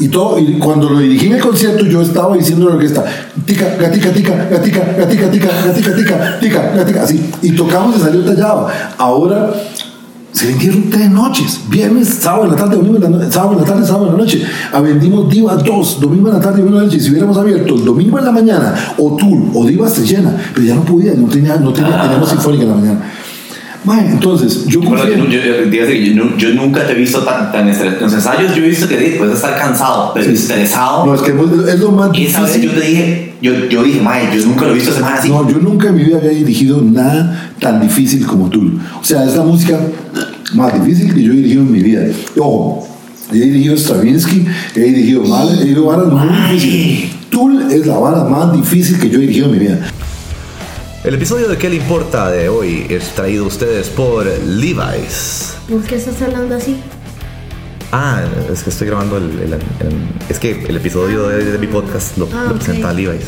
Y 0.00 0.08
todo, 0.08 0.38
y 0.38 0.58
cuando 0.58 0.90
lo 0.90 1.00
dirigí 1.00 1.26
en 1.26 1.34
el 1.34 1.40
concierto, 1.40 1.84
yo 1.84 2.00
estaba 2.00 2.36
diciendo 2.36 2.66
a 2.66 2.70
la 2.70 2.76
orquesta, 2.76 3.04
tica, 3.44 3.76
gatica, 3.80 4.12
tica, 4.12 4.32
gatica, 4.48 4.80
gatica, 4.96 5.28
tica, 5.28 5.48
gatica, 5.66 5.96
tica, 5.96 6.38
tica, 6.38 6.72
gatica, 6.76 7.02
así. 7.02 7.30
Y 7.42 7.50
tocamos 7.56 7.96
y 7.96 8.00
salió 8.00 8.24
tallado. 8.24 8.57
Ahora 8.96 9.52
se 10.32 10.46
vendieron 10.46 10.90
tres 10.90 11.10
noches, 11.10 11.60
viernes, 11.68 12.08
sábado 12.08 12.44
en 12.44 12.50
la 12.50 12.56
tarde, 12.56 12.76
domingo 12.76 13.04
en 13.04 13.18
la 13.18 13.30
sábado 13.30 13.54
en 13.54 13.58
la 13.58 13.64
tarde, 13.64 13.86
sábado 13.86 14.06
en 14.06 14.12
la 14.12 14.18
noche. 14.18 14.46
Ah, 14.72 14.80
vendimos 14.80 15.28
Divas 15.28 15.64
dos, 15.64 16.00
domingo 16.00 16.28
en 16.28 16.34
la 16.34 16.40
tarde, 16.40 16.58
domingo 16.58 16.76
en 16.76 16.82
la 16.82 16.86
noche. 16.86 17.00
Si 17.00 17.10
hubiéramos 17.10 17.36
abierto 17.36 17.74
domingo 17.74 18.18
en 18.18 18.24
la 18.24 18.30
mañana, 18.32 18.74
o 18.98 19.16
Tour, 19.16 19.38
o 19.54 19.64
Divas 19.64 19.92
se 19.94 20.06
llena, 20.06 20.36
pero 20.54 20.66
ya 20.66 20.74
no 20.74 20.82
podía, 20.82 21.14
no 21.14 21.26
tenía, 21.26 21.56
no 21.56 21.72
tenía, 21.72 22.00
teníamos 22.02 22.28
sinfónica 22.28 22.62
en 22.62 22.68
la 22.68 22.76
mañana. 22.76 23.00
Mae, 23.84 24.06
entonces, 24.10 24.66
yo 24.66 24.80
Bueno, 24.80 24.96
confié. 24.98 25.16
yo, 25.16 25.24
yo, 25.24 25.70
yo- 25.70 25.86
yo 25.86 26.14
nu- 26.24 26.36
yo 26.36 26.48
nunca 26.54 26.84
te 26.86 26.92
he 26.92 26.96
visto 26.96 27.20
tan, 27.22 27.52
tan 27.52 27.68
estresado. 27.68 27.96
En 27.98 28.02
los 28.04 28.12
ensayos 28.14 28.54
yo 28.54 28.64
he 28.64 28.68
visto 28.68 28.88
que 28.88 28.96
puedes 29.18 29.36
estar 29.36 29.56
cansado, 29.56 30.12
pero 30.14 30.30
estresado. 30.30 31.06
No, 31.06 31.14
es 31.14 31.22
que 31.22 31.30
es 31.30 31.80
lo 31.80 31.92
más 31.92 32.10
Esa 32.18 32.42
vez 32.42 32.54
yo 32.54 32.60
difícil. 32.60 32.80
te 32.80 32.86
dije, 32.88 33.34
yo, 33.40 33.52
yo 33.68 33.82
dije, 33.84 34.00
mae, 34.00 34.28
yo 34.36 34.44
nunca 34.46 34.64
lo 34.64 34.72
he 34.72 34.74
visto 34.74 34.92
semana 34.92 35.16
así. 35.16 35.28
No, 35.28 35.48
yo 35.48 35.58
nunca 35.58 35.88
en 35.88 35.94
mi 35.94 36.04
vida 36.04 36.18
había 36.18 36.30
dirigido 36.30 36.82
nada 36.82 37.52
tan 37.60 37.80
difícil 37.80 38.26
como 38.26 38.50
Tool. 38.50 38.78
O 39.00 39.04
sea, 39.04 39.24
es 39.24 39.36
la 39.36 39.44
música 39.44 39.78
más 40.54 40.74
difícil 40.84 41.14
que 41.14 41.22
yo 41.22 41.32
he 41.32 41.36
dirigido 41.36 41.62
en 41.62 41.72
mi 41.72 41.80
vida. 41.80 42.02
Ojo, 42.36 42.86
he 43.32 43.36
dirigido 43.38 43.76
Stravinsky, 43.76 44.44
he 44.74 44.80
dirigido 44.80 45.22
Mahler, 45.22 45.54
he 45.54 45.58
dirigido 45.60 45.84
varas 45.86 46.06
muy 46.06 46.28
difíciles. 46.52 47.10
Tool 47.30 47.62
es 47.70 47.86
la 47.86 47.98
banda 47.98 48.24
más 48.24 48.52
difícil 48.54 48.98
que 48.98 49.08
yo 49.08 49.18
he 49.18 49.20
dirigido 49.22 49.46
en 49.46 49.52
mi 49.52 49.58
vida. 49.58 49.78
El 51.04 51.14
episodio 51.14 51.48
de 51.48 51.56
¿Qué 51.56 51.68
le 51.70 51.76
importa? 51.76 52.30
de 52.30 52.48
hoy 52.48 52.86
es 52.88 53.10
traído 53.14 53.44
a 53.44 53.48
ustedes 53.48 53.88
por 53.88 54.26
Levi's. 54.26 55.54
¿Por 55.68 55.82
qué 55.84 55.96
estás 55.96 56.20
hablando 56.22 56.56
así? 56.56 56.76
Ah, 57.92 58.22
es 58.52 58.62
que 58.62 58.70
estoy 58.70 58.88
grabando 58.88 59.16
el, 59.16 59.24
el- 59.40 59.52
el- 59.54 59.60
es 60.28 60.38
que 60.38 60.64
el 60.68 60.76
episodio 60.76 61.28
de, 61.28 61.44
de 61.52 61.58
mi 61.58 61.66
podcast 61.68 62.18
lo, 62.18 62.28
Ah, 62.34 62.44
lo 62.44 62.50
ok. 62.50 62.56
presenta 62.58 62.92
Levi's, 62.92 63.24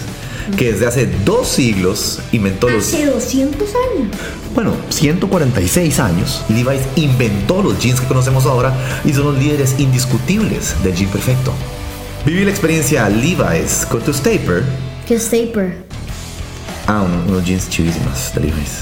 que 0.57 0.73
desde 0.73 0.87
hace 0.87 1.07
dos 1.25 1.49
siglos 1.49 2.19
inventó 2.33 2.69
los 2.69 2.85
Hace 2.93 3.07
200 3.07 3.69
años. 3.69 4.09
Bueno, 4.55 4.75
146 4.91 5.99
años, 6.01 6.43
Levi's 6.51 6.83
inventó 6.97 7.63
los 7.63 7.79
jeans 7.81 8.01
que 8.01 8.07
conocemos 8.09 8.45
ahora 8.47 8.75
y 9.05 9.13
son 9.15 9.27
los 9.33 9.39
líderes 9.39 9.77
indiscutibles 9.79 10.75
del 10.83 10.95
jean 10.95 11.11
perfecto. 11.11 11.53
Viví 12.27 12.45
la 12.45 12.51
experiencia 12.51 13.09
Levi's 13.09 13.87
con 13.89 14.03
tu 14.03 14.13
Staper. 14.13 14.65
¿Qué 15.07 15.15
es 15.15 15.25
taper? 15.31 15.85
Ah, 16.93 17.03
un- 17.03 17.31
unos 17.31 17.45
jeans 17.45 17.69
chidísimos 17.69 18.33
de 18.35 18.41
Levi's. 18.41 18.81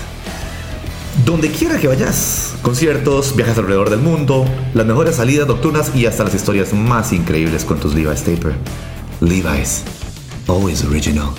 Donde 1.27 1.51
quiera 1.51 1.79
que 1.79 1.89
vayas, 1.89 2.55
conciertos, 2.63 3.37
viajes 3.37 3.59
alrededor 3.59 3.91
del 3.91 4.01
mundo, 4.01 4.47
las 4.73 4.87
mejores 4.87 5.17
salidas 5.17 5.47
nocturnas 5.47 5.95
y 5.95 6.07
hasta 6.07 6.25
las 6.25 6.35
historias 6.35 6.73
más 6.73 7.13
increíbles 7.13 7.65
con 7.67 7.79
tus 7.81 7.95
Levi's 7.95 8.23
Taper. 8.23 8.55
Levi's, 9.21 9.83
always 10.47 10.83
original. 10.85 11.31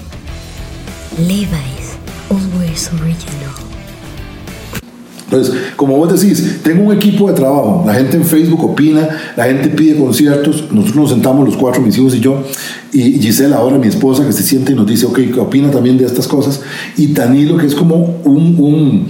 Levi's. 1.17 1.97
Always 2.29 2.91
original. 3.01 3.68
Entonces, 5.31 5.53
como 5.75 5.95
vos 5.95 6.11
decís, 6.19 6.59
tengo 6.63 6.83
un 6.85 6.93
equipo 6.95 7.27
de 7.27 7.35
trabajo. 7.35 7.83
La 7.85 7.93
gente 7.93 8.17
en 8.17 8.23
Facebook 8.25 8.63
opina, 8.65 9.07
la 9.37 9.43
gente 9.45 9.69
pide 9.69 9.95
conciertos. 9.97 10.63
Nosotros 10.71 10.95
nos 10.95 11.09
sentamos 11.11 11.45
los 11.47 11.55
cuatro, 11.55 11.81
mis 11.83 11.97
hijos 11.97 12.15
y 12.15 12.19
yo. 12.19 12.41
Y 12.91 13.19
Gisela, 13.19 13.57
ahora 13.57 13.77
mi 13.77 13.87
esposa, 13.87 14.25
que 14.25 14.31
se 14.33 14.41
siente 14.41 14.71
y 14.71 14.75
nos 14.75 14.87
dice, 14.87 15.05
ok, 15.05 15.19
opina 15.39 15.69
también 15.69 15.97
de 15.99 16.05
estas 16.05 16.27
cosas. 16.27 16.61
Y 16.97 17.09
Tanilo, 17.09 17.57
que 17.57 17.67
es 17.67 17.75
como 17.75 18.17
un, 18.25 18.55
un, 18.57 19.07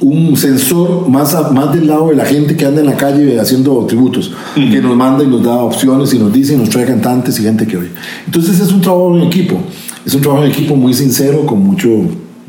un 0.00 0.36
sensor 0.36 1.08
más, 1.08 1.34
a- 1.34 1.50
más 1.50 1.72
del 1.72 1.86
lado 1.86 2.08
de 2.08 2.16
la 2.16 2.24
gente 2.24 2.56
que 2.56 2.66
anda 2.66 2.80
en 2.80 2.86
la 2.86 2.96
calle 2.96 3.38
haciendo 3.38 3.76
tributos, 3.86 4.32
que 4.56 4.80
nos 4.80 4.96
manda 4.96 5.22
y 5.22 5.28
nos 5.28 5.44
da 5.44 5.54
opciones 5.62 6.12
y 6.14 6.18
nos 6.18 6.32
dice 6.32 6.54
y 6.54 6.56
nos 6.56 6.68
trae 6.70 6.84
cantantes 6.86 7.38
y 7.38 7.42
gente 7.44 7.64
que 7.66 7.76
oye. 7.76 7.90
Entonces 8.26 8.58
es 8.58 8.72
un 8.72 8.80
trabajo 8.80 9.16
en 9.16 9.22
equipo. 9.22 9.56
Es 10.04 10.14
un 10.14 10.20
trabajo 10.22 10.42
en 10.44 10.50
equipo 10.50 10.74
muy 10.74 10.94
sincero, 10.94 11.46
con 11.46 11.62
mucho 11.62 11.88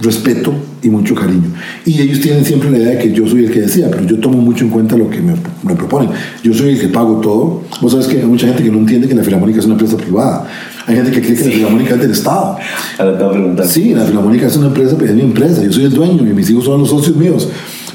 respeto 0.01 0.53
y 0.81 0.89
mucho 0.89 1.13
cariño. 1.13 1.53
Y 1.85 2.01
ellos 2.01 2.19
tienen 2.19 2.43
siempre 2.43 2.69
la 2.71 2.77
idea 2.79 2.89
de 2.91 2.97
que 2.97 3.11
yo 3.11 3.27
soy 3.27 3.45
el 3.45 3.51
que 3.51 3.61
decía, 3.61 3.89
pero 3.91 4.03
yo 4.05 4.19
tomo 4.19 4.39
mucho 4.39 4.65
en 4.65 4.71
cuenta 4.71 4.97
lo 4.97 5.09
que 5.09 5.19
me, 5.21 5.33
me 5.63 5.75
proponen. 5.75 6.09
Yo 6.43 6.53
soy 6.53 6.71
el 6.71 6.79
que 6.79 6.87
pago 6.87 7.19
todo. 7.21 7.63
Vos 7.81 7.91
sabes 7.91 8.07
que 8.07 8.19
hay 8.19 8.25
mucha 8.25 8.47
gente 8.47 8.63
que 8.63 8.71
no 8.71 8.79
entiende 8.79 9.07
que 9.07 9.15
la 9.15 9.23
Filarmónica 9.23 9.59
es 9.59 9.65
una 9.65 9.75
empresa 9.75 9.97
privada. 9.97 10.47
Hay 10.87 10.95
gente 10.95 11.11
que 11.11 11.21
cree 11.21 11.35
que 11.35 11.45
la 11.45 11.51
Filarmónica 11.51 11.95
es 11.95 12.01
del 12.01 12.11
Estado. 12.11 12.57
Ahora 12.97 13.17
te 13.17 13.23
voy 13.23 13.29
a 13.29 13.37
preguntar. 13.37 13.67
Sí, 13.67 13.93
la 13.93 14.05
Filarmónica 14.05 14.47
es 14.47 14.57
una 14.57 14.67
empresa, 14.67 14.97
es 15.03 15.13
mi 15.13 15.21
empresa. 15.21 15.63
Yo 15.63 15.71
soy 15.71 15.85
el 15.85 15.93
dueño 15.93 16.27
y 16.27 16.33
mis 16.33 16.49
hijos 16.49 16.65
son 16.65 16.79
los 16.79 16.89
socios 16.89 17.15
míos. 17.15 17.47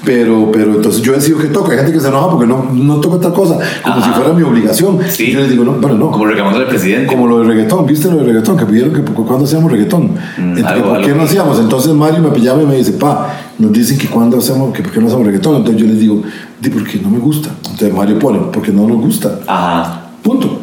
Pero, 0.07 0.51
pero 0.53 0.77
entonces 0.77 1.03
yo 1.03 1.12
decido 1.14 1.37
que 1.38 1.49
toco. 1.49 1.71
Hay 1.73 1.79
gente 1.79 1.92
que 1.92 1.99
se 2.01 2.07
enoja 2.09 2.31
porque 2.31 2.47
no, 2.47 2.71
no 2.73 3.01
toco 3.01 3.19
tal 3.19 3.33
cosa, 3.33 3.59
como 3.83 3.97
Ajá. 3.97 4.05
si 4.07 4.11
fuera 4.12 4.33
mi 4.33 4.42
obligación. 4.42 4.99
Sí. 5.11 5.33
Yo 5.33 5.40
les 5.40 5.51
digo, 5.51 5.64
no, 5.64 5.73
bueno, 5.73 5.99
no. 5.99 6.11
Como 6.12 6.27
reclamando 6.27 6.61
al 6.61 6.69
presidente. 6.69 7.09
Como 7.12 7.27
lo 7.27 7.40
de 7.40 7.45
reggaetón, 7.49 7.85
¿viste 7.87 8.09
lo 8.09 8.19
de 8.19 8.25
reggaetón? 8.25 8.57
Que 8.57 8.64
pidieron 8.66 8.92
que 8.95 9.03
cuando 9.03 9.45
hacíamos 9.45 9.71
reggaetón. 9.71 10.12
Entonces, 10.38 10.64
algo- 10.64 10.88
¿Por 10.90 10.99
qué 11.01 11.07
algo. 11.07 11.16
no 11.19 11.23
hacíamos? 11.25 11.59
Entonces 11.59 11.92
Mario 11.92 12.21
me 12.23 12.31
pillaba 12.31 12.62
y 12.62 12.66
me 12.66 12.77
dice, 12.77 12.92
pa, 12.92 13.35
nos 13.59 13.73
dicen 13.73 13.99
que 13.99 14.07
cuando 14.07 14.38
hacemos, 14.38 14.73
que 14.73 14.83
por 14.83 14.92
qué 14.92 15.01
no 15.01 15.09
hacemos 15.09 15.27
reggaetón. 15.27 15.57
Entonces 15.57 15.83
yo 15.83 15.88
les 15.88 15.99
digo, 15.99 16.23
di, 16.61 16.71
porque 16.71 17.01
no 17.03 17.11
me 17.11 17.19
gusta. 17.19 17.51
Entonces 17.64 17.92
Mario 17.92 18.16
pone, 18.21 18.38
porque 18.53 18.71
no 18.71 18.87
nos 18.87 18.99
gusta. 19.01 19.40
Ajá. 19.49 20.03
Punto. 20.23 20.61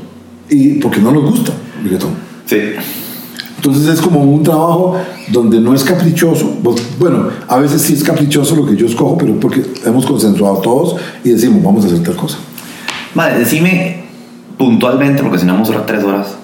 Y 0.49 0.75
porque 0.75 1.01
no 1.01 1.11
nos 1.11 1.23
gusta 1.29 1.51
el 1.79 1.83
reggaetón. 1.83 2.11
Sí. 2.45 2.57
Entonces 3.65 3.87
es 3.87 4.01
como 4.01 4.19
un 4.19 4.43
trabajo 4.43 4.97
donde 5.29 5.57
no 5.57 5.73
es 5.73 5.85
caprichoso. 5.85 6.57
Bueno, 6.99 7.29
a 7.47 7.57
veces 7.59 7.81
sí 7.81 7.93
es 7.93 8.03
caprichoso 8.03 8.57
lo 8.57 8.65
que 8.65 8.75
yo 8.75 8.85
escojo, 8.85 9.17
pero 9.17 9.39
porque 9.39 9.63
hemos 9.85 10.05
consensuado 10.05 10.57
todos 10.57 10.97
y 11.23 11.29
decimos, 11.29 11.63
vamos 11.63 11.85
a 11.85 11.87
hacer 11.87 12.03
tal 12.03 12.17
cosa. 12.17 12.39
Madre, 13.15 13.39
decime 13.39 14.03
puntualmente, 14.57 15.23
porque 15.23 15.39
si 15.39 15.45
no 15.45 15.53
vamos 15.53 15.69
a 15.69 15.71
durar 15.71 15.85
tres 15.85 16.03
horas. 16.03 16.35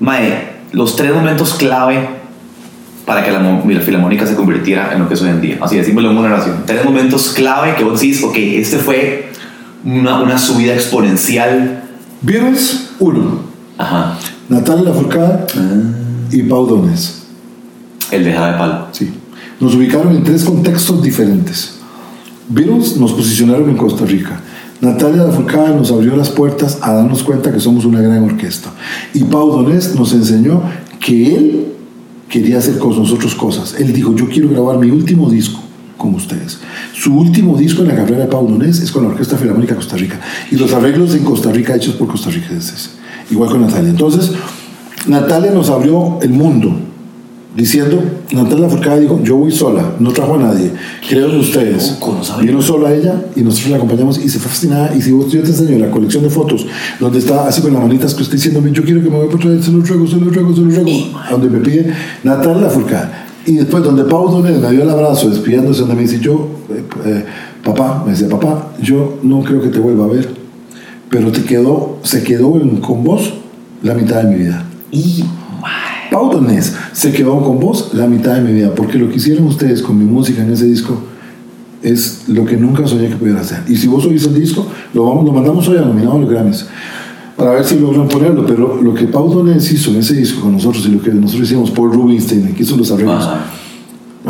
Madre, 0.00 0.54
los 0.72 0.96
tres 0.96 1.14
momentos 1.14 1.54
clave 1.54 2.08
para 3.06 3.22
que 3.24 3.30
la, 3.30 3.38
la 3.40 3.80
filarmónica 3.80 4.26
se 4.26 4.34
convirtiera 4.34 4.92
en 4.92 4.98
lo 4.98 5.06
que 5.06 5.14
es 5.14 5.22
hoy 5.22 5.28
en 5.28 5.40
día. 5.40 5.58
Así 5.60 5.76
decímoslo 5.76 6.10
en 6.10 6.18
una 6.18 6.34
oración. 6.34 6.64
Tres 6.66 6.84
momentos 6.84 7.34
clave 7.36 7.76
que 7.76 7.84
vos 7.84 8.00
decís, 8.00 8.20
ok, 8.24 8.36
este 8.36 8.78
fue 8.78 9.30
una, 9.84 10.20
una 10.20 10.36
subida 10.36 10.74
exponencial. 10.74 11.84
Beatles, 12.20 12.94
uno. 12.98 13.42
Ajá. 13.78 14.18
Natalia 14.48 14.86
Lafourcade 14.86 16.07
y 16.30 16.42
Pau 16.42 16.66
Donés. 16.66 17.22
El 18.10 18.24
de 18.24 18.30
de 18.30 18.36
Palo. 18.36 18.86
Sí. 18.92 19.10
Nos 19.60 19.74
ubicaron 19.74 20.16
en 20.16 20.24
tres 20.24 20.44
contextos 20.44 21.02
diferentes. 21.02 21.74
Beatles 22.48 22.96
nos 22.96 23.12
posicionaron 23.12 23.68
en 23.68 23.76
Costa 23.76 24.06
Rica. 24.06 24.40
Natalia 24.80 25.24
Lafourcade 25.24 25.74
nos 25.74 25.90
abrió 25.90 26.16
las 26.16 26.30
puertas 26.30 26.78
a 26.82 26.92
darnos 26.92 27.22
cuenta 27.22 27.52
que 27.52 27.58
somos 27.58 27.84
una 27.84 28.00
gran 28.00 28.22
orquesta. 28.22 28.70
Y 29.12 29.24
Pau 29.24 29.50
Donés 29.50 29.94
nos 29.94 30.12
enseñó 30.12 30.62
que 31.00 31.34
él 31.34 31.66
quería 32.28 32.58
hacer 32.58 32.78
con 32.78 32.96
nosotros 32.96 33.34
cosas. 33.34 33.74
Él 33.78 33.92
dijo, 33.92 34.14
yo 34.14 34.28
quiero 34.28 34.48
grabar 34.48 34.78
mi 34.78 34.90
último 34.90 35.28
disco 35.28 35.60
con 35.96 36.14
ustedes. 36.14 36.60
Su 36.94 37.14
último 37.16 37.56
disco 37.58 37.82
en 37.82 37.88
la 37.88 37.96
carrera 37.96 38.20
de 38.20 38.26
Pau 38.26 38.48
Donés 38.48 38.80
es 38.80 38.92
con 38.92 39.02
la 39.02 39.08
Orquesta 39.08 39.36
Filarmónica 39.36 39.74
de 39.74 39.80
Costa 39.80 39.96
Rica. 39.96 40.20
Y 40.50 40.56
los 40.56 40.72
arreglos 40.72 41.14
en 41.14 41.24
Costa 41.24 41.50
Rica 41.50 41.74
hechos 41.74 41.96
por 41.96 42.06
costarricenses. 42.06 42.90
Igual 43.30 43.50
con 43.50 43.62
Natalia. 43.62 43.90
Entonces, 43.90 44.32
Natalia 45.06 45.50
nos 45.52 45.70
abrió 45.70 46.18
el 46.22 46.30
mundo 46.30 46.72
diciendo, 47.56 48.00
Natalia 48.32 48.64
Lafourcade 48.66 49.00
dijo, 49.00 49.20
yo 49.24 49.36
voy 49.36 49.50
sola, 49.50 49.94
no 49.98 50.12
trajo 50.12 50.34
a 50.34 50.38
nadie, 50.38 50.70
creo 51.08 51.30
en 51.30 51.40
ustedes. 51.40 51.92
loco, 51.92 52.16
no. 52.18 52.38
Vino 52.38 52.62
sola 52.62 52.94
ella 52.94 53.24
y 53.34 53.40
nosotros 53.42 53.70
la 53.70 53.76
acompañamos 53.78 54.18
y 54.18 54.28
se 54.28 54.38
fue 54.38 54.50
fascinada. 54.50 54.94
Y 54.94 55.02
si 55.02 55.10
vos, 55.12 55.32
yo 55.32 55.42
te 55.42 55.48
enseño 55.48 55.78
la 55.78 55.90
colección 55.90 56.22
de 56.22 56.30
fotos 56.30 56.66
donde 57.00 57.18
está 57.18 57.46
así 57.48 57.60
con 57.62 57.72
las 57.72 57.82
manitas 57.82 58.14
que 58.14 58.22
usted 58.22 58.34
diciéndome, 58.36 58.70
yo 58.72 58.84
quiero 58.84 59.02
que 59.02 59.10
me 59.10 59.18
vaya 59.18 59.30
por 59.30 59.40
traer, 59.40 59.62
se 59.62 59.72
lo 59.72 59.80
ruego, 59.82 60.06
se 60.06 60.16
lo 60.16 60.30
ruego, 60.30 60.54
se 60.54 60.60
lo 60.60 60.70
ruego, 60.70 60.90
donde 61.30 61.48
me 61.50 61.58
pide 61.60 61.92
Natalia 62.22 62.62
Lafourcade. 62.62 63.28
Y 63.46 63.52
después 63.56 63.82
donde 63.82 64.04
Pau 64.04 64.28
Donel 64.30 64.58
me 64.60 64.70
dio 64.70 64.82
el 64.82 64.90
abrazo 64.90 65.30
despidiéndose, 65.30 65.80
donde 65.80 65.94
me 65.96 66.02
dice, 66.02 66.20
yo, 66.20 66.48
eh, 66.70 66.82
eh, 67.06 67.24
papá, 67.64 68.02
me 68.04 68.12
decía, 68.12 68.28
papá, 68.28 68.72
yo 68.82 69.18
no 69.22 69.42
creo 69.42 69.60
que 69.62 69.68
te 69.68 69.78
vuelva 69.78 70.04
a 70.04 70.08
ver, 70.08 70.28
pero 71.08 71.32
te 71.32 71.42
quedó, 71.42 71.98
se 72.02 72.22
quedó 72.22 72.60
en- 72.60 72.76
con 72.76 73.02
vos 73.02 73.32
la 73.82 73.94
mitad 73.94 74.22
de 74.22 74.28
mi 74.36 74.44
vida. 74.44 74.67
Y, 74.90 75.24
Pau 76.10 76.30
Donés 76.30 76.74
se 76.92 77.12
quedó 77.12 77.42
con 77.42 77.60
vos 77.60 77.90
la 77.92 78.06
mitad 78.06 78.34
de 78.36 78.40
mi 78.40 78.52
vida, 78.52 78.74
porque 78.74 78.98
lo 78.98 79.08
que 79.08 79.16
hicieron 79.16 79.46
ustedes 79.46 79.82
con 79.82 79.98
mi 79.98 80.04
música 80.04 80.42
en 80.42 80.52
ese 80.52 80.66
disco 80.66 80.98
es 81.82 82.24
lo 82.28 82.44
que 82.44 82.56
nunca 82.56 82.86
soñé 82.86 83.08
que 83.08 83.16
pudiera 83.16 83.40
hacer. 83.40 83.62
Y 83.68 83.76
si 83.76 83.86
vos 83.86 84.04
oís 84.06 84.24
el 84.26 84.34
disco, 84.34 84.66
lo, 84.94 85.04
vamos, 85.04 85.24
lo 85.24 85.32
mandamos 85.32 85.68
hoy 85.68 85.76
a 85.76 85.82
nominado 85.82 86.18
los 86.18 86.30
Grammys, 86.30 86.66
para 87.36 87.52
ver 87.52 87.64
si 87.64 87.78
logran 87.78 88.08
ponerlo, 88.08 88.44
pero 88.46 88.80
lo 88.82 88.94
que 88.94 89.04
Pau 89.04 89.32
Donés 89.32 89.70
hizo 89.70 89.90
en 89.90 89.98
ese 89.98 90.14
disco 90.14 90.40
con 90.40 90.52
nosotros 90.52 90.84
y 90.86 90.88
lo 90.88 91.02
que 91.02 91.12
nosotros 91.12 91.48
hicimos, 91.48 91.70
Paul 91.70 91.92
Rubinstein, 91.92 92.54
que 92.54 92.62
hizo 92.62 92.76
los 92.76 92.90
arreglos, 92.90 93.24
Ajá. 93.24 93.44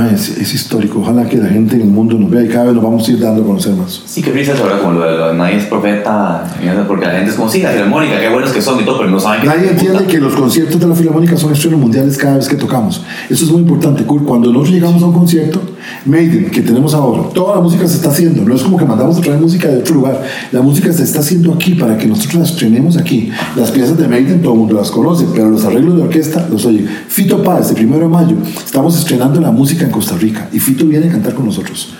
Es, 0.06 0.36
es 0.38 0.54
histórico. 0.54 1.00
Ojalá 1.00 1.28
que 1.28 1.36
la 1.36 1.48
gente 1.48 1.76
en 1.76 1.82
el 1.82 1.88
mundo 1.88 2.18
nos 2.18 2.30
vea 2.30 2.42
y 2.42 2.48
cada 2.48 2.66
vez 2.66 2.74
nos 2.74 2.84
vamos 2.84 3.08
a 3.08 3.10
ir 3.10 3.20
dando 3.20 3.42
a 3.42 3.46
conocer 3.46 3.74
más. 3.74 4.02
Sí, 4.06 4.22
que 4.22 4.30
risa 4.30 4.54
ahora 4.60 4.78
como 4.78 4.92
lo 4.92 5.04
de, 5.04 5.16
lo 5.16 5.34
nadie 5.34 5.56
es 5.56 5.64
profeta, 5.64 6.44
porque 6.86 7.06
la 7.06 7.12
gente 7.12 7.30
es 7.30 7.36
como, 7.36 7.48
sí, 7.48 7.62
la 7.62 7.70
filarmónica, 7.70 8.20
qué 8.20 8.28
buenos 8.28 8.52
que 8.52 8.62
son 8.62 8.80
y 8.80 8.84
todo, 8.84 8.98
pero 8.98 9.10
no 9.10 9.20
saben 9.20 9.42
que 9.42 9.46
Nadie 9.46 9.70
entiende 9.70 10.04
que 10.04 10.18
los 10.18 10.34
conciertos 10.34 10.80
de 10.80 10.86
la 10.86 10.94
Filarmónica 10.94 11.36
son 11.36 11.52
estrenos 11.52 11.80
mundiales 11.80 12.16
cada 12.16 12.36
vez 12.36 12.48
que 12.48 12.56
tocamos. 12.56 13.02
Eso 13.28 13.44
es 13.44 13.50
muy 13.50 13.62
importante, 13.62 14.04
Kurt. 14.04 14.24
Cuando 14.24 14.52
nosotros 14.52 14.74
llegamos 14.74 15.02
a 15.02 15.06
un 15.06 15.12
concierto, 15.12 15.60
Maiden, 16.04 16.50
que 16.50 16.62
tenemos 16.62 16.94
ahora, 16.94 17.28
toda 17.32 17.56
la 17.56 17.60
música 17.60 17.86
se 17.86 17.96
está 17.96 18.10
haciendo. 18.10 18.42
No 18.42 18.54
es 18.54 18.62
como 18.62 18.76
que 18.76 18.84
mandamos 18.84 19.18
a 19.18 19.20
traer 19.20 19.40
música 19.40 19.68
de 19.68 19.78
otro 19.78 19.94
lugar. 19.94 20.22
La 20.52 20.62
música 20.62 20.92
se 20.92 21.02
está 21.02 21.20
haciendo 21.20 21.52
aquí 21.54 21.74
para 21.74 21.96
que 21.96 22.06
nosotros 22.06 22.34
la 22.34 22.44
estrenemos 22.44 22.96
aquí. 22.96 23.30
Las 23.56 23.70
piezas 23.70 23.96
de 23.96 24.08
Maiden 24.08 24.42
todo 24.42 24.52
el 24.52 24.58
mundo 24.58 24.74
las 24.74 24.90
conoce, 24.90 25.26
pero 25.32 25.50
los 25.50 25.64
arreglos 25.64 25.96
de 25.96 26.02
orquesta 26.02 26.46
los 26.50 26.64
oye. 26.66 26.86
Fito 27.08 27.42
Páez, 27.42 27.70
el 27.70 27.76
primero 27.76 28.02
de 28.02 28.08
mayo, 28.08 28.36
estamos 28.64 28.98
estrenando 28.98 29.40
la 29.40 29.50
música 29.50 29.87
en 29.88 29.92
Costa 29.92 30.16
Rica 30.16 30.48
y 30.52 30.58
Fito 30.60 30.84
viene 30.86 31.08
a 31.08 31.10
cantar 31.10 31.34
con 31.34 31.46
nosotros 31.46 31.94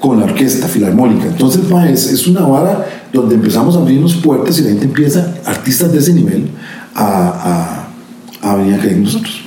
con 0.00 0.18
la 0.18 0.24
orquesta 0.26 0.68
filarmónica. 0.68 1.24
Entonces, 1.26 1.62
ma, 1.70 1.88
es, 1.88 2.12
es 2.12 2.26
una 2.26 2.40
vara 2.42 2.84
donde 3.10 3.36
empezamos 3.36 3.74
a 3.74 3.78
abrirnos 3.78 4.14
puertas 4.16 4.58
y 4.58 4.62
la 4.62 4.68
gente 4.70 4.84
empieza, 4.84 5.34
artistas 5.46 5.92
de 5.92 5.98
ese 5.98 6.12
nivel, 6.12 6.48
a, 6.94 7.86
a, 8.42 8.50
a 8.50 8.56
venir 8.56 8.74
a 8.74 8.78
creer 8.78 8.96
en 8.96 9.04
nosotros. 9.04 9.40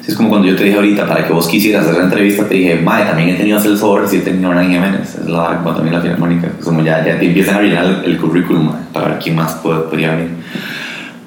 Sí, 0.00 0.10
es 0.10 0.16
como 0.16 0.30
cuando 0.30 0.48
yo 0.48 0.56
te 0.56 0.64
dije 0.64 0.74
ahorita, 0.76 1.06
para 1.06 1.24
que 1.24 1.32
vos 1.32 1.46
quisieras 1.46 1.84
hacer 1.84 1.96
la 1.98 2.04
entrevista, 2.04 2.48
te 2.48 2.54
dije, 2.56 2.74
mae, 2.82 3.04
también 3.04 3.28
he 3.28 3.34
tenido 3.34 3.56
a 3.56 3.60
Celso 3.60 3.86
Borges 3.86 4.12
y 4.14 4.16
he 4.16 4.20
tenido 4.20 4.48
a 4.48 4.50
Hernán 4.52 4.70
Jiménez. 4.72 5.14
Es 5.22 5.28
la 5.28 5.60
bueno, 5.62 5.76
también 5.76 5.94
la 5.94 6.02
filarmónica. 6.02 6.48
Como 6.64 6.82
ya, 6.82 7.04
ya 7.06 7.16
te 7.18 7.26
empiezan 7.26 7.54
a 7.56 7.62
llenar 7.62 7.84
el, 7.86 8.04
el 8.12 8.18
currículum, 8.18 8.72
para 8.92 9.08
ver 9.10 9.18
quién 9.22 9.36
más 9.36 9.52
puede- 9.62 9.82
podría 9.82 10.10
venir. 10.16 10.30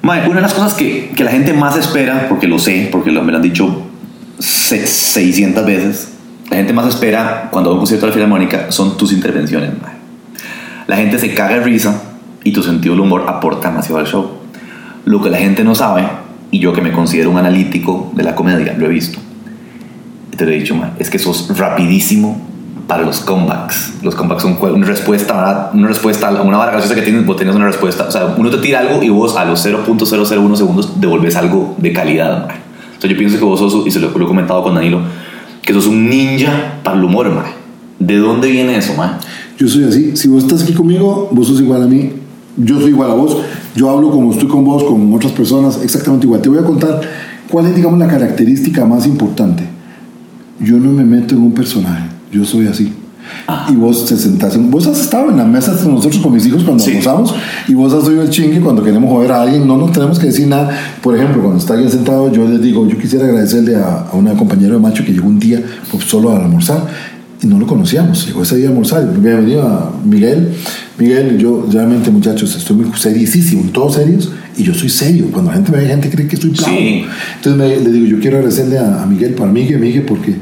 Mae, 0.02 0.26
una 0.26 0.36
de 0.36 0.42
las 0.42 0.52
cosas 0.52 0.74
que, 0.74 1.10
que 1.16 1.24
la 1.24 1.30
gente 1.30 1.54
más 1.54 1.74
espera, 1.76 2.26
porque 2.28 2.46
lo 2.46 2.58
sé, 2.58 2.88
porque 2.92 3.10
lo, 3.10 3.22
me 3.22 3.32
lo 3.32 3.38
han 3.38 3.42
dicho 3.42 3.84
600 4.38 5.66
veces, 5.66 6.08
la 6.50 6.56
gente 6.56 6.72
más 6.72 6.86
espera 6.86 7.48
cuando 7.50 7.70
va 7.70 7.72
a 7.72 7.74
un 7.74 7.80
concierto 7.80 8.06
de 8.06 8.10
la 8.10 8.14
filarmónica 8.14 8.70
son 8.70 8.96
tus 8.96 9.12
intervenciones. 9.12 9.70
La 10.86 10.96
gente 10.96 11.18
se 11.18 11.34
caga 11.34 11.56
de 11.56 11.60
risa 11.60 12.02
y 12.44 12.52
tu 12.52 12.62
sentido 12.62 12.94
del 12.94 13.02
humor 13.02 13.26
aporta 13.28 13.68
demasiado 13.68 13.98
al 13.98 14.06
show. 14.06 14.30
Lo 15.04 15.20
que 15.22 15.30
la 15.30 15.38
gente 15.38 15.64
no 15.64 15.74
sabe 15.74 16.08
y 16.50 16.60
yo 16.60 16.72
que 16.72 16.80
me 16.80 16.92
considero 16.92 17.30
un 17.30 17.36
analítico 17.36 18.10
de 18.14 18.22
la 18.22 18.34
comedia, 18.34 18.74
lo 18.78 18.86
he 18.86 18.88
visto. 18.88 19.18
Te 20.36 20.46
lo 20.46 20.52
he 20.52 20.54
dicho, 20.54 20.74
man, 20.74 20.92
es 20.98 21.10
que 21.10 21.18
sos 21.18 21.58
rapidísimo 21.58 22.40
para 22.86 23.02
los 23.02 23.20
comebacks. 23.20 23.94
Los 24.02 24.14
comebacks 24.14 24.42
son 24.42 24.56
una 24.60 24.86
respuesta, 24.86 25.70
una 25.74 25.88
respuesta 25.88 26.28
a 26.28 26.42
una 26.42 26.56
vara 26.56 26.72
graciosa 26.72 26.94
que 26.94 27.02
tienes, 27.02 27.26
vos 27.26 27.36
tenés 27.36 27.54
una 27.54 27.66
respuesta. 27.66 28.04
O 28.04 28.10
sea, 28.10 28.34
uno 28.38 28.48
te 28.48 28.58
tira 28.58 28.80
algo 28.80 29.02
y 29.02 29.10
vos 29.10 29.36
a 29.36 29.44
los 29.44 29.66
0.001 29.66 30.56
segundos 30.56 31.00
devolves 31.00 31.36
algo 31.36 31.74
de 31.76 31.92
calidad. 31.92 32.46
man. 32.46 32.67
Sea, 32.98 33.10
yo 33.10 33.16
pienso 33.16 33.38
que 33.38 33.44
vos 33.44 33.58
sos, 33.58 33.86
y 33.86 33.90
se 33.90 34.00
lo, 34.00 34.10
lo 34.10 34.24
he 34.24 34.28
comentado 34.28 34.62
con 34.62 34.74
Danilo, 34.74 35.00
que 35.62 35.72
sos 35.72 35.86
un 35.86 36.08
ninja 36.08 36.80
para 36.82 36.96
el 36.96 37.04
humor, 37.04 37.32
man. 37.32 37.46
¿De 37.98 38.16
dónde 38.16 38.50
viene 38.50 38.76
eso, 38.76 38.94
man? 38.94 39.18
Yo 39.58 39.68
soy 39.68 39.84
así. 39.84 40.16
Si 40.16 40.28
vos 40.28 40.44
estás 40.44 40.62
aquí 40.62 40.72
conmigo, 40.72 41.28
vos 41.32 41.48
sos 41.48 41.60
igual 41.60 41.82
a 41.82 41.86
mí. 41.86 42.12
Yo 42.56 42.80
soy 42.80 42.90
igual 42.90 43.10
a 43.10 43.14
vos. 43.14 43.36
Yo 43.74 43.90
hablo 43.90 44.10
como 44.10 44.32
estoy 44.32 44.48
con 44.48 44.64
vos, 44.64 44.84
con 44.84 45.12
otras 45.12 45.32
personas, 45.32 45.80
exactamente 45.82 46.26
igual. 46.26 46.40
Te 46.40 46.48
voy 46.48 46.58
a 46.58 46.64
contar 46.64 47.00
cuál 47.48 47.66
es, 47.66 47.74
digamos, 47.74 47.98
la 47.98 48.08
característica 48.08 48.84
más 48.84 49.06
importante. 49.06 49.64
Yo 50.60 50.76
no 50.78 50.90
me 50.92 51.04
meto 51.04 51.34
en 51.34 51.42
un 51.42 51.52
personaje. 51.52 52.08
Yo 52.32 52.44
soy 52.44 52.66
así. 52.66 52.92
Y 53.70 53.76
vos 53.76 54.04
te 54.06 54.16
sentás. 54.16 54.54
en- 54.56 54.70
vos 54.70 54.86
has 54.86 55.00
estado 55.00 55.30
en 55.30 55.36
la 55.38 55.44
mesa 55.44 55.76
con 55.82 55.94
nosotros, 55.94 56.20
con 56.22 56.32
mis 56.32 56.44
hijos, 56.46 56.64
cuando 56.64 56.82
Sí. 56.82 56.90
almorzamos. 56.90 57.34
Y 57.66 57.74
vos 57.74 57.92
has 57.92 58.04
oído 58.04 58.22
el 58.22 58.30
chingue 58.30 58.60
cuando 58.60 58.82
queremos 58.82 59.10
joder 59.10 59.32
a 59.32 59.42
alguien. 59.42 59.66
No 59.66 59.76
nos 59.76 59.92
tenemos 59.92 60.18
que 60.18 60.26
decir 60.26 60.46
nada. 60.46 60.70
Por 61.02 61.16
ejemplo, 61.16 61.40
cuando 61.40 61.58
está 61.58 61.74
alguien 61.74 61.90
sentado, 61.90 62.30
yo 62.32 62.46
les 62.48 62.60
digo, 62.60 62.86
yo 62.88 62.98
quisiera 62.98 63.24
agradecerle 63.26 63.76
a, 63.76 64.06
a 64.12 64.16
una 64.16 64.34
compañera 64.34 64.74
de 64.74 64.80
macho 64.80 65.04
que 65.04 65.12
llegó 65.12 65.28
un 65.28 65.38
día 65.38 65.62
pues, 65.90 66.04
solo 66.04 66.30
a 66.32 66.36
almorzar 66.42 66.86
y 67.42 67.46
no 67.46 67.58
lo 67.58 67.66
conocíamos. 67.66 68.26
Llegó 68.26 68.42
ese 68.42 68.56
día 68.56 68.66
a 68.66 68.70
almorzar. 68.70 69.08
Bienvenido 69.12 69.62
a 69.62 69.92
Miguel. 70.04 70.52
Miguel, 70.98 71.38
yo 71.38 71.66
realmente, 71.70 72.10
muchachos, 72.10 72.54
estoy 72.56 72.76
muy 72.76 72.86
seriosísimo, 72.98 73.62
todos 73.72 73.94
serios, 73.94 74.32
y 74.56 74.64
yo 74.64 74.74
soy 74.74 74.88
serio. 74.88 75.26
Cuando 75.32 75.50
la 75.52 75.56
gente 75.58 75.70
me 75.70 75.78
ve, 75.78 75.86
gente 75.86 76.10
cree 76.10 76.26
que 76.26 76.34
estoy 76.34 76.50
plano. 76.50 76.74
Sí. 76.76 77.04
Entonces 77.36 77.56
me- 77.56 77.84
le 77.84 77.92
digo, 77.92 78.06
yo 78.06 78.18
quiero 78.20 78.38
agradecerle 78.38 78.78
a, 78.78 79.02
a 79.04 79.06
Miguel, 79.06 79.34
para 79.34 79.52
Miguel, 79.52 79.78
Miguel, 79.78 80.02
porque 80.02 80.34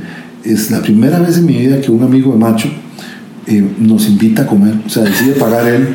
es 0.47 0.70
la 0.70 0.80
primera 0.82 1.18
vez 1.18 1.38
en 1.38 1.47
mi 1.47 1.57
vida 1.59 1.80
que 1.80 1.90
un 1.90 2.03
amigo 2.03 2.32
de 2.32 2.38
macho 2.38 2.68
eh, 3.47 3.64
nos 3.78 4.09
invita 4.09 4.42
a 4.42 4.47
comer, 4.47 4.74
o 4.86 4.88
sea, 4.88 5.05
decide 5.05 5.32
pagar 5.32 5.66
él. 5.68 5.88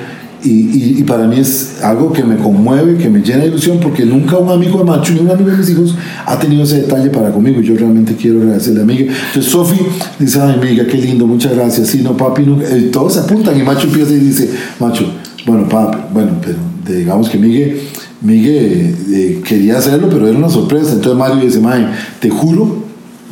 Y, 0.44 0.98
y- 1.00 1.04
para 1.04 1.28
mí 1.28 1.38
es 1.40 1.84
algo 1.84 2.12
que 2.12 2.24
me 2.24 2.36
conmueve, 2.36 2.98
que 2.98 3.08
me 3.10 3.22
llena 3.22 3.42
de 3.44 3.50
ilusión, 3.50 3.80
porque 3.80 4.06
nunca 4.06 4.38
un 4.40 4.50
amigo 4.50 4.80
de 4.80 4.86
macho, 4.86 5.14
ni 5.14 5.20
un 5.20 5.30
amigo 5.30 5.52
de 5.52 5.58
mis 5.58 5.70
hijos 5.70 5.96
ha 6.26 6.40
tenido 6.40 6.64
ese 6.64 6.78
detalle 6.82 7.12
para 7.12 7.30
conmigo. 7.32 7.62
y 7.62 7.66
Yo 7.66 7.76
realmente 7.76 8.16
quiero 8.16 8.42
agradecerle 8.42 8.82
a 8.82 8.86
Miguel. 8.86 9.10
Entonces 9.28 9.52
Sofi 9.52 9.80
dice, 10.18 10.42
ay, 10.42 10.56
amiga, 10.56 10.88
qué 10.88 10.98
lindo, 10.98 11.28
muchas 11.28 11.54
gracias. 11.54 11.90
Sí, 11.90 12.02
no, 12.02 12.18
papi. 12.18 12.42
Eh, 12.44 12.90
todos 12.92 13.14
se 13.14 13.20
apuntan 13.20 13.60
y 13.60 13.62
macho 13.62 13.86
empieza 13.86 14.14
y 14.14 14.18
dice, 14.20 14.50
macho, 14.80 15.06
bueno, 15.46 15.70
papi, 15.70 15.98
bueno, 16.12 16.32
pero 16.44 16.58
digamos 16.98 17.30
que 17.30 17.38
Miguel, 17.38 17.80
Miguel 18.22 18.96
eh, 19.14 19.42
quería 19.48 19.78
hacerlo, 19.78 20.08
pero 20.10 20.28
era 20.28 20.36
una 20.40 20.50
sorpresa. 20.50 20.94
Entonces 20.94 21.20
Mario 21.20 21.44
dice, 21.46 21.60
mae, 21.60 21.86
te 22.20 22.32
juro, 22.32 22.84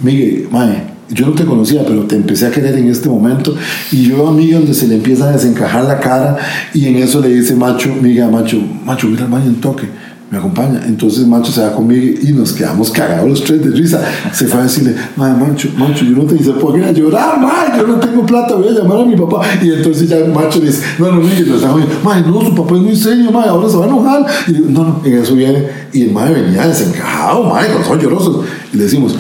Miguel, 0.04 0.48
mae, 0.52 0.84
yo 1.12 1.28
no 1.28 1.34
te 1.34 1.46
conocía, 1.46 1.84
pero 1.86 2.04
te 2.04 2.16
empecé 2.16 2.48
a 2.48 2.52
querer 2.52 2.78
en 2.78 2.88
este 2.88 3.10
momento. 3.10 3.56
Y 3.92 4.04
yo 4.04 4.28
a 4.28 4.32
Miguel 4.32 4.60
donde 4.60 4.74
se 4.74 4.88
le 4.88 4.96
empieza 4.96 5.30
a 5.30 5.32
desencajar 5.32 5.86
la 5.86 6.00
cara 6.00 6.38
y 6.74 6.86
en 6.86 6.98
eso 6.98 7.20
le 7.20 7.30
dice 7.30 7.56
Macho, 7.56 7.96
Miguel, 8.02 8.30
Macho, 8.32 8.58
Macho, 8.86 9.08
voy 9.08 9.16
a 9.16 9.20
ir 9.20 9.24
al 9.24 9.32
baño 9.32 9.48
en 9.48 9.62
toque. 9.62 9.88
Me 10.30 10.38
acompaña. 10.38 10.82
Entonces 10.86 11.26
Macho 11.26 11.52
se 11.52 11.62
va 11.62 11.72
conmigo 11.72 12.20
y 12.22 12.32
nos 12.34 12.54
quedamos 12.54 12.92
cagados 12.92 13.28
los 13.28 13.44
tres 13.44 13.64
de 13.64 13.72
risa. 13.72 14.00
Se 14.32 14.46
fue 14.46 14.60
a 14.60 14.64
decirle, 14.64 14.94
Macho, 15.16 15.70
Macho, 15.76 16.06
yo 16.06 16.16
no 16.16 16.24
te 16.26 16.36
dice, 16.36 16.52
¿por 16.52 16.76
qué 16.76 16.86
a 16.86 16.92
llorar, 16.92 17.42
mae? 17.42 17.76
Yo 17.76 17.88
no 17.88 17.96
tengo 17.96 18.24
plata, 18.24 18.54
voy 18.54 18.68
a 18.68 18.72
llamar 18.72 19.00
a 19.00 19.06
mi 19.06 19.16
papá. 19.16 19.42
Y 19.60 19.72
entonces 19.72 20.08
ya 20.08 20.18
Macho 20.28 20.60
dice, 20.60 20.84
no, 21.00 21.12
no, 21.12 21.22
jodiendo. 21.22 22.00
Mae, 22.04 22.22
no, 22.22 22.42
su 22.42 22.54
papá 22.54 22.76
es 22.76 22.82
muy 22.82 22.96
serio, 22.96 23.32
mae, 23.32 23.50
ahora 23.50 23.68
se 23.68 23.78
va 23.78 23.86
a 23.86 23.88
enojar. 23.88 24.26
No, 24.68 24.84
no, 24.84 25.02
en 25.04 25.18
eso 25.18 25.34
viene. 25.34 25.66
Y 25.92 26.04
el 26.04 26.12
mae 26.12 26.32
venía 26.32 26.68
desencajado, 26.68 27.46
mae, 27.46 27.68
con 27.70 27.80
los 27.80 27.88
ojos 27.88 28.04
llorosos. 28.04 28.46
Y 28.72 28.78
le 28.78 28.84
decimos, 28.84 29.16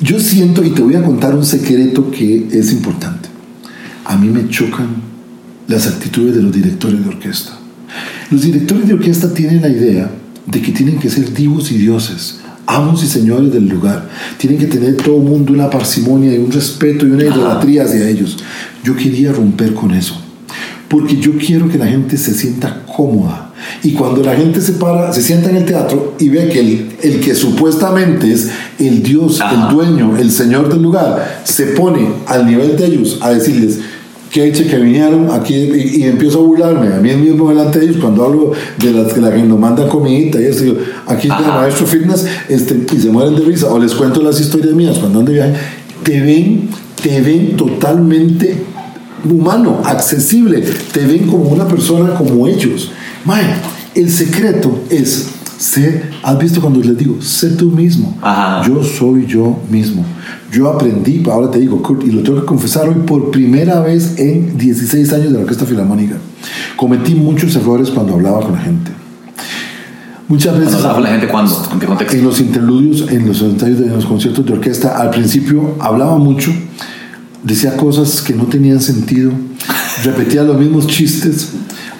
yo 0.00 0.18
siento, 0.18 0.64
y 0.64 0.70
te 0.70 0.82
voy 0.82 0.94
a 0.94 1.02
contar 1.02 1.34
un 1.34 1.44
secreto 1.44 2.10
que 2.10 2.48
es 2.52 2.72
importante. 2.72 3.28
A 4.04 4.16
mí 4.16 4.28
me 4.28 4.48
chocan 4.48 4.88
las 5.68 5.86
actitudes 5.86 6.34
de 6.34 6.42
los 6.42 6.52
directores 6.52 7.02
de 7.02 7.08
orquesta. 7.08 7.52
Los 8.30 8.42
directores 8.42 8.88
de 8.88 8.94
orquesta 8.94 9.32
tienen 9.34 9.60
la 9.60 9.68
idea 9.68 10.10
de 10.46 10.62
que 10.62 10.72
tienen 10.72 10.98
que 10.98 11.10
ser 11.10 11.32
divos 11.32 11.70
y 11.70 11.78
dioses, 11.78 12.40
amos 12.66 13.04
y 13.04 13.06
señores 13.06 13.52
del 13.52 13.68
lugar. 13.68 14.08
Tienen 14.38 14.58
que 14.58 14.66
tener 14.66 14.96
todo 14.96 15.16
el 15.16 15.22
mundo 15.22 15.52
una 15.52 15.68
parsimonia 15.68 16.34
y 16.34 16.38
un 16.38 16.50
respeto 16.50 17.06
y 17.06 17.10
una 17.10 17.24
idolatría 17.24 17.84
hacia 17.84 18.08
ellos. 18.08 18.38
Yo 18.82 18.96
quería 18.96 19.32
romper 19.32 19.74
con 19.74 19.90
eso. 19.92 20.20
Porque 20.88 21.18
yo 21.18 21.36
quiero 21.36 21.68
que 21.68 21.78
la 21.78 21.86
gente 21.86 22.16
se 22.16 22.34
sienta 22.34 22.84
cómoda. 22.96 23.52
Y 23.82 23.92
cuando 23.92 24.22
la 24.22 24.34
gente 24.34 24.60
se 24.60 24.72
para, 24.72 25.12
se 25.12 25.22
sienta 25.22 25.50
en 25.50 25.56
el 25.56 25.64
teatro 25.64 26.16
y 26.18 26.28
ve 26.28 26.48
que 26.48 26.60
el, 26.60 26.88
el 27.02 27.20
que 27.20 27.34
supuestamente 27.34 28.32
es 28.32 28.50
el 28.80 29.02
Dios, 29.02 29.40
Ajá. 29.40 29.68
el 29.68 29.74
dueño, 29.74 30.16
el 30.16 30.30
señor 30.30 30.68
del 30.68 30.82
lugar, 30.82 31.42
se 31.44 31.66
pone 31.66 32.08
al 32.26 32.46
nivel 32.46 32.76
de 32.76 32.86
ellos 32.86 33.18
a 33.20 33.30
decirles, 33.30 33.78
que 34.30 34.46
eche 34.46 34.66
que 34.66 34.76
vinieron 34.76 35.30
aquí 35.30 35.54
y, 35.54 36.02
y 36.02 36.04
empiezo 36.04 36.38
a 36.38 36.42
burlarme 36.42 36.94
a 36.94 36.98
mí 36.98 37.12
mismo 37.14 37.48
delante 37.48 37.80
de 37.80 37.86
ellos 37.86 37.96
cuando 38.00 38.24
hablo 38.24 38.52
de 38.78 38.92
las 38.92 39.12
que 39.12 39.20
la 39.20 39.32
gente 39.32 39.48
nos 39.48 39.58
manda 39.58 39.88
comidita 39.88 40.40
y 40.40 40.44
eso 40.44 40.62
digo, 40.62 40.76
aquí 41.06 41.28
está 41.28 41.40
el 41.40 41.52
maestro 41.52 41.86
fitness 41.86 42.26
este, 42.48 42.86
y 42.94 43.00
se 43.00 43.10
mueren 43.10 43.34
de 43.34 43.42
risa 43.42 43.66
o 43.66 43.78
les 43.78 43.92
cuento 43.92 44.22
las 44.22 44.40
historias 44.40 44.72
mías 44.72 44.98
cuando 44.98 45.18
ando 45.18 45.32
viaje. 45.32 45.54
Te 46.04 46.20
ven 46.20 46.68
te 47.02 47.20
ven 47.20 47.56
totalmente 47.56 48.56
humano 49.28 49.82
accesible 49.84 50.62
te 50.92 51.06
ven 51.06 51.26
como 51.26 51.44
una 51.44 51.66
persona 51.66 52.14
como 52.14 52.46
ellos 52.46 52.90
Mae, 53.24 53.44
el 53.94 54.10
secreto 54.10 54.80
es 54.90 55.28
ser 55.60 56.10
has 56.22 56.38
visto 56.38 56.58
cuando 56.58 56.80
les 56.80 56.96
digo 56.96 57.20
sé 57.20 57.50
tú 57.50 57.70
mismo 57.70 58.16
Ajá. 58.22 58.66
yo 58.66 58.82
soy 58.82 59.26
yo 59.26 59.60
mismo. 59.70 60.04
Yo 60.50 60.68
aprendí, 60.68 61.22
ahora 61.30 61.50
te 61.50 61.60
digo, 61.60 61.80
Kurt, 61.82 62.02
y 62.04 62.10
lo 62.10 62.22
tengo 62.22 62.40
que 62.40 62.46
confesar 62.46 62.88
hoy 62.88 62.96
por 63.06 63.30
primera 63.30 63.80
vez 63.80 64.18
en 64.18 64.56
16 64.58 65.12
años 65.12 65.26
de 65.26 65.34
la 65.34 65.40
Orquesta 65.40 65.64
Filarmónica. 65.64 66.16
Cometí 66.76 67.14
muchos 67.14 67.54
errores 67.54 67.90
cuando 67.90 68.14
hablaba 68.14 68.40
con 68.40 68.52
la 68.54 68.60
gente. 68.60 68.90
Muchas 70.26 70.58
veces. 70.58 70.74
¿Cuando 70.74 70.88
hablaba 70.88 70.94
con 70.94 71.02
la 71.04 71.10
gente 71.10 71.28
cuándo? 71.28 71.68
¿En 71.72 71.78
qué 71.78 71.86
contexto? 71.86 72.16
En 72.16 72.24
los 72.24 72.40
interludios, 72.40 73.10
en 73.10 73.28
los 73.28 73.42
ensayos 73.42 73.78
de 73.78 73.86
los 73.86 74.06
conciertos 74.06 74.44
de 74.44 74.52
orquesta, 74.54 74.98
al 74.98 75.10
principio 75.10 75.76
hablaba 75.78 76.16
mucho, 76.16 76.52
decía 77.44 77.76
cosas 77.76 78.20
que 78.22 78.34
no 78.34 78.44
tenían 78.44 78.80
sentido, 78.80 79.30
repetía 80.02 80.42
los 80.42 80.58
mismos 80.58 80.86
chistes, 80.86 81.50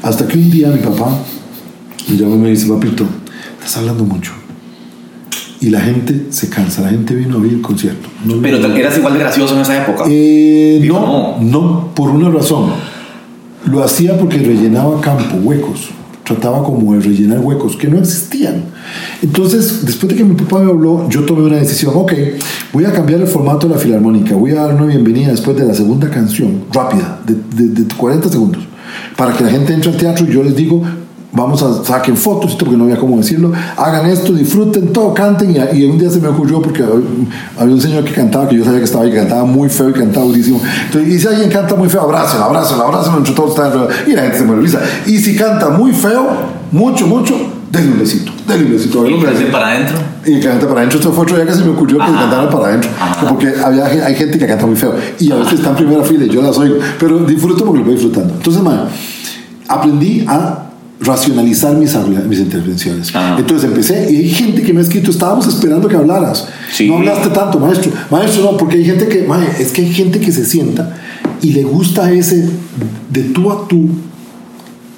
hasta 0.03 0.27
que 0.27 0.39
un 0.39 0.51
día 0.51 0.71
mi 0.71 0.79
papá 0.79 1.11
me 2.09 2.17
llamó 2.17 2.35
y 2.35 2.39
me 2.39 2.51
dice, 2.51 2.67
papito, 2.67 3.05
estás 3.61 3.77
hablando 3.79 4.05
mucho. 4.05 4.33
Y 5.61 5.69
la 5.69 5.81
gente 5.81 6.27
se 6.31 6.49
cansa, 6.49 6.81
la 6.83 6.89
gente 6.89 7.15
vino 7.15 7.37
a 7.37 7.41
oír 7.41 7.53
el 7.55 7.61
concierto. 7.61 8.09
No 8.25 8.41
Pero 8.41 8.59
vino- 8.59 8.75
eras 8.77 8.97
igual 8.97 9.13
de 9.13 9.19
gracioso 9.21 9.55
en 9.55 9.61
esa 9.61 9.83
época. 9.83 10.05
eh, 10.09 10.83
no, 10.89 11.39
no, 11.41 11.89
por 11.95 12.11
una 12.11 12.31
razón. 12.31 12.71
Lo 13.71 13.85
hacía 13.85 14.17
porque 14.19 14.39
rellenaba 14.39 14.99
campo, 15.03 15.37
huecos. 15.43 15.91
Trataba 16.25 16.63
como 16.63 16.95
de 16.95 17.01
rellenar 17.01 17.41
huecos 17.41 17.77
que 17.77 17.89
no 17.89 17.99
existían. 17.99 18.63
Entonces, 19.21 19.85
después 19.85 20.09
de 20.11 20.17
que 20.17 20.25
mi 20.25 20.35
papá 20.35 20.61
me 20.61 20.71
habló, 20.71 21.07
yo 21.11 21.25
tomé 21.27 21.43
una 21.43 21.57
decisión. 21.57 21.93
Ok, 21.95 22.13
voy 22.73 22.85
a 22.87 22.93
cambiar 22.93 23.21
el 23.21 23.27
formato 23.27 23.67
de 23.69 23.75
la 23.75 23.81
filarmónica. 23.81 24.35
Voy 24.37 24.53
a 24.53 24.63
dar 24.63 24.75
una 24.75 24.87
bienvenida 24.87 25.31
después 25.31 25.57
de 25.59 25.67
la 25.67 25.75
segunda 25.75 26.09
canción, 26.09 26.63
rápida, 26.73 27.21
de, 27.27 27.35
de- 27.65 27.83
de 27.83 27.95
40 27.97 28.29
segundos, 28.31 28.63
para 29.17 29.37
que 29.37 29.45
la 29.45 29.51
gente 29.51 29.75
entre 29.75 29.91
al 29.91 29.97
teatro 29.99 30.25
y 30.27 30.33
yo 30.33 30.43
les 30.43 30.55
digo, 30.57 30.83
vamos 31.33 31.63
a 31.63 31.85
saquen 31.85 32.17
fotos, 32.17 32.57
porque 32.57 32.77
no 32.77 32.85
había 32.85 32.99
cómo 32.99 33.17
decirlo, 33.17 33.53
hagan 33.77 34.07
esto, 34.07 34.33
disfruten 34.33 34.93
todo, 34.93 35.15
canten. 35.15 35.51
Y, 35.51 35.79
y 35.79 35.85
un 35.85 35.99
día 35.99 36.11
se 36.11 36.21
me 36.21 36.29
ocurrió 36.29 36.61
porque 36.61 36.83
había 36.83 37.75
un 37.75 37.81
señor 37.81 38.05
que 38.05 38.13
cantaba, 38.13 38.49
que 38.49 38.57
yo 38.57 38.65
sabía 38.65 38.79
que 38.79 38.85
estaba 38.85 39.05
ahí, 39.05 39.11
que 39.11 39.19
cantaba 39.19 39.45
muy 39.45 39.69
feo 39.69 39.91
y 39.91 39.93
cantaba 39.93 40.27
durísimo. 40.27 40.61
Entonces, 40.87 41.13
y 41.13 41.19
si 41.19 41.27
alguien 41.29 41.51
canta 41.51 41.75
muy 41.75 41.89
feo, 41.89 42.03
abrácelo, 42.03 42.45
abrácelo, 42.45 42.83
abrácelo, 42.85 43.19
entre 43.19 43.35
todos 43.35 43.51
está 43.51 43.67
alrededor. 43.67 43.91
Y 44.07 44.13
la 44.13 44.23
gente 44.23 44.39
se 44.39 44.45
me 44.45 44.57
risa. 44.57 44.81
Y 45.07 45.19
si 45.19 45.37
canta 45.37 45.71
muy 45.71 45.93
feo, 45.93 46.27
mucho, 46.73 47.07
mucho, 47.07 47.35
denle 47.71 47.93
un 47.93 47.99
besito, 48.01 48.33
denle 48.49 48.67
un 48.67 48.73
besito. 48.73 49.07
Y 49.07 49.15
besito. 49.23 49.53
para 49.53 49.69
adentro. 49.69 49.99
Y 50.25 50.35
que 50.35 50.41
canta 50.41 50.67
para 50.67 50.81
adentro, 50.81 50.99
esto 50.99 51.13
fue 51.13 51.23
otro 51.23 51.37
día 51.37 51.47
que 51.47 51.55
se 51.55 51.65
me 51.65 51.71
ocurrió 51.71 51.99
que 51.99 52.13
cantaran 52.13 52.51
para 52.51 52.67
adentro. 52.67 52.91
Ajá. 53.01 53.29
Porque 53.29 53.53
había, 53.65 53.87
hay 53.87 54.15
gente 54.15 54.39
que 54.39 54.47
canta 54.47 54.67
muy 54.67 54.77
feo. 54.77 54.95
Y 55.19 55.31
a 55.31 55.37
veces 55.37 55.55
está 55.55 55.71
en 55.71 55.77
primera 55.77 56.03
fila 56.03 56.25
y 56.25 56.29
yo 56.29 56.43
las 56.43 56.59
oigo. 56.59 56.77
Pero 56.99 57.19
disfruto 57.21 57.65
porque 57.65 57.79
lo 57.79 57.85
voy 57.85 57.95
disfrutando. 57.95 58.35
Entonces, 58.35 58.63
man, 58.63 58.87
aprendí 59.69 60.25
a 60.27 60.70
racionalizar 61.01 61.75
mis, 61.77 61.95
mis 62.29 62.39
intervenciones. 62.41 63.15
Ajá. 63.15 63.39
Entonces 63.39 63.69
empecé 63.69 64.13
y 64.13 64.17
hay 64.17 64.29
gente 64.31 64.63
que 64.63 64.73
me 64.73 64.81
ha 64.81 64.83
escrito, 64.83 65.11
estábamos 65.11 65.47
esperando 65.47 65.89
que 65.89 65.97
hablaras. 65.97 66.47
Sí. 66.73 66.89
No 66.89 66.99
hablaste 66.99 67.31
tanto, 67.31 67.59
maestro. 67.59 67.91
Maestro, 68.11 68.43
no, 68.53 68.57
porque 68.57 68.77
hay 68.77 68.85
gente 68.85 69.09
que, 69.09 69.23
mae, 69.27 69.47
es 69.59 69.73
que 69.73 69.83
hay 69.83 69.93
gente 69.93 70.21
que 70.21 70.31
se 70.31 70.45
sienta 70.45 70.97
y 71.43 71.53
le 71.53 71.63
gusta 71.63 72.13
ese 72.13 72.49
de 73.11 73.23
tú 73.25 73.51
a 73.51 73.67
tú 73.67 73.89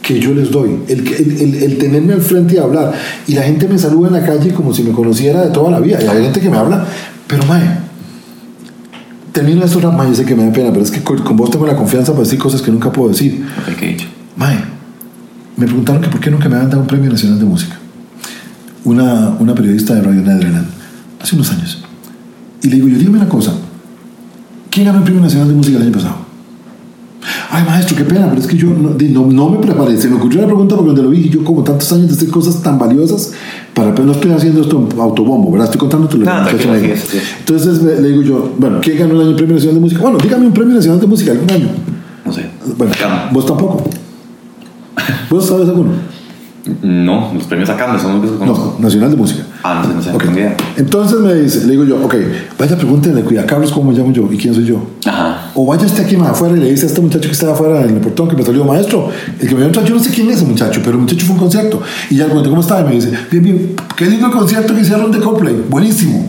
que 0.02 0.18
yo 0.18 0.34
les 0.34 0.50
doy, 0.50 0.78
el, 0.88 1.06
el, 1.06 1.40
el- 1.40 1.54
el 1.62 1.78
tenerme 1.78 2.14
al 2.14 2.22
frente 2.22 2.56
y 2.56 2.58
hablar. 2.58 2.92
Y 3.28 3.34
la 3.34 3.42
gente 3.42 3.68
me 3.68 3.78
saluda 3.78 4.08
en 4.08 4.14
la 4.14 4.26
calle 4.26 4.52
como 4.52 4.74
si 4.74 4.82
me 4.82 4.90
conociera 4.90 5.42
de 5.44 5.50
toda 5.50 5.70
la 5.70 5.78
vida. 5.78 6.00
Y 6.02 6.08
hay 6.08 6.24
gente 6.24 6.40
que 6.40 6.50
me 6.50 6.56
habla, 6.56 6.84
pero 7.28 7.44
mae, 7.46 7.62
termino 9.32 9.64
esto, 9.64 9.92
mae, 9.92 10.08
yo 10.08 10.14
sé 10.16 10.24
que 10.24 10.34
me 10.34 10.44
da 10.46 10.52
pena, 10.52 10.70
pero 10.72 10.82
es 10.84 10.90
que 10.90 11.00
con, 11.02 11.36
vos 11.36 11.50
tengo 11.52 11.66
la 11.66 11.76
confianza 11.76 12.10
para 12.12 12.24
decir 12.24 12.40
cosas 12.40 12.60
que 12.60 12.72
nunca 12.72 12.90
puedo 12.90 13.10
decir. 13.10 13.46
Ok, 13.68 13.76
¿qué 13.78 13.84
he 13.84 13.88
dicho? 13.90 14.08
Mae, 14.36 14.58
me 15.62 15.66
preguntaron 15.66 16.02
que 16.02 16.08
por 16.08 16.20
qué 16.20 16.30
nunca 16.30 16.48
me 16.48 16.56
habían 16.56 16.70
dado 16.70 16.82
un 16.82 16.88
premio 16.88 17.10
nacional 17.10 17.38
de 17.38 17.44
música. 17.44 17.78
una, 18.84 19.36
una 19.38 19.54
periodista 19.54 19.94
de 19.94 20.02
Radio 20.02 20.20
Netherland, 20.22 20.66
hace 21.20 21.36
unos 21.36 21.50
años. 21.52 21.84
Y 22.62 22.68
le 22.68 22.76
digo, 22.76 22.88
yo 22.88 22.98
dígame 22.98 23.18
una 23.18 23.28
cosa, 23.28 23.52
¿quién 24.70 24.86
ganó 24.86 24.98
el 24.98 25.04
Premio 25.04 25.22
Nacional 25.22 25.48
de 25.48 25.54
Música 25.54 25.76
el 25.78 25.84
año 25.84 25.92
pasado? 25.92 26.16
Ay, 27.50 27.64
maestro, 27.64 27.96
qué 27.96 28.04
pena, 28.04 28.28
pero 28.28 28.40
es 28.40 28.46
que 28.48 28.56
yo 28.56 28.70
no, 28.70 28.96
no, 28.98 29.26
no 29.26 29.50
me 29.50 29.58
preparé. 29.58 29.96
Se 29.96 30.08
me 30.08 30.16
ocurrió 30.16 30.40
la 30.40 30.46
pregunta 30.46 30.74
porque 30.74 30.92
cuando 30.92 31.02
lo 31.04 31.10
vi, 31.10 31.28
yo 31.28 31.44
como 31.44 31.62
tantos 31.62 31.92
años 31.92 32.08
de 32.08 32.14
hacer 32.14 32.28
cosas 32.28 32.60
tan 32.62 32.78
valiosas, 32.78 33.32
para 33.74 33.94
pero 33.94 34.06
no 34.06 34.12
estoy 34.12 34.32
haciendo 34.32 34.62
esto 34.62 34.88
autobombo, 34.98 35.52
¿verdad? 35.52 35.66
Estoy 35.66 35.78
contando 35.78 36.08
tu 36.08 36.18
No. 36.18 36.48
Entonces 36.48 37.82
le, 37.82 38.00
le 38.00 38.08
digo 38.08 38.22
yo, 38.22 38.54
bueno, 38.58 38.78
¿quién 38.80 38.98
ganó 38.98 39.14
el 39.14 39.20
año 39.20 39.30
el 39.30 39.36
Premio 39.36 39.54
Nacional 39.54 39.76
de 39.76 39.80
Música? 39.80 40.02
Bueno, 40.02 40.18
dígame 40.18 40.46
un 40.46 40.52
Premio 40.52 40.74
Nacional 40.74 41.00
de 41.00 41.06
Música 41.06 41.30
algún 41.32 41.50
año. 41.50 41.68
No 42.24 42.32
sé. 42.32 42.50
Bueno, 42.76 42.92
Acá. 42.92 43.28
vos 43.32 43.46
tampoco. 43.46 43.84
¿Vos 45.30 45.46
sabes 45.46 45.68
alguno? 45.68 45.90
No, 46.80 47.32
los 47.34 47.42
premios 47.44 47.68
acá 47.70 47.92
no 47.92 47.98
son 47.98 48.12
los 48.12 48.20
que 48.20 48.26
se 48.28 48.32
No, 48.34 48.38
conozco. 48.38 48.76
Nacional 48.78 49.10
de 49.10 49.16
Música. 49.16 49.42
Ah, 49.64 49.82
no 49.84 49.94
no 49.94 50.00
sé, 50.02 50.10
no 50.10 50.14
Ok. 50.16 50.22
tengo 50.22 50.38
idea. 50.38 50.56
Entonces 50.76 51.18
me 51.18 51.34
dice, 51.34 51.64
le 51.66 51.72
digo 51.72 51.84
yo, 51.84 51.96
ok, 52.04 52.14
vaya 52.56 52.76
pregúntenle, 52.76 53.22
cuida 53.22 53.44
Carlos, 53.46 53.72
¿cómo 53.72 53.90
me 53.90 53.98
llamo 53.98 54.12
yo? 54.12 54.28
¿Y 54.30 54.36
quién 54.36 54.54
soy 54.54 54.64
yo? 54.66 54.76
Ajá. 55.04 55.50
O 55.54 55.66
vaya 55.66 55.84
usted 55.84 56.04
aquí 56.04 56.16
más 56.16 56.30
afuera 56.30 56.56
y 56.56 56.60
le 56.60 56.70
dice 56.70 56.84
a 56.86 56.88
este 56.88 57.00
muchacho 57.00 57.26
que 57.26 57.32
estaba 57.32 57.52
afuera 57.54 57.82
en 57.82 57.90
el 57.96 58.00
portón 58.00 58.28
que 58.28 58.36
me 58.36 58.44
salió 58.44 58.64
maestro, 58.64 59.08
el 59.40 59.48
que 59.48 59.54
me 59.56 59.60
dio 59.68 59.72
yo 59.84 59.94
no 59.96 60.00
sé 60.00 60.10
quién 60.10 60.28
es 60.30 60.36
ese 60.36 60.44
muchacho, 60.46 60.80
pero 60.84 60.92
el 60.96 61.02
muchacho 61.02 61.26
fue 61.26 61.30
a 61.32 61.34
un 61.34 61.40
concierto. 61.40 61.82
Y 62.10 62.14
ya 62.16 62.24
le 62.24 62.30
pregunté 62.30 62.50
cómo 62.50 62.60
estaba 62.62 62.80
y 62.82 62.84
me 62.84 62.92
dice, 62.94 63.10
bien, 63.30 63.42
bien, 63.42 63.72
qué 63.96 64.04
lindo 64.06 64.26
el 64.26 64.32
concierto 64.32 64.72
que 64.72 64.82
hicieron 64.82 65.10
de 65.10 65.18
Coldplay, 65.18 65.64
buenísimo. 65.68 66.28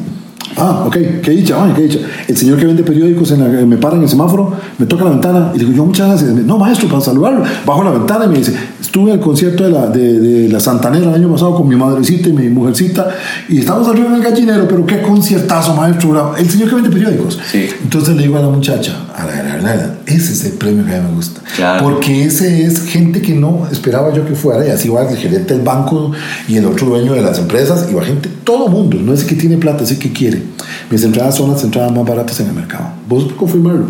Ah, 0.58 0.84
ok, 0.86 0.98
qué 1.22 1.32
dicha, 1.32 1.56
ay, 1.64 1.74
qué 1.76 1.82
dicha. 1.84 2.00
El 2.28 2.38
señor 2.38 2.58
que 2.60 2.66
vende 2.66 2.84
periódicos 2.84 3.32
en 3.32 3.40
la- 3.42 3.66
me 3.66 3.78
para 3.78 3.96
en 3.96 4.04
el 4.04 4.10
semáforo, 4.10 4.54
me 4.78 4.86
toca 4.86 5.04
la 5.06 5.12
ventana 5.12 5.52
y 5.54 5.58
le 5.60 5.66
digo, 5.66 5.78
yo 5.78 5.86
muchas 5.86 6.08
gracias. 6.10 6.32
No, 6.46 6.58
maestro, 6.58 6.88
para 6.90 7.02
saludarlo. 7.02 7.44
Bajo 7.66 7.84
la 7.84 7.92
ventana 7.92 8.26
y 8.26 8.30
me 8.30 8.38
dice, 8.38 8.54
estuve 8.82 9.10
en 9.12 9.16
el 9.16 9.20
concierto 9.20 9.64
de 9.64 9.70
la, 9.72 9.88
de, 9.88 10.20
de 10.20 10.50
la 10.50 10.60
Santanera 10.60 11.10
el 11.10 11.16
año 11.16 11.32
pasado 11.32 11.56
con 11.56 11.68
mi 11.68 11.76
madrecita 11.76 12.30
y 12.30 12.34
mi 12.34 12.50
mujercita 12.50 13.10
y 13.50 13.60
estamos 13.60 13.88
arriba 13.88 14.08
en 14.10 14.16
el 14.16 14.22
gallinero, 14.24 14.68
pero 14.68 14.86
qué 14.86 15.02
conciertazo, 15.02 15.76
maestro. 15.76 16.10
bravo". 16.10 16.36
El 16.36 16.50
señor 16.50 16.70
que 16.70 16.76
vende 16.76 16.90
periódicos. 16.90 17.40
Sí. 17.52 17.66
Entonces 17.84 18.16
le 18.16 18.24
digo 18.24 18.38
a 18.38 18.42
la 18.42 18.50
muchacha, 18.50 18.94
a 19.16 19.26
la, 19.26 19.44
la- 19.44 19.58
la- 19.62 19.96
ese 20.06 20.34
es 20.34 20.46
el 20.46 20.52
premio 20.54 20.86
que 20.86 20.94
a 20.96 21.02
mí 21.02 21.08
me 21.10 21.16
gusta. 21.16 21.42
Claro. 21.56 21.84
Porque 21.84 22.26
ese 22.26 22.66
es 22.66 22.82
gente 22.84 23.22
que 23.22 23.34
no 23.34 23.68
esperaba 23.72 24.14
yo 24.14 24.26
que 24.28 24.36
fuera, 24.36 24.66
y 24.68 24.70
así 24.70 24.90
va 24.90 25.02
el 25.10 25.18
gerente 25.18 25.54
del 25.56 25.64
banco 25.64 26.12
y 26.48 26.58
el 26.58 26.66
otro 26.66 26.88
dueño 26.88 27.14
de 27.14 27.22
las 27.22 27.40
empresas, 27.40 27.88
y 27.90 27.94
va 27.96 28.04
gente, 28.04 28.30
todo 28.44 28.68
mundo, 28.68 28.98
no 29.02 29.14
es 29.14 29.22
el 29.22 29.28
que 29.28 29.36
tiene 29.36 29.58
plata, 29.58 29.84
es 29.84 29.92
el 29.92 30.00
que 30.00 30.12
quiere. 30.12 30.43
Mis 30.90 31.04
entradas 31.04 31.36
son 31.36 31.52
las 31.52 31.64
entradas 31.64 31.92
más 31.92 32.06
baratas 32.06 32.40
en 32.40 32.48
el 32.48 32.54
mercado. 32.54 32.88
Vos 33.08 33.32
confirmarlo. 33.38 33.86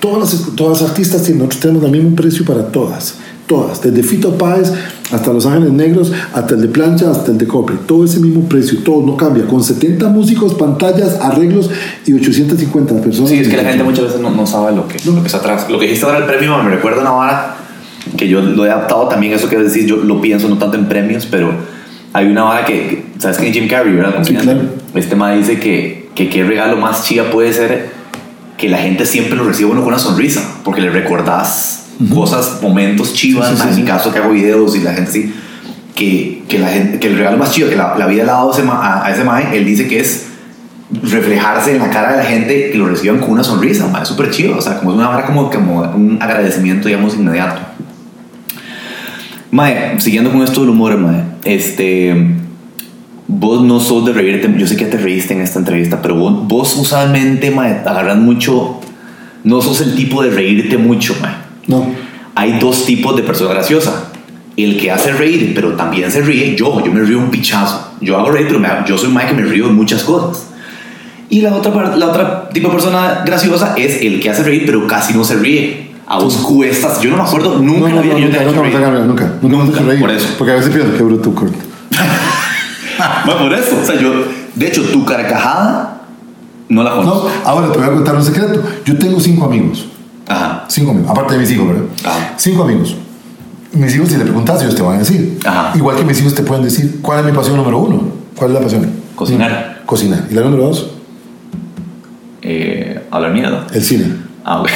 Todas 0.00 0.18
las, 0.32 0.56
todas 0.56 0.80
las 0.82 0.90
artistas 0.90 1.22
tienen, 1.22 1.38
nosotros 1.38 1.60
tenemos 1.60 1.84
el 1.84 1.90
mismo 1.92 2.16
precio 2.16 2.44
para 2.44 2.66
todas. 2.66 3.14
Todas, 3.46 3.82
desde 3.82 4.02
Fito 4.02 4.36
Páez 4.38 4.72
hasta 5.12 5.32
Los 5.32 5.44
Ángeles 5.46 5.72
Negros, 5.72 6.10
hasta 6.32 6.54
el 6.54 6.62
de 6.62 6.68
Plancha, 6.68 7.10
hasta 7.10 7.32
el 7.32 7.38
de 7.38 7.46
Cobre, 7.46 7.74
todo 7.86 8.04
ese 8.04 8.18
mismo 8.18 8.48
precio, 8.48 8.78
todo 8.84 9.04
no 9.04 9.16
cambia, 9.16 9.46
con 9.46 9.62
70 9.62 10.08
músicos, 10.08 10.54
pantallas, 10.54 11.18
arreglos 11.20 11.68
y 12.06 12.14
850 12.14 12.94
personas. 13.02 13.30
Sí, 13.30 13.38
es 13.38 13.48
que 13.48 13.56
la 13.56 13.64
gente 13.64 13.84
muchas 13.84 14.04
veces 14.06 14.20
no, 14.20 14.30
no 14.30 14.46
sabe 14.46 14.74
lo 14.74 14.88
que, 14.88 14.96
lo 15.04 15.20
que 15.20 15.26
está 15.26 15.38
atrás. 15.38 15.66
Lo 15.68 15.78
que 15.78 15.84
dijiste 15.86 16.06
ahora 16.06 16.18
del 16.20 16.28
premio 16.28 16.56
me 16.62 16.70
recuerda 16.70 17.00
una 17.02 17.10
vara 17.10 17.56
que 18.16 18.26
yo 18.28 18.40
lo 18.40 18.64
he 18.64 18.70
adaptado 18.70 19.06
también, 19.08 19.32
eso 19.34 19.48
que 19.48 19.56
decir, 19.58 19.86
yo 19.86 19.96
lo 19.96 20.20
pienso 20.20 20.48
no 20.48 20.56
tanto 20.58 20.76
en 20.78 20.86
premios, 20.88 21.26
pero 21.26 21.52
hay 22.12 22.26
una 22.26 22.44
vara 22.44 22.64
que, 22.64 22.74
que- 22.88 23.04
¿sabes 23.18 23.38
es 23.38 23.52
Jim 23.52 23.68
Carrey, 23.68 23.94
verdad? 23.94 24.22
Sí, 24.24 24.34
claro. 24.34 24.60
Este 24.94 25.16
ma 25.16 25.32
dice 25.32 25.58
que, 25.58 26.10
que 26.14 26.28
qué 26.28 26.44
regalo 26.44 26.76
más 26.76 27.04
chiva 27.04 27.30
puede 27.30 27.52
ser 27.52 27.90
que 28.58 28.68
la 28.68 28.78
gente 28.78 29.06
siempre 29.06 29.36
lo 29.36 29.44
reciba 29.44 29.70
uno 29.70 29.80
con 29.80 29.88
una 29.88 29.98
sonrisa, 29.98 30.42
porque 30.64 30.80
le 30.80 30.90
recordás 30.90 31.86
cosas, 32.12 32.58
momentos 32.62 33.12
chivas, 33.14 33.48
Sí, 33.50 33.56
sí, 33.56 33.68
en 33.68 33.74
sí. 33.74 33.80
mi 33.80 33.86
caso 33.86 34.12
que 34.12 34.18
hago 34.18 34.32
videos 34.32 34.76
y 34.76 34.80
la 34.80 34.92
gente 34.94 35.10
así, 35.10 35.34
que, 35.94 36.42
que, 36.48 36.58
la 36.58 36.68
gente, 36.68 36.98
que 36.98 37.08
el 37.08 37.18
regalo 37.18 37.38
más 37.38 37.52
chido 37.52 37.68
que 37.68 37.76
la, 37.76 37.96
la 37.96 38.06
vida 38.06 38.24
le 38.24 38.30
ha 38.30 38.34
dado 38.34 38.52
a 38.52 39.10
ese, 39.10 39.24
mae, 39.24 39.56
él 39.56 39.64
dice 39.64 39.88
que 39.88 40.00
es 40.00 40.26
reflejarse 41.02 41.72
en 41.72 41.78
la 41.78 41.90
cara 41.90 42.12
de 42.12 42.18
la 42.18 42.24
gente 42.24 42.70
que 42.70 42.78
lo 42.78 42.86
reciban 42.86 43.18
con 43.18 43.30
una 43.30 43.44
sonrisa, 43.44 43.88
ma, 43.88 44.02
es 44.02 44.08
súper 44.08 44.30
chido, 44.30 44.56
o 44.56 44.60
sea, 44.60 44.78
como 44.78 44.92
es 44.92 44.96
una 44.98 45.10
hora 45.10 45.26
como, 45.26 45.50
como 45.50 45.80
un 45.80 46.18
agradecimiento, 46.20 46.88
digamos, 46.88 47.14
inmediato. 47.14 47.60
Mae, 49.50 50.00
siguiendo 50.00 50.30
con 50.30 50.42
esto 50.42 50.60
del 50.60 50.70
humor, 50.70 50.96
mae, 50.98 51.24
este, 51.44 52.14
vos 53.38 53.62
no 53.62 53.80
sos 53.80 54.04
de 54.06 54.12
reírte, 54.12 54.52
yo 54.58 54.66
sé 54.66 54.76
que 54.76 54.84
te 54.86 54.96
reíste 54.98 55.34
en 55.34 55.40
esta 55.40 55.58
entrevista, 55.58 56.00
pero 56.02 56.14
vos, 56.16 56.46
vos 56.46 56.76
usualmente, 56.76 57.54
agarras 57.56 58.18
mucho, 58.18 58.80
no 59.44 59.60
sos 59.62 59.80
el 59.80 59.94
tipo 59.94 60.22
de 60.22 60.30
reírte 60.30 60.76
mucho, 60.78 61.14
mae. 61.20 61.32
No. 61.66 61.86
Hay 62.34 62.58
dos 62.58 62.84
tipos 62.86 63.16
de 63.16 63.22
persona 63.22 63.50
graciosa. 63.52 64.08
El 64.56 64.78
que 64.78 64.90
hace 64.90 65.12
reír, 65.12 65.52
pero 65.54 65.72
también 65.76 66.10
se 66.10 66.20
ríe, 66.20 66.54
yo, 66.56 66.84
yo 66.84 66.92
me 66.92 67.00
río 67.00 67.18
un 67.18 67.30
pichazo. 67.30 67.92
Yo 68.02 68.18
hago 68.18 68.30
reír, 68.30 68.46
pero 68.48 68.60
me- 68.60 68.68
yo 68.86 68.98
soy 68.98 69.08
Mike 69.10 69.28
que 69.28 69.34
me 69.34 69.42
río 69.44 69.66
de 69.68 69.72
muchas 69.72 70.02
cosas. 70.02 70.48
Y 71.30 71.40
la 71.40 71.54
otra, 71.54 71.96
la 71.96 72.06
otra 72.08 72.50
tipo 72.50 72.68
de 72.68 72.74
persona 72.74 73.22
graciosa 73.24 73.74
es 73.78 74.02
el 74.02 74.20
que 74.20 74.28
hace 74.28 74.42
reír, 74.42 74.64
pero 74.66 74.86
casi 74.86 75.14
no 75.14 75.24
se 75.24 75.36
ríe. 75.36 75.92
A 76.06 76.18
vos 76.18 76.36
cuestas, 76.36 77.00
yo 77.00 77.10
no 77.10 77.16
me 77.16 77.22
acuerdo 77.22 77.58
nunca 77.58 77.88
No, 77.88 77.94
no, 77.94 77.94
no, 77.96 78.02
que 78.02 78.08
yo 78.08 78.14
te 78.14 78.20
nunca, 78.24 78.36
he 78.36 78.42
hecho 78.42 78.52
nunca, 78.52 78.62
reír. 78.62 78.74
nunca, 78.80 79.00
nunca, 79.06 79.38
nunca, 79.40 79.56
me 79.56 79.62
has 79.62 79.68
hecho 79.70 79.84
reír. 79.88 80.00
por 80.00 80.10
eso. 80.10 80.28
Porque 83.24 83.44
a 83.44 83.48
veces 83.48 83.48
pienso 83.48 83.48
que 83.48 83.48
bruto 83.48 83.48
corto. 83.48 83.48
Bueno, 83.48 83.48
por 83.48 83.52
eso. 83.54 83.80
O 83.82 83.86
sea, 83.86 84.00
yo, 84.00 84.10
de 84.54 84.66
hecho, 84.68 84.82
tu 84.92 85.04
carcajada 85.04 86.00
no 86.68 86.82
la 86.82 86.90
No, 86.90 86.96
conozco. 86.96 87.30
ahora 87.44 87.70
te 87.72 87.78
voy 87.78 87.86
a 87.88 87.92
contar 87.92 88.14
un 88.16 88.24
secreto. 88.24 88.62
Yo 88.84 88.98
tengo 88.98 89.20
cinco 89.20 89.44
amigos. 89.46 89.86
Ajá. 90.28 90.64
Cinco 90.68 90.92
amigos, 90.92 91.10
aparte 91.10 91.34
de 91.34 91.40
mis 91.40 91.50
hijos, 91.50 91.68
¿verdad? 91.68 91.82
Ajá. 92.04 92.34
Cinco 92.36 92.62
amigos. 92.62 92.96
Mis 93.72 93.94
hijos, 93.94 94.08
si 94.08 94.16
le 94.16 94.24
preguntas, 94.24 94.60
ellos 94.62 94.74
te 94.74 94.82
van 94.82 94.96
a 94.96 94.98
decir. 95.00 95.38
Ajá. 95.44 95.72
Igual 95.76 95.96
que 95.96 96.04
mis 96.04 96.20
hijos 96.20 96.34
te 96.34 96.42
pueden 96.42 96.64
decir, 96.64 97.00
¿cuál 97.02 97.20
es 97.20 97.24
mi 97.26 97.32
pasión 97.32 97.56
número 97.56 97.78
uno? 97.78 98.02
¿Cuál 98.36 98.50
es 98.50 98.54
la 98.54 98.60
pasión? 98.62 98.90
Cocinar. 99.14 99.82
Cocinar. 99.86 100.24
¿Y 100.30 100.34
la 100.34 100.42
número 100.42 100.64
dos? 100.64 100.90
Eh, 102.42 103.06
hablar 103.10 103.32
mierda. 103.32 103.66
El 103.72 103.82
cine. 103.82 104.06
Ah, 104.44 104.60
ok. 104.60 104.68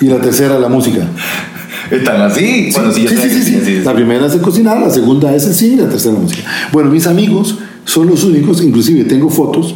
Y 0.00 0.06
la 0.06 0.20
tercera, 0.20 0.58
la 0.58 0.68
música. 0.68 1.00
¿Están 1.96 2.20
así? 2.22 2.70
Bueno, 2.72 2.92
sí, 2.92 3.06
sí, 3.08 3.16
sí, 3.16 3.42
sí, 3.42 3.60
sí. 3.64 3.80
La 3.84 3.94
primera 3.94 4.26
es 4.26 4.34
el 4.34 4.40
cocinar, 4.40 4.80
la 4.80 4.90
segunda 4.90 5.34
es 5.34 5.46
el 5.46 5.54
cine 5.54 5.74
y 5.74 5.76
la 5.76 5.88
tercera 5.88 6.14
la 6.14 6.20
música. 6.20 6.42
Bueno, 6.72 6.90
mis 6.90 7.06
amigos 7.06 7.58
son 7.84 8.08
los 8.08 8.24
únicos, 8.24 8.62
inclusive 8.62 9.04
tengo 9.04 9.30
fotos 9.30 9.74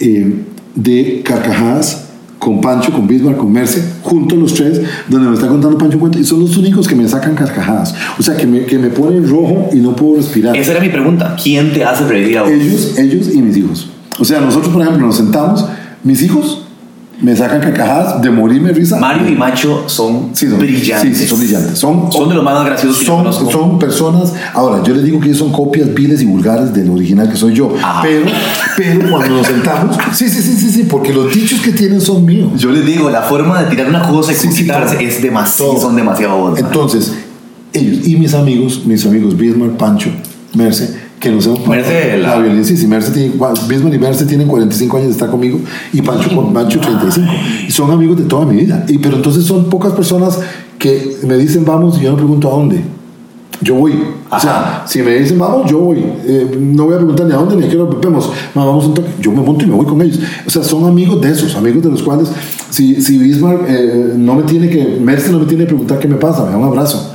eh, 0.00 0.44
de 0.74 1.22
carcajadas 1.24 2.02
con 2.38 2.60
Pancho, 2.60 2.92
con 2.92 3.06
Bismarck, 3.06 3.38
con 3.38 3.50
Merce, 3.50 3.82
juntos 4.02 4.38
los 4.38 4.54
tres, 4.54 4.80
donde 5.08 5.28
me 5.28 5.34
está 5.34 5.48
contando 5.48 5.78
Pancho 5.78 5.96
un 5.96 6.00
cuento, 6.00 6.18
y 6.18 6.24
son 6.24 6.40
los 6.40 6.56
únicos 6.56 6.86
que 6.86 6.94
me 6.94 7.08
sacan 7.08 7.34
carcajadas. 7.34 7.94
O 8.18 8.22
sea, 8.22 8.36
que 8.36 8.46
me, 8.46 8.64
que 8.66 8.78
me 8.78 8.88
ponen 8.88 9.28
rojo 9.28 9.70
y 9.72 9.76
no 9.76 9.96
puedo 9.96 10.16
respirar. 10.16 10.56
Esa 10.56 10.72
era 10.72 10.80
mi 10.80 10.90
pregunta. 10.90 11.36
¿Quién 11.42 11.72
te 11.72 11.84
hace 11.84 12.06
reír 12.06 12.38
a 12.38 12.42
vos? 12.42 12.50
Ellos, 12.50 12.98
ellos 12.98 13.34
y 13.34 13.42
mis 13.42 13.56
hijos. 13.56 13.88
O 14.18 14.24
sea, 14.24 14.40
nosotros, 14.40 14.72
por 14.72 14.82
ejemplo, 14.82 15.06
nos 15.06 15.16
sentamos, 15.16 15.64
mis 16.04 16.22
hijos 16.22 16.65
me 17.20 17.34
sacan 17.34 17.60
carcajadas 17.60 18.20
de 18.20 18.30
morirme 18.30 18.72
risa. 18.72 18.98
Mario 18.98 19.28
y 19.28 19.34
Macho 19.34 19.84
son, 19.86 20.30
Sí, 20.34 20.48
son 20.48 20.58
brillantes. 20.58 21.16
Sí, 21.16 21.26
son 21.26 21.38
brillantes. 21.38 21.78
Son, 21.78 22.12
Son 22.12 22.28
de 22.28 22.34
los 22.34 22.44
más 22.44 22.64
graciosos 22.64 22.98
que 22.98 23.06
son, 23.06 23.50
son 23.50 23.78
personas. 23.78 24.34
Ahora, 24.52 24.82
yo 24.82 24.94
les 24.94 25.04
digo 25.04 25.18
que 25.18 25.26
ellos 25.26 25.38
son 25.38 25.50
copias 25.50 25.92
viles 25.94 26.20
y 26.20 26.26
vulgares 26.26 26.74
del 26.74 26.90
original 26.90 27.30
que 27.30 27.36
soy 27.36 27.54
yo. 27.54 27.74
Ajá. 27.82 28.02
Pero, 28.02 28.26
pero 28.76 29.10
cuando 29.10 29.36
nos 29.36 29.46
sentamos, 29.46 29.96
sí, 30.12 30.28
sí, 30.28 30.42
sí, 30.42 30.56
sí, 30.56 30.70
sí, 30.70 30.82
porque 30.84 31.14
los 31.14 31.32
dichos 31.34 31.60
que 31.60 31.72
tienen 31.72 32.00
son 32.00 32.24
míos. 32.24 32.52
Yo 32.56 32.70
les 32.70 32.84
digo, 32.84 33.08
la 33.08 33.22
forma 33.22 33.62
de 33.62 33.70
tirar 33.70 33.88
una 33.88 34.06
cosa 34.08 34.32
y 34.32 34.34
Sí, 34.34 34.48
quitarse 34.50 35.02
es 35.02 35.22
demasiado, 35.22 35.80
son 35.80 35.96
demasiado 35.96 36.38
buenos. 36.38 36.58
Entonces, 36.58 37.14
ellos 37.72 38.06
y 38.06 38.16
mis 38.16 38.34
amigos, 38.34 38.82
mis 38.84 39.04
amigos 39.06 39.36
Bismarck, 39.36 39.76
Pancho, 39.76 40.10
Merce, 40.54 41.05
que 41.20 41.30
nos 41.30 41.46
hemos 41.46 41.66
Merce, 41.66 42.18
la- 42.18 42.36
la 42.36 42.42
violencia. 42.42 42.76
Sí, 42.76 42.86
Merce 42.86 43.10
tiene, 43.12 43.30
Bismarck 43.68 43.94
y 43.94 43.98
Merce 43.98 44.26
tienen 44.26 44.46
45 44.48 44.96
años 44.96 45.08
de 45.08 45.12
estar 45.12 45.30
conmigo 45.30 45.58
y 45.92 46.02
Pancho 46.02 46.34
con 46.34 46.52
Pancho 46.52 46.78
35. 46.80 47.26
Y 47.68 47.70
son 47.70 47.90
amigos 47.90 48.18
de 48.18 48.24
toda 48.24 48.44
mi 48.44 48.56
vida. 48.56 48.84
Y, 48.88 48.98
pero 48.98 49.16
entonces 49.16 49.44
son 49.44 49.64
pocas 49.70 49.92
personas 49.92 50.38
que 50.78 51.16
me 51.26 51.36
dicen 51.36 51.64
vamos 51.64 51.98
y 51.98 52.02
yo 52.04 52.10
no 52.10 52.16
pregunto 52.16 52.48
a 52.48 52.50
dónde. 52.52 52.80
Yo 53.62 53.74
voy. 53.76 53.92
O 54.30 54.38
sea, 54.38 54.50
Ajá. 54.58 54.82
si 54.86 55.00
me 55.00 55.14
dicen 55.14 55.38
vamos, 55.38 55.70
yo 55.70 55.78
voy. 55.78 56.04
Eh, 56.26 56.58
no 56.60 56.84
voy 56.84 56.92
a 56.94 56.98
preguntar 56.98 57.24
ni 57.26 57.32
a 57.32 57.36
dónde 57.36 57.56
ni 57.56 57.64
a 57.64 57.68
qué 57.70 57.78
hora 57.78 57.96
vemos. 58.02 58.30
Vamos 58.54 58.84
un 58.84 58.92
toque. 58.94 59.08
Yo 59.18 59.32
me 59.32 59.40
monto 59.40 59.64
y 59.64 59.68
me 59.68 59.74
voy 59.74 59.86
con 59.86 60.02
ellos. 60.02 60.18
O 60.46 60.50
sea, 60.50 60.62
son 60.62 60.84
amigos 60.84 61.18
de 61.22 61.30
esos, 61.30 61.56
amigos 61.56 61.82
de 61.82 61.88
los 61.88 62.02
cuales, 62.02 62.28
si, 62.68 63.00
si 63.00 63.16
Bismarck 63.16 63.62
eh, 63.66 64.12
no 64.14 64.34
me 64.34 64.42
tiene 64.42 64.68
que, 64.68 64.98
Merce 65.02 65.32
no 65.32 65.38
me 65.38 65.46
tiene 65.46 65.64
que 65.64 65.68
preguntar 65.68 65.98
qué 65.98 66.06
me 66.08 66.16
pasa, 66.16 66.44
me 66.44 66.50
da 66.50 66.58
un 66.58 66.64
abrazo. 66.64 67.14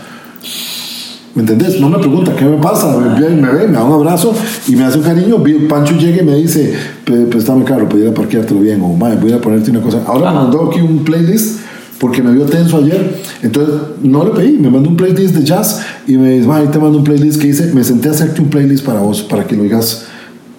¿Me 1.33 1.41
entendés? 1.43 1.79
No 1.79 1.87
me 1.89 1.97
pregunta 1.97 2.35
qué 2.35 2.43
me 2.43 2.57
pasa, 2.57 2.97
me, 2.97 3.19
ve- 3.19 3.29
me 3.35 3.49
ve, 3.49 3.67
me 3.67 3.73
da 3.73 3.83
un 3.85 3.93
abrazo 3.93 4.33
y 4.67 4.75
me 4.75 4.83
hace 4.83 4.97
un 4.97 5.03
cariño. 5.05 5.41
Pancho 5.69 5.95
llega 5.95 6.21
y 6.21 6.25
me 6.25 6.35
dice, 6.35 6.73
"Pe- 7.05 7.25
préstame 7.25 7.63
carro, 7.63 7.87
pudiera 7.87 8.13
parqueártelo 8.13 8.59
bien, 8.59 8.81
o 8.81 8.89
"Mae, 8.95 9.15
voy 9.15 9.31
a 9.31 9.39
ponerte 9.39 9.71
una 9.71 9.79
cosa. 9.81 10.01
Ahora 10.05 10.31
me 10.31 10.37
Ajá. 10.37 10.41
mandó 10.41 10.65
aquí 10.69 10.81
un 10.81 11.05
playlist 11.05 11.59
porque 11.99 12.21
me 12.21 12.33
vio 12.33 12.43
tenso 12.45 12.77
ayer. 12.77 13.15
Entonces 13.43 13.75
no 14.03 14.25
le 14.25 14.31
pedí, 14.31 14.57
me 14.57 14.69
mandó 14.69 14.89
un 14.89 14.97
playlist 14.97 15.33
de 15.35 15.43
jazz 15.45 15.79
y 16.05 16.17
me 16.17 16.31
dice, 16.33 16.47
"Mae, 16.47 16.63
ahí 16.63 16.67
te 16.67 16.79
mando 16.79 16.97
un 16.97 17.03
playlist 17.05 17.39
que 17.39 17.47
dice, 17.47 17.71
me 17.73 17.83
senté 17.85 18.09
a 18.09 18.11
hacerte 18.11 18.41
un 18.41 18.49
playlist 18.49 18.83
para 18.85 18.99
vos, 18.99 19.21
para 19.21 19.45
que 19.47 19.55
lo 19.55 19.63
digas. 19.63 20.03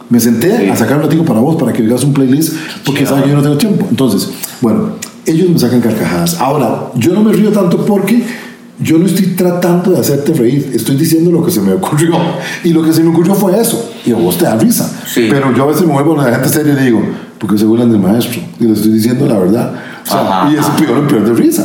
Me 0.09 0.21
senté 0.21 0.57
Sí. 0.57 0.69
a 0.71 0.77
sacar 0.77 0.97
un 0.99 1.03
ratito 1.03 1.23
para 1.25 1.41
vos, 1.41 1.57
para 1.57 1.73
que 1.75 1.83
digas 1.83 2.03
un 2.05 2.15
playlist, 2.15 2.55
porque 2.85 3.01
Chido. 3.01 3.11
sabe 3.11 3.25
que 3.25 3.31
yo 3.31 3.37
no 3.37 3.43
tengo 3.43 3.57
tiempo. 3.59 3.87
Entonces, 3.91 4.31
bueno, 4.63 4.91
ellos 5.27 5.51
me 5.51 5.59
sacan 5.59 5.81
carcajadas. 5.83 6.39
Ahora, 6.41 6.91
yo 6.97 7.13
no 7.13 7.23
me 7.23 7.33
río 7.33 7.51
tanto 7.51 7.85
porque 7.85 8.23
yo 8.81 8.99
no 8.99 9.07
estoy 9.07 9.27
tratando 9.29 9.93
de 9.93 10.01
hacerte 10.01 10.33
reír, 10.35 10.73
estoy 10.75 10.97
diciendo 10.97 11.31
lo 11.31 11.45
que 11.45 11.51
se 11.51 11.61
me 11.61 11.73
ocurrió. 11.73 12.15
Y 12.65 12.71
lo 12.73 12.83
que 12.83 12.93
se 12.93 13.03
me 13.03 13.11
ocurrió 13.11 13.35
fue 13.35 13.61
eso. 13.61 13.93
Y 14.05 14.13
a 14.13 14.17
vos 14.17 14.37
te 14.39 14.45
da 14.45 14.57
risa. 14.57 14.91
Sí. 15.07 15.29
Pero 15.31 15.55
yo 15.55 15.65
a 15.65 15.67
veces 15.67 15.87
me 15.87 15.93
vuelvo 15.93 16.19
a 16.21 16.25
la 16.29 16.35
gente 16.37 16.49
seria 16.49 16.73
y 16.73 16.77
le 16.77 16.83
digo, 16.83 17.03
porque 17.39 17.59
se 17.59 17.65
burlan 17.65 17.91
del 17.91 18.01
maestro. 18.01 18.41
Y 18.59 18.65
le 18.65 18.73
estoy 18.73 18.93
diciendo 18.93 19.27
la 19.27 19.39
verdad. 19.39 19.73
O 20.05 20.11
sea, 20.11 20.21
Ajá, 20.43 20.51
y 20.53 20.57
es 20.57 20.67
peor, 20.85 21.07
peor 21.07 21.25
de 21.25 21.33
risa. 21.35 21.65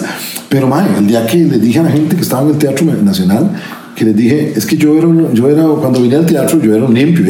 Pero, 0.50 0.68
mae, 0.68 0.86
el 0.98 1.08
día 1.08 1.26
que 1.26 1.38
le 1.38 1.58
dije 1.58 1.80
a 1.80 1.84
la 1.84 1.90
gente 1.92 2.16
que 2.16 2.22
estaba 2.22 2.44
en 2.44 2.50
el 2.50 2.58
Teatro 2.58 2.86
Nacional, 3.04 3.50
que 3.96 4.06
les 4.06 4.16
dije, 4.16 4.54
es 4.56 4.66
que 4.66 4.78
yo 4.78 4.96
era, 4.96 5.08
un- 5.08 5.34
yo 5.34 5.50
era 5.50 5.64
cuando 5.82 6.00
vine 6.02 6.16
al 6.18 6.26
teatro, 6.28 6.60
yo 6.62 6.76
era 6.76 6.86
un 6.86 6.94
limpio, 6.94 7.26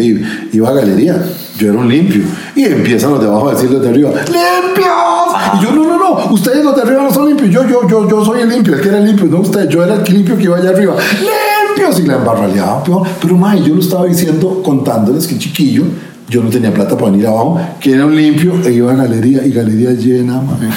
iba 0.52 0.68
a 0.70 0.74
galería, 0.74 1.24
yo 1.58 1.70
era 1.70 1.80
un 1.80 1.88
limpio. 1.88 2.24
Y 2.58 2.66
empiezan 2.66 3.12
los 3.12 3.22
de 3.22 3.28
abajo 3.28 3.50
a 3.50 3.54
decir 3.54 3.72
los 3.72 3.82
de 3.82 3.88
arriba, 3.90 4.10
¡limpios! 4.12 5.17
Y 5.56 5.64
yo, 5.64 5.72
no, 5.72 5.86
no, 5.86 5.98
no, 5.98 6.34
ustedes 6.34 6.64
los 6.64 6.76
de 6.76 6.82
arriba 6.82 7.04
no 7.04 7.14
son 7.14 7.28
limpios, 7.28 7.50
yo, 7.50 7.68
yo, 7.68 7.88
yo, 7.88 8.10
yo 8.10 8.26
soy 8.26 8.42
el 8.42 8.50
limpio, 8.50 8.76
el 8.76 8.82
que 8.82 8.90
era 8.90 9.00
limpio, 9.00 9.26
no 9.28 9.40
usted, 9.40 9.70
yo 9.70 9.84
era 9.84 9.96
el 9.96 10.04
limpio 10.14 10.38
que 10.38 10.44
iba 10.44 10.58
allá 10.58 10.70
arriba, 10.70 10.96
¡limpios! 10.96 12.00
Y 12.00 12.04
la 12.04 12.16
embarraleaba, 12.16 12.84
peor. 12.84 13.08
Pero, 13.22 13.38
mae, 13.38 13.62
yo 13.64 13.76
lo 13.76 13.82
estaba 13.82 14.06
diciendo, 14.06 14.62
contándoles 14.64 15.28
que 15.28 15.38
chiquillo, 15.38 15.84
yo 16.30 16.44
no 16.44 16.50
tenía 16.50 16.74
plata 16.74 16.98
para 16.98 17.12
venir 17.12 17.28
abajo, 17.28 17.60
que 17.80 17.94
era 17.94 18.06
un 18.06 18.16
limpio, 18.16 18.54
e 18.66 18.74
iba 18.74 18.92
a 18.92 18.96
galería, 18.96 19.46
y 19.46 19.52
galería 19.52 19.92
llena, 19.92 20.42
mae. 20.42 20.70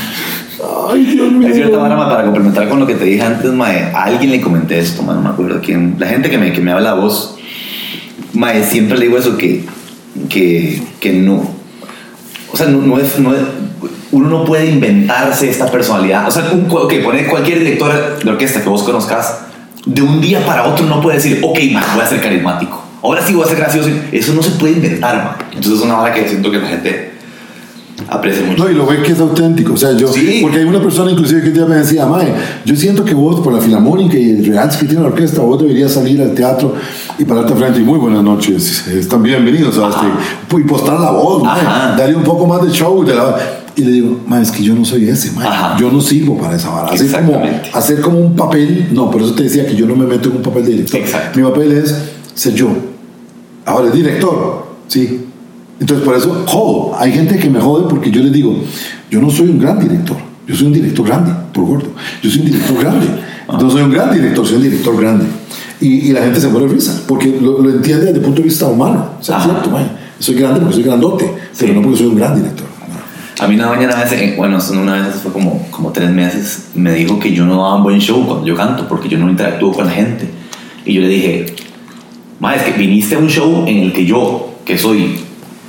Ay, 0.93 1.05
Dios 1.07 1.33
mío. 1.33 1.49
Es 1.49 1.71
ma, 1.73 2.09
para 2.09 2.25
complementar 2.25 2.69
con 2.69 2.81
lo 2.81 2.87
que 2.87 2.95
te 2.95 3.05
dije 3.05 3.23
antes, 3.23 3.53
mae, 3.53 3.91
a 3.95 4.05
alguien 4.05 4.31
le 4.31 4.41
comenté 4.41 4.79
esto, 4.79 5.03
ma, 5.03 5.15
no 5.15 5.23
me 5.23 5.29
acuerdo 5.31 5.61
quién. 5.65 5.97
La 5.99 6.07
gente 6.07 6.31
que 6.31 6.39
me, 6.39 6.53
que 6.53 6.61
me 6.61 6.71
habla 6.71 6.93
a 6.93 6.95
vos, 6.95 7.37
mae, 8.35 8.63
siempre 8.65 8.99
le 8.99 9.07
digo 9.07 9.19
eso, 9.19 9.37
que, 9.37 9.65
que, 10.29 10.83
que 11.01 11.13
no. 11.15 11.43
O 12.53 12.57
sea, 12.57 12.67
no, 12.67 12.83
no 12.83 12.99
es, 12.99 13.19
no 13.19 13.35
es- 13.35 13.41
Uno 14.13 14.29
no 14.29 14.45
puede 14.45 14.67
inventarse 14.67 15.49
esta 15.49 15.67
personalidad. 15.67 16.27
O 16.27 16.31
sea, 16.31 16.51
un, 16.53 16.69
que 16.89 16.99
pone 17.01 17.27
cualquier 17.27 17.61
director 17.61 18.19
de 18.23 18.31
orquesta 18.31 18.61
que 18.63 18.69
vos 18.69 18.83
conozcas, 18.83 19.39
de 19.87 20.03
un 20.03 20.21
día 20.21 20.45
para 20.45 20.67
otro 20.67 20.85
no 20.87 21.01
puede 21.01 21.17
decir, 21.19 21.41
ok, 21.43 21.59
ma, 21.73 21.83
voy 21.95 22.03
a 22.03 22.07
ser 22.07 22.21
carismático. 22.21 22.83
Ahora 23.03 23.25
sí 23.25 23.33
voy 23.33 23.45
a 23.45 23.49
ser 23.49 23.59
gracioso. 23.59 23.89
Eso 24.13 24.35
no 24.35 24.43
se 24.43 24.51
puede 24.53 24.75
inventar, 24.75 25.17
ma. 25.17 25.37
Entonces 25.53 25.75
es 25.75 25.81
una 25.85 25.95
vara 25.95 26.13
que 26.13 26.29
siento 26.29 26.51
que 26.51 26.59
la 26.59 26.67
gente 26.69 27.11
aprecia 28.09 28.45
mucho. 28.45 28.65
No, 28.65 28.71
y 28.71 28.75
lo 28.75 28.85
ve 28.87 29.01
que 29.03 29.13
es 29.13 29.21
auténtico. 29.21 29.75
O 29.75 29.77
sea, 29.77 29.93
yo. 29.97 30.09
Sí. 30.09 30.41
Porque 30.43 30.59
hay 30.59 30.65
una 30.65 30.83
persona, 30.83 31.11
inclusive, 31.13 31.41
que 31.43 31.49
un 31.49 31.55
día 31.55 31.67
me 31.67 31.77
decía, 31.77 32.05
Mae, 32.07 32.33
yo 32.65 32.75
siento 32.77 33.05
que 33.05 33.15
vos, 33.15 33.41
por 33.41 33.53
la 33.55 33.61
filarmónica 33.61 34.19
y 34.19 34.31
el 34.31 34.47
realce 34.47 34.81
que 34.81 34.87
tiene 34.87 35.03
la 35.03 35.09
orquesta, 35.09 35.41
vos 35.41 35.61
deberías 35.61 35.93
salir 35.93 36.21
al 36.21 36.35
teatro 36.35 36.75
y 37.19 37.25
pararte 37.25 37.55
frente 37.55 37.79
y 37.81 37.83
muy 37.83 37.99
buenas 37.99 38.23
noches. 38.23 38.87
Están 38.89 39.23
bienvenidos. 39.23 39.75
Sea, 39.77 39.89
este, 39.89 40.61
y 40.61 40.65
postar 40.65 40.99
la 41.01 41.11
voz, 41.13 41.43
mae, 41.43 41.61
Ajá. 41.61 41.95
darle 41.97 42.17
un 42.17 42.25
poco 42.25 42.47
más 42.47 42.63
de 42.63 42.71
show. 42.71 43.05
de 43.05 43.15
la- 43.15 43.37
y 43.77 43.83
le 43.83 43.93
digo, 43.93 44.21
Mae, 44.27 44.43
es 44.43 44.51
que 44.51 44.63
yo 44.63 44.75
no 44.75 44.85
soy 44.85 45.09
ese. 45.09 45.31
Ajá. 45.39 45.77
Yo 45.79 45.91
no 45.91 46.01
sirvo 46.01 46.37
para 46.39 46.57
esa 46.57 46.71
vara. 46.71 46.93
Hacer 46.93 47.11
como, 47.11 47.43
hacer 47.73 48.01
como 48.01 48.19
un 48.19 48.37
papel. 48.37 48.89
No, 48.93 49.11
por 49.11 49.23
eso 49.23 49.35
te 49.35 49.45
decía 49.45 49.67
que 49.67 49.75
yo 49.75 49.87
no 49.87 49.97
me 49.97 50.07
meto 50.07 50.29
en 50.29 50.37
un 50.37 50.43
papel 50.43 50.65
de 50.65 50.73
director. 50.73 51.01
Exacto. 51.01 51.39
Mi 51.39 51.47
papel 51.47 51.73
es 51.73 51.95
ser 52.35 52.55
yo. 52.55 52.69
Ahora, 53.65 53.89
el 53.89 53.93
director, 53.93 54.67
sí. 54.89 55.27
Entonces, 55.79 56.05
por 56.05 56.17
eso, 56.17 56.45
jodo. 56.47 56.97
Hay 56.99 57.13
gente 57.13 57.39
que 57.39 57.49
me 57.49 57.61
jode 57.61 57.89
porque 57.89 58.11
yo 58.11 58.23
les 58.23 58.33
digo, 58.33 58.57
yo 59.11 59.21
no 59.21 59.31
soy 59.31 59.49
un 59.49 59.59
gran 59.59 59.79
director. 59.79 60.17
Yo 60.47 60.57
soy 60.57 60.67
un 60.67 60.73
director 60.73 61.07
grande, 61.07 61.33
por 61.53 61.65
gordo. 61.65 61.91
Yo 62.23 62.31
soy 62.31 62.41
un 62.41 62.47
director 62.47 62.79
grande. 62.79 63.07
No 63.49 63.71
soy 63.71 63.83
un 63.83 63.91
gran 63.91 64.13
director, 64.13 64.47
soy 64.47 64.57
un 64.57 64.63
director 64.63 65.01
grande. 65.01 65.25
Y, 65.81 66.09
y 66.09 66.13
la 66.13 66.23
gente 66.23 66.41
se 66.41 66.49
muere 66.49 66.67
de 66.67 66.75
risa, 66.75 67.03
porque 67.07 67.39
lo, 67.41 67.63
lo 67.63 67.71
entiende 67.71 68.07
desde 68.07 68.19
el 68.19 68.25
punto 68.25 68.43
de 68.43 68.49
vista 68.49 68.67
humano. 68.67 69.13
O 69.19 69.23
sea, 69.23 69.39
es 69.39 69.45
cierto, 69.45 69.71
mae. 69.71 69.87
Soy 70.19 70.35
grande 70.35 70.61
porque 70.61 70.75
soy 70.75 70.83
grandote, 70.83 71.33
pero 71.59 71.73
no 71.73 71.83
porque 71.83 71.99
soy 71.99 72.07
un 72.09 72.17
gran 72.17 72.37
director. 72.37 72.67
A 73.41 73.47
mí 73.47 73.55
una 73.55 73.69
mañana 73.69 73.97
vez, 73.97 74.13
eh, 74.13 74.35
bueno, 74.37 74.59
una 74.73 75.01
vez, 75.01 75.15
fue 75.23 75.33
como, 75.33 75.91
tres 75.95 76.11
meses, 76.11 76.69
me 76.75 76.93
dijo 76.93 77.19
que 77.19 77.33
yo 77.33 77.47
no 77.47 77.55
daba 77.55 77.77
un 77.77 77.83
buen 77.83 77.99
show 77.99 78.27
cuando 78.27 78.47
yo 78.47 78.55
canto 78.55 78.87
porque 78.87 79.09
yo 79.09 79.17
no 79.17 79.31
interactúo 79.31 79.73
con 79.73 79.87
la 79.87 79.93
gente. 79.93 80.29
Y 80.85 80.93
yo 80.93 81.01
le 81.01 81.09
dije, 81.09 81.47
ma, 82.39 82.55
es 82.55 82.65
que 82.65 82.73
viniste 82.73 83.15
a 83.15 83.19
un 83.19 83.29
show 83.29 83.65
en 83.67 83.79
el 83.79 83.95
que 83.95 84.05
yo, 84.05 84.57
que 84.67 84.77
soy 84.77 85.21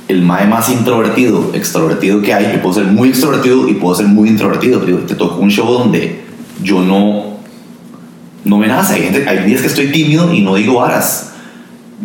el 0.08 0.20
mae 0.20 0.46
más 0.46 0.68
introvertido, 0.68 1.52
extrovertido 1.54 2.20
que 2.20 2.34
hay, 2.34 2.52
que 2.52 2.58
puedo 2.58 2.74
ser 2.74 2.84
muy 2.84 3.08
extrovertido 3.08 3.66
y 3.66 3.72
puedo 3.72 3.94
ser 3.94 4.06
muy 4.06 4.28
introvertido, 4.28 4.82
pero 4.84 4.98
te 4.98 5.14
tocó 5.14 5.40
un 5.40 5.50
show 5.50 5.72
donde 5.72 6.24
yo 6.62 6.82
no, 6.82 7.38
no 8.44 8.58
me 8.58 8.66
nace. 8.66 8.96
Hay, 8.96 9.24
hay 9.26 9.46
días 9.46 9.62
que 9.62 9.68
estoy 9.68 9.90
tímido 9.90 10.30
y 10.34 10.42
no 10.42 10.56
digo 10.56 10.74
varas 10.74 11.31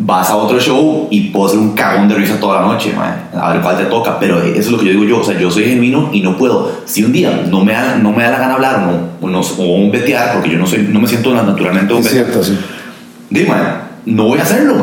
vas 0.00 0.30
a 0.30 0.36
otro 0.36 0.60
show 0.60 1.08
y 1.10 1.30
puedo 1.30 1.48
ser 1.48 1.58
un 1.58 1.70
cagón 1.74 2.08
de 2.08 2.14
risa 2.14 2.38
toda 2.38 2.60
la 2.60 2.66
noche, 2.68 2.92
mae, 2.96 3.12
a 3.40 3.52
ver 3.52 3.62
cuál 3.62 3.76
te 3.78 3.84
toca, 3.86 4.18
pero 4.20 4.40
eso 4.40 4.58
es 4.60 4.70
lo 4.70 4.78
que 4.78 4.86
yo 4.86 4.92
digo 4.92 5.04
yo, 5.04 5.20
o 5.20 5.24
sea, 5.24 5.38
yo 5.38 5.50
soy 5.50 5.64
genuino 5.64 6.10
y 6.12 6.20
no 6.20 6.36
puedo, 6.38 6.70
si 6.84 7.02
un 7.04 7.12
día 7.12 7.44
no 7.50 7.64
me 7.64 7.72
da, 7.72 7.96
no 7.96 8.12
me 8.12 8.22
da 8.22 8.30
la 8.30 8.38
gana 8.38 8.54
hablar 8.54 8.76
o, 9.20 9.26
no, 9.26 9.26
o, 9.26 9.30
no- 9.30 9.40
o 9.64 9.76
un 9.76 9.90
vetear, 9.90 10.34
porque 10.34 10.50
yo 10.52 10.58
no, 10.58 10.66
soy, 10.66 10.88
no 10.90 11.00
me 11.00 11.08
siento 11.08 11.34
naturalmente 11.34 11.92
un 11.92 11.98
Es 12.00 12.04
vetear, 12.06 12.26
cierto, 12.26 12.44
sí. 12.44 12.56
dime, 13.30 13.54
no 14.06 14.24
voy 14.24 14.38
a 14.38 14.42
hacerlo. 14.42 14.74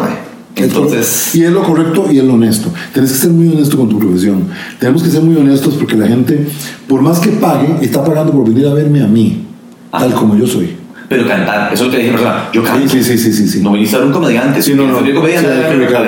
Es 0.55 0.63
entonces, 0.63 1.35
y 1.35 1.43
es 1.43 1.51
lo 1.51 1.63
correcto 1.63 2.07
y 2.09 2.17
es 2.19 2.23
lo 2.23 2.35
honesto. 2.35 2.69
Tienes 2.93 3.11
que 3.11 3.17
ser 3.17 3.29
muy 3.31 3.49
honesto 3.49 3.75
con 3.77 3.89
tu 3.89 3.99
profesión. 3.99 4.47
Tenemos 4.79 5.03
que 5.03 5.09
ser 5.09 5.21
muy 5.21 5.35
honestos 5.35 5.73
porque 5.75 5.97
la 5.97 6.07
gente, 6.07 6.47
por 6.87 7.01
más 7.01 7.19
que 7.19 7.29
pague, 7.31 7.75
está 7.81 8.03
pagando 8.05 8.31
por 8.31 8.47
venir 8.47 8.65
a 8.67 8.73
verme 8.73 9.01
a 9.03 9.07
mí, 9.07 9.43
tal 9.91 10.09
Ajá. 10.09 10.15
como 10.15 10.35
yo 10.37 10.47
soy. 10.47 10.77
Pero 11.07 11.27
cantar, 11.27 11.71
eso 11.73 11.89
que 11.89 11.97
dije, 11.97 12.11
persona, 12.11 12.49
yo 12.53 12.63
canto, 12.63 12.89
Sí, 12.89 13.03
sí, 13.03 13.17
sí, 13.17 13.31
sí, 13.33 13.47
sí. 13.47 13.61
no 13.61 13.71
viniste 13.73 13.95
a 13.95 13.99
ser 13.99 14.07
un 14.07 14.13
comediante, 14.13 14.61
Sí, 14.61 14.73
no, 14.73 14.87
no. 14.87 14.99
soy 14.99 15.13
comediante, 15.13 15.49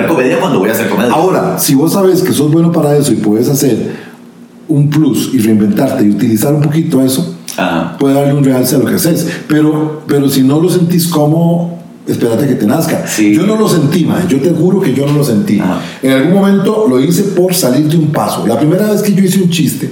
comedia 0.08 0.38
cuando 0.40 0.58
voy 0.58 0.68
a 0.68 0.72
hacer 0.72 0.88
comedia. 0.88 1.12
Ahora, 1.12 1.58
si 1.58 1.74
vos 1.74 1.92
sabes 1.92 2.22
que 2.22 2.32
sos 2.32 2.50
bueno 2.50 2.72
para 2.72 2.96
eso 2.96 3.12
y 3.12 3.16
puedes 3.16 3.48
hacer 3.48 4.08
un 4.68 4.90
plus 4.90 5.30
y 5.32 5.38
reinventarte 5.38 6.04
y 6.04 6.10
utilizar 6.10 6.52
un 6.54 6.62
poquito 6.62 7.00
eso, 7.02 7.36
Ajá. 7.56 7.96
puede 7.98 8.14
darle 8.14 8.34
un 8.34 8.44
realce 8.44 8.76
a 8.76 8.78
lo 8.78 8.84
que 8.86 8.94
haces. 8.96 9.26
Pero, 9.48 10.02
pero 10.06 10.28
si 10.28 10.42
no 10.42 10.60
lo 10.60 10.68
sentís 10.68 11.06
como, 11.08 11.78
espérate 12.06 12.46
que 12.48 12.54
te 12.54 12.66
nazca. 12.66 13.06
Sí. 13.06 13.34
Yo 13.34 13.46
no 13.46 13.56
lo 13.56 13.68
sentí, 13.68 14.04
mae. 14.04 14.26
yo 14.28 14.40
te 14.40 14.50
juro 14.50 14.80
que 14.80 14.92
yo 14.94 15.06
no 15.06 15.12
lo 15.14 15.24
sentí. 15.24 15.58
Ajá. 15.60 15.80
En 16.02 16.12
algún 16.12 16.34
momento 16.34 16.86
lo 16.88 17.00
hice 17.00 17.22
por 17.22 17.54
salir 17.54 17.86
de 17.88 17.96
un 17.96 18.08
paso. 18.12 18.46
La 18.46 18.58
primera 18.58 18.90
vez 18.90 19.00
que 19.02 19.14
yo 19.14 19.22
hice 19.22 19.40
un 19.42 19.48
chiste 19.50 19.90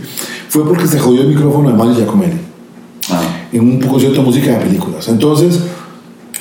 fue 0.48 0.66
porque 0.66 0.86
se 0.86 0.98
jodió 0.98 1.22
el 1.22 1.28
micrófono 1.28 1.70
de 1.70 1.74
Mario 1.76 1.94
Giacomelli. 1.94 2.45
En 3.56 3.68
un 3.68 3.80
concierto 3.80 4.20
de 4.20 4.26
música 4.26 4.52
de 4.52 4.64
películas. 4.64 5.08
Entonces, 5.08 5.60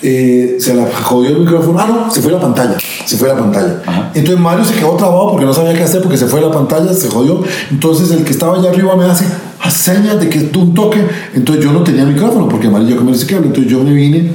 eh, 0.01 0.57
se 0.59 0.73
la 0.73 0.87
jodió 1.03 1.31
el 1.31 1.39
micrófono. 1.39 1.79
Ah, 1.79 1.87
no, 1.87 2.11
se 2.11 2.21
fue 2.21 2.31
la 2.31 2.39
pantalla. 2.39 2.77
Se 3.05 3.17
fue 3.17 3.27
la 3.27 3.37
pantalla. 3.37 3.81
Ajá. 3.85 4.11
Entonces 4.13 4.39
Mario 4.39 4.65
se 4.65 4.75
quedó 4.75 4.91
trabado 4.91 5.31
porque 5.31 5.45
no 5.45 5.53
sabía 5.53 5.73
qué 5.73 5.83
hacer 5.83 6.01
porque 6.01 6.17
se 6.17 6.27
fue 6.27 6.41
la 6.41 6.51
pantalla, 6.51 6.93
se 6.93 7.09
jodió. 7.09 7.41
Entonces 7.71 8.11
el 8.11 8.23
que 8.23 8.31
estaba 8.31 8.57
allá 8.57 8.69
arriba 8.69 8.95
me 8.95 9.05
hace 9.05 9.25
señas 9.69 10.19
de 10.19 10.29
que 10.29 10.37
es 10.37 10.55
un 10.55 10.73
toque. 10.73 10.99
Entonces 11.33 11.63
yo 11.63 11.71
no 11.71 11.83
tenía 11.83 12.05
micrófono 12.05 12.47
porque 12.47 12.69
Mario 12.69 12.89
Giacomelli 12.89 13.17
se 13.17 13.27
quedó. 13.27 13.43
Entonces 13.43 13.71
yo 13.71 13.83
me 13.83 13.93
vine 13.93 14.31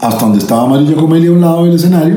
hasta 0.00 0.24
donde 0.24 0.38
estaba 0.38 0.66
Mario 0.66 0.88
Giacomelli 0.88 1.28
a 1.28 1.32
un 1.32 1.40
lado 1.40 1.64
del 1.64 1.74
escenario. 1.74 2.16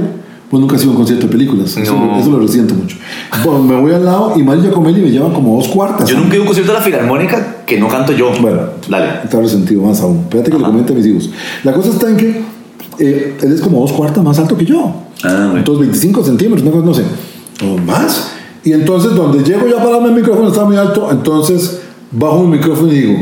Pues 0.49 0.61
nunca 0.61 0.77
ha 0.77 0.79
sido 0.79 0.91
un 0.91 0.97
concierto 0.97 1.25
de 1.25 1.31
películas. 1.31 1.75
Eso, 1.75 1.93
No. 1.93 2.17
eso 2.17 2.29
lo 2.31 2.39
resiento 2.39 2.73
mucho. 2.73 2.95
Bueno, 3.43 3.63
me 3.63 3.75
voy 3.81 3.93
al 3.93 4.05
lado 4.05 4.33
y 4.37 4.43
Mario 4.43 4.63
Giacomelli 4.63 5.01
me 5.01 5.11
lleva 5.11 5.33
como 5.33 5.57
dos 5.57 5.67
cuartas. 5.67 6.07
Yo 6.09 6.15
nunca 6.17 6.31
he 6.31 6.35
ido 6.35 6.41
a 6.41 6.43
un 6.43 6.47
concierto 6.47 6.71
de 6.71 6.77
la 6.79 6.83
Filarmónica 6.85 7.57
que 7.65 7.77
no 7.77 7.89
canto 7.89 8.13
yo. 8.13 8.31
Bueno, 8.39 8.61
dale. 8.87 9.07
Está 9.25 9.41
resentido 9.41 9.81
más 9.81 9.99
aún. 9.99 10.19
Espérate 10.19 10.51
que 10.51 10.57
le 10.57 10.63
comente 10.63 10.93
a 10.93 10.95
mis 10.95 11.05
hijos. 11.05 11.29
La 11.65 11.73
cosa 11.73 11.89
está 11.89 12.09
en 12.09 12.15
que 12.15 12.41
eh, 12.99 13.37
él 13.41 13.51
es 13.53 13.59
como 13.61 13.81
dos 13.81 13.91
cuartas 13.91 14.23
más 14.23 14.39
alto 14.39 14.55
que 14.55 14.63
yo. 14.65 14.93
Ah. 15.23 15.53
Entonces 15.55 15.81
25 15.81 16.23
centímetros, 16.23 16.83
no 16.85 16.93
sé. 16.93 17.03
O 17.63 17.77
más. 17.77 18.31
Y 18.63 18.71
entonces 18.71 19.15
donde 19.15 19.43
llego 19.43 19.67
yo 19.67 19.79
a 19.79 19.83
pararme 19.83 20.09
el 20.09 20.15
micrófono 20.15 20.47
está 20.47 20.63
muy 20.63 20.77
alto. 20.77 21.09
Entonces 21.11 21.81
bajo 22.11 22.43
mi 22.45 22.57
micrófono 22.57 22.93
y 22.93 22.95
digo, 23.01 23.19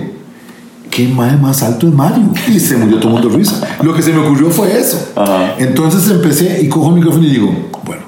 ¿qué 0.95 1.09
mae 1.09 1.35
más 1.35 1.61
alto 1.61 1.87
es 1.87 1.93
Mario? 1.93 2.23
Y 2.47 2.59
se 2.59 2.77
murió 2.77 2.97
todo 2.99 3.09
el 3.09 3.13
mundo 3.15 3.29
de 3.29 3.37
risa. 3.37 3.77
Lo 3.83 3.93
que 3.93 4.01
se 4.01 4.13
me 4.13 4.19
ocurrió 4.19 4.49
fue 4.49 4.79
eso. 4.79 5.09
Ajá. 5.15 5.55
Entonces 5.57 6.09
empecé 6.09 6.61
y 6.61 6.69
cojo 6.69 6.89
el 6.89 6.95
micrófono 6.95 7.25
y 7.25 7.31
digo, 7.31 7.53
bueno, 7.83 8.03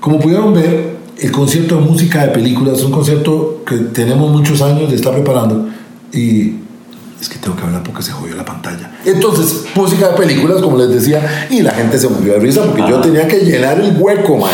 como 0.00 0.18
pudieron 0.18 0.54
ver, 0.54 0.96
el 1.18 1.30
concierto 1.30 1.76
de 1.76 1.82
música 1.82 2.26
de 2.26 2.28
películas 2.32 2.78
es 2.78 2.84
un 2.84 2.90
concierto 2.90 3.62
que 3.66 3.76
tenemos 3.76 4.32
muchos 4.32 4.62
años 4.62 4.88
de 4.88 4.96
estar 4.96 5.12
preparando 5.12 5.68
y 6.12 6.54
es 7.22 7.28
que 7.28 7.38
tengo 7.38 7.54
que 7.54 7.62
hablar 7.62 7.84
porque 7.84 8.02
se 8.02 8.10
jodió 8.10 8.34
la 8.34 8.44
pantalla. 8.44 8.90
Entonces, 9.04 9.62
música 9.76 10.08
de 10.08 10.16
películas, 10.16 10.60
como 10.60 10.76
les 10.76 10.88
decía, 10.88 11.46
y 11.48 11.62
la 11.62 11.70
gente 11.70 11.96
se 11.96 12.08
murió 12.08 12.32
de 12.32 12.40
risa 12.40 12.64
porque 12.64 12.82
yo 12.90 13.00
tenía 13.00 13.28
que 13.28 13.38
llenar 13.38 13.80
el 13.80 13.96
hueco, 13.96 14.38
man. 14.38 14.50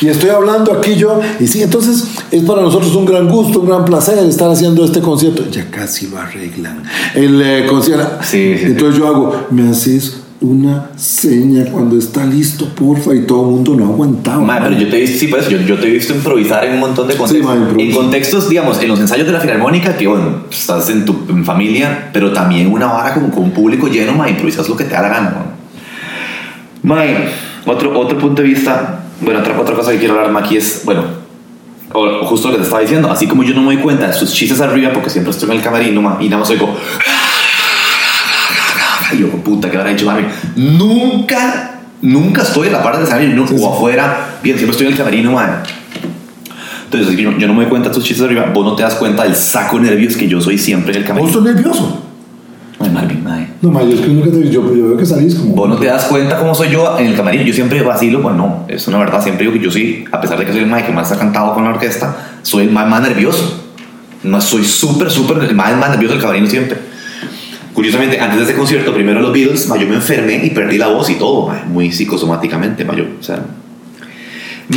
Y 0.00 0.08
estoy 0.08 0.30
hablando 0.30 0.72
aquí 0.72 0.96
yo, 0.96 1.20
y 1.38 1.46
sí, 1.46 1.62
entonces 1.62 2.08
es 2.32 2.42
para 2.42 2.62
nosotros 2.62 2.92
un 2.96 3.06
gran 3.06 3.28
gusto, 3.28 3.60
un 3.60 3.68
gran 3.68 3.84
placer 3.84 4.18
estar 4.18 4.50
haciendo 4.50 4.84
este 4.84 5.00
concierto. 5.00 5.48
Ya 5.48 5.70
casi 5.70 6.08
lo 6.08 6.18
arreglan. 6.18 6.82
El 7.14 7.40
eh, 7.40 7.66
concierto. 7.68 8.18
Sí, 8.22 8.54
sí, 8.54 8.58
sí. 8.58 8.64
Entonces 8.66 8.98
yo 8.98 9.06
hago, 9.06 9.46
me 9.50 9.70
haces 9.70 10.16
una 10.40 10.90
seña 10.96 11.64
cuando 11.72 11.98
está 11.98 12.24
listo, 12.24 12.66
porfa, 12.74 13.12
y 13.14 13.22
todo 13.26 13.42
el 13.46 13.50
mundo 13.56 13.74
no 13.74 13.86
aguantaba. 13.86 14.40
Ma, 14.40 14.60
pero 14.62 14.78
yo 14.78 14.88
te 14.88 14.98
he 14.98 15.00
visto, 15.00 15.18
sí, 15.18 15.26
pues, 15.28 15.48
yo, 15.48 15.58
yo 15.62 15.76
te 15.78 15.88
he 15.88 15.90
visto 15.90 16.14
improvisar 16.14 16.64
en 16.64 16.74
un 16.74 16.80
montón 16.80 17.08
de 17.08 17.16
contextos. 17.16 17.46
ma, 17.48 17.56
improviso. 17.60 17.88
en 17.90 18.04
contextos, 18.04 18.48
digamos, 18.48 18.80
en 18.80 18.88
los 18.88 19.00
ensayos 19.00 19.26
de 19.26 19.32
la 19.32 19.40
Filarmónica, 19.40 19.96
que 19.96 20.06
bueno, 20.06 20.44
estás 20.50 20.88
en 20.90 21.04
tu 21.04 21.16
en 21.28 21.44
familia, 21.44 22.10
pero 22.12 22.32
también 22.32 22.72
una 22.72 22.86
vara 22.86 23.14
como 23.14 23.30
con 23.30 23.42
un 23.44 23.50
público 23.50 23.88
lleno, 23.88 24.12
ma, 24.14 24.28
improvisas 24.30 24.68
lo 24.68 24.76
que 24.76 24.84
te 24.84 24.90
da 24.94 25.02
la 25.02 25.08
gana, 25.08 25.30
ma. 26.82 26.94
Ma, 26.94 27.02
otro, 27.66 27.98
otro 27.98 28.16
punto 28.18 28.42
de 28.42 28.48
vista, 28.48 29.00
bueno, 29.20 29.40
otra, 29.40 29.60
otra 29.60 29.74
cosa 29.74 29.90
que 29.92 29.98
quiero 29.98 30.14
hablar 30.14 30.30
ma, 30.30 30.40
aquí 30.40 30.56
es, 30.56 30.82
bueno, 30.84 31.02
o- 31.92 32.24
justo 32.26 32.48
lo 32.48 32.52
que 32.54 32.58
te 32.60 32.64
estaba 32.64 32.80
diciendo, 32.82 33.10
así 33.10 33.26
como 33.26 33.42
yo 33.42 33.54
no 33.54 33.62
me 33.62 33.74
doy 33.74 33.82
cuenta 33.82 34.06
de 34.06 34.12
sus 34.14 34.32
chistes 34.32 34.60
arriba, 34.60 34.92
porque 34.92 35.10
siempre 35.10 35.32
estoy 35.32 35.50
en 35.50 35.56
el 35.56 35.62
camerino, 35.62 36.00
ma, 36.00 36.16
y 36.20 36.26
nada 36.28 36.38
más 36.40 36.50
oigo. 36.50 36.66
Yo, 36.66 36.74
puta, 39.48 39.70
que 39.70 39.76
habrá 39.76 39.90
dicho 39.90 40.06
mami. 40.06 40.22
Nunca, 40.56 41.80
nunca 42.02 42.42
estoy 42.42 42.68
a 42.68 42.72
la 42.72 42.82
par 42.82 42.94
del 42.94 43.04
escenario 43.04 43.34
no, 43.34 43.44
o 43.44 43.74
afuera. 43.74 44.38
Bien, 44.42 44.56
siempre 44.56 44.72
estoy 44.72 44.86
en 44.86 44.92
el 44.92 44.98
camerino, 44.98 45.32
man. 45.32 45.62
Entonces, 46.84 47.18
yo, 47.18 47.36
yo 47.36 47.46
no 47.46 47.54
me 47.54 47.60
doy 47.60 47.68
cuenta 47.68 47.88
de 47.88 47.94
tus 47.94 48.04
chistes 48.04 48.24
arriba. 48.24 48.50
Vos 48.54 48.64
no 48.64 48.74
te 48.74 48.82
das 48.82 48.94
cuenta 48.94 49.24
del 49.24 49.34
saco 49.34 49.78
de 49.78 49.90
nervios 49.90 50.16
que 50.16 50.26
yo 50.26 50.40
soy 50.40 50.56
siempre 50.56 50.92
en 50.92 50.98
el 50.98 51.02
¿Vos 51.02 51.08
camerino. 51.08 51.32
sos 51.32 51.42
nervioso? 51.42 52.02
Ay, 52.80 52.90
Marvin, 52.90 53.24
mae. 53.24 53.48
No, 53.60 53.70
ma, 53.70 53.82
yo 53.82 53.94
es 53.94 54.00
que 54.00 54.08
nunca 54.08 54.30
te 54.30 54.48
yo, 54.48 54.74
yo 54.74 54.88
veo 54.88 54.96
que 54.96 55.04
salís 55.04 55.34
como. 55.34 55.54
Vos 55.54 55.68
no 55.68 55.76
te 55.76 55.86
das 55.86 56.04
cuenta 56.04 56.38
cómo 56.38 56.54
soy 56.54 56.70
yo 56.70 56.96
en 56.98 57.08
el 57.08 57.16
camarín. 57.16 57.42
Yo 57.42 57.52
siempre 57.52 57.82
vacilo, 57.82 58.22
pues 58.22 58.36
no, 58.36 58.64
es 58.68 58.86
una 58.88 58.98
verdad. 58.98 59.22
Siempre 59.22 59.44
digo 59.44 59.58
que 59.58 59.64
yo 59.64 59.70
sí, 59.70 60.04
a 60.12 60.20
pesar 60.20 60.38
de 60.38 60.46
que 60.46 60.52
soy 60.52 60.60
el 60.60 60.66
mae 60.66 60.86
que 60.86 60.92
más 60.92 61.10
ha 61.12 61.18
cantado 61.18 61.54
con 61.54 61.64
la 61.64 61.70
orquesta, 61.70 62.16
soy 62.42 62.64
el 62.64 62.70
mae 62.70 62.86
más 62.86 63.02
nervioso. 63.02 63.64
No 64.22 64.40
soy 64.40 64.64
súper, 64.64 65.10
súper, 65.10 65.38
el 65.42 65.54
mae 65.54 65.76
más 65.76 65.90
nervioso 65.90 66.14
del 66.14 66.22
camarino 66.22 66.46
siempre. 66.46 66.78
Curiosamente, 67.78 68.18
antes 68.18 68.38
de 68.38 68.42
ese 68.42 68.54
concierto, 68.56 68.92
primero 68.92 69.20
los 69.20 69.32
Beatles, 69.32 69.68
mae, 69.68 69.78
yo 69.78 69.86
me 69.86 69.94
enfermé 69.94 70.44
y 70.44 70.50
perdí 70.50 70.78
la 70.78 70.88
voz 70.88 71.10
y 71.10 71.14
todo, 71.14 71.46
mae, 71.46 71.64
muy 71.64 71.92
psicosomáticamente, 71.92 72.84
mae, 72.84 72.96
yo, 72.96 73.04
o 73.04 73.22
sea. 73.22 73.40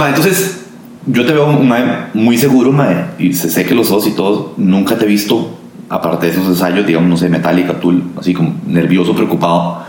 entonces, 0.07 0.65
yo 1.07 1.25
te 1.25 1.33
veo 1.33 1.47
muy 2.13 2.37
seguro, 2.37 2.75
y 3.17 3.33
sé 3.33 3.65
que 3.65 3.73
lo 3.73 3.83
sos 3.83 4.05
y 4.05 4.11
todo. 4.11 4.53
Nunca 4.57 4.99
te 4.99 5.05
he 5.05 5.07
visto, 5.07 5.57
aparte 5.89 6.27
de 6.27 6.33
esos 6.33 6.45
ensayos, 6.45 6.85
digamos, 6.85 7.09
no 7.09 7.17
sé, 7.17 7.27
Metallica, 7.27 7.79
Tool, 7.79 8.03
así 8.19 8.35
como 8.35 8.53
nervioso, 8.67 9.15
preocupado. 9.15 9.79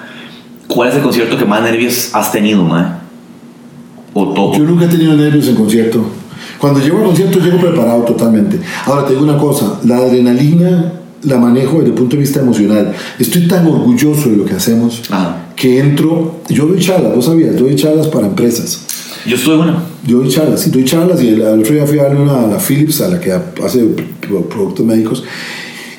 ¿Cuál 0.66 0.88
es 0.88 0.94
el 0.94 1.02
concierto 1.02 1.36
que 1.36 1.44
más 1.44 1.60
nervios 1.60 2.14
has 2.14 2.32
tenido, 2.32 2.64
mae? 2.64 2.86
O 4.14 4.32
todo. 4.32 4.56
Yo 4.56 4.64
nunca 4.64 4.86
he 4.86 4.88
tenido 4.88 5.12
nervios 5.12 5.48
en 5.48 5.56
concierto. 5.56 6.02
Cuando 6.58 6.80
llego 6.80 6.96
al 6.96 7.04
concierto 7.04 7.40
llego 7.40 7.58
preparado 7.58 8.04
totalmente. 8.04 8.58
Ahora 8.86 9.04
te 9.04 9.12
digo 9.12 9.22
una 9.22 9.36
cosa, 9.36 9.80
la 9.84 9.98
adrenalina 9.98 11.01
la 11.24 11.38
manejo 11.38 11.78
desde 11.78 11.88
el 11.90 11.94
punto 11.94 12.16
de 12.16 12.22
vista 12.22 12.40
emocional. 12.40 12.92
Estoy 13.18 13.46
tan 13.48 13.66
orgulloso 13.66 14.28
de 14.30 14.36
lo 14.36 14.44
que 14.44 14.54
hacemos 14.54 15.02
Ajá. 15.10 15.46
que 15.56 15.78
entro, 15.78 16.40
yo 16.48 16.66
doy 16.66 16.80
charlas, 16.80 17.14
vos 17.14 17.24
sabías, 17.26 17.56
doy 17.56 17.74
charlas 17.76 18.08
para 18.08 18.26
empresas. 18.26 18.86
Yo 19.26 19.36
estuve 19.36 19.56
una. 19.58 19.84
Yo 20.04 20.18
doy 20.18 20.28
charlas, 20.28 20.60
sí, 20.60 20.70
doy 20.70 20.84
charlas 20.84 21.22
y 21.22 21.28
el, 21.28 21.42
el 21.42 21.60
otro 21.60 21.74
día 21.74 21.86
fui 21.86 21.98
a 22.00 22.04
darle 22.04 22.20
una 22.20 22.42
a 22.42 22.46
la 22.48 22.58
Philips, 22.58 23.00
a 23.02 23.08
la 23.08 23.20
que 23.20 23.30
hace 23.32 23.84
pro- 24.20 24.48
productos 24.48 24.84
médicos, 24.84 25.22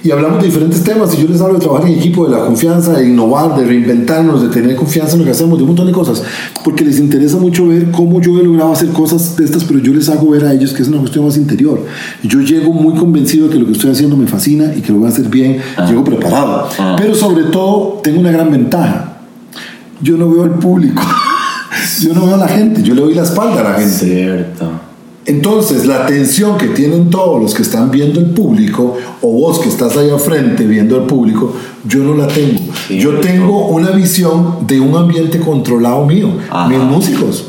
y 0.04 0.12
hablamos 0.12 0.40
de 0.40 0.48
diferentes 0.48 0.84
temas 0.84 1.14
y 1.18 1.22
yo 1.22 1.30
les 1.30 1.40
hablo 1.40 1.54
de 1.54 1.62
trabajar 1.62 1.90
en 1.90 1.98
equipo, 1.98 2.26
de 2.26 2.32
la 2.38 2.46
confianza, 2.46 2.92
de 2.94 3.08
innovar, 3.08 3.56
de 3.56 3.66
reinventarnos, 3.66 4.42
de 4.42 4.50
tener 4.50 4.76
confianza 4.76 5.14
en 5.14 5.20
lo 5.20 5.26
que 5.26 5.32
hacemos, 5.32 5.58
de 5.58 5.64
un 5.64 5.70
montón 5.70 5.88
de 5.88 5.94
cosas, 5.94 6.22
porque 6.64 6.84
les 6.84 7.00
interesa 7.00 7.38
mucho 7.38 7.68
ver 7.68 7.90
cómo 7.92 8.20
yo 8.20 8.38
he 8.38 8.44
logrado 8.44 8.74
hacer 8.74 8.90
cosas 8.90 9.38
de 9.38 9.46
estas, 9.46 9.64
pero 9.64 9.80
yo 9.80 9.94
les 9.94 10.10
hago 10.10 10.30
ver 10.32 10.44
a 10.46 10.52
ellos 10.54 10.74
que 10.74 10.82
es 10.82 10.90
una 10.90 11.00
cuestión 11.00 11.24
más 11.26 11.38
interior. 11.38 11.80
Yo 12.22 12.42
llego 12.42 12.74
muy 12.74 12.96
convencido 12.96 13.48
de 13.48 13.54
que 13.54 13.60
lo 13.60 13.66
que 13.66 13.72
estoy 13.72 13.92
haciendo 13.92 14.18
me 14.18 14.28
fascina 14.28 14.74
y 14.76 14.82
que 14.82 14.92
lo 14.92 15.00
voy 15.00 15.08
a 15.08 15.12
hacer 15.12 15.30
bien, 15.30 15.60
llego 15.88 16.04
preparado, 16.04 16.68
Ah. 16.78 16.96
pero 16.98 17.16
sobre 17.16 17.46
todo 17.46 18.02
tengo 18.04 18.20
una 18.20 18.32
gran 18.32 18.52
ventaja. 18.52 19.20
Yo 20.02 20.18
no 20.18 20.30
veo 20.30 20.44
al 20.44 20.60
público. 20.60 21.02
Yo 22.02 22.14
no 22.14 22.26
veo 22.26 22.36
a 22.36 22.38
la 22.38 22.48
gente, 22.48 22.84
yo 22.84 22.94
le 22.94 23.02
doy 23.02 23.14
la 23.14 23.24
espalda 23.24 23.62
a 23.62 23.64
la 23.64 23.74
gente. 23.76 23.90
Cierto. 24.06 24.70
Entonces, 25.26 25.86
la 25.86 26.04
atención 26.04 26.58
que 26.58 26.68
tienen 26.68 27.10
todos 27.10 27.42
los 27.42 27.54
que 27.54 27.62
están 27.62 27.92
viendo 27.92 28.20
el 28.20 28.28
público, 28.28 28.98
o 29.22 29.32
vos 29.32 29.60
que 29.60 29.70
estás 29.70 29.96
ahí 29.96 30.10
al 30.10 30.20
frente 30.20 30.66
viendo 30.66 30.98
el 30.98 31.04
público, 31.04 31.54
yo 31.88 32.04
no 32.04 32.16
la 32.16 32.28
tengo. 32.28 32.60
Sí, 32.88 33.00
yo 33.00 33.20
tengo 33.20 33.68
una 33.68 33.92
visión 33.92 34.68
de 34.68 34.80
un 34.82 34.96
ambiente 34.96 35.40
controlado 35.40 36.06
mío, 36.06 36.30
Ajá. 36.50 36.68
mis 36.68 36.80
músicos, 36.80 37.46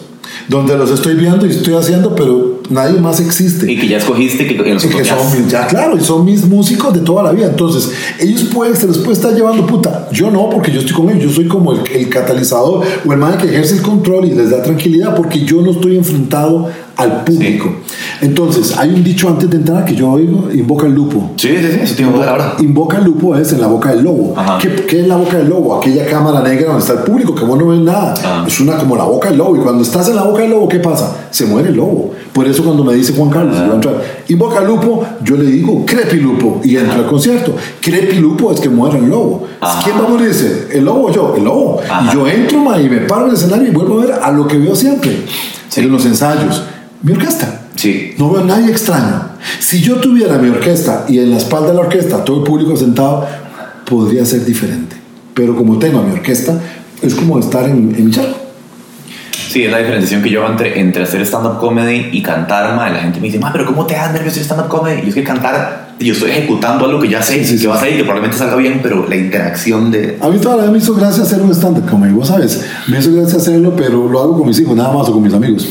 donde 0.49 0.77
los 0.77 0.91
estoy 0.91 1.15
viendo 1.15 1.47
y 1.47 1.51
estoy 1.51 1.75
haciendo, 1.75 2.15
pero 2.15 2.61
nadie 2.71 3.01
más 3.01 3.19
existe. 3.21 3.71
Y 3.71 3.79
que 3.79 3.89
ya 3.89 3.99
escogiste 3.99 4.47
que 4.47 4.55
en 4.55 4.75
los 4.75 4.85
Y 4.85 4.89
que 4.89 5.05
son 5.05 5.33
mis, 5.33 5.51
ya 5.51 5.67
claro, 5.67 5.97
y 5.97 6.01
son 6.01 6.25
mis 6.25 6.45
músicos 6.47 6.95
de 6.95 7.01
toda 7.01 7.23
la 7.23 7.33
vida. 7.33 7.47
Entonces, 7.47 7.91
ellos 8.21 8.45
pueden, 8.55 8.77
se 8.77 8.87
les 8.87 8.99
puede 8.99 9.15
estar 9.15 9.35
llevando 9.35 9.67
puta. 9.67 10.09
Yo 10.13 10.31
no, 10.31 10.49
porque 10.51 10.71
yo 10.71 10.81
estoy 10.81 10.95
con 10.95 11.09
ellos. 11.11 11.25
Yo 11.25 11.31
soy 11.31 11.49
como 11.49 11.73
el, 11.73 11.81
el 11.93 12.09
catalizador 12.09 12.85
o 13.05 13.13
el 13.13 13.19
man 13.19 13.39
que 13.39 13.47
ejerce 13.47 13.77
el 13.77 13.83
control 13.83 14.27
y 14.27 14.33
les 14.33 14.51
da 14.51 14.63
tranquilidad, 14.63 15.17
porque 15.17 15.45
yo 15.45 15.61
no 15.61 15.73
estoy 15.73 15.97
enfrentado 15.97 16.69
al 16.97 17.25
público. 17.25 17.75
Entonces, 18.21 18.77
hay 18.79 18.91
un 18.91 19.03
dicho 19.03 19.29
antes 19.29 19.51
de 19.51 19.57
entrar 19.57 19.85
que 19.85 19.95
yo 19.95 20.11
oigo: 20.13 20.49
invoca 20.53 20.87
el 20.87 20.95
lupo. 20.95 21.33
Sí, 21.37 21.49
sí, 21.49 21.69
sí, 21.73 21.79
eso 21.83 21.95
te 21.97 22.03
iba 22.03 22.11
a 22.11 22.15
hablar 22.15 22.29
ahora. 22.31 22.57
Invoca 22.61 22.99
el 22.99 23.05
lupo 23.05 23.35
es 23.37 23.53
en 23.53 23.61
la 23.61 23.67
boca 23.67 23.91
del 23.91 24.05
lobo. 24.05 24.35
Ajá. 24.37 24.59
¿Qué, 24.61 24.69
qué 24.87 25.01
es 25.01 25.09
la 25.09 25.17
boca 25.17 25.37
del 25.39 25.49
lobo? 25.49 25.77
Aquella 25.77 26.07
cámara 26.07 26.41
negra 26.43 26.67
donde 26.69 26.81
está 26.81 26.93
el 26.95 27.01
público, 27.01 27.35
que 27.35 27.45
vos 27.45 27.59
no 27.59 27.67
ves 27.69 27.81
nada. 27.81 28.15
Ah. 28.25 28.45
Es 28.47 28.61
una 28.61 28.77
como 28.79 28.97
la 28.97 29.05
boca 29.05 29.29
del 29.29 29.39
lobo. 29.39 29.57
Y 29.57 29.61
cuando 29.61 29.83
estás 29.83 30.09
en 30.09 30.17
la 30.17 30.23
boca 30.23 30.43
del 30.43 30.51
lobo, 30.51 30.69
¿qué 30.69 30.79
pasa? 30.79 31.17
Se 31.31 31.47
muere 31.47 31.69
el 31.71 31.77
lobo. 31.77 32.13
Por 32.33 32.47
eso 32.47 32.65
cuando 32.65 32.85
me 32.85 32.95
dice 32.95 33.13
Juan 33.15 33.31
Carlos, 33.31 33.57
Ah. 33.59 33.63
voy 33.65 33.71
a 33.71 33.75
entrar, 33.75 33.95
invoca 34.29 34.61
el 34.61 34.67
lupo, 34.67 35.05
yo 35.23 35.37
le 35.37 35.45
digo 35.45 35.85
crepilupo 35.87 36.61
y 36.65 36.77
entro 36.77 36.95
al 37.01 37.07
concierto. 37.07 37.55
Crepilupo 37.81 38.53
es 38.53 38.61
que 38.61 38.69
muera 38.69 38.99
el 38.99 39.09
lobo. 39.09 39.47
Ajá. 39.61 39.83
¿Quién 39.85 39.97
va 40.01 40.07
a 40.07 40.09
morirse? 40.09 40.69
¿El 40.73 40.85
lobo 40.85 41.07
o 41.09 41.13
yo? 41.13 41.35
El 41.37 41.45
lobo. 41.45 41.81
Ajá. 41.89 42.11
Y 42.11 42.15
yo 42.15 42.27
entro 42.27 42.59
ma, 42.59 42.79
y 42.81 42.89
me 42.89 42.99
paro 42.99 43.23
en 43.25 43.29
el 43.31 43.35
escenario 43.37 43.69
y 43.69 43.71
vuelvo 43.71 44.01
a 44.01 44.07
ver 44.07 44.15
a 44.23 44.31
lo 44.33 44.47
que 44.47 44.59
veo 44.59 44.75
siempre. 44.75 45.25
En 45.77 45.91
los 45.91 46.05
ensayos. 46.07 46.63
Mi 47.05 47.13
orquesta. 47.13 47.61
Sí. 47.77 48.15
No 48.19 48.31
veo 48.31 48.43
a 48.43 48.45
nadie 48.45 48.71
extraño. 48.71 49.29
Si 49.61 49.81
yo 49.81 49.97
tuviera 49.97 50.39
mi 50.39 50.49
orquesta 50.49 51.05
y 51.09 51.19
en 51.19 51.31
la 51.31 51.37
espalda 51.37 51.69
de 51.69 51.75
la 51.75 51.81
orquesta 51.81 52.25
todo 52.25 52.39
el 52.39 52.43
público 52.45 52.77
sentado, 52.77 53.27
podría 53.85 54.25
ser 54.25 54.45
diferente. 54.45 54.97
Pero 55.35 55.55
como 55.55 55.79
tengo 55.79 55.99
a 55.99 56.03
mi 56.03 56.13
orquesta, 56.13 56.59
es 57.03 57.15
como 57.15 57.39
estar 57.39 57.65
en, 57.69 57.95
en 57.95 58.07
mi 58.07 58.11
charco. 58.11 58.39
Sí, 59.51 59.65
es 59.65 59.71
la 59.71 59.79
diferenciación 59.79 60.23
que 60.23 60.31
yo 60.31 60.43
hago 60.43 60.51
entre, 60.53 60.81
entre 60.81 61.05
hacer 61.05 61.21
stand-up 61.23 61.59
comedy 61.59 62.09
y 62.13 62.23
cantar, 62.23 62.75
ma. 62.75 62.89
La 62.91 63.01
gente 63.01 63.21
me 63.21 63.27
dice, 63.27 63.39
ma, 63.39 63.53
pero 63.53 63.67
¿cómo 63.67 63.87
te 63.87 63.95
das 63.95 64.13
nervios 64.13 64.33
hacer 64.33 64.45
stand-up 64.45 64.69
comedy? 64.69 65.03
Y 65.05 65.09
es 65.11 65.15
que 65.15 65.23
cantar, 65.23 65.95
yo 66.01 66.13
estoy 66.13 66.31
ejecutando 66.31 66.87
algo 66.87 66.99
que 67.01 67.09
ya 67.09 67.23
sé, 67.23 67.45
Sí, 67.45 67.59
sí, 67.59 67.63
que 67.63 67.69
va 67.69 67.75
a 67.75 67.79
sí. 67.79 67.85
salir, 67.85 67.99
que 67.99 68.05
probablemente 68.05 68.37
salga 68.39 68.57
bien, 68.57 68.81
pero 68.83 69.07
la 69.09 69.15
interacción 69.15 69.93
de... 69.93 70.19
A 70.21 70.29
mí 70.29 70.39
toda 70.39 70.57
la 70.57 70.63
vida 70.63 70.73
me 70.73 70.79
hizo 70.79 70.95
gracia 70.95 71.23
hacer 71.23 71.41
un 71.41 71.53
stand-up 71.55 71.89
comedy, 71.89 72.13
vos 72.13 72.29
sabes. 72.29 72.65
Me 72.89 72.99
hizo 72.99 73.13
gracia 73.13 73.37
hacerlo, 73.39 73.75
pero 73.77 74.09
lo 74.09 74.21
hago 74.21 74.39
con 74.39 74.49
mis 74.49 74.59
hijos, 74.59 74.75
nada 74.75 74.93
más, 74.93 75.09
o 75.09 75.13
con 75.13 75.23
mis 75.23 75.35
amigos. 75.35 75.69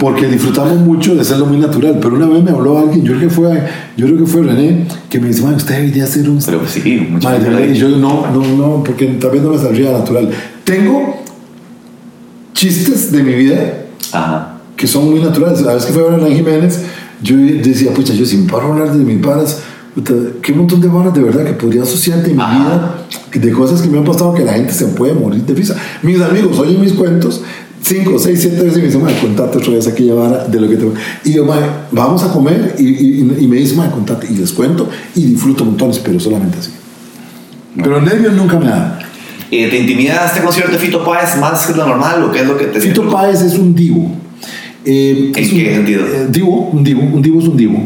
Porque 0.00 0.26
disfrutamos 0.26 0.78
mucho 0.78 1.14
de 1.14 1.20
hacerlo 1.20 1.44
muy 1.44 1.58
natural. 1.58 1.98
Pero 2.00 2.16
una 2.16 2.26
vez 2.26 2.42
me 2.42 2.50
habló 2.50 2.78
alguien, 2.78 3.04
yo 3.04 3.14
creo 3.16 3.28
que 3.28 3.34
fue, 3.34 3.62
yo 3.98 4.06
creo 4.06 4.18
que 4.18 4.26
fue 4.26 4.42
René, 4.42 4.86
que 5.10 5.20
me 5.20 5.28
dice, 5.28 5.42
"Man, 5.42 5.56
usted 5.56 5.76
debería 5.76 6.04
hacer 6.04 6.28
un 6.28 6.38
Pero 6.42 6.62
sí, 6.66 7.06
Madre, 7.22 7.70
y 7.70 7.74
yo 7.74 7.90
no, 7.90 8.26
no, 8.32 8.42
no, 8.56 8.82
porque 8.82 9.06
también 9.20 9.44
no 9.44 9.50
me 9.50 9.58
saldría 9.58 9.92
natural. 9.92 10.30
Tengo 10.64 11.16
chistes 12.54 13.12
de 13.12 13.22
mi 13.22 13.34
vida 13.34 13.74
Ajá. 14.12 14.54
que 14.74 14.86
son 14.86 15.10
muy 15.10 15.20
naturales. 15.20 15.60
La 15.60 15.74
vez 15.74 15.84
que 15.84 15.92
fui 15.92 16.00
a 16.02 16.06
ver 16.06 16.14
a 16.14 16.16
Hernán 16.16 16.34
Jiménez, 16.34 16.80
yo 17.22 17.36
decía, 17.36 17.92
pucha, 17.92 18.14
yo 18.14 18.24
si 18.24 18.38
me 18.38 18.50
paro 18.50 18.72
hablar 18.72 18.96
de 18.96 19.04
mis 19.04 19.18
paras, 19.22 19.60
qué 20.40 20.52
montón 20.54 20.80
de 20.80 20.88
varas 20.88 21.12
de 21.12 21.20
verdad 21.20 21.44
que 21.44 21.52
podría 21.52 21.82
asociarte 21.82 22.30
en 22.30 22.36
mi 22.36 22.42
Ajá. 22.42 22.58
vida, 22.58 23.06
de 23.34 23.52
cosas 23.52 23.82
que 23.82 23.88
me 23.88 23.98
han 23.98 24.04
pasado 24.04 24.32
que 24.32 24.44
la 24.44 24.54
gente 24.54 24.72
se 24.72 24.86
puede 24.86 25.12
morir 25.12 25.42
de 25.44 25.52
risa. 25.52 25.76
Mis 26.02 26.18
amigos 26.22 26.58
oyen 26.58 26.80
mis 26.80 26.94
cuentos. 26.94 27.42
Cinco, 27.82 28.18
seis, 28.18 28.40
siete 28.42 28.62
veces 28.62 28.76
y 28.76 28.80
me 28.80 28.86
dicen, 28.86 29.02
madre, 29.02 29.16
contate 29.20 29.58
otra 29.58 29.72
vez 29.72 29.86
aquella 29.88 30.14
vara 30.14 30.44
de 30.46 30.60
lo 30.60 30.68
que 30.68 30.76
te... 30.76 30.86
Y 31.24 31.32
yo, 31.32 31.44
madre, 31.44 31.66
vamos 31.90 32.22
a 32.22 32.32
comer 32.32 32.74
y, 32.78 32.82
y, 32.88 33.36
y 33.40 33.46
me 33.46 33.56
dicen, 33.56 33.78
madre, 33.78 33.92
contate. 33.92 34.28
Y 34.30 34.36
les 34.36 34.52
cuento 34.52 34.88
y 35.14 35.24
disfruto 35.24 35.64
montones, 35.64 35.98
pero 35.98 36.20
solamente 36.20 36.58
así. 36.58 36.70
Pero 37.76 38.00
nervios 38.00 38.34
nunca 38.34 38.58
me. 38.58 38.68
Eh, 39.50 39.68
¿Te 39.68 39.78
intimida 39.78 40.26
este 40.26 40.40
concierto 40.42 40.72
de 40.72 40.78
Fito 40.78 41.04
Páez 41.04 41.36
más 41.40 41.66
que 41.66 41.72
lo 41.74 41.86
normal 41.86 42.22
o 42.24 42.30
qué 42.30 42.40
es 42.40 42.46
lo 42.46 42.56
que 42.56 42.66
te 42.66 42.80
Fito 42.80 43.08
Páez 43.08 43.40
es 43.42 43.54
un 43.54 43.74
divo. 43.74 44.10
Eh, 44.84 45.32
¿En 45.34 45.42
es 45.42 45.48
qué 45.50 45.68
un- 45.68 45.74
sentido? 45.76 46.02
eh, 46.06 46.26
divo, 46.30 46.70
un 46.72 46.84
divo, 46.84 47.02
un 47.02 47.22
divo 47.22 47.40
es 47.40 47.46
un 47.48 47.56
divo. 47.56 47.80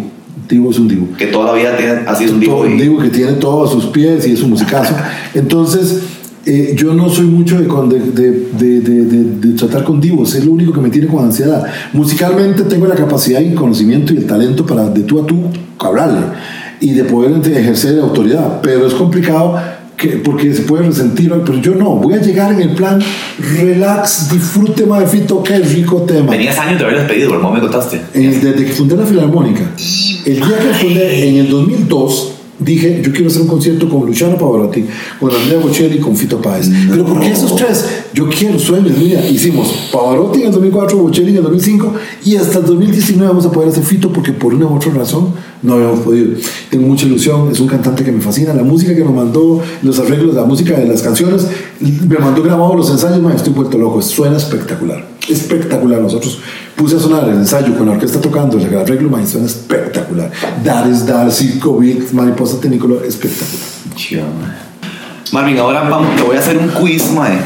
Divo 0.49 0.71
es 0.71 0.79
un 0.79 0.89
divo. 0.89 1.09
Que 1.17 1.27
toda 1.27 1.47
la 1.47 1.59
vida 1.59 1.77
tiene, 1.77 2.01
ha 2.07 2.15
sido 2.15 2.35
un 2.35 2.41
tipo 2.41 2.57
un 2.61 2.77
divo 2.77 2.99
que 2.99 3.09
tiene 3.09 3.33
todo 3.35 3.65
a 3.65 3.71
sus 3.71 3.87
pies 3.87 4.27
y 4.27 4.33
es 4.33 4.43
un 4.43 4.51
musicazo. 4.51 4.95
Entonces, 5.35 6.01
eh, 6.47 6.75
yo 6.77 6.93
no 6.95 7.09
soy 7.09 7.27
mucho 7.27 7.59
de, 7.59 7.65
de, 7.67 8.81
de- 8.81 8.81
de- 8.81 9.53
tratar 9.55 9.85
con 9.85 10.01
divos, 10.01 10.35
es 10.35 10.45
lo 10.45 10.53
único 10.53 10.73
que 10.73 10.81
me 10.81 10.91
tiene 10.91 11.07
con 11.07 11.25
ansiedad. 11.25 11.65
Musicalmente 11.93 12.63
tengo 12.65 12.87
la 12.87 12.95
capacidad 12.95 13.41
y 13.41 13.47
el 13.49 13.55
conocimiento 13.55 14.13
y 14.13 14.19
el 14.19 14.27
talento 14.27 14.67
para 14.67 14.89
de 14.89 15.03
tú 15.03 15.21
a 15.23 15.27
tú 15.27 15.37
hablarle 15.79 16.21
y 16.81 16.91
de 16.93 17.05
poder 17.05 17.33
ejercer 17.57 17.99
autoridad, 18.01 18.61
pero 18.63 18.87
es 18.87 18.95
complicado 18.95 19.57
que, 19.97 20.09
porque 20.19 20.53
se 20.53 20.63
puede 20.63 20.87
resentir, 20.87 21.33
pero 21.47 21.59
yo 21.61 21.75
no, 21.77 21.97
voy 21.97 22.15
a 22.15 22.21
llegar 22.21 22.53
en 22.53 22.61
el 22.63 22.71
plan 22.75 23.01
relax, 23.57 24.29
disfrute 24.31 24.85
más 24.87 25.01
de 25.01 25.07
Fito, 25.07 25.43
qué 25.43 25.59
rico 25.61 26.03
tema. 26.03 26.33
Tenías 26.33 26.59
años 26.59 26.79
de 26.81 26.85
haber 26.85 26.99
despedido, 26.99 27.29
¿por 27.31 27.41
cómo 27.41 27.55
me 27.55 27.61
contaste? 27.61 28.01
Eh, 28.13 28.39
desde 28.43 28.65
que 28.65 28.73
fundé 28.73 28.97
la 28.97 29.07
Filarmónica. 29.07 29.71
El 30.27 30.37
día 30.37 30.59
que 30.59 30.75
fundé, 30.87 31.29
en 31.29 31.37
el 31.37 31.49
2002, 31.51 32.33
dije, 32.65 33.01
yo 33.05 33.13
quiero 33.13 33.29
hacer 33.29 33.43
un 33.43 33.49
concierto 33.49 33.89
con 33.89 34.07
Luciano 34.07 34.37
Pavarotti, 34.37 34.85
con 35.21 35.31
Andrea 35.31 35.59
Bocelli 35.61 35.97
y 35.97 36.01
con 36.01 36.17
Fito 36.17 36.41
Páez. 36.41 36.71
Pero 36.89 37.05
¿por 37.05 37.21
qué 37.21 37.33
esos 37.33 37.55
tres? 37.57 37.85
Yo 38.13 38.29
quiero, 38.29 38.59
sueños, 38.59 38.97
mira, 38.97 39.27
hicimos 39.29 39.91
Pavarotti 39.93 40.41
en 40.41 40.47
el 40.47 40.53
2004, 40.53 40.99
Bocelli 40.99 41.31
en 41.31 41.37
el 41.37 41.43
2005 41.43 41.95
y 42.25 42.37
hasta 42.37 42.59
el 42.59 42.67
2019 42.67 43.29
vamos 43.29 43.47
a 43.47 43.53
poder 43.53 43.69
hacer 43.69 43.85
Fito 43.85 44.13
porque 44.13 44.33
por 44.33 44.55
una 44.55 44.67
u 44.67 44.77
otra 44.77 44.93
razón 44.93 45.35
no 45.63 45.75
habíamos 45.75 46.01
podido. 46.01 46.37
Tengo 46.71 46.87
mucha 46.87 47.07
ilusión, 47.07 47.51
es 47.51 47.61
un 47.61 47.67
cantante 47.67 48.05
que 48.05 48.13
me 48.13 48.21
fascina, 48.21 48.55
la 48.55 48.63
música 48.63 48.95
que 48.95 49.03
nos 49.03 49.15
mandó, 49.15 49.61
los 49.83 49.99
arreglos, 49.99 50.35
la 50.35 50.45
música 50.45 50.79
de 50.79 50.87
las 50.87 51.03
canciones, 51.03 51.47
me 51.81 52.19
mandó 52.19 52.43
grabado 52.43 52.75
los 52.75 52.91
ensayos, 52.91 53.21
man, 53.21 53.35
estoy 53.35 53.53
vuelto 53.53 53.79
loco, 53.79 54.01
suena 54.03 54.37
espectacular, 54.37 55.14
espectacular. 55.29 56.01
Nosotros 56.01 56.41
puse 56.77 56.97
a 56.97 57.01
sonar 57.01 57.29
el 57.29 57.37
ensayo 57.37 57.77
con 57.77 57.87
la 57.87 57.93
orquesta 57.93 58.21
tocando, 58.21 58.59
el 58.59 58.77
arreglo, 58.77 59.11
man, 59.11 59.27
suena 59.27 59.47
espectacular. 59.47 60.31
Dar 60.63 60.89
es 60.89 61.07
dar, 61.07 61.31
circo, 61.31 61.79
beat, 61.79 62.13
mariposa 62.13 62.61
tecnicolor, 62.61 63.05
espectacular. 63.05 63.61
Marvin, 65.33 65.59
ahora 65.59 65.89
vamos, 65.89 66.17
te 66.17 66.23
voy 66.23 66.37
a 66.37 66.41
hacer 66.41 66.59
un 66.59 66.69
quiz, 66.69 67.11
mae, 67.13 67.39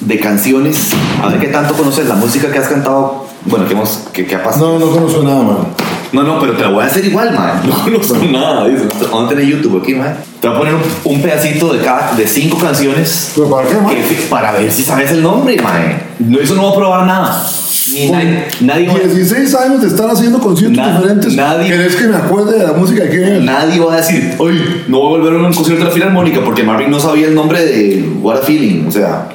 de 0.00 0.20
canciones. 0.20 0.90
A 1.22 1.28
ver 1.28 1.40
qué 1.40 1.48
tanto 1.48 1.74
conoces 1.74 2.08
la 2.08 2.14
música 2.14 2.50
que 2.50 2.58
has 2.58 2.68
cantado. 2.68 3.26
Bueno, 3.46 3.66
que, 3.66 3.74
hemos, 3.74 4.00
que, 4.12 4.26
que 4.26 4.36
ha 4.36 4.42
pasado. 4.42 4.78
No, 4.78 4.86
no 4.86 4.92
conozco 4.92 5.22
nada, 5.22 5.42
man. 5.42 5.83
No, 6.14 6.22
no, 6.22 6.38
pero 6.40 6.52
te 6.54 6.62
la 6.62 6.68
voy 6.70 6.82
a 6.82 6.86
hacer 6.86 7.04
igual, 7.04 7.32
man. 7.34 7.60
No 7.68 7.82
conozco 7.82 8.16
nada. 8.30 8.66
Dice, 8.68 8.84
a 8.86 9.28
tener 9.28 9.44
YouTube 9.46 9.80
aquí, 9.82 9.94
man. 9.94 10.16
Te 10.40 10.48
voy 10.48 10.56
a 10.56 10.58
poner 10.60 10.74
un, 10.74 10.82
un 11.04 11.22
pedacito 11.22 11.72
de 11.72 11.84
cada, 11.84 12.12
de 12.14 12.26
cinco 12.26 12.58
canciones. 12.58 13.32
¿Pero 13.34 13.50
para 13.50 13.66
qué, 13.68 13.74
man? 13.74 13.94
que- 13.94 14.26
para 14.30 14.52
ver 14.52 14.70
si 14.72 14.82
sabes 14.82 15.10
el 15.10 15.22
nombre, 15.22 15.60
man. 15.60 16.02
No, 16.18 16.38
eso 16.38 16.54
no 16.54 16.64
va 16.64 16.70
a 16.70 16.76
probar 16.76 17.06
nada. 17.06 17.46
Ni 17.92 18.10
nadie, 18.10 18.44
nadie 18.60 18.88
va- 18.88 18.98
16 18.98 19.54
años 19.56 19.82
de 19.82 19.88
estar 19.88 20.08
haciendo 20.08 20.38
conciertos 20.38 20.78
Na- 20.78 20.96
diferentes. 20.98 21.34
nadie- 21.34 21.68
¿Querés 21.68 21.96
que 21.96 22.06
me 22.06 22.16
acuerde 22.16 22.58
de 22.58 22.64
la 22.66 22.72
música 22.72 23.08
que 23.10 23.40
Nadie 23.42 23.78
va 23.80 23.92
a 23.94 23.96
decir, 23.98 24.34
oye, 24.38 24.84
no 24.88 25.00
voy 25.00 25.18
a 25.18 25.22
volver 25.22 25.34
a 25.44 25.46
un 25.48 25.52
concierto 25.52 25.84
de 25.84 25.90
la 25.90 25.94
Filarmónica 25.94 26.42
porque 26.44 26.62
Marvin 26.62 26.90
no 26.90 26.98
sabía 27.00 27.26
el 27.26 27.34
nombre 27.34 27.62
de 27.64 28.08
What 28.22 28.38
a 28.38 28.42
Feeling. 28.42 28.86
O 28.88 28.90
sea, 28.90 29.28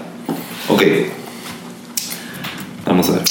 ok. 0.68 0.82
Vamos 2.86 3.10
a 3.10 3.12
ver. 3.14 3.22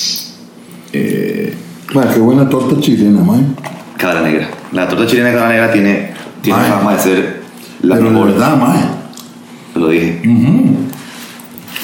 Eh, 0.92 1.55
Man, 1.95 2.09
qué 2.12 2.20
buena 2.20 2.49
torta 2.49 2.80
chilena, 2.80 3.20
man. 3.22 3.57
Cabra 3.97 4.20
Negra. 4.22 4.49
La 4.72 4.89
torta 4.89 5.07
chilena 5.07 5.28
de 5.30 5.34
Cabra 5.34 5.49
Negra 5.51 5.72
tiene, 5.72 6.12
tiene 6.43 6.59
Ay. 6.61 6.70
fama 6.70 6.95
de 6.95 7.03
ser 7.03 7.43
la 7.82 7.97
Pero 7.97 8.11
mejor. 8.11 8.30
verdad, 8.32 8.57
man. 8.57 8.91
Lo 9.74 9.89
dije. 9.89 10.20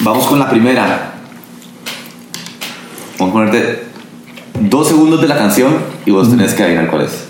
Vamos 0.01 0.25
con 0.27 0.39
la 0.39 0.49
primera. 0.49 1.13
Vamos 3.17 3.31
a 3.31 3.33
ponerte 3.33 3.83
dos 4.59 4.87
segundos 4.87 5.21
de 5.21 5.27
la 5.27 5.37
canción 5.37 5.73
y 6.05 6.11
vos 6.11 6.29
tenés 6.29 6.53
que 6.53 6.63
adivinar 6.63 6.87
cuál 6.89 7.03
es. 7.05 7.23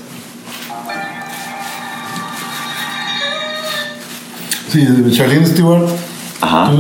Sí, 4.71 4.83
de 4.83 5.11
Charlene 5.11 5.45
Stewart. 5.45 5.87
Ajá. 6.45 6.71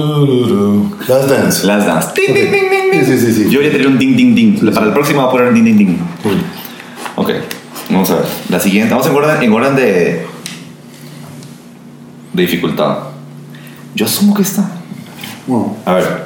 Last 1.07 1.27
Dance. 1.29 1.65
Last 1.65 1.87
Dance. 1.87 2.07
Ding, 2.15 2.33
ding, 2.35 2.51
ding, 2.51 2.69
ding, 2.69 2.91
ding. 2.91 3.03
Sí, 3.05 3.17
sí, 3.17 3.33
sí. 3.33 3.49
Yo 3.49 3.59
voy 3.59 3.67
a 3.67 3.71
tener 3.71 3.87
un 3.87 3.97
ding, 3.97 4.15
ding, 4.15 4.35
ding. 4.35 4.71
Para 4.73 4.85
el 4.85 4.93
próximo 4.93 5.21
voy 5.21 5.27
a 5.29 5.31
poner 5.31 5.47
un 5.47 5.55
ding, 5.55 5.63
ding, 5.63 5.77
ding. 5.77 5.97
Ok. 7.15 7.31
Vamos 7.89 8.09
a 8.11 8.15
ver. 8.17 8.25
La 8.49 8.59
siguiente. 8.59 8.93
Vamos 8.93 9.07
en 9.07 9.15
orden, 9.15 9.41
en 9.41 9.53
orden 9.53 9.75
de, 9.75 10.27
de 12.33 12.41
dificultad. 12.41 12.97
Yo 13.95 14.05
asumo 14.05 14.35
que 14.35 14.43
está. 14.43 14.69
Bueno, 15.47 15.75
A 15.85 15.93
ver. 15.95 16.25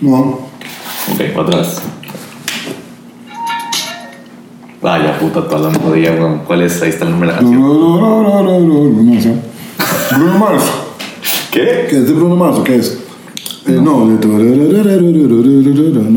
no. 0.00 0.18
Ok, 1.12 1.20
otra 1.36 1.58
vez. 1.58 1.80
Vaya 4.80 5.18
puta, 5.18 5.48
toda 5.48 5.72
la 5.72 5.78
melodía, 5.78 6.12
weón. 6.12 6.42
¿Cuál 6.46 6.62
es? 6.62 6.80
Ahí 6.82 6.90
está 6.90 7.04
el 7.04 7.10
nombre 7.10 7.28
de 7.28 7.34
la 7.34 7.40
canción. 7.40 7.60
no, 7.62 9.20
sé. 9.20 9.34
Bruno 10.14 10.38
Mars. 10.38 10.64
¿Qué? 11.50 11.86
¿Qué 11.90 11.98
es 11.98 12.06
de 12.06 12.12
Bruno 12.12 12.36
Mars 12.36 12.58
o 12.58 12.64
qué 12.64 12.76
es? 12.76 12.98
Eh, 13.66 13.72
no, 13.72 14.06
no, 14.06 14.18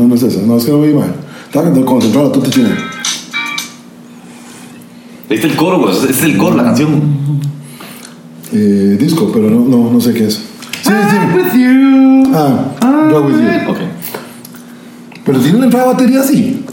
no 0.08 0.14
es 0.14 0.22
esa. 0.22 0.42
No, 0.42 0.56
es 0.56 0.64
que 0.64 0.70
no 0.70 0.80
vi 0.80 0.94
mal. 0.94 1.12
Estaba 1.46 1.84
concentrado 1.84 2.28
la 2.28 2.32
torta 2.32 2.50
chilena. 2.50 2.76
Ahí 5.28 5.36
está 5.36 5.48
el 5.48 5.56
coro, 5.56 5.78
weón. 5.78 6.08
Es 6.08 6.22
el 6.22 6.36
coro, 6.36 6.56
la 6.56 6.62
canción. 6.62 7.02
Eh, 8.52 8.96
disco, 9.00 9.30
pero 9.32 9.50
no, 9.50 9.60
no, 9.60 9.90
no 9.90 10.00
sé 10.00 10.14
qué 10.14 10.28
es. 10.28 10.34
Sí, 10.34 10.92
sí. 10.92 11.16
With 11.34 11.52
you. 11.60 12.32
Ah, 12.34 13.08
Rock 13.10 13.26
With 13.26 13.36
You. 13.36 13.70
Ok. 13.70 13.78
Pero 15.24 15.38
tiene 15.40 15.56
una 15.56 15.64
entrada 15.66 15.88
de 15.88 15.92
batería 15.94 16.20
así. 16.20 16.64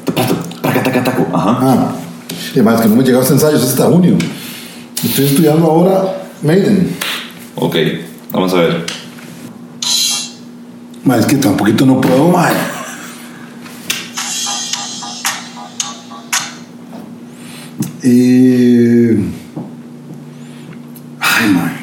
Taca, 0.80 0.92
taca, 0.94 1.04
taco. 1.04 1.28
Ajá. 1.34 1.58
Ah, 1.62 1.92
y 2.56 2.60
además 2.60 2.82
que 2.82 2.88
no 2.88 2.96
me 2.96 3.04
llegaba 3.04 3.26
a 3.26 3.28
ensayos 3.28 3.64
hasta 3.64 3.86
junio. 3.86 4.18
Estoy 5.04 5.26
estudiando 5.26 5.66
ahora 5.66 6.24
Maiden. 6.42 6.96
Ok. 7.56 7.76
Vamos 8.32 8.54
a 8.54 8.58
ver. 8.58 8.86
Ma, 11.04 11.18
es 11.18 11.26
que 11.26 11.36
tampoco 11.36 11.86
no 11.86 12.00
puedo, 12.00 12.30
ma. 12.30 12.50
Eh... 18.02 19.20
Ay, 21.20 21.50
ma. 21.50 21.74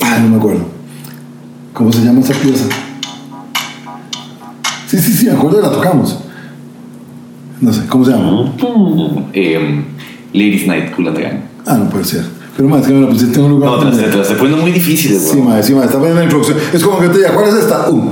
Ay, 0.00 0.20
no 0.22 0.28
me 0.30 0.36
acuerdo. 0.36 0.66
¿Cómo 1.74 1.92
se 1.92 2.00
llama 2.00 2.20
esa 2.20 2.34
pieza? 2.34 2.64
Sí, 4.88 4.98
sí, 4.98 5.12
sí, 5.12 5.26
me 5.26 5.32
acuerdo 5.32 5.60
que 5.60 5.66
la 5.68 5.72
tocamos. 5.72 6.16
No 7.60 7.72
sé, 7.72 7.86
¿cómo 7.86 8.04
se 8.04 8.12
llama? 8.12 8.52
Eh, 9.32 9.84
Ladies 10.32 10.66
Night, 10.66 10.94
Cool 10.94 11.08
and 11.08 11.16
the 11.16 11.22
Gang. 11.22 11.40
Ah, 11.66 11.74
no 11.74 11.90
puede 11.90 12.04
ser. 12.04 12.24
Pero 12.56 12.68
más 12.68 12.86
que 12.86 12.92
me 12.92 13.00
la 13.02 13.08
pusiste 13.08 13.38
en 13.38 13.44
un 13.46 13.50
lugar. 13.52 13.70
No, 13.84 13.90
te 13.90 14.06
las 14.06 14.14
estoy 14.16 14.36
poniendo 14.36 14.62
muy 14.62 14.72
difíciles, 14.72 15.28
Sí, 15.30 15.36
weón. 15.36 15.48
ma, 15.48 15.62
sí, 15.62 15.74
ma, 15.74 15.84
está 15.84 15.94
poniendo 15.98 16.18
la 16.18 16.24
introducción. 16.24 16.58
Es 16.72 16.82
como 16.82 16.98
que 16.98 17.08
te 17.08 17.18
diga, 17.18 17.32
¿cuál 17.34 17.48
es 17.48 17.54
esta? 17.54 17.90
Uh. 17.90 18.10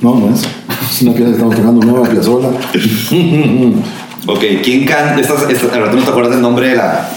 No, 0.00 0.14
no 0.16 0.34
es. 0.34 0.42
Es 0.90 1.02
una 1.02 1.12
pieza 1.12 1.26
que 1.26 1.32
estamos 1.32 1.56
tocando 1.56 1.86
nueva 1.86 2.08
piazola. 2.08 2.48
Ok, 4.26 4.40
¿quién 4.62 4.86
canta? 4.86 5.20
Estas, 5.20 5.42
estas, 5.50 5.70
al 5.74 5.82
rato 5.82 5.96
no 5.98 6.02
te 6.02 6.08
acuerdas 6.08 6.32
del 6.32 6.40
nombre 6.40 6.68
de 6.70 6.76
la, 6.76 7.10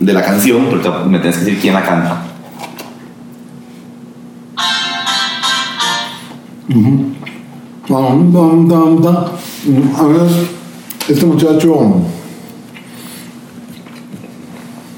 de 0.00 0.12
la 0.12 0.20
canción, 0.20 0.66
pero 0.68 1.04
me 1.04 1.20
tienes 1.20 1.38
que 1.38 1.44
decir 1.44 1.60
quién 1.60 1.74
la 1.74 1.84
canta. 1.84 2.22
Mm, 6.66 7.12
A 7.90 8.14
ver, 10.06 10.26
este 11.08 11.26
muchacho. 11.26 11.94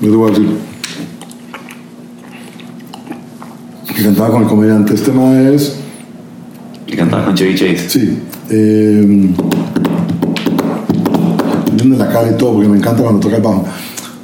Yo 0.01 0.11
te 0.11 0.16
voy 0.16 0.28
a 0.28 0.30
decir. 0.30 0.57
Que 3.95 4.03
cantaba 4.05 4.30
con 4.30 4.43
el 4.43 4.49
comediante. 4.49 4.95
Este 4.95 5.11
ma 5.11 5.41
es. 5.41 5.80
Que 6.87 6.97
cantaba 6.97 7.24
con 7.24 7.34
Chevy 7.34 7.55
Chase. 7.55 7.89
Sí. 7.89 8.18
Eh, 8.51 9.34
de 11.91 11.97
la 11.97 12.09
cara 12.09 12.30
y 12.30 12.37
todo, 12.37 12.55
porque 12.55 12.68
me 12.68 12.78
encanta 12.78 13.03
cuando 13.03 13.20
toca 13.20 13.37
el 13.37 13.43
bajo. 13.43 13.64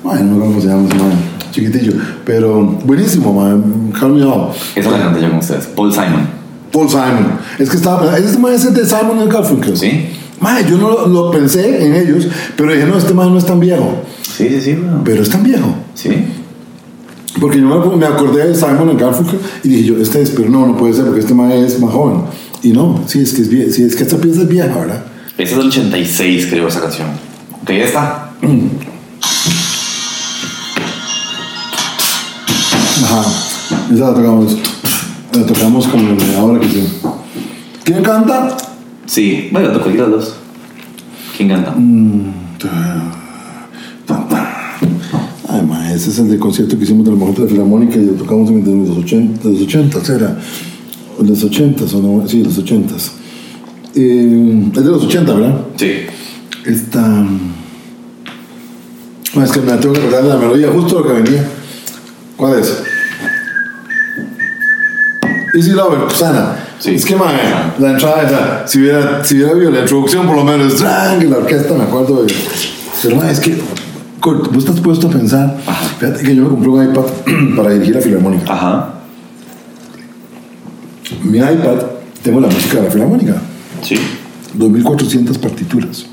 Ay, 0.05 0.25
no 0.25 0.33
acuerdo 0.35 0.47
cómo 0.47 0.61
se 0.61 0.69
llama 0.69 0.89
ese 0.89 0.99
man, 0.99 1.13
chiquitillo. 1.51 1.93
Pero 2.25 2.63
buenísimo, 2.85 3.33
man. 3.33 3.93
Calm 3.99 4.15
me 4.15 4.23
out. 4.23 4.55
Esa 4.75 4.91
la 4.91 4.99
canté 4.99 5.21
yo 5.21 5.29
con 5.31 5.39
ustedes. 5.39 5.67
Paul 5.67 5.93
Simon. 5.93 6.41
Paul 6.73 6.89
Simon. 6.89 7.39
Es 7.59 7.68
que 7.70 7.77
estaba. 7.77 8.16
Este 8.18 8.39
man 8.39 8.53
es 8.55 8.64
el 8.64 8.75
de 8.75 8.85
Simon 8.87 9.18
and 9.20 9.33
Garfunkel. 9.33 9.77
¿Sí? 9.77 10.07
Mae, 10.41 10.64
yo 10.68 10.77
no 10.77 10.91
lo, 10.91 11.07
lo 11.07 11.31
pensé 11.31 11.85
en 11.87 11.95
ellos, 11.95 12.27
pero 12.57 12.73
dije, 12.73 12.85
no, 12.87 12.99
este 12.99 13.14
man 13.14 13.31
no 13.31 13.39
es 13.39 13.47
tan 13.47 13.61
viejo. 13.61 14.03
Sí, 14.23 14.49
sí, 14.49 14.61
sí, 14.61 14.73
weón. 14.73 15.03
Pero 15.05 15.23
es 15.23 15.31
tan 15.31 15.43
viejo. 15.45 15.75
Sí. 15.95 16.11
Porque 17.41 17.61
yo 17.61 17.66
me, 17.66 17.97
me 17.97 18.07
acordé 18.07 18.49
de 18.49 18.55
Simon 18.55 18.89
and 18.91 19.01
Garfunkel 19.01 19.39
y 19.62 19.68
dije 19.68 19.85
yo, 19.85 19.97
este 19.99 20.20
es, 20.23 20.31
pero 20.31 20.49
no, 20.51 20.66
no 20.66 20.77
puede 20.77 20.93
ser 20.95 21.05
porque 21.05 21.20
este 21.20 21.35
man 21.35 21.53
es 21.53 21.79
más 21.81 21.93
joven. 21.93 22.23
Y 22.62 22.73
no, 22.73 23.03
sí, 23.07 23.20
es 23.23 23.33
que 23.35 23.43
es 23.43 23.51
vie- 23.51 23.70
sí, 23.70 23.83
es 23.85 23.95
que 23.97 24.03
esta 24.03 24.16
pieza 24.16 24.43
es 24.43 24.49
vieja, 24.49 24.68
¿verdad? 24.75 25.03
Esa 25.39 25.53
es 25.53 25.59
del 25.59 25.66
86, 25.68 26.47
creo, 26.51 26.68
esa 26.68 26.81
canción. 26.81 27.09
Ok, 27.62 27.70
ya 27.70 27.85
está. 27.85 28.31
Ajá. 33.05 33.25
Esa 33.93 34.09
la 34.11 34.14
tocamos. 34.14 34.57
La 35.35 35.47
tocamos 35.47 35.87
como 35.89 36.16
ahora 36.39 36.61
que 36.61 36.68
sí. 36.68 36.89
¿Quién 37.85 38.03
canta? 38.03 38.55
Sí. 39.07 39.49
Bueno, 39.51 39.72
tocó 39.72 39.91
ir 39.91 40.03
a 40.03 40.07
los 40.07 40.24
dos. 40.26 40.35
¿Quién 41.37 41.49
canta? 41.49 41.74
Ay, 45.49 45.66
ma, 45.66 45.93
ese 45.93 46.11
es 46.11 46.18
el 46.18 46.28
de 46.28 46.39
concierto 46.39 46.76
que 46.76 46.85
hicimos 46.85 47.05
de 47.05 47.12
la 47.12 47.16
mujer 47.16 47.35
de 47.37 47.43
la 47.43 47.49
Filarmónica 47.49 47.97
y 47.97 48.07
lo 48.07 48.12
tocamos 48.12 48.51
en 48.51 48.87
los 48.87 48.99
80, 48.99 49.49
de 49.49 49.55
los 49.55 49.62
80 49.62 50.14
era. 50.14 50.39
Los 51.22 51.45
80 51.45 51.85
o 51.85 52.01
no, 52.01 52.28
sí, 52.28 52.43
los 52.43 52.59
80 52.59 52.95
eh, 53.95 54.70
Es 54.74 54.85
de 54.85 54.91
los 54.91 55.05
80, 55.05 55.35
¿verdad? 55.35 55.61
Sí. 55.76 55.93
Esta. 56.66 57.26
Ma, 59.35 59.45
es 59.45 59.51
que 59.51 59.61
me 59.61 59.72
tengo 59.72 59.95
que 59.95 60.01
acordar 60.01 60.22
de 60.24 60.28
la 60.28 60.37
melodía, 60.37 60.70
justo 60.72 61.01
lo 61.01 61.07
que 61.07 61.22
venía. 61.22 61.49
¿Cuál 62.37 62.59
es? 62.59 62.91
Easy 65.55 65.71
Lover, 65.73 66.11
Susana. 66.11 66.57
Sí. 66.79 66.95
Es 66.95 67.05
que, 67.05 67.15
ma, 67.15 67.33
la 67.79 67.93
entrada, 67.93 68.23
esa, 68.23 68.67
si 68.67 68.81
hubiera, 68.81 69.23
si 69.25 69.37
hubiera 69.37 69.53
habido 69.53 69.71
la 69.71 69.81
introducción, 69.81 70.27
por 70.27 70.37
lo 70.37 70.45
menos, 70.45 70.79
¡drang! 70.79 71.23
y 71.23 71.27
la 71.27 71.39
orquesta, 71.39 71.75
me 71.75 71.85
acuerdo 71.85 72.25
de. 72.25 72.35
Pero, 73.03 73.23
es 73.25 73.41
que, 73.41 73.59
Kurt, 74.21 74.53
vos 74.53 74.65
estás 74.65 74.81
puesto 74.81 75.09
a 75.09 75.11
pensar. 75.11 75.57
Fíjate 75.99 76.23
que 76.23 76.35
yo 76.35 76.45
me 76.45 76.49
compré 76.49 76.69
un 76.71 76.91
iPad 76.91 77.05
para 77.57 77.71
dirigir 77.71 77.97
la 77.97 78.01
filarmónica. 78.01 78.53
Ajá. 78.53 78.95
Mi 81.23 81.39
iPad, 81.39 81.77
tengo 82.23 82.41
la 82.41 82.49
música 82.49 82.79
de 82.79 82.85
la 82.85 82.91
filarmónica. 82.91 83.35
Sí. 83.83 83.97
2.400 84.59 85.39
partituras. 85.39 86.07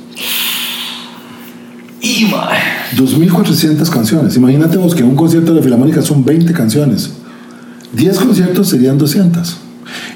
Y, 2.01 2.25
mae. 2.25 2.59
2.400 2.95 3.89
canciones. 3.89 4.35
Imagínate 4.35 4.77
vos 4.77 4.95
que 4.95 5.01
en 5.01 5.09
un 5.09 5.15
concierto 5.15 5.51
de 5.51 5.59
la 5.59 5.63
Filarmónica 5.63 6.01
son 6.01 6.23
20 6.23 6.53
canciones. 6.53 7.11
10 7.93 8.19
conciertos 8.19 8.69
serían 8.69 8.97
200. 8.97 9.57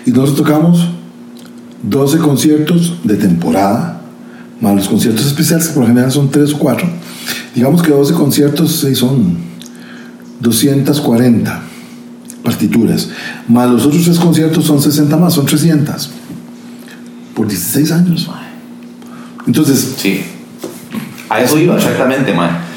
Y 0.05 0.11
nosotros 0.11 0.37
tocamos 0.37 0.87
12 1.83 2.17
conciertos 2.19 2.93
de 3.03 3.15
temporada, 3.15 4.01
más 4.61 4.75
los 4.75 4.87
conciertos 4.87 5.25
especiales, 5.25 5.67
que 5.67 5.73
por 5.73 5.83
lo 5.83 5.87
general 5.87 6.11
son 6.11 6.29
3 6.29 6.53
o 6.53 6.59
4. 6.59 6.87
Digamos 7.55 7.81
que 7.81 7.91
12 7.91 8.13
conciertos 8.13 8.85
son 8.95 9.37
240 10.39 11.61
partituras, 12.43 13.09
más 13.47 13.69
los 13.69 13.85
otros 13.85 14.03
3 14.03 14.19
conciertos 14.19 14.65
son 14.65 14.81
60 14.81 15.17
más, 15.17 15.33
son 15.33 15.45
300. 15.45 16.09
Por 17.33 17.47
16 17.47 17.91
años. 17.91 18.29
Entonces, 19.47 19.95
Sí. 19.97 20.23
A 21.29 21.41
eso 21.41 21.57
iba 21.57 21.75
exactamente, 21.75 22.31
man. 22.33 22.72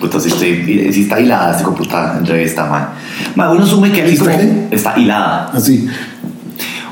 Puta, 0.00 0.18
si, 0.20 0.28
estoy, 0.28 0.90
si 0.92 1.02
está 1.02 1.20
hilada 1.20 1.56
esta 1.56 1.68
puta 1.70 2.16
entrevista, 2.18 2.66
man. 2.66 2.88
Man, 3.36 3.50
uno 3.50 3.64
asume 3.64 3.90
que 3.92 4.02
alguien 4.02 4.20
¿Está 4.20 4.32
como... 4.38 4.68
Está 4.70 4.98
hilada. 4.98 5.50
así. 5.52 5.86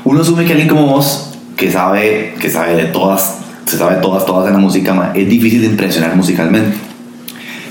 Uno 0.03 0.21
asume 0.21 0.45
que 0.45 0.51
alguien 0.51 0.67
como 0.69 0.87
vos, 0.87 1.33
que 1.55 1.71
sabe, 1.71 2.35
que 2.39 2.49
sabe 2.49 2.75
de 2.75 2.85
todas, 2.85 3.37
se 3.65 3.77
sabe 3.77 3.95
todas, 3.97 4.25
todas 4.25 4.47
en 4.47 4.53
la 4.53 4.59
música, 4.59 4.93
man, 4.93 5.11
es 5.13 5.29
difícil 5.29 5.61
de 5.61 5.67
impresionar 5.67 6.15
musicalmente. 6.15 6.75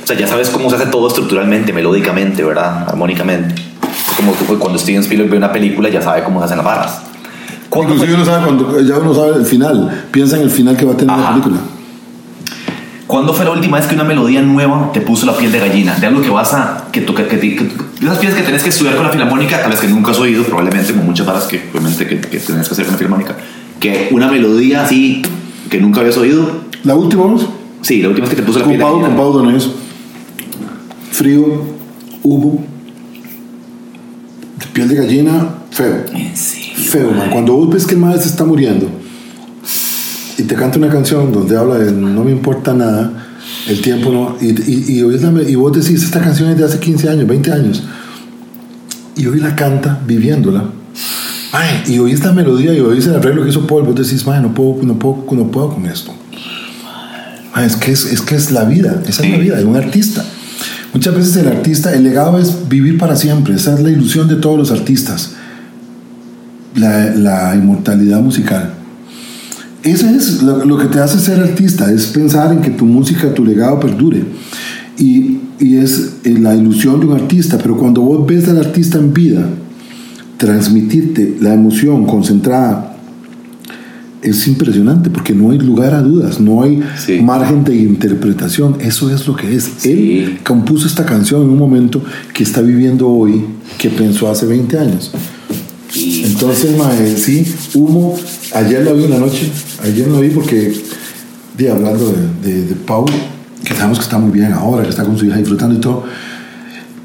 O 0.02 0.06
sea, 0.06 0.16
ya 0.16 0.26
sabes 0.26 0.50
cómo 0.50 0.68
se 0.70 0.76
hace 0.76 0.86
todo 0.86 1.08
estructuralmente, 1.08 1.72
melódicamente, 1.72 2.44
¿verdad? 2.44 2.84
Armónicamente. 2.88 3.54
Es 3.54 4.16
como 4.16 4.32
cuando 4.58 4.78
Steven 4.78 5.00
Spielberg 5.02 5.30
ve 5.30 5.36
una 5.38 5.52
película, 5.52 5.88
ya 5.88 6.02
sabe 6.02 6.22
cómo 6.22 6.38
se 6.40 6.46
hacen 6.46 6.56
las 6.58 6.66
barras. 6.66 7.00
¿Cuándo 7.68 7.94
fue- 7.94 8.06
Inclusive 8.06 8.14
uno 8.16 8.24
sabe 8.24 8.44
cuando, 8.44 8.80
ya 8.80 8.98
uno 8.98 9.14
sabe 9.14 9.36
el 9.36 9.46
final, 9.46 10.06
piensa 10.10 10.36
en 10.36 10.42
el 10.42 10.50
final 10.50 10.76
que 10.76 10.84
va 10.84 10.92
a 10.92 10.96
tener 10.96 11.16
la 11.16 11.22
Ajá. 11.22 11.30
película. 11.32 11.56
¿Cuándo 13.10 13.34
fue 13.34 13.44
la 13.44 13.50
última 13.50 13.76
vez 13.78 13.86
que 13.88 13.94
una 13.96 14.04
melodía 14.04 14.40
nueva 14.40 14.90
te 14.92 15.00
puso 15.00 15.26
la 15.26 15.36
piel 15.36 15.50
de 15.50 15.58
gallina? 15.58 15.96
De 15.98 16.06
algo 16.06 16.22
que 16.22 16.30
vas 16.30 16.54
a. 16.54 16.86
que 16.92 17.00
tú. 17.00 17.12
que, 17.14 17.26
que, 17.26 17.38
que- 17.40 17.68
esas 18.00 18.18
piezas 18.18 18.38
que 18.38 18.44
tenés 18.44 18.62
que 18.62 18.68
estudiar 18.68 18.94
con 18.94 19.04
la 19.04 19.10
filarmónica, 19.10 19.60
tal 19.60 19.70
vez 19.72 19.80
que 19.80 19.88
nunca 19.88 20.12
has 20.12 20.18
oído, 20.20 20.44
probablemente, 20.44 20.92
como 20.92 21.04
muchas 21.04 21.26
varas 21.26 21.44
que 21.44 21.60
obviamente 21.72 22.06
que, 22.06 22.20
que 22.20 22.38
tenés 22.38 22.68
que 22.68 22.72
hacer 22.72 22.84
con 22.84 22.92
la 22.92 22.98
filarmónica. 22.98 23.36
Que 23.80 24.08
una 24.12 24.30
melodía 24.30 24.84
así 24.84 25.22
que 25.68 25.78
nunca 25.80 26.00
habías 26.00 26.16
oído. 26.16 26.60
La 26.84 26.94
última 26.94 27.26
vez, 27.26 27.42
Sí, 27.82 28.00
la 28.00 28.08
última 28.08 28.26
vez 28.28 28.36
que 28.36 28.40
te 28.40 28.46
puso 28.46 28.58
la 28.60 28.64
con 28.64 28.70
piel 28.74 28.80
de 28.80 28.84
gallina. 28.86 29.06
con 29.08 29.16
Pau 29.16 29.32
Donés. 29.32 29.68
Frío, 31.10 31.64
humo, 32.22 32.64
piel 34.72 34.88
de 34.88 34.94
gallina, 34.94 35.48
feo. 35.70 36.04
En 36.14 36.36
serio. 36.36 36.74
Feo, 36.76 37.10
man. 37.10 37.30
Cuando 37.30 37.54
vos 37.54 37.70
ves 37.70 37.86
que 37.86 37.94
el 37.94 38.00
maestro 38.00 38.30
está 38.30 38.44
muriendo 38.44 38.88
y 40.40 40.44
te 40.44 40.54
canta 40.54 40.78
una 40.78 40.88
canción 40.88 41.32
donde 41.32 41.56
habla 41.56 41.76
de 41.76 41.92
no 41.92 42.24
me 42.24 42.30
importa 42.30 42.72
nada, 42.72 43.12
el 43.68 43.80
tiempo 43.80 44.10
no. 44.10 44.36
Y, 44.40 44.48
y, 44.48 45.00
y, 45.00 45.50
y 45.50 45.54
vos 45.54 45.72
decís, 45.72 46.02
esta 46.02 46.20
canción 46.20 46.50
es 46.50 46.58
de 46.58 46.64
hace 46.64 46.78
15 46.78 47.10
años, 47.10 47.26
20 47.26 47.52
años. 47.52 47.82
Y 49.16 49.26
hoy 49.26 49.40
la 49.40 49.54
canta 49.54 50.00
viviéndola. 50.06 50.64
Ay, 51.52 51.82
y 51.94 51.98
oís 51.98 52.24
la 52.24 52.32
melodía 52.32 52.72
y 52.72 52.80
oís 52.80 53.06
el 53.06 53.16
arreglo 53.16 53.42
que 53.42 53.50
hizo 53.50 53.66
Paul, 53.66 53.82
vos 53.82 53.96
decís, 53.96 54.24
"Mae, 54.24 54.40
no 54.40 54.54
puedo, 54.54 54.82
no 54.82 54.98
puedo, 54.98 55.24
no 55.32 55.50
puedo 55.50 55.74
con 55.74 55.84
esto. 55.86 56.12
Mae, 57.54 57.66
es, 57.66 57.76
que 57.76 57.92
es, 57.92 58.06
es 58.06 58.22
que 58.22 58.36
es 58.36 58.50
la 58.50 58.64
vida, 58.64 59.02
esa 59.06 59.24
es 59.24 59.30
la 59.30 59.38
vida 59.38 59.56
de 59.56 59.64
un 59.64 59.76
artista. 59.76 60.24
Muchas 60.94 61.14
veces 61.14 61.36
el 61.36 61.48
artista, 61.48 61.92
el 61.92 62.04
legado 62.04 62.38
es 62.38 62.68
vivir 62.68 62.98
para 62.98 63.16
siempre, 63.16 63.54
esa 63.54 63.74
es 63.74 63.80
la 63.80 63.90
ilusión 63.90 64.28
de 64.28 64.36
todos 64.36 64.58
los 64.58 64.70
artistas 64.70 65.32
la, 66.74 67.10
la 67.10 67.54
inmortalidad 67.56 68.20
musical. 68.20 68.74
Eso 69.82 70.06
es 70.08 70.42
lo, 70.42 70.64
lo 70.64 70.76
que 70.78 70.86
te 70.86 70.98
hace 70.98 71.18
ser 71.18 71.40
artista, 71.40 71.90
es 71.90 72.06
pensar 72.06 72.52
en 72.52 72.60
que 72.60 72.70
tu 72.70 72.84
música, 72.84 73.32
tu 73.32 73.44
legado 73.44 73.80
perdure. 73.80 74.22
Y, 74.98 75.38
y 75.58 75.76
es 75.76 76.14
eh, 76.24 76.36
la 76.38 76.54
ilusión 76.54 77.00
de 77.00 77.06
un 77.06 77.12
artista, 77.14 77.56
pero 77.58 77.76
cuando 77.78 78.02
vos 78.02 78.26
ves 78.26 78.48
al 78.48 78.58
artista 78.58 78.98
en 78.98 79.14
vida, 79.14 79.46
transmitirte 80.36 81.36
la 81.40 81.54
emoción 81.54 82.04
concentrada, 82.06 82.86
es 84.22 84.46
impresionante 84.48 85.08
porque 85.08 85.34
no 85.34 85.50
hay 85.50 85.58
lugar 85.58 85.94
a 85.94 86.02
dudas, 86.02 86.40
no 86.40 86.62
hay 86.62 86.82
Sí. 86.98 87.20
margen 87.22 87.64
de 87.64 87.74
interpretación, 87.76 88.76
eso 88.80 89.08
es 89.14 89.26
lo 89.26 89.34
que 89.34 89.54
es. 89.56 89.70
Sí. 89.78 89.90
Él 89.90 90.38
compuso 90.44 90.86
esta 90.86 91.06
canción 91.06 91.42
en 91.42 91.48
un 91.48 91.58
momento 91.58 92.02
que 92.34 92.42
está 92.42 92.60
viviendo 92.60 93.08
hoy, 93.08 93.42
que 93.78 93.88
pensó 93.88 94.30
hace 94.30 94.44
20 94.44 94.78
años. 94.78 95.10
Entonces, 96.24 96.76
mae, 96.76 97.16
sí, 97.16 97.44
humo. 97.74 98.14
Ayer 98.54 98.84
la 98.84 98.92
vi 98.92 99.04
en 99.04 99.10
la 99.10 99.18
noche. 99.18 99.50
Ayer 99.82 100.08
la 100.08 100.20
vi 100.20 100.28
porque, 100.30 100.72
di, 101.56 101.66
hablando 101.68 102.12
de, 102.12 102.48
de, 102.52 102.62
de 102.66 102.74
Pau, 102.74 103.04
que 103.64 103.74
sabemos 103.74 103.98
que 103.98 104.04
está 104.04 104.18
muy 104.18 104.32
bien 104.32 104.52
ahora, 104.52 104.82
que 104.82 104.90
está 104.90 105.04
con 105.04 105.16
su 105.18 105.26
hija 105.26 105.36
disfrutando 105.36 105.74
y 105.76 105.78
todo, 105.80 106.04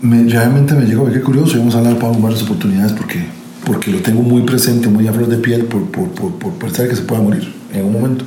me, 0.01 0.23
realmente 0.29 0.73
me 0.73 0.85
llegó, 0.85 1.11
qué 1.11 1.21
curioso. 1.21 1.57
Vamos 1.57 1.75
a 1.75 1.79
hablar 1.79 1.93
de 1.93 1.99
Pau 1.99 2.13
en 2.13 2.21
varias 2.21 2.41
oportunidades 2.43 2.93
porque, 2.93 3.19
porque 3.65 3.91
lo 3.91 3.99
tengo 3.99 4.21
muy 4.21 4.41
presente, 4.43 4.87
muy 4.87 5.07
a 5.07 5.13
flor 5.13 5.27
de 5.27 5.37
piel, 5.37 5.65
por, 5.65 5.83
por, 5.91 6.09
por, 6.09 6.31
por 6.33 6.53
pensar 6.53 6.87
que 6.87 6.95
se 6.95 7.03
pueda 7.03 7.21
morir 7.21 7.53
en 7.73 7.85
un 7.85 7.93
momento. 7.93 8.25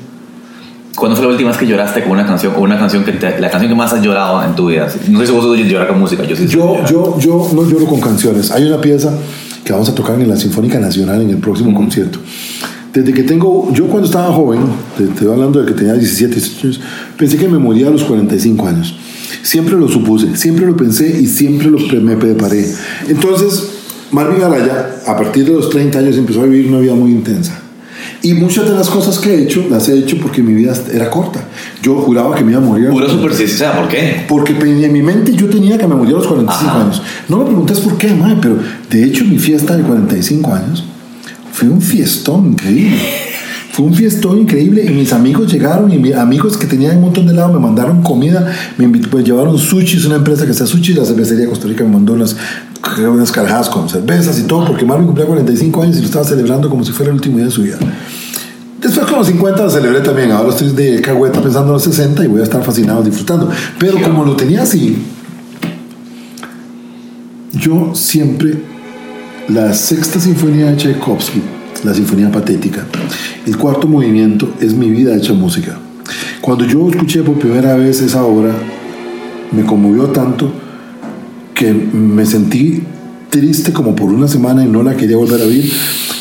¿Cuándo 0.96 1.14
fue 1.16 1.26
la 1.26 1.30
última 1.32 1.50
vez 1.50 1.58
que 1.58 1.66
lloraste 1.66 2.02
con 2.02 2.10
una 2.12 2.26
canción 2.26 2.54
o 2.56 2.60
una 2.60 2.76
canción 2.76 3.04
que 3.04 3.12
te- 3.12 3.38
la 3.40 3.48
canción 3.50 3.70
que 3.70 3.76
más 3.76 3.92
has 3.92 4.02
llorado 4.02 4.42
en 4.44 4.56
tu 4.56 4.66
vida? 4.68 4.88
No 5.08 5.20
sé 5.20 5.26
si 5.26 5.32
vos 5.32 5.56
llorar 5.56 5.86
con 5.88 6.00
música, 6.00 6.24
yo 6.24 6.34
sí. 6.34 6.46
Yo, 6.48 6.84
yo, 6.86 7.16
yo 7.20 7.48
no 7.54 7.68
lloro 7.68 7.86
con 7.86 8.00
canciones. 8.00 8.50
Hay 8.50 8.64
una 8.64 8.80
pieza 8.80 9.12
que 9.64 9.72
vamos 9.72 9.88
a 9.88 9.94
tocar 9.94 10.20
en 10.20 10.28
la 10.28 10.36
Sinfónica 10.36 10.80
Nacional 10.80 11.20
en 11.22 11.30
el 11.30 11.36
próximo 11.36 11.72
concierto. 11.72 12.18
Desde 12.98 13.14
que 13.14 13.22
tengo, 13.22 13.72
yo 13.72 13.86
cuando 13.86 14.06
estaba 14.06 14.32
joven, 14.32 14.58
te, 14.96 15.04
estoy 15.04 15.28
hablando 15.28 15.60
de 15.60 15.66
que 15.66 15.72
tenía 15.72 15.94
17, 15.94 16.34
18 16.34 16.66
años, 16.66 16.80
pensé 17.16 17.36
que 17.36 17.46
me 17.46 17.56
moría 17.56 17.86
a 17.86 17.90
los 17.90 18.02
45 18.02 18.66
años. 18.66 18.96
Siempre 19.42 19.76
lo 19.76 19.88
supuse, 19.88 20.36
siempre 20.36 20.66
lo 20.66 20.76
pensé 20.76 21.20
y 21.20 21.26
siempre 21.26 21.70
lo 21.70 21.78
me 22.00 22.16
preparé. 22.16 22.66
Entonces, 23.08 23.68
Marvin 24.10 24.42
Araya, 24.42 24.96
a 25.06 25.16
partir 25.16 25.44
de 25.44 25.52
los 25.52 25.70
30 25.70 25.96
años, 25.96 26.16
empezó 26.16 26.42
a 26.42 26.46
vivir 26.46 26.72
una 26.72 26.80
vida 26.80 26.94
muy 26.94 27.12
intensa. 27.12 27.62
Y 28.20 28.34
muchas 28.34 28.68
de 28.68 28.74
las 28.74 28.90
cosas 28.90 29.20
que 29.20 29.32
he 29.32 29.42
hecho, 29.44 29.64
las 29.70 29.88
he 29.88 29.96
hecho 29.96 30.16
porque 30.20 30.42
mi 30.42 30.54
vida 30.54 30.74
era 30.92 31.08
corta. 31.08 31.44
Yo 31.80 31.94
juraba 32.00 32.34
que 32.34 32.42
me 32.42 32.50
iba 32.50 32.60
a 32.60 32.64
morir. 32.64 32.88
Pura 32.88 33.08
superstición, 33.08 33.76
¿por 33.76 33.86
qué? 33.86 34.24
porque 34.26 34.54
en 34.54 34.92
mi 34.92 35.02
mente 35.02 35.32
yo 35.36 35.48
tenía 35.48 35.78
que 35.78 35.86
me 35.86 35.94
moría 35.94 36.16
a 36.16 36.18
los 36.18 36.26
45 36.26 36.68
Ajá. 36.68 36.82
años. 36.82 37.02
No 37.28 37.38
me 37.38 37.44
preguntes 37.44 37.78
por 37.78 37.96
qué, 37.96 38.12
madre, 38.12 38.38
pero 38.42 38.58
de 38.90 39.04
hecho 39.04 39.24
mi 39.24 39.38
fiesta 39.38 39.76
de 39.76 39.84
45 39.84 40.52
años 40.52 40.84
fue 41.58 41.68
un 41.68 41.82
fiestón 41.82 42.52
increíble. 42.52 43.00
Fue 43.72 43.84
un 43.84 43.92
fiestón 43.92 44.38
increíble 44.38 44.84
y 44.84 44.90
mis 44.90 45.12
amigos 45.12 45.52
llegaron 45.52 45.92
y 45.92 45.98
mis 45.98 46.14
amigos 46.14 46.56
que 46.56 46.68
tenían 46.68 46.98
un 46.98 47.02
montón 47.02 47.26
de 47.26 47.32
lado 47.32 47.52
me 47.52 47.58
mandaron 47.58 48.00
comida, 48.00 48.46
me 48.76 48.88
pues, 48.88 49.24
llevaron 49.24 49.58
sushi, 49.58 49.96
es 49.96 50.04
una 50.04 50.14
empresa 50.14 50.44
que 50.44 50.52
está 50.52 50.66
sushi, 50.66 50.94
la 50.94 51.04
cervecería 51.04 51.46
de 51.46 51.50
Costa 51.50 51.66
Rica 51.66 51.82
me 51.82 51.90
mandó 51.90 52.12
unas, 52.12 52.36
unas 52.96 53.32
con 53.70 53.88
cervezas 53.88 54.38
y 54.38 54.44
todo, 54.44 54.66
porque 54.66 54.84
Marvin 54.84 55.06
cumplía 55.06 55.26
45 55.26 55.82
años 55.82 55.96
y 55.96 56.00
lo 56.00 56.06
estaba 56.06 56.24
celebrando 56.24 56.70
como 56.70 56.84
si 56.84 56.92
fuera 56.92 57.10
el 57.10 57.16
último 57.16 57.38
día 57.38 57.46
de 57.46 57.50
su 57.50 57.62
vida. 57.62 57.78
Después 58.80 59.04
con 59.06 59.18
los 59.18 59.26
50 59.26 59.60
lo 59.60 59.70
celebré 59.70 60.00
también, 60.00 60.30
ahora 60.30 60.50
estoy 60.50 60.70
de 60.70 61.00
cagüeta 61.00 61.42
pensando 61.42 61.70
en 61.70 61.72
los 61.72 61.82
60 61.82 62.24
y 62.24 62.28
voy 62.28 62.40
a 62.40 62.44
estar 62.44 62.62
fascinado 62.62 63.02
disfrutando. 63.02 63.50
Pero 63.80 64.00
como 64.00 64.24
lo 64.24 64.36
tenía 64.36 64.62
así, 64.62 64.96
yo 67.52 67.96
siempre, 67.96 68.77
la 69.48 69.72
sexta 69.72 70.20
sinfonía 70.20 70.66
de 70.66 70.76
Tchaikovsky, 70.76 71.40
la 71.82 71.94
sinfonía 71.94 72.30
patética, 72.30 72.84
el 73.46 73.56
cuarto 73.56 73.88
movimiento 73.88 74.52
es 74.60 74.74
mi 74.74 74.90
vida 74.90 75.16
hecha 75.16 75.32
música. 75.32 75.78
Cuando 76.42 76.66
yo 76.66 76.88
escuché 76.90 77.22
por 77.22 77.38
primera 77.38 77.74
vez 77.76 78.02
esa 78.02 78.24
obra, 78.24 78.54
me 79.52 79.64
conmovió 79.64 80.04
tanto 80.08 80.52
que 81.54 81.72
me 81.72 82.26
sentí 82.26 82.82
triste 83.30 83.72
como 83.72 83.96
por 83.96 84.10
una 84.10 84.28
semana 84.28 84.64
y 84.64 84.68
no 84.68 84.82
la 84.82 84.96
quería 84.96 85.16
volver 85.16 85.40
a 85.40 85.44
oír. 85.44 85.72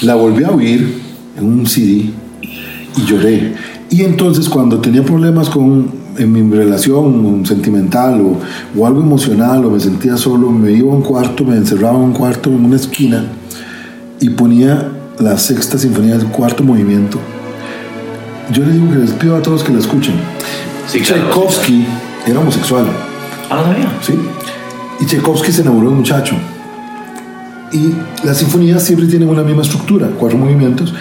La 0.02 0.16
volví 0.16 0.44
a 0.44 0.52
oír 0.52 1.02
en 1.38 1.46
un 1.46 1.66
CD 1.68 2.10
y 2.98 3.06
lloré. 3.06 3.54
Y 3.90 4.04
entonces 4.04 4.48
cuando 4.48 4.80
tenía 4.80 5.04
problemas 5.04 5.50
con 5.50 5.92
en 6.18 6.32
mi 6.32 6.56
relación 6.56 7.46
sentimental 7.46 8.22
o, 8.22 8.40
o 8.80 8.88
algo 8.88 9.02
emocional 9.02 9.64
o 9.66 9.72
me 9.72 9.80
sentía 9.80 10.18
solo, 10.18 10.50
me 10.50 10.72
iba 10.72 10.92
a 10.92 10.96
un 10.96 11.02
cuarto, 11.02 11.44
me 11.44 11.56
encerraba 11.56 11.98
en 11.98 12.06
un 12.06 12.14
cuarto, 12.14 12.50
en 12.50 12.66
una 12.66 12.76
esquina 12.76 13.26
y 14.20 14.30
ponía 14.30 14.92
la 15.20 15.38
sexta 15.38 15.78
sinfonía 15.78 16.18
del 16.18 16.28
cuarto 16.28 16.64
movimiento. 16.64 17.20
Yo 18.52 18.64
les 18.64 18.74
digo 18.74 18.92
que 18.92 18.98
les 18.98 19.12
pido 19.12 19.36
a 19.36 19.42
todos 19.42 19.64
que 19.64 19.74
la 19.74 19.80
escuchen. 19.80 20.16
Sí, 20.88 21.02
claro, 21.02 21.24
Tchaikovsky 21.24 21.86
era 22.26 22.40
homosexual. 22.40 22.86
Ah, 23.50 23.58
no 23.58 23.64
sabía. 23.64 23.92
¿sí? 24.02 24.14
Y 25.02 25.06
Tchaikovsky 25.06 25.52
se 25.52 25.62
enamoró 25.62 25.88
de 25.88 25.92
un 25.92 25.98
muchacho. 26.00 26.36
Y 27.72 27.94
las 28.26 28.38
sinfonías 28.38 28.84
siempre 28.84 29.08
tienen 29.08 29.28
una 29.28 29.44
misma 29.44 29.64
estructura, 29.64 30.10
cuatro 30.18 30.38
movimientos, 30.38 30.94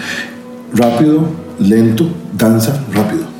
rápido, 0.73 1.29
lento, 1.59 2.09
danza, 2.37 2.83
rápido. 2.93 3.36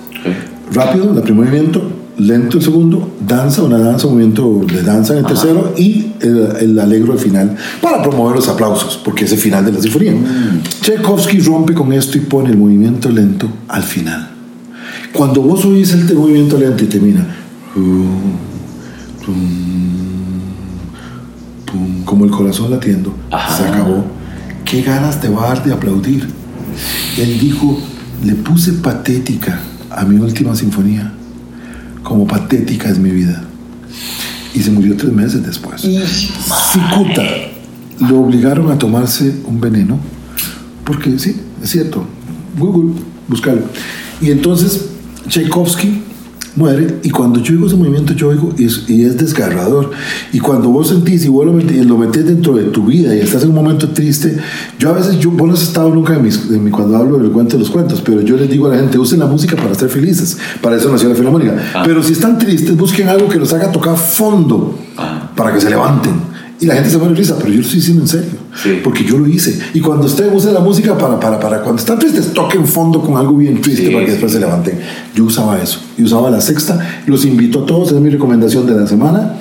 Rápido, 0.73 1.15
el 1.15 1.21
primer 1.23 1.45
movimiento, 1.45 1.81
lento 2.17 2.57
el 2.57 2.63
segundo, 2.63 3.11
danza, 3.25 3.63
una 3.63 3.77
danza, 3.77 4.07
un 4.07 4.13
movimiento 4.13 4.61
de 4.65 4.81
danza 4.83 5.13
en 5.13 5.19
el 5.19 5.25
tercero 5.25 5.73
y 5.77 6.07
el, 6.19 6.49
el 6.59 6.79
alegro 6.79 7.13
al 7.13 7.19
final 7.19 7.55
para 7.81 8.01
promover 8.01 8.35
los 8.35 8.47
aplausos, 8.47 8.99
porque 9.03 9.25
es 9.25 9.31
el 9.31 9.37
final 9.39 9.65
de 9.65 9.71
la 9.71 9.81
sinfonía. 9.81 10.13
Tchaikovsky 10.81 11.39
rompe 11.39 11.73
con 11.73 11.93
esto 11.93 12.17
y 12.17 12.21
pone 12.21 12.49
el 12.49 12.57
movimiento 12.57 13.09
lento 13.09 13.47
al 13.67 13.83
final. 13.83 14.29
Cuando 15.13 15.41
vos 15.41 15.63
oís 15.65 15.93
el 15.93 16.13
movimiento 16.15 16.57
lento 16.57 16.83
y 16.83 16.87
termina, 16.87 17.25
como 22.05 22.25
el 22.25 22.31
corazón 22.31 22.71
latiendo, 22.71 23.13
Ajá. 23.31 23.57
se 23.57 23.63
acabó. 23.67 24.05
¿Qué 24.65 24.81
ganas 24.81 25.21
te 25.21 25.29
va 25.29 25.45
a 25.45 25.47
dar 25.49 25.63
de 25.63 25.73
aplaudir? 25.73 26.27
Él 27.17 27.39
dijo, 27.39 27.79
le 28.23 28.35
puse 28.35 28.73
patética 28.73 29.59
a 29.97 30.05
mi 30.05 30.19
última 30.19 30.55
sinfonía, 30.55 31.11
como 32.03 32.27
patética 32.27 32.87
es 32.89 32.99
mi 32.99 33.09
vida. 33.09 33.43
Y 34.53 34.61
se 34.61 34.71
murió 34.71 34.95
tres 34.95 35.11
meses 35.11 35.43
después. 35.43 35.81
Cicuta, 35.81 37.23
lo 37.99 38.21
obligaron 38.21 38.71
a 38.71 38.77
tomarse 38.77 39.41
un 39.45 39.59
veneno, 39.59 39.99
porque 40.85 41.17
sí, 41.17 41.35
es 41.63 41.71
cierto, 41.71 42.05
Google, 42.57 42.93
buscarlo. 43.27 43.63
Y 44.21 44.29
entonces 44.29 44.85
Tchaikovsky 45.27 46.03
muere 46.57 46.97
y 47.03 47.09
cuando 47.09 47.39
yo 47.41 47.53
oigo 47.53 47.67
ese 47.67 47.75
movimiento 47.75 48.13
yo 48.13 48.29
oigo 48.29 48.53
y 48.57 48.65
es, 48.65 48.83
y 48.89 49.03
es 49.03 49.17
desgarrador. 49.17 49.91
Y 50.33 50.39
cuando 50.39 50.69
vos 50.69 50.89
sentís 50.89 51.23
y 51.25 51.29
vos 51.29 51.45
lo 51.45 51.53
metés, 51.53 51.85
lo 51.85 51.97
metés 51.97 52.25
dentro 52.25 52.53
de 52.55 52.63
tu 52.65 52.83
vida 52.85 53.15
y 53.15 53.19
estás 53.19 53.43
en 53.43 53.49
un 53.49 53.55
momento 53.55 53.89
triste 53.89 54.37
yo 54.79 54.89
a 54.89 54.93
veces 54.93 55.19
yo 55.19 55.31
vos 55.31 55.47
no 55.47 55.53
has 55.53 55.61
estado 55.63 55.89
nunca 55.93 56.15
en, 56.15 56.23
mis, 56.23 56.49
en 56.49 56.63
mi- 56.63 56.71
cuando 56.71 56.97
hablo 56.97 57.17
del 57.17 57.31
cuento 57.31 57.53
de 57.53 57.59
los 57.59 57.69
cuentos 57.69 58.01
pero 58.03 58.21
yo 58.21 58.35
les 58.37 58.49
digo 58.49 58.67
a 58.67 58.71
la 58.71 58.77
gente 58.77 58.97
usen 58.97 59.19
la 59.19 59.25
música 59.27 59.55
para 59.55 59.73
ser 59.75 59.89
felices. 59.89 60.37
Para 60.61 60.75
eso 60.77 60.91
nació 60.91 61.09
la 61.09 61.15
filarmónica. 61.15 61.55
Pero 61.85 62.01
si 62.03 62.13
están 62.13 62.37
tristes 62.37 62.75
busquen 62.75 63.07
algo 63.07 63.29
que 63.29 63.37
los 63.37 63.53
haga 63.53 63.71
tocar 63.71 63.95
fondo 63.97 64.77
para 65.35 65.53
que 65.53 65.61
se 65.61 65.69
levanten 65.69 66.13
y 66.59 66.65
la 66.65 66.73
gente 66.75 66.89
se 66.89 66.97
muere 66.97 67.13
risa 67.15 67.35
pero 67.37 67.49
yo 67.49 67.55
lo 67.57 67.61
estoy 67.61 67.75
diciendo 67.79 68.01
en 68.03 68.07
serio 68.07 68.29
Sí. 68.63 68.79
porque 68.83 69.03
yo 69.03 69.19
lo 69.19 69.27
hice 69.27 69.59
y 69.75 69.79
cuando 69.79 70.07
ustedes 70.07 70.31
usen 70.33 70.53
la 70.55 70.59
música 70.59 70.97
para, 70.97 71.19
para, 71.19 71.39
para 71.39 71.61
cuando 71.61 71.79
están 71.79 71.99
tristes 71.99 72.33
toquen 72.33 72.65
fondo 72.65 73.01
con 73.03 73.15
algo 73.15 73.35
bien 73.37 73.61
triste 73.61 73.85
Sí, 73.85 73.89
para 73.91 73.99
que 74.01 74.07
sí. 74.07 74.11
después 74.13 74.31
se 74.31 74.39
levanten 74.39 74.79
yo 75.13 75.25
usaba 75.25 75.61
eso 75.61 75.79
y 75.97 76.03
usaba 76.03 76.31
la 76.31 76.41
sexta 76.41 77.03
los 77.05 77.23
invito 77.25 77.61
a 77.63 77.65
todos 77.67 77.91
es 77.91 77.99
mi 78.01 78.09
recomendación 78.09 78.65
de 78.65 78.73
la 78.73 78.87
semana 78.87 79.33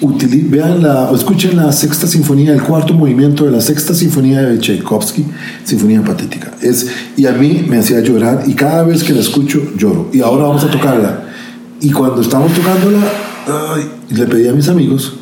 Utili- 0.00 0.48
vean 0.48 0.80
la, 0.80 1.10
o 1.10 1.16
escuchen 1.16 1.56
la 1.56 1.72
sexta 1.72 2.06
sinfonía, 2.06 2.52
el 2.52 2.62
cuarto 2.62 2.94
movimiento 2.94 3.44
de 3.46 3.50
la 3.50 3.60
sexta 3.60 3.94
sinfonía 3.94 4.42
de 4.42 4.58
Tchaikovsky, 4.60 5.24
sinfonía 5.64 6.04
patética. 6.04 6.52
Es, 6.62 6.86
y 7.16 7.26
a 7.26 7.32
mí 7.32 7.66
me 7.68 7.78
hacía 7.78 7.98
llorar 7.98 8.44
y 8.46 8.54
cada 8.54 8.84
vez 8.84 9.02
que 9.02 9.12
la 9.12 9.18
escucho 9.18 9.60
lloro. 9.76 10.08
Y 10.12 10.20
ahora 10.20 10.44
vamos 10.44 10.62
a 10.62 10.70
tocarla. 10.70 11.24
Y 11.80 11.90
cuando 11.90 12.20
estamos 12.20 12.52
tocándola, 12.52 12.98
ay, 13.74 13.90
le 14.10 14.24
pedí 14.28 14.46
a 14.46 14.52
mis 14.52 14.68
amigos 14.68 15.14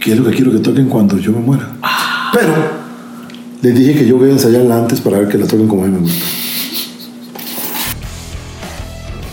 que 0.00 0.12
es 0.12 0.18
lo 0.18 0.30
que 0.30 0.36
quiero 0.36 0.50
que 0.50 0.58
toquen 0.58 0.88
cuando 0.88 1.18
yo 1.18 1.30
me 1.32 1.40
muera. 1.40 1.68
Pero 2.32 2.54
les 3.60 3.74
dije 3.74 3.94
que 3.94 4.06
yo 4.06 4.16
voy 4.16 4.30
a 4.30 4.32
ensayarla 4.32 4.78
antes 4.78 5.00
para 5.00 5.18
ver 5.18 5.28
que 5.28 5.36
la 5.36 5.46
toquen 5.46 5.68
como 5.68 5.84
a 5.84 5.86
mí 5.86 5.92
me 5.92 5.98
gusta. 6.00 6.24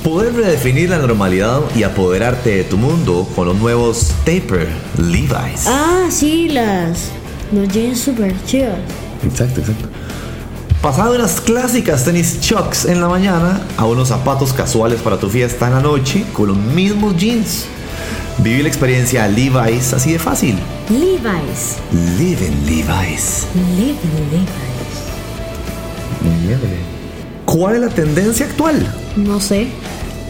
Poder 0.04 0.34
redefinir 0.34 0.90
la 0.90 1.00
normalidad 1.00 1.62
y 1.76 1.84
apoderarte 1.84 2.50
de 2.50 2.64
tu 2.64 2.78
mundo 2.78 3.28
con 3.36 3.48
los 3.48 3.58
nuevos 3.58 4.12
Taper 4.26 4.68
Levi's. 4.98 5.68
Ah, 5.68 6.08
sí, 6.10 6.50
las. 6.50 7.10
Los 7.52 7.68
jeans 7.70 8.00
super 8.00 8.34
chivas. 8.46 8.80
Exacto, 9.24 9.62
exacto. 9.62 9.88
Pasado 10.82 11.14
de 11.14 11.20
unas 11.20 11.42
clásicas 11.42 12.06
tenis 12.06 12.40
chucks 12.42 12.86
en 12.86 13.02
la 13.02 13.08
mañana 13.08 13.62
a 13.78 13.86
unos 13.86 14.10
zapatos 14.10 14.54
casuales 14.54 15.02
para 15.02 15.18
tu 15.18 15.30
fiesta 15.30 15.68
en 15.68 15.74
la 15.74 15.82
noche 15.82 16.26
con 16.34 16.48
los 16.48 16.58
mismos 16.58 17.18
jeans. 17.18 17.66
Vive 18.40 18.64
la 18.64 18.70
experiencia 18.70 19.28
Levi's 19.28 19.94
así 19.94 20.14
de 20.14 20.20
fácil. 20.20 20.58
Levi's. 20.90 21.78
Live 22.20 22.46
in 22.46 22.66
Levi's. 22.66 23.48
Live 23.76 23.98
in 24.04 24.32
Levi's. 24.32 24.68
¿Cuál 27.46 27.76
es 27.76 27.82
la 27.82 27.90
tendencia 27.90 28.46
actual? 28.46 28.94
No 29.16 29.40
sé. 29.40 29.68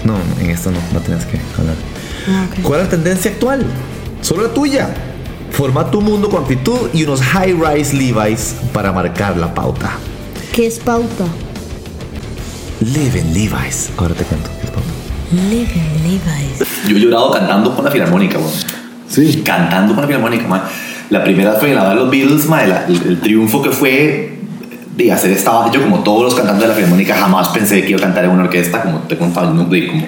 No, 0.04 0.16
en 0.40 0.50
esto 0.50 0.72
no, 0.72 0.80
no 0.94 1.00
tienes 1.02 1.26
que 1.26 1.40
hablar. 1.58 1.76
Ah. 2.30 2.46
¿Cuál 2.64 2.82
es 2.82 2.86
la 2.86 2.92
tendencia 2.92 3.32
actual? 3.32 3.66
Solo 4.22 4.44
la 4.44 4.54
tuya. 4.54 4.90
Forma 5.52 5.90
tu 5.92 6.02
mundo 6.02 6.30
con 6.30 6.44
actitud 6.44 6.90
y 6.94 7.04
unos 7.04 7.22
high-rise 7.22 7.94
Levi's 7.96 8.56
para 8.74 8.92
marcar 8.92 9.36
la 9.36 9.54
pauta. 9.54 9.92
¿Qué 10.54 10.68
es 10.68 10.80
pauta? 10.80 11.26
Live 12.80 13.20
in 13.20 13.34
Levi's. 13.34 13.90
Ahora 13.98 14.14
te 14.14 14.24
cuento 14.24 14.50
qué 14.62 14.68
es 14.68 14.72
pauta. 14.72 14.90
Live 15.32 15.72
in 15.76 16.04
Levi's. 16.04 16.88
Yo 16.88 16.96
he 16.98 17.00
llorado 17.00 17.32
cantando 17.32 17.76
con 17.76 17.84
la 17.86 17.92
filarmónica, 17.92 18.38
weón. 18.38 18.52
Sí. 19.10 19.42
Cantando 19.44 19.94
con 19.94 20.02
la 20.02 20.08
filarmónica, 20.08 20.48
man. 20.48 20.62
La 21.10 21.24
primera 21.24 21.54
fue 21.54 21.74
la 21.74 21.90
de 21.90 21.96
los 21.96 22.10
Beatles, 22.10 22.48
man, 22.48 22.70
la- 22.70 22.86
el, 22.88 22.96
el 23.08 23.20
triunfo 23.22 23.62
que 23.62 23.72
fue 23.72 24.38
de 24.96 25.12
hacer 25.12 25.32
esta 25.32 25.72
Yo, 25.72 25.82
como 25.82 26.00
todos 26.00 26.24
los 26.24 26.36
cantantes 26.36 26.64
de 26.64 26.68
la 26.70 26.74
filarmónica, 26.74 27.16
jamás 27.16 27.50
pensé 27.50 27.82
que 27.84 27.90
iba 27.92 28.00
a 28.00 28.04
cantar 28.04 28.26
en 28.26 28.32
una 28.32 28.44
orquesta, 28.44 28.82
como 28.82 29.00
te 29.00 29.18
contaba, 29.18 29.50
nunca, 29.52 29.70
como, 29.88 30.06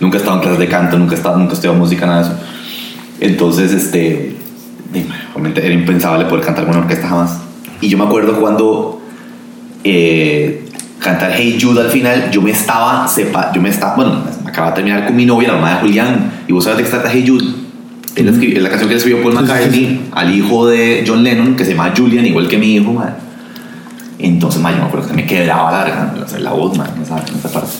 nunca 0.00 0.16
he 0.16 0.20
estado 0.20 0.36
en 0.36 0.42
clases 0.42 0.58
de 0.60 0.68
canto, 0.68 0.98
nunca 0.98 1.14
he, 1.14 1.16
estado, 1.18 1.36
nunca 1.36 1.52
he 1.52 1.54
estudiado 1.54 1.76
música, 1.78 2.06
nada 2.06 2.22
de 2.22 2.28
eso. 2.28 2.38
Entonces, 3.20 3.72
este, 3.72 4.36
obviamente 5.34 5.64
era 5.64 5.74
impensable 5.74 6.24
poder 6.24 6.44
cantar 6.44 6.64
en 6.64 6.70
una 6.70 6.78
orquesta 6.80 7.06
jamás. 7.08 7.38
Y 7.80 7.88
yo 7.88 7.98
me 7.98 8.04
acuerdo 8.04 8.40
cuando 8.40 9.00
eh, 9.84 10.64
cantar 11.00 11.32
Hey 11.34 11.58
Jude 11.60 11.80
al 11.80 11.88
final, 11.90 12.30
yo 12.30 12.42
me 12.42 12.50
estaba, 12.50 13.08
sepa, 13.08 13.50
yo 13.52 13.60
me 13.60 13.68
estaba, 13.70 13.96
bueno, 13.96 14.22
me 14.44 14.50
acababa 14.50 14.72
de 14.72 14.76
terminar 14.76 15.06
con 15.06 15.16
mi 15.16 15.26
novia, 15.26 15.48
la 15.48 15.54
mamá 15.54 15.70
de 15.74 15.80
Julián, 15.80 16.30
y 16.46 16.52
vos 16.52 16.64
sabes 16.64 16.78
de 16.78 16.84
qué 16.84 16.90
trata 16.90 17.10
Hey 17.12 17.24
Jude. 17.26 17.44
Él 18.16 18.28
escribió- 18.28 18.56
es 18.56 18.62
la 18.62 18.68
canción 18.68 18.88
que 18.88 18.94
le 18.94 18.98
escribió 18.98 19.22
Paul 19.22 19.32
Sí, 19.32 19.38
sí, 19.38 19.44
sí, 19.46 19.52
McCartney 19.52 20.00
al 20.12 20.34
hijo 20.34 20.66
de 20.66 21.04
John 21.06 21.22
Lennon, 21.22 21.54
que 21.56 21.64
se 21.64 21.72
llama 21.72 21.92
Julian, 21.96 22.26
igual 22.26 22.48
que 22.48 22.58
mi 22.58 22.74
hijo, 22.74 22.92
man. 22.92 23.14
Entonces, 24.18 24.60
man, 24.60 24.74
yo 24.74 24.80
me 24.82 24.86
acuerdo 24.88 25.08
que 25.08 25.14
me 25.14 25.26
quedaba 25.26 25.70
larga 25.72 26.12
la 26.38 26.52
voz, 26.52 26.76
man, 26.76 26.90
en 26.96 27.02
esa, 27.02 27.18
en 27.18 27.36
esa 27.38 27.50
parte. 27.50 27.70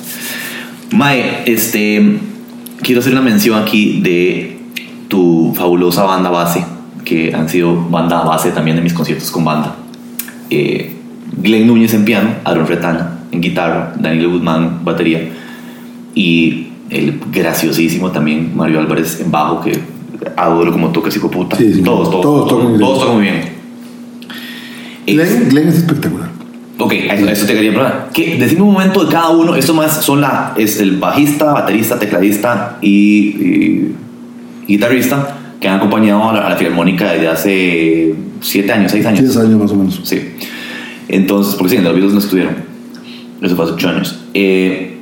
Mae, 0.93 1.43
este, 1.47 2.19
quiero 2.83 3.01
hacer 3.01 3.13
una 3.13 3.21
mención 3.23 3.61
aquí 3.61 4.01
de 4.01 4.61
tu 5.09 5.53
fabulosa 5.57 6.05
banda 6.05 6.31
base, 6.31 6.65
que 7.05 7.35
han 7.35 7.49
sido 7.49 7.75
banda 7.91 8.23
base 8.23 8.51
también 8.53 8.77
de 8.77 8.83
mis 8.83 8.95
conciertos 8.95 9.31
con 9.31 9.45
banda. 9.45 9.75
Eh, 10.49 10.97
Glenn 11.37 11.67
Núñez 11.67 11.95
en 11.95 12.05
piano, 12.05 12.31
Aaron 12.45 12.67
Retana 12.67 13.19
en 13.33 13.41
guitarra, 13.41 13.95
Daniel 13.99 14.29
Guzmán 14.29 14.85
batería 14.85 15.29
y 16.15 16.69
el 16.91 17.21
graciosísimo 17.33 18.11
también 18.11 18.53
Mario 18.55 18.81
Álvarez 18.81 19.21
en 19.21 19.31
bajo, 19.31 19.61
que 19.61 19.79
adoro 20.37 20.73
como 20.73 20.89
toca 20.91 21.09
ese 21.09 21.19
hijo 21.19 21.29
de 21.29 21.37
puta. 21.37 21.57
Sí, 21.57 21.73
sí, 21.73 21.83
todos, 21.83 22.11
todos, 22.11 22.23
todos 22.23 22.49
tocan 22.49 22.69
bien. 22.69 22.81
todos 22.81 22.99
tocan 22.99 23.15
muy 23.15 23.25
bien. 23.25 23.61
Glenn, 25.07 25.49
Glenn 25.49 25.69
es 25.69 25.77
espectacular. 25.77 26.29
Ok, 26.79 26.93
eso, 26.93 27.29
eso 27.29 27.47
te 27.47 27.55
quería 27.55 27.71
preguntar. 27.71 28.09
¿Qué? 28.13 28.37
Decime 28.39 28.63
un 28.63 28.73
momento 28.73 29.05
de 29.05 29.13
cada 29.13 29.29
uno. 29.31 29.55
Esto 29.55 29.75
más 29.75 30.03
son 30.05 30.21
la, 30.21 30.55
es 30.57 30.81
el 30.81 30.97
bajista, 30.97 31.53
baterista, 31.53 31.99
tecladista 31.99 32.79
y, 32.81 32.89
y 32.89 33.95
guitarrista 34.67 35.37
que 35.61 35.69
han 35.69 35.77
acompañado 35.77 36.31
a 36.31 36.33
la, 36.33 36.47
a 36.47 36.51
la 36.51 36.57
Filarmónica 36.57 37.13
desde 37.13 37.29
hace 37.29 38.15
siete 38.41 38.73
años, 38.73 38.91
seis 38.91 39.05
años. 39.05 39.21
10 39.21 39.37
años 39.37 39.61
más 39.61 39.71
o 39.73 39.77
menos. 39.77 40.01
Sí. 40.05 40.21
Entonces, 41.13 41.55
porque 41.57 41.71
sí, 41.71 41.77
en 41.77 41.85
los 41.85 41.93
Beatles 41.93 42.13
no 42.15 42.21
estuvieron. 42.21 42.55
Eso 43.43 43.57
fue 43.57 43.65
hace 43.65 43.75
ocho 43.75 43.89
años. 43.89 44.19
Eh, 44.35 44.99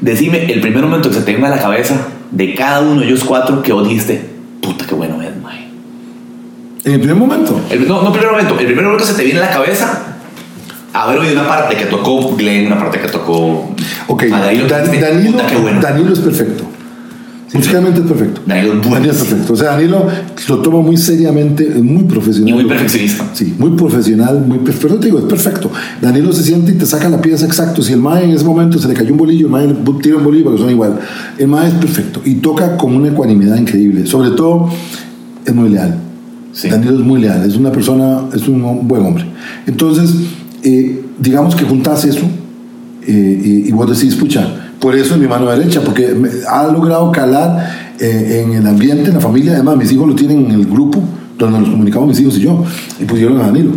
decime 0.00 0.52
el 0.52 0.60
primer 0.60 0.82
momento 0.84 1.08
que 1.10 1.14
se 1.16 1.22
te 1.22 1.32
venga 1.32 1.46
a 1.48 1.50
la 1.56 1.60
cabeza 1.62 2.08
de 2.30 2.54
cada 2.54 2.80
uno 2.80 3.00
de 3.00 3.06
ellos 3.06 3.24
cuatro 3.24 3.62
que 3.62 3.72
vos 3.72 3.88
dijiste, 3.88 4.22
puta, 4.60 4.84
qué 4.86 4.94
bueno 4.94 5.22
es, 5.22 5.30
mae. 5.42 5.68
En 6.84 6.92
el 6.92 6.98
primer 7.00 7.16
momento. 7.16 7.60
El- 7.70 7.86
no, 7.86 8.02
no 8.02 8.12
primer 8.12 8.30
momento. 8.30 8.58
El 8.58 8.66
primer 8.66 8.84
momento 8.84 9.04
que 9.04 9.10
se 9.12 9.16
te 9.16 9.24
viene 9.24 9.38
a 9.40 9.44
la 9.46 9.50
cabeza, 9.50 10.16
haber 10.92 11.18
oído 11.18 11.34
una 11.34 11.46
parte 11.46 11.76
que 11.76 11.84
tocó 11.86 12.34
Glenn, 12.36 12.66
una 12.66 12.78
parte 12.78 12.98
que 13.00 13.08
tocó. 13.08 13.74
Ok, 14.08 14.24
Danilo, 14.24 14.66
Dan- 14.66 14.84
dijiste, 14.84 15.06
Danilo, 15.06 15.32
puta, 15.32 15.46
qué 15.46 15.56
bueno. 15.56 15.80
Danilo 15.80 16.12
es 16.12 16.18
perfecto. 16.20 16.64
Musicalmente 17.52 18.00
es 18.00 18.06
perfecto. 18.06 18.42
Danilo 18.46 18.74
es 18.74 18.90
Danilo 18.90 19.12
es 19.12 19.18
perfecto. 19.18 19.52
O 19.54 19.56
sea, 19.56 19.70
Danilo 19.72 20.06
lo 20.48 20.58
toma 20.58 20.80
muy 20.80 20.96
seriamente, 20.96 21.66
es 21.66 21.82
muy 21.82 22.04
profesional. 22.04 22.50
Y 22.50 22.52
muy 22.52 22.64
perfeccionista. 22.66 23.30
Sí, 23.32 23.54
muy 23.58 23.70
profesional, 23.70 24.44
muy 24.46 24.58
perfecto. 24.58 24.98
Te 24.98 25.06
digo, 25.06 25.18
es 25.18 25.24
perfecto. 25.24 25.70
Danilo 26.02 26.32
se 26.32 26.42
siente 26.42 26.72
y 26.72 26.74
te 26.74 26.84
saca 26.84 27.08
la 27.08 27.20
pieza 27.20 27.46
exacto. 27.46 27.82
Si 27.82 27.92
el 27.92 28.00
mae 28.00 28.24
en 28.24 28.30
ese 28.30 28.44
momento 28.44 28.78
se 28.78 28.88
le 28.88 28.94
cayó 28.94 29.12
un 29.12 29.18
bolillo, 29.18 29.46
el 29.46 29.52
mae 29.52 29.74
tira 30.02 30.16
un 30.16 30.24
bolillo 30.24 30.44
porque 30.44 30.60
son 30.60 30.70
igual. 30.70 30.98
El 31.38 31.48
mae 31.48 31.68
es 31.68 31.74
perfecto 31.74 32.20
y 32.24 32.34
toca 32.34 32.76
con 32.76 32.94
una 32.94 33.08
ecuanimidad 33.08 33.56
increíble. 33.56 34.06
Sobre 34.06 34.30
todo, 34.30 34.68
es 35.44 35.54
muy 35.54 35.70
leal. 35.70 35.96
Sí. 36.52 36.68
Danilo 36.68 36.98
es 36.98 37.04
muy 37.06 37.20
leal, 37.20 37.48
es 37.48 37.56
una 37.56 37.72
persona, 37.72 38.24
es 38.34 38.46
un 38.46 38.86
buen 38.86 39.06
hombre. 39.06 39.24
Entonces, 39.66 40.12
eh, 40.62 41.02
digamos 41.18 41.54
que 41.54 41.64
juntas 41.64 42.04
eso 42.04 42.26
eh, 43.06 43.42
y, 43.44 43.68
y 43.68 43.72
vos 43.72 43.88
decís, 43.88 44.16
pucha, 44.16 44.67
por 44.80 44.94
eso 44.94 45.14
es 45.14 45.20
mi 45.20 45.26
mano 45.26 45.50
derecha, 45.50 45.80
porque 45.80 46.14
ha 46.48 46.66
logrado 46.66 47.10
calar 47.10 47.94
eh, 47.98 48.44
en 48.44 48.52
el 48.54 48.66
ambiente, 48.66 49.08
en 49.08 49.14
la 49.14 49.20
familia. 49.20 49.54
Además, 49.54 49.76
mis 49.76 49.92
hijos 49.92 50.06
lo 50.06 50.14
tienen 50.14 50.46
en 50.46 50.52
el 50.52 50.66
grupo 50.66 51.02
donde 51.38 51.60
nos 51.60 51.68
comunicamos 51.68 52.08
mis 52.08 52.20
hijos 52.20 52.36
y 52.38 52.40
yo, 52.40 52.64
y 53.00 53.04
pusieron 53.04 53.40
a 53.40 53.46
Danilo. 53.46 53.70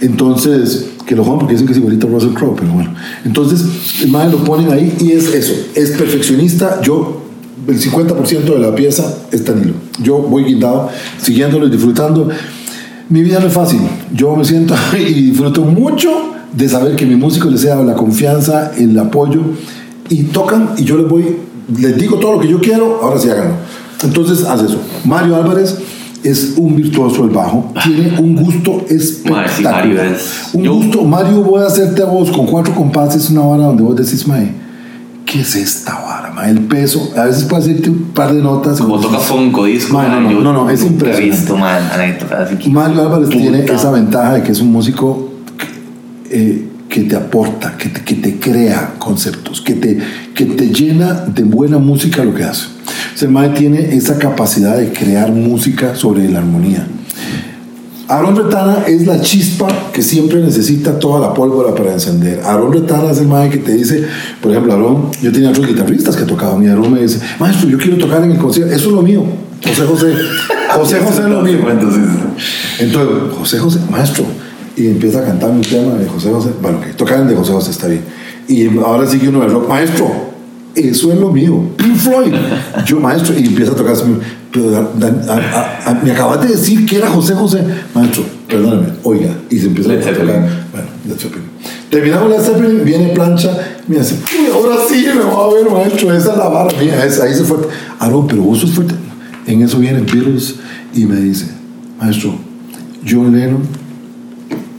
Entonces, 0.00 0.90
que 1.06 1.14
lo 1.14 1.24
jodan 1.24 1.40
porque 1.40 1.52
dicen 1.54 1.66
que 1.66 1.72
es 1.72 1.78
igualito 1.78 2.06
a 2.06 2.10
Russell 2.10 2.32
Crowe, 2.34 2.56
pero 2.58 2.72
bueno. 2.72 2.92
Entonces, 3.24 4.02
el 4.02 4.10
madre 4.10 4.32
lo 4.32 4.38
ponen 4.38 4.72
ahí 4.72 4.94
y 5.00 5.12
es 5.12 5.32
eso, 5.32 5.54
es 5.74 5.90
perfeccionista. 5.92 6.80
Yo, 6.82 7.22
el 7.66 7.80
50% 7.80 8.44
de 8.44 8.58
la 8.58 8.74
pieza 8.74 9.16
es 9.30 9.44
Danilo. 9.44 9.74
Yo 10.02 10.18
voy 10.18 10.44
guindado, 10.44 10.90
siguiéndolo 11.18 11.68
y 11.68 11.70
disfrutando. 11.70 12.28
Mi 13.08 13.22
vida 13.22 13.38
no 13.38 13.46
es 13.46 13.52
fácil. 13.52 13.80
Yo 14.12 14.34
me 14.34 14.44
siento 14.44 14.74
y 14.98 15.12
disfruto 15.12 15.62
mucho 15.62 16.10
de 16.52 16.68
saber 16.68 16.96
que 16.96 17.06
mi 17.06 17.16
músico 17.16 17.48
les 17.48 17.64
da 17.64 17.82
la 17.82 17.94
confianza, 17.94 18.72
el 18.76 18.98
apoyo 18.98 19.40
y 20.08 20.24
tocan 20.24 20.70
y 20.76 20.84
yo 20.84 20.96
les 20.98 21.08
voy, 21.08 21.36
les 21.78 21.96
digo 21.98 22.18
todo 22.18 22.34
lo 22.34 22.40
que 22.40 22.48
yo 22.48 22.60
quiero, 22.60 23.00
ahora 23.02 23.18
sí 23.18 23.28
háganlo. 23.30 23.54
Entonces, 24.02 24.44
haz 24.44 24.62
eso. 24.62 24.78
Mario 25.04 25.36
Álvarez 25.36 25.78
es 26.22 26.54
un 26.56 26.74
virtuoso 26.76 27.22
del 27.22 27.30
bajo, 27.34 27.72
tiene 27.84 28.18
un 28.18 28.34
gusto 28.36 28.84
espectacular. 28.88 29.74
Mario 29.86 30.02
es- 30.02 30.50
Un 30.54 30.62
yo- 30.62 30.74
gusto, 30.74 31.02
Mario, 31.04 31.42
voy 31.42 31.62
a 31.62 31.66
hacerte 31.66 32.02
a 32.02 32.06
vos 32.06 32.30
con 32.30 32.46
cuatro 32.46 32.74
compases 32.74 33.30
una 33.30 33.42
hora 33.42 33.64
donde 33.66 33.82
vos 33.82 33.94
decís, 33.96 34.26
mae, 34.26 34.50
¿qué 35.26 35.40
es 35.40 35.54
esta 35.54 35.94
vara, 36.00 36.30
mae? 36.32 36.50
El 36.50 36.60
peso, 36.60 37.10
a 37.16 37.24
veces 37.24 37.44
puede 37.44 37.62
hacerte 37.62 37.90
un 37.90 38.04
par 38.14 38.32
de 38.34 38.40
notas. 38.42 38.78
Como 38.80 38.98
toca 39.00 39.18
Fonco 39.18 39.64
disco. 39.64 39.94
Man, 39.94 40.10
no, 40.10 40.20
no, 40.22 40.30
yo 40.32 40.40
no, 40.40 40.52
no, 40.52 40.70
es 40.70 40.82
impresionante. 40.82 41.30
visto, 41.36 41.56
man, 41.56 41.82
Mario 42.70 43.02
Álvarez 43.02 43.28
tiene 43.30 43.64
esa 43.64 43.90
ventaja 43.90 44.34
de 44.34 44.42
que 44.42 44.52
es 44.52 44.60
un 44.60 44.70
músico 44.72 45.30
eh, 46.30 46.68
que 46.94 47.00
te 47.02 47.16
aporta, 47.16 47.76
que 47.76 47.88
te, 47.88 48.02
que 48.02 48.14
te 48.14 48.38
crea 48.38 48.94
conceptos, 49.00 49.60
que 49.60 49.74
te, 49.74 49.98
que 50.32 50.44
te 50.44 50.68
llena 50.68 51.24
de 51.26 51.42
buena 51.42 51.78
música 51.78 52.22
lo 52.22 52.32
que 52.32 52.44
hace. 52.44 52.68
Mae 53.28 53.48
tiene 53.48 53.96
esa 53.96 54.16
capacidad 54.16 54.76
de 54.76 54.92
crear 54.92 55.32
música 55.32 55.96
sobre 55.96 56.30
la 56.30 56.38
armonía. 56.38 56.86
Aaron 58.06 58.36
Retana 58.36 58.84
es 58.86 59.08
la 59.08 59.20
chispa 59.20 59.66
que 59.92 60.02
siempre 60.02 60.40
necesita 60.40 60.96
toda 61.00 61.18
la 61.18 61.34
pólvora 61.34 61.74
para 61.74 61.94
encender. 61.94 62.40
Aaron 62.44 62.72
Retana 62.72 63.10
es 63.10 63.18
el 63.18 63.26
mae 63.26 63.50
que 63.50 63.56
te 63.58 63.74
dice, 63.74 64.04
por 64.40 64.52
ejemplo, 64.52 64.74
Aaron, 64.74 65.10
yo 65.20 65.32
tenía 65.32 65.50
otros 65.50 65.66
guitarristas 65.66 66.14
que 66.14 66.22
tocaban 66.22 66.62
y 66.62 66.68
Aaron 66.68 66.92
me 66.92 67.00
dice, 67.00 67.18
maestro, 67.40 67.68
yo 67.68 67.76
quiero 67.76 67.98
tocar 67.98 68.22
en 68.22 68.30
el 68.30 68.38
concierto, 68.38 68.72
eso 68.72 68.90
es 68.90 68.94
lo 68.94 69.02
mío. 69.02 69.24
José 69.66 69.82
José, 69.84 70.14
José 70.76 71.00
José 71.00 71.22
es 71.22 71.28
lo 71.28 71.42
mío. 71.42 71.58
Entonces, 72.78 73.08
José 73.36 73.58
José, 73.58 73.80
maestro, 73.90 74.24
y 74.76 74.88
empieza 74.88 75.20
a 75.20 75.24
cantar 75.24 75.50
un 75.50 75.60
tema 75.62 75.94
de 75.94 76.06
José 76.06 76.30
José, 76.30 76.50
bueno, 76.60 76.80
que 76.80 76.92
tocar 76.94 77.20
el 77.20 77.28
de 77.28 77.34
José 77.36 77.52
José 77.52 77.70
está 77.70 77.86
bien. 77.88 78.02
Y 78.48 78.66
ahora 78.78 79.06
sigue 79.06 79.28
uno 79.28 79.40
de 79.40 79.46
rock, 79.48 79.68
maestro, 79.68 80.10
eso 80.74 81.12
es 81.12 81.18
lo 81.20 81.30
mío, 81.30 81.60
Pink 81.76 81.96
Floyd, 81.96 82.34
yo 82.84 82.98
maestro, 83.00 83.34
y 83.38 83.46
empieza 83.46 83.72
a 83.72 83.76
tocar, 83.76 83.94
pero 84.52 84.76
a- 84.76 85.32
a- 85.32 85.90
a- 85.90 86.00
me 86.02 86.10
acabas 86.10 86.40
de 86.42 86.48
decir 86.48 86.84
que 86.84 86.96
era 86.96 87.08
José 87.08 87.34
José, 87.34 87.62
maestro, 87.94 88.24
perdóname, 88.48 88.88
oiga, 89.04 89.30
y 89.50 89.58
se 89.58 89.66
empieza 89.66 89.92
a 89.92 89.96
tocar, 90.00 90.26
bueno, 90.72 90.88
Led 91.08 91.16
Zeppelin. 91.16 91.44
Terminamos 91.90 92.28
Led 92.30 92.40
Zeppelin, 92.40 92.84
viene 92.84 93.08
plancha, 93.10 93.56
me 93.86 93.98
dice, 93.98 94.16
"Uy, 94.16 94.48
ahora 94.52 94.76
sí 94.88 95.06
me 95.06 95.22
va 95.22 95.44
a 95.44 95.54
ver, 95.54 95.70
maestro, 95.70 96.12
esa 96.12 96.32
es 96.32 96.38
la 96.38 96.48
vara 96.48 96.76
mía, 96.80 97.04
esa, 97.04 97.24
ahí 97.24 97.34
se 97.34 97.44
fuerte. 97.44 97.68
Aaron, 98.00 98.26
pero 98.26 98.42
vos 98.42 98.58
sos 98.58 98.70
fuerte. 98.72 98.94
En 99.46 99.62
eso 99.62 99.78
viene 99.78 100.00
Beatles 100.00 100.56
y 100.94 101.04
me 101.06 101.16
dice, 101.20 101.46
maestro, 102.00 102.34
John 103.08 103.36
Lennon 103.36 103.60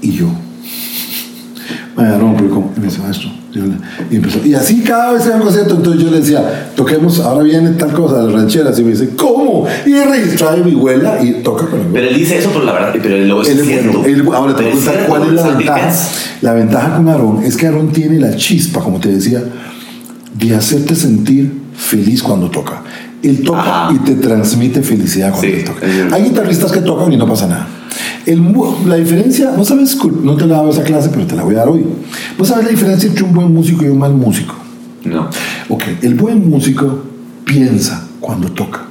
y 0.06 0.12
yo. 0.14 0.28
Vaya, 1.96 2.18
no, 2.18 2.36
pero 2.36 2.50
¿cómo? 2.50 2.74
Y 2.76 2.80
me 2.82 2.88
dice, 2.88 3.00
maestro, 3.02 3.30
yo 3.54 3.62
le- 3.66 3.76
y 4.12 4.18
empezó. 4.18 4.46
Y 4.46 4.54
así 4.54 4.82
cada 4.82 5.14
vez 5.14 5.22
que 5.22 5.30
era 5.30 5.38
un 5.38 5.44
concierto, 5.44 5.76
entonces 5.78 6.04
yo 6.04 6.12
le 6.12 6.20
decía, 6.20 6.72
toquemos, 6.76 7.20
ahora 7.22 7.44
viene 7.44 7.70
tal 7.72 7.94
cosa, 7.94 8.22
las 8.22 8.34
rancheras. 8.34 8.78
Y 8.80 8.84
me 8.84 8.92
dice, 8.92 9.12
¿cómo? 9.16 9.66
Y 9.86 9.94
registraba 9.94 10.58
mi 10.58 10.74
abuela 10.74 11.24
y 11.24 11.42
toca 11.42 11.68
con 11.68 11.80
el 11.80 11.88
pero 11.88 12.08
él 12.10 12.16
dice 12.18 12.38
eso, 12.40 12.50
pero 12.52 12.66
la 12.66 12.74
verdad, 12.74 12.96
pero 13.02 13.42
es 13.42 13.50
él 13.50 13.60
es 13.60 13.66
cierto. 13.66 14.00
bueno. 14.00 14.14
Él- 14.14 14.30
ahora 14.34 14.56
te 14.58 14.64
voy 14.64 14.72
a 14.72 14.76
es 14.76 14.80
contar 14.80 14.94
cierto, 14.96 15.10
cuál 15.10 15.24
es 15.28 15.34
la 15.34 15.48
ventaja. 15.48 15.94
La 16.42 16.54
ventaja 16.54 16.96
con 16.98 17.08
Aarón 17.08 17.44
es 17.44 17.56
que 17.56 17.66
Aarón 17.68 17.92
tiene 17.94 18.20
la 18.20 18.36
chispa, 18.36 18.82
como 18.82 19.00
te 19.00 19.10
decía, 19.10 19.42
de 20.38 20.54
hacerte 20.56 20.96
sentir 20.96 21.62
feliz 21.78 22.22
cuando 22.22 22.50
toca. 22.52 22.82
Él 23.26 23.42
toca 23.42 23.86
Ajá. 23.88 23.94
y 23.94 23.98
te 24.00 24.16
transmite 24.16 24.82
felicidad 24.82 25.32
cuando 25.32 25.48
Sí, 25.48 25.54
él 25.54 25.64
toca. 25.66 26.16
Hay 26.16 26.24
guitarristas 26.24 26.72
que 26.72 26.82
tocan 26.82 27.12
y 27.12 27.18
no 27.18 27.28
pasa 27.28 27.48
nada. 27.48 27.68
El 28.26 28.42
la 28.88 28.96
diferencia, 28.96 29.52
no 29.56 29.64
sabes, 29.64 29.98
no 30.24 30.36
te 30.36 30.46
la 30.46 30.56
he 30.56 30.58
dado 30.58 30.70
esa 30.70 30.84
clase, 30.84 31.10
pero 31.10 31.26
te 31.28 31.36
la 31.36 31.44
voy 31.44 31.56
a 31.56 31.60
dar 31.60 31.70
hoy. 31.70 31.86
¿No 32.38 32.46
sabes 32.46 32.66
la 32.66 32.72
diferencia 32.72 33.08
entre 33.08 33.24
un 33.24 33.34
buen 33.34 33.54
músico 33.54 33.86
y 33.86 33.88
un 33.90 34.00
mal 34.00 34.14
músico? 34.14 34.56
No. 35.04 35.30
Ok, 35.70 35.84
el 36.02 36.16
buen 36.16 36.50
músico 36.50 37.04
piensa 37.46 38.08
cuando 38.20 38.52
toca. 38.52 38.86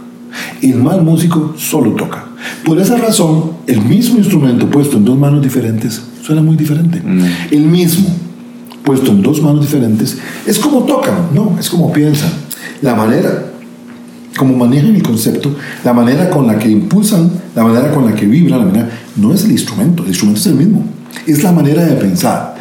El 0.63 0.77
mal 0.77 1.03
músico 1.03 1.55
solo 1.57 1.93
toca. 1.93 2.25
Por 2.65 2.79
esa 2.79 2.97
razón, 2.97 3.53
el 3.67 3.81
mismo 3.83 4.19
instrumento 4.19 4.71
puesto 4.71 4.97
en 4.97 5.05
dos 5.05 5.19
manos 5.19 5.43
diferentes 5.43 6.01
suena 6.23 6.43
muy 6.43 6.57
diferente. 6.57 7.03
El 7.51 7.67
mismo 7.67 8.09
puesto 8.85 9.11
en 9.11 9.23
dos 9.23 9.43
manos 9.43 9.63
diferentes 9.63 10.19
es 10.47 10.59
como 10.59 10.85
tocan, 10.85 11.29
no, 11.35 11.57
es 11.59 11.69
como 11.69 11.93
piensan. 11.93 12.31
La 12.83 12.95
manera 12.95 13.54
como 14.37 14.57
manejan 14.57 14.95
el 14.95 15.03
concepto, 15.03 15.55
la 15.85 15.93
manera 15.93 16.29
con 16.31 16.47
la 16.47 16.59
que 16.59 16.69
impulsan, 16.69 17.31
la 17.55 17.65
manera 17.65 17.93
con 17.93 18.05
la 18.05 18.15
que 18.15 18.27
vibran, 18.27 18.61
la 18.61 18.67
manera, 18.67 18.91
no 19.17 19.33
es 19.33 19.45
el 19.45 19.53
instrumento, 19.53 20.03
el 20.03 20.09
instrumento 20.09 20.41
es 20.41 20.47
el 20.47 20.55
mismo. 20.55 20.85
Es 21.27 21.43
la 21.43 21.53
manera 21.53 21.85
de 21.85 21.95
pensar, 21.95 22.57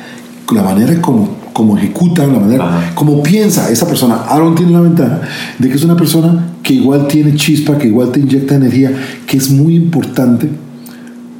la 0.53 0.61
manera 0.61 1.01
como, 1.01 1.37
como 1.51 1.77
ejecutan, 1.77 2.31
la 2.31 2.39
manera 2.39 2.63
Ajá. 2.65 2.95
como 2.95 3.23
piensa 3.23 3.71
esa 3.71 3.87
persona. 3.87 4.23
Aaron 4.27 4.53
tiene 4.55 4.71
la 4.71 4.81
ventaja 4.81 5.21
de 5.57 5.69
que 5.69 5.75
es 5.75 5.83
una 5.83 5.97
persona 5.97 6.53
que 6.61 6.75
igual 6.75 7.07
tiene 7.07 7.35
chispa, 7.35 7.77
que 7.77 7.87
igual 7.87 8.11
te 8.11 8.19
inyecta 8.19 8.55
energía, 8.55 8.91
que 9.25 9.37
es 9.37 9.49
muy 9.49 9.75
importante 9.75 10.49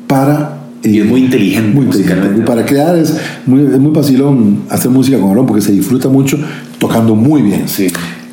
para... 0.07 0.59
Y 0.83 0.99
es 0.99 1.05
eh, 1.05 1.07
muy 1.07 1.23
inteligente 1.23 1.73
muy 1.73 1.85
inteligente. 1.85 2.41
Para 2.41 2.65
crear 2.65 2.97
es 2.97 3.15
muy, 3.45 3.61
es 3.61 3.79
muy 3.79 3.91
vacilón 3.91 4.63
hacer 4.69 4.91
música 4.91 5.17
con 5.17 5.29
Aaron 5.29 5.45
porque 5.45 5.61
se 5.61 5.71
disfruta 5.71 6.09
mucho 6.09 6.37
tocando 6.77 7.15
muy 7.15 7.41
bien. 7.41 7.69
Sí. 7.69 7.87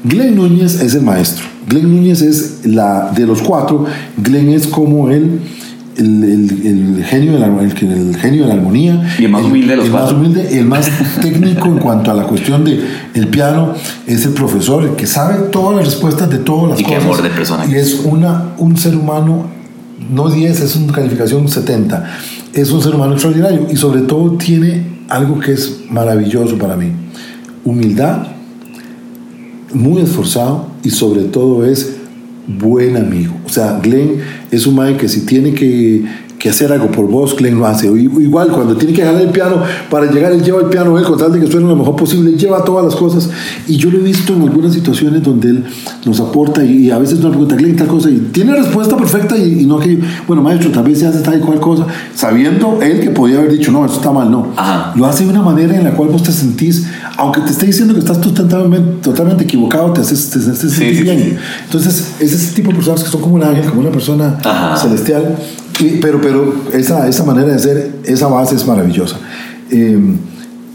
Glenn 0.05 0.35
Núñez 0.37 0.81
es 0.81 0.95
el 0.95 1.03
maestro. 1.03 1.45
Glenn 1.69 1.91
Núñez 1.95 2.23
es 2.23 2.61
la 2.65 3.11
de 3.15 3.27
los 3.27 3.43
cuatro. 3.43 3.85
Glenn 4.17 4.51
es 4.51 4.67
como 4.67 5.11
él. 5.11 5.41
El, 5.97 6.25
el- 6.25 6.97
el 6.99 7.05
genio 7.05 7.33
de 7.33 7.41
la, 7.41 7.47
el, 7.49 7.71
el 7.93 8.17
genio 8.17 8.43
de 8.45 8.49
la 8.49 8.55
armonía 8.55 9.07
Y 9.19 9.25
el 9.25 9.31
más 9.33 9.43
humilde 9.45 9.71
de 9.73 9.77
los 9.77 9.87
el 9.87 9.93
más 9.93 10.01
cuatro. 10.03 10.17
humilde, 10.19 10.59
el 10.59 10.65
más 10.65 10.89
técnico 11.21 11.67
en 11.67 11.79
cuanto 11.79 12.11
a 12.11 12.15
la 12.15 12.23
cuestión 12.23 12.65
de 12.65 12.81
el 13.13 13.29
piano 13.29 13.75
es 14.07 14.25
el 14.25 14.33
profesor 14.33 14.85
el 14.85 14.91
que 14.93 15.07
sabe 15.07 15.35
todas 15.51 15.77
las 15.77 15.85
respuestas 15.85 16.31
de 16.31 16.39
todas 16.39 16.71
las 16.71 16.81
Y 16.81 16.85
qué 16.85 16.95
cosas 16.95 17.05
amor 17.05 17.23
de 17.23 17.29
persona 17.31 17.67
y 17.67 17.75
es 17.75 18.01
una 18.05 18.55
un 18.57 18.79
ser 18.79 18.97
humano 18.97 19.47
no 20.11 20.31
10 20.31 20.61
es 20.61 20.77
una 20.77 20.93
calificación 20.93 21.47
70 21.49 22.09
es 22.55 22.71
un 22.71 22.81
ser 22.83 22.95
humano 22.95 23.13
extraordinario 23.15 23.67
y 23.71 23.77
sobre 23.77 24.01
todo 24.03 24.39
tiene 24.39 25.01
algo 25.09 25.39
que 25.39 25.53
es 25.53 25.81
maravilloso 25.91 26.57
para 26.57 26.77
mí 26.77 26.93
humildad 27.65 28.27
muy 29.73 30.03
esforzado 30.03 30.67
y 30.83 30.91
sobre 30.91 31.25
todo 31.25 31.65
es 31.65 31.97
buen 32.47 32.97
amigo. 32.97 33.35
O 33.47 33.49
sea, 33.49 33.81
Glenn 33.83 34.19
es 34.51 34.67
un 34.67 34.75
mae 34.75 34.97
que 34.97 35.09
si 35.09 35.27
tiene 35.27 35.55
que, 35.55 36.05
que 36.41 36.49
hacer 36.49 36.73
algo 36.73 36.91
por 36.91 37.07
vos, 37.07 37.37
Glenn 37.37 37.59
lo 37.59 37.67
hace. 37.67 37.87
Igual 37.87 38.49
cuando 38.49 38.75
tiene 38.75 38.95
que 38.95 39.05
ganar 39.05 39.21
el 39.21 39.29
piano, 39.29 39.63
para 39.91 40.11
llegar 40.11 40.33
él 40.33 40.43
lleva 40.43 40.61
el 40.61 40.69
piano, 40.69 40.99
él 40.99 41.05
con 41.05 41.19
tal 41.19 41.31
de 41.33 41.39
que 41.39 41.47
suene 41.47 41.69
lo 41.69 41.77
mejor 41.77 41.95
posible, 41.97 42.31
él 42.31 42.39
lleva 42.39 42.65
todas 42.65 42.83
las 42.83 42.97
cosas. 42.97 43.29
Y 43.69 43.77
yo 43.77 43.91
lo 43.91 43.99
he 43.99 44.03
visto 44.03 44.33
en 44.33 44.41
algunas 44.43 44.73
situaciones 44.73 45.23
donde 45.23 45.51
él 45.51 45.65
nos 46.07 46.19
aporta 46.19 46.65
y, 46.65 46.87
y 46.87 46.91
a 46.91 46.99
veces 46.99 47.21
nos 47.21 47.29
pregunta, 47.29 47.57
Glenn, 47.57 47.77
tal 47.77 47.89
cosa, 47.89 48.09
y 48.09 48.17
tiene 48.33 48.57
respuesta 48.57 48.97
perfecta 48.97 49.37
y, 49.37 49.61
y 49.61 49.67
no 49.67 49.79
que, 49.79 50.01
bueno, 50.27 50.43
maestro, 50.43 50.71
tal 50.71 50.85
vez 50.85 50.99
se 50.99 51.07
hace 51.07 51.21
tal 51.21 51.39
y 51.39 51.41
cual 51.41 51.61
cosa, 51.61 51.87
sabiendo 52.15 52.79
él 52.81 53.01
que 53.01 53.11
podía 53.11 53.39
haber 53.39 53.53
dicho, 53.53 53.71
no, 53.71 53.85
eso 53.85 53.97
está 53.97 54.11
mal, 54.11 54.31
no. 54.31 54.49
Ajá. 54.57 54.95
Lo 54.97 55.05
hace 55.05 55.25
de 55.25 55.31
una 55.31 55.43
manera 55.43 55.77
en 55.77 55.85
la 55.85 55.91
cual 55.91 56.09
vos 56.09 56.23
te 56.23 56.33
sentís, 56.33 56.87
aunque 57.19 57.43
te 57.43 57.51
esté 57.51 57.67
diciendo 57.67 57.93
que 57.93 58.01
estás 58.01 58.19
totalmente, 58.19 59.03
totalmente 59.03 59.45
equivocado, 59.45 59.93
te 59.93 60.01
haces, 60.01 60.31
te, 60.31 60.39
haces 60.39 60.73
sentir 60.73 60.97
sí, 60.97 61.03
bien. 61.03 61.19
sí. 61.19 61.37
Entonces, 61.67 62.15
es 62.19 62.33
ese 62.33 62.55
tipo 62.55 62.71
de 62.71 62.77
personas 62.77 63.05
que 63.05 63.11
son 63.11 63.21
como 63.21 63.35
un 63.35 63.43
ángel, 63.45 63.67
como 63.67 63.83
una 63.83 63.91
persona 63.91 64.39
Ajá. 64.43 64.77
celestial, 64.79 65.37
y- 65.81 65.99
pero, 66.01 66.21
pero 66.21 66.55
esa, 66.73 67.09
esa 67.09 67.25
manera 67.25 67.49
de 67.49 67.59
ser, 67.59 67.91
esa 68.05 68.29
base 68.29 68.55
es 68.57 68.67
maravillosa. 68.67 69.17
Eh, 69.71 69.99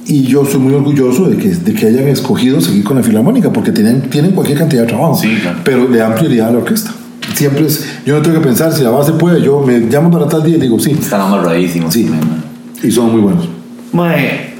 y 0.08 0.24
yo 0.24 0.46
soy 0.46 0.60
muy 0.60 0.74
orgulloso 0.74 1.26
de 1.30 1.38
que, 1.38 1.50
de 1.50 1.74
que 1.74 1.88
hayan 1.88 2.08
escogido 2.08 2.62
seguir 2.62 2.84
con 2.84 2.98
la 2.98 3.04
Filarmónica, 3.04 3.52
porque 3.52 3.72
tienen, 3.72 4.02
tienen 4.10 4.32
cualquier 4.32 4.60
cantidad 4.60 4.84
de 4.84 4.88
trabajo, 4.90 5.16
Sí, 5.16 5.36
claro. 5.42 5.58
pero 5.64 5.90
le 5.90 5.98
dan 5.98 6.14
prioridad 6.16 6.50
a 6.50 6.52
la 6.52 6.58
orquesta. 6.60 6.92
Siempre 7.34 7.66
es, 7.66 7.84
yo 8.06 8.16
no 8.16 8.22
tengo 8.22 8.40
que 8.40 8.46
pensar 8.46 8.72
si 8.72 8.84
la 8.84 8.92
base 8.92 9.14
puede, 9.14 9.42
yo 9.42 9.62
me 9.62 9.80
llamo 9.80 10.12
para 10.12 10.28
tal 10.28 10.44
día 10.44 10.58
y 10.58 10.60
digo 10.60 10.80
sí, 10.80 10.92
Están 10.92 11.22
amarradísimos. 11.22 11.92
Sí. 11.94 12.04
también, 12.04 12.44
y 12.84 12.92
son 12.92 13.12
muy 13.12 13.22
buenos. 13.22 13.50
Mae, 13.94 14.54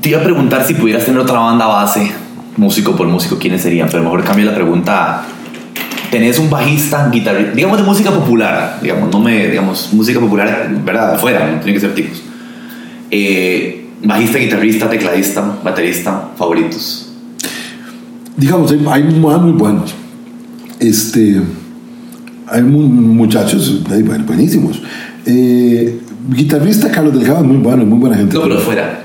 te 0.00 0.08
iba 0.08 0.20
a 0.20 0.24
preguntar 0.24 0.64
si 0.66 0.72
pudieras 0.74 1.04
tener 1.04 1.20
otra 1.20 1.38
banda 1.38 1.66
base, 1.66 2.10
músico 2.56 2.96
por 2.96 3.06
músico, 3.08 3.36
¿quiénes 3.38 3.60
serían? 3.60 3.88
Pero 3.90 4.02
mejor 4.02 4.24
cambio 4.24 4.46
la 4.46 4.54
pregunta. 4.54 5.16
a, 5.18 5.26
Tenés 6.10 6.38
un 6.38 6.48
bajista, 6.48 7.10
guitarrista, 7.10 7.52
digamos 7.52 7.76
de 7.78 7.84
música 7.84 8.10
popular, 8.10 8.78
digamos, 8.82 9.10
no 9.12 9.20
me, 9.20 9.48
digamos, 9.48 9.90
música 9.92 10.18
popular, 10.18 10.70
¿verdad? 10.84 11.14
Afuera, 11.16 11.50
no 11.52 11.60
tiene 11.60 11.74
que 11.74 11.80
ser 11.80 11.94
tipos. 11.94 12.22
Eh, 13.10 13.86
bajista, 14.04 14.38
guitarrista, 14.38 14.88
tecladista, 14.88 15.58
baterista, 15.62 16.30
favoritos. 16.36 17.12
digamos, 18.36 18.70
hay, 18.72 18.78
hay 18.90 19.02
muy, 19.02 19.38
muy 19.40 19.52
buenos. 19.52 19.94
Este, 20.80 21.40
hay 22.46 22.62
mu- 22.62 22.86
muchachos 22.88 23.82
buen- 23.84 24.24
buenísimos. 24.24 24.80
Eh, 25.26 26.00
guitarrista 26.30 26.90
Carlos 26.90 27.12
Delgado 27.14 27.40
es 27.40 27.44
muy 27.46 27.56
bueno, 27.58 27.82
es 27.82 27.88
muy 27.88 27.98
buena 27.98 28.16
gente. 28.16 28.34
No, 28.34 28.42
pero 28.44 28.58
afuera. 28.58 29.04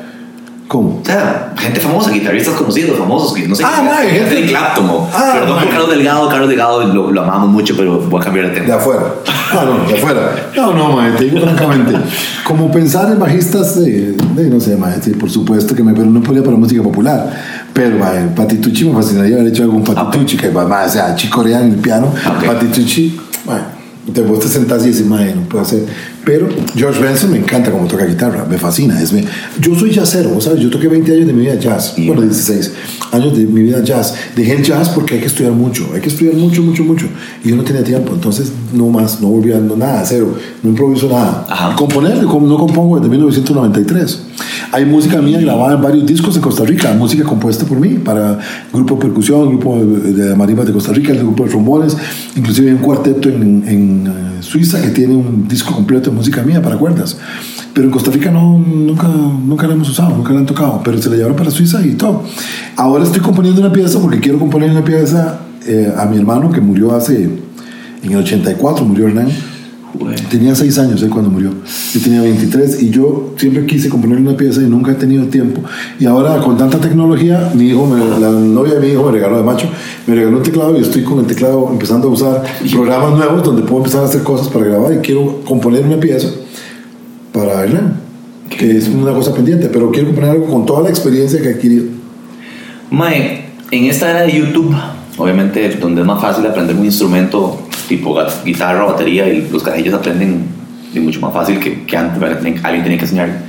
¿Cómo? 0.74 1.02
O 1.04 1.06
sea, 1.06 1.54
gente 1.56 1.80
famosa, 1.80 2.10
guitarristas 2.10 2.56
conocidos, 2.56 2.98
famosos, 2.98 3.32
que 3.34 3.48
no 3.48 3.54
sé. 3.54 3.64
Ah, 3.64 3.84
mae, 3.86 4.10
gente 4.10 4.34
de 4.34 4.46
Clapton. 4.48 5.08
Ah, 5.14 5.34
Perdón 5.36 5.60
por 5.60 5.70
Carlos 5.70 5.90
Delgado, 5.92 6.28
Carlos 6.28 6.50
Delgado 6.50 6.84
lo, 6.88 7.12
lo 7.12 7.22
amamos 7.22 7.50
mucho, 7.50 7.76
pero 7.78 8.00
voy 8.00 8.20
a 8.20 8.24
cambiar 8.24 8.48
de 8.48 8.54
tema. 8.54 8.66
De 8.66 8.74
afuera. 8.74 9.04
Ah, 9.52 9.66
no, 9.66 9.88
de 9.88 9.94
afuera. 9.94 10.50
No, 10.56 10.74
no, 10.74 11.16
te 11.16 11.26
digo 11.26 11.42
francamente. 11.42 11.94
Como 12.44 12.72
pensar 12.72 13.12
en 13.12 13.20
bajistas 13.20 13.80
de, 13.86 14.18
no 14.50 14.60
sé, 14.60 14.76
sí, 15.04 15.12
por 15.12 15.30
supuesto 15.30 15.76
que 15.76 15.84
me, 15.84 15.94
pero 15.94 16.08
no 16.08 16.24
podía 16.24 16.42
para 16.42 16.58
música 16.58 16.82
popular. 16.82 17.30
Pero, 17.72 18.00
mae, 18.00 18.30
Patitucci 18.36 18.86
me 18.86 18.96
fascinaría 18.96 19.36
haber 19.36 19.50
hecho 19.50 19.62
algún 19.62 19.84
Patitucci, 19.84 20.38
que, 20.38 20.50
mae, 20.50 20.88
o 20.88 20.90
sea, 20.90 21.16
chicorea 21.16 21.62
en 21.62 21.74
el 21.74 21.78
piano. 21.78 22.08
Ok. 22.08 22.48
Patitucci, 22.48 23.16
mae, 23.46 23.62
Te 24.12 24.22
vos 24.22 24.40
te 24.42 24.48
sentás 24.50 24.84
y 24.84 24.88
dices, 24.90 25.06
"Mae, 25.06 25.34
no 25.34 25.44
puede 25.44 25.64
ser. 25.66 25.86
Pero 26.26 26.48
George 26.76 27.02
Benson 27.02 27.32
me 27.32 27.38
encanta 27.38 27.72
como 27.72 27.86
toca 27.88 28.06
guitarra, 28.06 28.46
me 28.50 28.58
fascina. 28.58 29.02
Es 29.02 29.14
me- 29.14 29.24
yo 29.62 29.76
soy 29.76 29.92
jazzero, 29.94 30.40
¿sabes? 30.42 30.60
Yo 30.62 30.70
toqué 30.70 30.88
20 30.90 31.14
años 31.14 31.28
de 31.28 31.34
mi 31.34 31.42
vida 31.42 31.56
jazz, 31.56 31.94
bueno, 31.98 32.22
16 32.22 32.72
años 33.12 33.38
de 33.38 33.46
mi 33.46 33.62
vida 33.64 33.82
jazz. 33.84 34.14
Dejé 34.36 34.54
el 34.56 34.64
jazz 34.64 34.90
porque 34.90 35.16
hay 35.16 35.20
que 35.22 35.28
estudiar 35.28 35.54
mucho, 35.54 35.90
hay 35.94 36.02
que 36.02 36.10
estudiar 36.10 36.36
mucho, 36.36 36.62
mucho, 36.62 36.84
mucho. 36.84 37.08
Y 37.46 37.50
yo 37.50 37.56
no 37.56 37.64
tenía 37.64 37.84
tiempo, 37.84 38.14
entonces 38.14 38.52
no 38.74 38.88
más, 38.90 39.22
no 39.22 39.28
volví 39.30 39.52
a 39.54 39.60
nada, 39.60 40.04
cero, 40.06 40.36
no 40.64 40.70
improviso 40.70 41.08
nada. 41.08 41.46
Ajá. 41.50 41.76
Componer, 41.76 42.22
no 42.24 42.30
compongo 42.58 42.98
desde 42.98 43.10
1993. 43.10 44.20
Hay 44.74 44.86
música 44.86 45.22
mía 45.22 45.40
grabada 45.40 45.76
en 45.76 45.84
varios 45.84 46.04
discos 46.04 46.36
en 46.36 46.42
Costa 46.42 46.66
Rica, 46.66 46.92
música 46.96 47.24
compuesta 47.24 47.64
por 47.64 47.80
mí, 47.80 47.90
para 47.90 48.40
grupo 48.74 48.96
de 48.96 49.02
percusión, 49.02 49.48
grupo 49.50 49.78
de, 49.78 50.36
marimbas 50.36 50.66
de 50.66 50.74
Costa 50.74 50.92
Rica, 50.92 51.12
el 51.12 51.20
grupo 51.20 51.44
de 51.44 51.52
trombones, 51.52 51.96
inclusive 52.36 52.70
hay 52.70 52.74
un 52.74 52.82
cuarteto 52.82 53.30
en, 53.30 53.64
en, 53.68 54.08
eh, 54.08 54.42
Suiza 54.42 54.82
que 54.82 54.90
tiene 54.90 55.14
un 55.14 55.48
disco 55.48 55.76
completo 55.76 56.10
de 56.10 56.16
música 56.16 56.42
mía 56.42 56.60
para 56.60 56.76
cuerdas. 56.76 57.20
Pero 57.72 57.86
en 57.86 57.92
Costa 57.92 58.10
Rica 58.10 58.32
no, 58.32 58.58
nunca, 58.58 59.08
nunca 59.08 59.68
la 59.68 59.76
hemos 59.76 59.92
usado, 59.92 60.10
nunca 60.18 60.34
la 60.34 60.40
han 60.40 60.48
tocado, 60.48 60.82
pero 60.84 61.00
se 61.00 61.08
la 61.12 61.18
llevaron 61.18 61.38
para 61.38 61.52
Suiza 61.52 61.86
y 61.86 61.92
todo. 61.92 62.24
Ahora 62.76 63.04
estoy 63.04 63.22
componiendo 63.22 63.62
una 63.62 63.72
pieza 63.72 64.00
porque 64.00 64.20
quiero 64.20 64.40
componer 64.40 64.72
una 64.72 64.84
pieza 64.84 65.42
eh, 65.68 65.94
a 65.96 66.08
mi 66.08 66.18
hermano 66.18 66.52
que 66.52 66.62
murió 66.62 66.96
hace, 66.96 67.30
en 68.02 68.12
el 68.12 68.18
84, 68.18 68.84
murió 68.86 69.08
Hernán. 69.08 69.53
Güey. 69.96 70.16
Tenía 70.30 70.56
seis 70.56 70.80
años 70.80 71.02
él 71.04 71.10
cuando 71.10 71.30
murió. 71.30 71.52
Yo 71.94 72.00
tenía 72.02 72.22
23 72.22 72.82
y 72.82 72.90
yo 72.90 73.34
siempre 73.38 73.66
quise 73.68 73.90
componer 73.90 74.18
una 74.18 74.36
pieza 74.36 74.60
y 74.62 74.66
nunca 74.66 74.92
he 74.92 74.96
tenido 74.96 75.26
tiempo. 75.26 75.62
Y 76.00 76.06
ahora 76.06 76.40
con 76.42 76.58
tanta 76.58 76.80
tecnología, 76.80 77.52
mi 77.54 77.68
hijo, 77.70 77.86
me- 77.86 78.20
la 78.20 78.32
novia 78.32 78.74
de 78.76 78.80
mi 78.80 78.88
hijo 78.94 79.04
me 79.06 79.12
regaló 79.12 79.38
de 79.38 79.44
macho, 79.44 79.68
me 80.08 80.16
regaló 80.16 80.38
un 80.38 80.44
teclado 80.44 80.76
y 80.78 80.82
estoy 80.82 81.04
con 81.04 81.20
el 81.20 81.28
teclado 81.28 81.70
empezando 81.72 82.08
a 82.08 82.12
usar 82.12 82.44
programas 82.72 83.12
nuevos 83.18 83.44
donde 83.44 83.62
puedo 83.62 83.78
empezar 83.78 84.02
a 84.02 84.06
hacer 84.06 84.24
cosas 84.24 84.48
para 84.50 84.66
grabar 84.66 84.94
y 84.94 84.98
quiero 84.98 85.42
componer 85.46 85.86
una 85.86 86.00
pieza 86.00 86.30
para 87.32 87.64
Hernán, 87.64 88.00
que 88.50 88.78
es 88.78 88.88
una 88.88 89.14
cosa 89.14 89.34
pendiente, 89.34 89.70
pero 89.72 89.92
quiero 89.92 90.08
componer 90.08 90.32
algo 90.32 90.48
con 90.48 90.66
toda 90.66 90.82
la 90.82 90.90
experiencia 90.90 91.40
que 91.40 91.50
he 91.50 91.54
adquirido. 91.54 91.86
Mae, 92.90 93.46
en 93.72 93.86
esta 93.86 94.10
era 94.12 94.22
de 94.22 94.32
YouTube, 94.40 94.74
obviamente 95.18 95.70
donde 95.80 96.02
es 96.02 96.08
más 96.08 96.22
fácil 96.22 96.46
aprender 96.48 96.76
un 96.76 96.86
instrumento 96.86 97.60
tipo 97.88 98.18
guitarra, 98.46 98.86
batería, 98.86 99.28
y 99.28 99.48
los 99.52 99.64
carajillos 99.64 99.94
aprenden 99.94 100.46
de 100.94 101.00
mucho 101.00 101.20
más 101.22 101.34
fácil 101.34 101.60
que, 101.60 101.86
que 101.86 101.98
antes, 101.98 102.22
alguien 102.64 102.84
tenía 102.84 102.98
que 102.98 103.06
enseñar. 103.06 103.44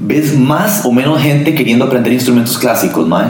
¿Ves 0.00 0.38
más 0.38 0.84
o 0.84 0.92
menos 0.92 1.20
gente 1.20 1.54
queriendo 1.54 1.84
aprender 1.84 2.12
instrumentos 2.12 2.56
clásicos, 2.58 3.06
Mae? 3.08 3.26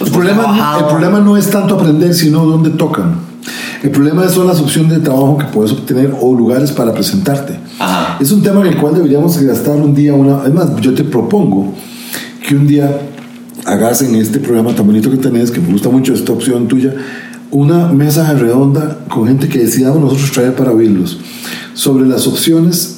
El 0.00 0.10
problema, 0.10 0.76
el 0.78 0.84
problema 0.86 1.20
no 1.20 1.36
es 1.36 1.50
tanto 1.50 1.74
aprender, 1.74 2.14
sino 2.14 2.44
dónde 2.44 2.70
tocan. 2.70 3.26
El 3.82 3.90
problema 3.90 4.28
son 4.28 4.46
las 4.46 4.60
opciones 4.60 4.92
de 4.92 5.00
trabajo 5.00 5.38
que 5.38 5.46
puedes 5.46 5.72
obtener 5.72 6.12
o 6.20 6.34
lugares 6.34 6.72
para 6.72 6.92
presentarte. 6.92 7.58
Ajá. 7.78 8.16
Es 8.20 8.32
un 8.32 8.42
tema 8.42 8.60
en 8.62 8.68
el 8.68 8.76
cual 8.78 8.94
deberíamos 8.94 9.38
gastar 9.38 9.76
un 9.76 9.94
día 9.94 10.14
una... 10.14 10.44
Es 10.44 10.52
más, 10.52 10.74
yo 10.80 10.94
te 10.94 11.04
propongo 11.04 11.72
que 12.46 12.56
un 12.56 12.66
día 12.66 12.90
hagas 13.64 14.02
en 14.02 14.14
este 14.14 14.38
programa 14.38 14.74
tan 14.74 14.86
bonito 14.86 15.10
que 15.10 15.16
tenés, 15.16 15.50
que 15.50 15.60
me 15.60 15.72
gusta 15.72 15.88
mucho 15.88 16.14
esta 16.14 16.32
opción 16.32 16.68
tuya, 16.68 16.94
una 17.50 17.88
mesa 17.88 18.32
redonda 18.34 18.98
con 19.08 19.26
gente 19.28 19.48
que 19.48 19.60
decidamos 19.60 20.00
nosotros 20.00 20.32
traer 20.32 20.54
para 20.54 20.72
oírlos 20.72 21.18
sobre 21.74 22.06
las 22.06 22.26
opciones 22.26 22.92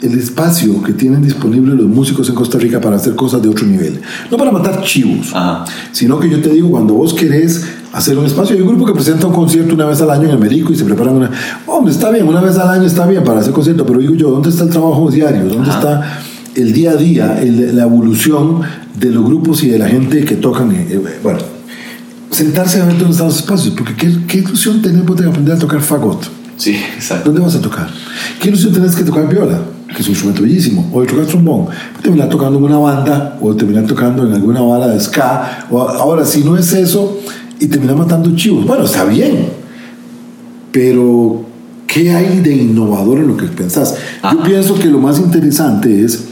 el 0.00 0.16
espacio 0.16 0.80
que 0.84 0.92
tienen 0.92 1.22
disponible 1.22 1.74
los 1.74 1.86
músicos 1.86 2.28
en 2.28 2.36
Costa 2.36 2.56
Rica 2.56 2.80
para 2.80 2.94
hacer 2.96 3.16
cosas 3.16 3.42
de 3.42 3.48
otro 3.48 3.66
nivel. 3.66 4.00
No 4.30 4.36
para 4.36 4.52
matar 4.52 4.80
chivos, 4.84 5.30
Ajá. 5.34 5.64
sino 5.90 6.20
que 6.20 6.30
yo 6.30 6.40
te 6.40 6.50
digo, 6.50 6.70
cuando 6.70 6.94
vos 6.94 7.12
querés 7.14 7.64
hacer 7.92 8.16
un 8.16 8.24
espacio, 8.24 8.54
hay 8.54 8.62
un 8.62 8.68
grupo 8.68 8.86
que 8.86 8.92
presenta 8.92 9.26
un 9.26 9.32
concierto 9.32 9.74
una 9.74 9.86
vez 9.86 10.00
al 10.00 10.10
año 10.10 10.24
en 10.26 10.30
el 10.30 10.38
Merico 10.38 10.72
y 10.72 10.76
se 10.76 10.84
preparan 10.84 11.16
una... 11.16 11.30
Hombre, 11.66 11.92
está 11.92 12.10
bien, 12.10 12.28
una 12.28 12.40
vez 12.40 12.56
al 12.58 12.68
año 12.68 12.84
está 12.84 13.08
bien 13.08 13.24
para 13.24 13.40
hacer 13.40 13.52
concierto, 13.52 13.84
pero 13.84 13.98
digo 13.98 14.14
yo, 14.14 14.30
¿dónde 14.30 14.50
está 14.50 14.62
el 14.62 14.70
trabajo 14.70 15.10
diario? 15.10 15.46
¿Dónde 15.46 15.68
Ajá. 15.70 15.78
está 15.80 16.18
el 16.54 16.72
día 16.72 16.92
a 16.92 16.96
día, 16.96 17.40
el- 17.42 17.74
la 17.76 17.82
evolución 17.82 18.60
de 19.00 19.10
los 19.10 19.24
grupos 19.24 19.64
y 19.64 19.68
de 19.70 19.80
la 19.80 19.88
gente 19.88 20.24
que 20.24 20.36
tocan? 20.36 20.70
eh, 20.70 20.86
eh, 20.90 21.18
bueno, 21.24 21.40
sentarse 22.38 22.78
dónde 22.78 23.10
están 23.10 23.26
los 23.26 23.36
espacios, 23.36 23.74
porque 23.76 23.94
¿qué, 23.96 24.16
qué 24.28 24.38
ilusión 24.38 24.80
tenés 24.80 25.04
de 25.04 25.26
aprender 25.26 25.56
a 25.56 25.58
tocar 25.58 25.80
fagot? 25.80 26.30
Sí, 26.56 26.76
exacto. 26.94 27.30
¿Dónde 27.30 27.40
vas 27.40 27.56
a 27.56 27.60
tocar? 27.60 27.88
¿Qué 28.40 28.48
ilusión 28.48 28.72
tenés 28.72 28.94
que 28.94 29.02
tocar 29.02 29.28
viola? 29.28 29.60
Que 29.88 30.02
es 30.02 30.06
un 30.06 30.12
instrumento 30.12 30.42
bellísimo. 30.42 30.88
O 30.92 31.00
de 31.00 31.08
tocar 31.08 31.26
trombón. 31.26 31.66
Terminar 32.00 32.28
tocando 32.28 32.58
en 32.58 32.64
una 32.64 32.78
banda 32.78 33.36
o 33.40 33.54
terminar 33.56 33.86
tocando 33.86 34.24
en 34.24 34.34
alguna 34.34 34.60
bala 34.60 34.86
de 34.86 35.00
ska. 35.00 35.66
O, 35.70 35.80
ahora, 35.80 36.24
si 36.24 36.44
no 36.44 36.56
es 36.56 36.72
eso 36.72 37.18
y 37.58 37.66
terminar 37.66 37.96
matando 37.96 38.34
chivos, 38.36 38.64
bueno, 38.64 38.84
está 38.84 39.04
bien. 39.04 39.48
Pero, 40.70 41.44
¿qué 41.88 42.12
hay 42.12 42.38
de 42.40 42.54
innovador 42.54 43.18
en 43.18 43.28
lo 43.28 43.36
que 43.36 43.46
pensás? 43.46 43.96
Yo 44.22 44.28
Ajá. 44.28 44.42
pienso 44.44 44.74
que 44.76 44.86
lo 44.86 45.00
más 45.00 45.18
interesante 45.18 46.04
es 46.04 46.27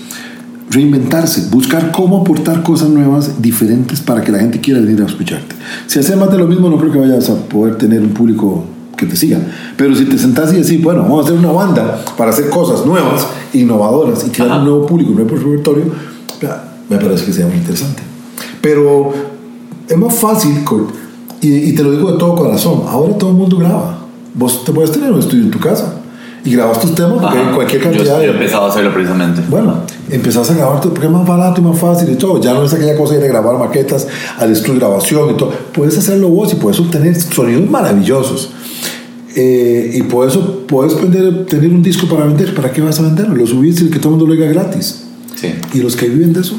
reinventarse, 0.70 1.48
buscar 1.50 1.92
cómo 1.92 2.20
aportar 2.22 2.62
cosas 2.62 2.88
nuevas, 2.88 3.40
diferentes, 3.40 4.00
para 4.00 4.22
que 4.22 4.32
la 4.32 4.38
gente 4.38 4.60
quiera 4.60 4.80
venir 4.80 5.00
a 5.02 5.06
escucharte. 5.06 5.54
Si 5.86 5.98
haces 5.98 6.16
más 6.16 6.30
de 6.30 6.38
lo 6.38 6.46
mismo, 6.46 6.68
no 6.68 6.76
creo 6.78 6.92
que 6.92 6.98
vayas 6.98 7.30
a 7.30 7.36
poder 7.36 7.76
tener 7.76 8.00
un 8.00 8.10
público 8.10 8.64
que 8.96 9.06
te 9.06 9.14
siga. 9.16 9.38
Pero 9.76 9.94
si 9.94 10.06
te 10.06 10.18
sentás 10.18 10.52
y 10.52 10.56
decís, 10.56 10.82
bueno, 10.82 11.02
vamos 11.02 11.24
a 11.26 11.28
hacer 11.28 11.38
una 11.38 11.52
banda 11.52 12.02
para 12.16 12.30
hacer 12.30 12.48
cosas 12.50 12.84
nuevas, 12.86 13.26
innovadoras 13.52 14.24
y 14.26 14.30
crear 14.30 14.50
Ajá. 14.50 14.58
un 14.60 14.64
nuevo 14.64 14.86
público, 14.86 15.10
un 15.10 15.16
nuevo 15.18 15.36
repertorio, 15.36 15.84
me 16.88 16.96
parece 16.98 17.24
que 17.26 17.32
sería 17.32 17.46
muy 17.48 17.56
interesante. 17.58 18.02
Pero 18.60 19.12
es 19.88 19.96
más 19.96 20.14
fácil, 20.14 20.52
y, 21.40 21.48
y 21.54 21.74
te 21.74 21.82
lo 21.82 21.92
digo 21.92 22.12
de 22.12 22.18
todo 22.18 22.34
corazón, 22.34 22.82
ahora 22.88 23.16
todo 23.16 23.30
el 23.30 23.36
mundo 23.36 23.56
graba. 23.58 23.98
Vos 24.34 24.64
te 24.64 24.72
puedes 24.72 24.90
tener 24.92 25.12
un 25.12 25.18
estudio 25.20 25.44
en 25.44 25.50
tu 25.50 25.58
casa 25.60 25.94
y 26.44 26.50
grabas 26.52 26.80
tus 26.80 26.94
temas 26.94 27.18
porque 27.20 27.38
Ajá. 27.38 27.54
cualquier 27.54 27.82
Yo- 27.82 27.88
cantidad 27.90 28.16
yo, 28.16 28.22
he 28.22 28.26
de... 28.26 28.32
empezado 28.32 28.66
a 28.66 28.68
hacerlo 28.70 28.92
precisamente. 28.92 29.42
Bueno, 29.48 29.74
empezás 30.10 30.50
a 30.50 30.54
grabar 30.54 30.80
porque 30.80 31.06
es 31.06 31.10
más 31.12 31.26
barato 31.26 31.60
y 31.60 31.64
más 31.64 31.78
fácil 31.78 32.10
y 32.10 32.14
todo. 32.16 32.40
Ya 32.40 32.54
no 32.54 32.64
es 32.64 32.72
aquella 32.72 32.96
cosa 32.96 33.14
de 33.14 33.26
grabar 33.28 33.58
maquetas 33.58 34.06
al 34.38 34.52
estudio 34.52 34.74
de 34.74 34.80
grabación 34.80 35.30
y 35.30 35.36
todo. 35.36 35.52
Puedes 35.72 35.96
hacerlo 35.98 36.28
vos 36.28 36.52
y 36.52 36.56
puedes 36.56 36.78
obtener 36.80 37.14
sonidos 37.20 37.68
maravillosos. 37.70 38.50
Eh, 39.34 39.90
y 39.94 40.02
por 40.04 40.26
eso 40.26 40.64
puedes 40.66 40.94
vender, 41.00 41.44
tener 41.46 41.70
un 41.70 41.82
disco 41.82 42.06
para 42.06 42.24
vender. 42.24 42.54
¿Para 42.54 42.72
qué 42.72 42.80
vas 42.80 42.98
a 43.00 43.02
venderlo? 43.02 43.34
Lo 43.34 43.46
subís 43.46 43.80
y 43.82 43.90
que 43.90 43.98
todo 43.98 44.14
el 44.14 44.18
mundo 44.18 44.26
lo 44.26 44.32
oiga 44.40 44.50
gratis. 44.50 45.02
Sí. 45.34 45.48
Y 45.74 45.78
los 45.80 45.94
que 45.96 46.08
viven 46.08 46.32
de 46.32 46.40
eso 46.40 46.56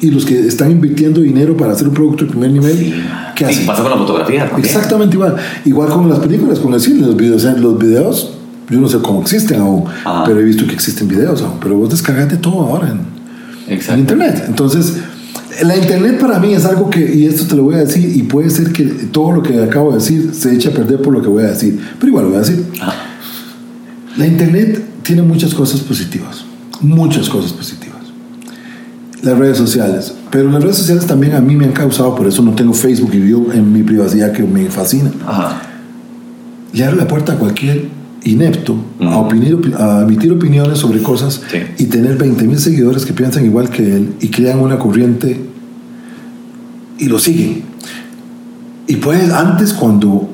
y 0.00 0.10
los 0.10 0.24
que 0.26 0.38
están 0.46 0.70
invirtiendo 0.70 1.22
dinero 1.22 1.56
para 1.56 1.72
hacer 1.72 1.88
un 1.88 1.94
producto 1.94 2.24
de 2.26 2.30
primer 2.30 2.50
nivel, 2.52 2.76
Sí. 2.76 2.94
¿qué 3.34 3.44
Y 3.44 3.48
hacen? 3.48 3.66
pasa 3.66 3.82
con 3.82 3.90
la 3.90 3.96
fotografía. 3.96 4.52
Exactamente 4.58 5.16
igual. 5.16 5.36
Igual 5.64 5.88
con 5.88 6.08
las 6.08 6.18
películas, 6.20 6.58
con 6.60 6.74
el 6.74 6.80
cine, 6.80 7.00
los 7.06 7.16
videos. 7.16 7.42
Los 7.58 7.78
videos, 7.78 8.32
yo 8.68 8.80
no 8.80 8.88
sé 8.88 8.98
cómo 8.98 9.22
existen 9.22 9.60
aún, 9.60 9.84
Ajá. 10.04 10.24
pero 10.24 10.40
he 10.40 10.44
visto 10.44 10.66
que 10.66 10.74
existen 10.74 11.08
videos 11.08 11.42
aún. 11.42 11.58
Pero 11.60 11.76
vos 11.76 11.90
descargaste 11.90 12.36
todo 12.36 12.62
ahora 12.62 12.90
en, 12.90 13.00
en 13.68 13.98
internet. 13.98 14.44
Entonces, 14.48 14.94
la 15.62 15.76
internet 15.76 16.18
para 16.20 16.38
mí 16.38 16.52
es 16.52 16.64
algo 16.64 16.90
que, 16.90 17.14
y 17.14 17.26
esto 17.26 17.46
te 17.46 17.56
lo 17.56 17.64
voy 17.64 17.76
a 17.76 17.78
decir, 17.78 18.16
y 18.16 18.22
puede 18.24 18.50
ser 18.50 18.72
que 18.72 18.84
todo 18.84 19.32
lo 19.32 19.42
que 19.42 19.62
acabo 19.62 19.90
de 19.92 19.98
decir 19.98 20.30
se 20.34 20.54
eche 20.54 20.68
a 20.68 20.72
perder 20.72 21.00
por 21.00 21.12
lo 21.12 21.22
que 21.22 21.28
voy 21.28 21.44
a 21.44 21.48
decir, 21.48 21.78
pero 21.98 22.08
igual 22.08 22.24
lo 22.24 22.30
voy 22.30 22.38
a 22.38 22.40
decir. 22.40 22.64
Ajá. 22.80 22.94
La 24.16 24.26
internet 24.26 24.82
tiene 25.02 25.22
muchas 25.22 25.54
cosas 25.54 25.80
positivas, 25.80 26.44
muchas 26.80 27.28
cosas 27.28 27.52
positivas. 27.52 27.96
Las 29.22 29.38
redes 29.38 29.58
sociales, 29.58 30.14
pero 30.30 30.50
las 30.50 30.62
redes 30.62 30.76
sociales 30.76 31.06
también 31.06 31.34
a 31.34 31.40
mí 31.40 31.54
me 31.54 31.66
han 31.66 31.72
causado, 31.72 32.14
por 32.14 32.26
eso 32.26 32.42
no 32.42 32.52
tengo 32.52 32.72
Facebook 32.72 33.10
y 33.12 33.18
vivo 33.18 33.52
en 33.52 33.72
mi 33.72 33.82
privacidad 33.82 34.32
que 34.32 34.42
me 34.42 34.70
fascina. 34.70 35.10
Ajá. 35.26 35.62
Le 36.72 36.84
abre 36.84 36.96
la 36.96 37.08
puerta 37.08 37.34
a 37.34 37.36
cualquier 37.36 37.88
inepto 38.24 38.76
a, 39.00 39.04
Ujú. 39.18 39.18
opinir, 39.26 39.56
opi- 39.56 39.74
a 39.78 40.02
emitir 40.02 40.32
opiniones 40.32 40.78
sobre 40.78 41.00
cosas 41.02 41.40
Sí. 41.50 41.58
y 41.78 41.84
tener 41.86 42.16
20 42.18 42.44
mil 42.46 42.58
seguidores 42.58 43.04
que 43.06 43.12
piensan 43.12 43.44
igual 43.44 43.68
que 43.70 43.82
él 43.96 44.14
y 44.20 44.28
crean 44.28 44.58
una 44.60 44.78
corriente 44.78 45.40
y 46.98 47.06
lo 47.06 47.18
siguen. 47.18 47.62
Y 48.88 48.96
pues 48.96 49.30
antes 49.32 49.72
cuando 49.72 50.28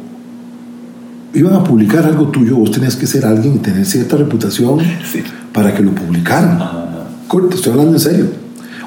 iban 1.35 1.55
a 1.55 1.65
publicar 1.65 2.05
algo 2.05 2.29
tuyo, 2.29 2.57
vos 2.57 2.71
tenías 2.71 2.97
que 2.97 3.07
ser 3.07 3.25
alguien 3.25 3.55
y 3.57 3.59
tener 3.59 3.85
cierta 3.87 4.17
reputación 4.17 4.79
Sí. 5.11 5.23
para 5.53 5.75
que 5.75 5.83
lo 5.83 5.93
publicaran. 5.95 6.61
Ajá. 6.61 6.79
Corte, 7.29 7.57
estoy 7.57 7.73
hablando 7.73 7.93
en 7.95 8.01
serio. 8.01 8.27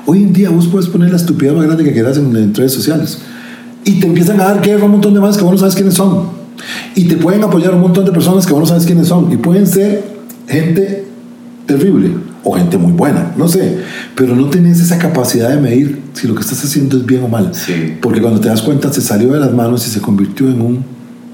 Hoy 0.06 0.22
en 0.22 0.34
día 0.34 0.52
vos 0.52 0.68
puedes 0.68 0.88
poner 0.88 1.10
la 1.10 1.16
estupidez 1.18 1.56
más 1.56 1.66
grande 1.66 1.84
que 1.84 1.92
quieras 1.94 2.18
en, 2.18 2.36
en 2.36 2.54
redes 2.54 2.74
sociales. 2.74 3.18
Y 3.84 4.00
te 4.00 4.08
empiezan 4.08 4.40
a 4.40 4.46
dar 4.46 4.62
guerra 4.62 4.84
a 4.84 4.86
un 4.86 4.92
montón 4.92 5.14
de 5.16 5.20
más 5.20 5.36
que 5.38 5.44
vos 5.44 5.52
no 5.54 5.58
sabes 5.58 5.74
quiénes 5.76 5.96
son. 5.96 6.28
Y 6.96 7.06
te 7.06 7.18
pueden 7.18 7.44
apoyar 7.44 7.74
un 7.74 7.82
montón 7.82 8.06
de 8.06 8.12
personas 8.12 8.46
que 8.46 8.54
vos 8.54 8.62
no 8.62 8.66
sabes 8.66 8.86
quiénes 8.86 9.08
son. 9.08 9.32
Y 9.32 9.38
pueden 9.38 9.68
ser 9.68 10.04
gente 10.48 11.06
terrible 11.66 12.12
o 12.44 12.54
gente 12.54 12.78
muy 12.78 12.92
buena, 12.92 13.34
no 13.36 13.48
sé. 13.48 13.80
Pero 14.16 14.36
no 14.36 14.50
tenés 14.50 14.80
esa 14.80 14.98
capacidad 14.98 15.50
de 15.50 15.58
medir 15.58 16.02
si 16.14 16.28
lo 16.28 16.36
que 16.36 16.42
estás 16.42 16.64
haciendo 16.64 16.98
es 16.98 17.06
bien 17.06 17.24
o 17.24 17.28
mal. 17.28 17.52
Sí. 17.54 17.98
Porque 18.02 18.22
cuando 18.22 18.40
te 18.40 18.48
das 18.48 18.62
cuenta 18.62 18.94
se 18.94 19.02
salió 19.02 19.34
de 19.34 19.40
las 19.40 19.54
manos 19.54 19.86
y 19.88 19.90
se 19.90 20.00
convirtió 20.00 20.48
en 20.48 20.62
un 20.62 20.86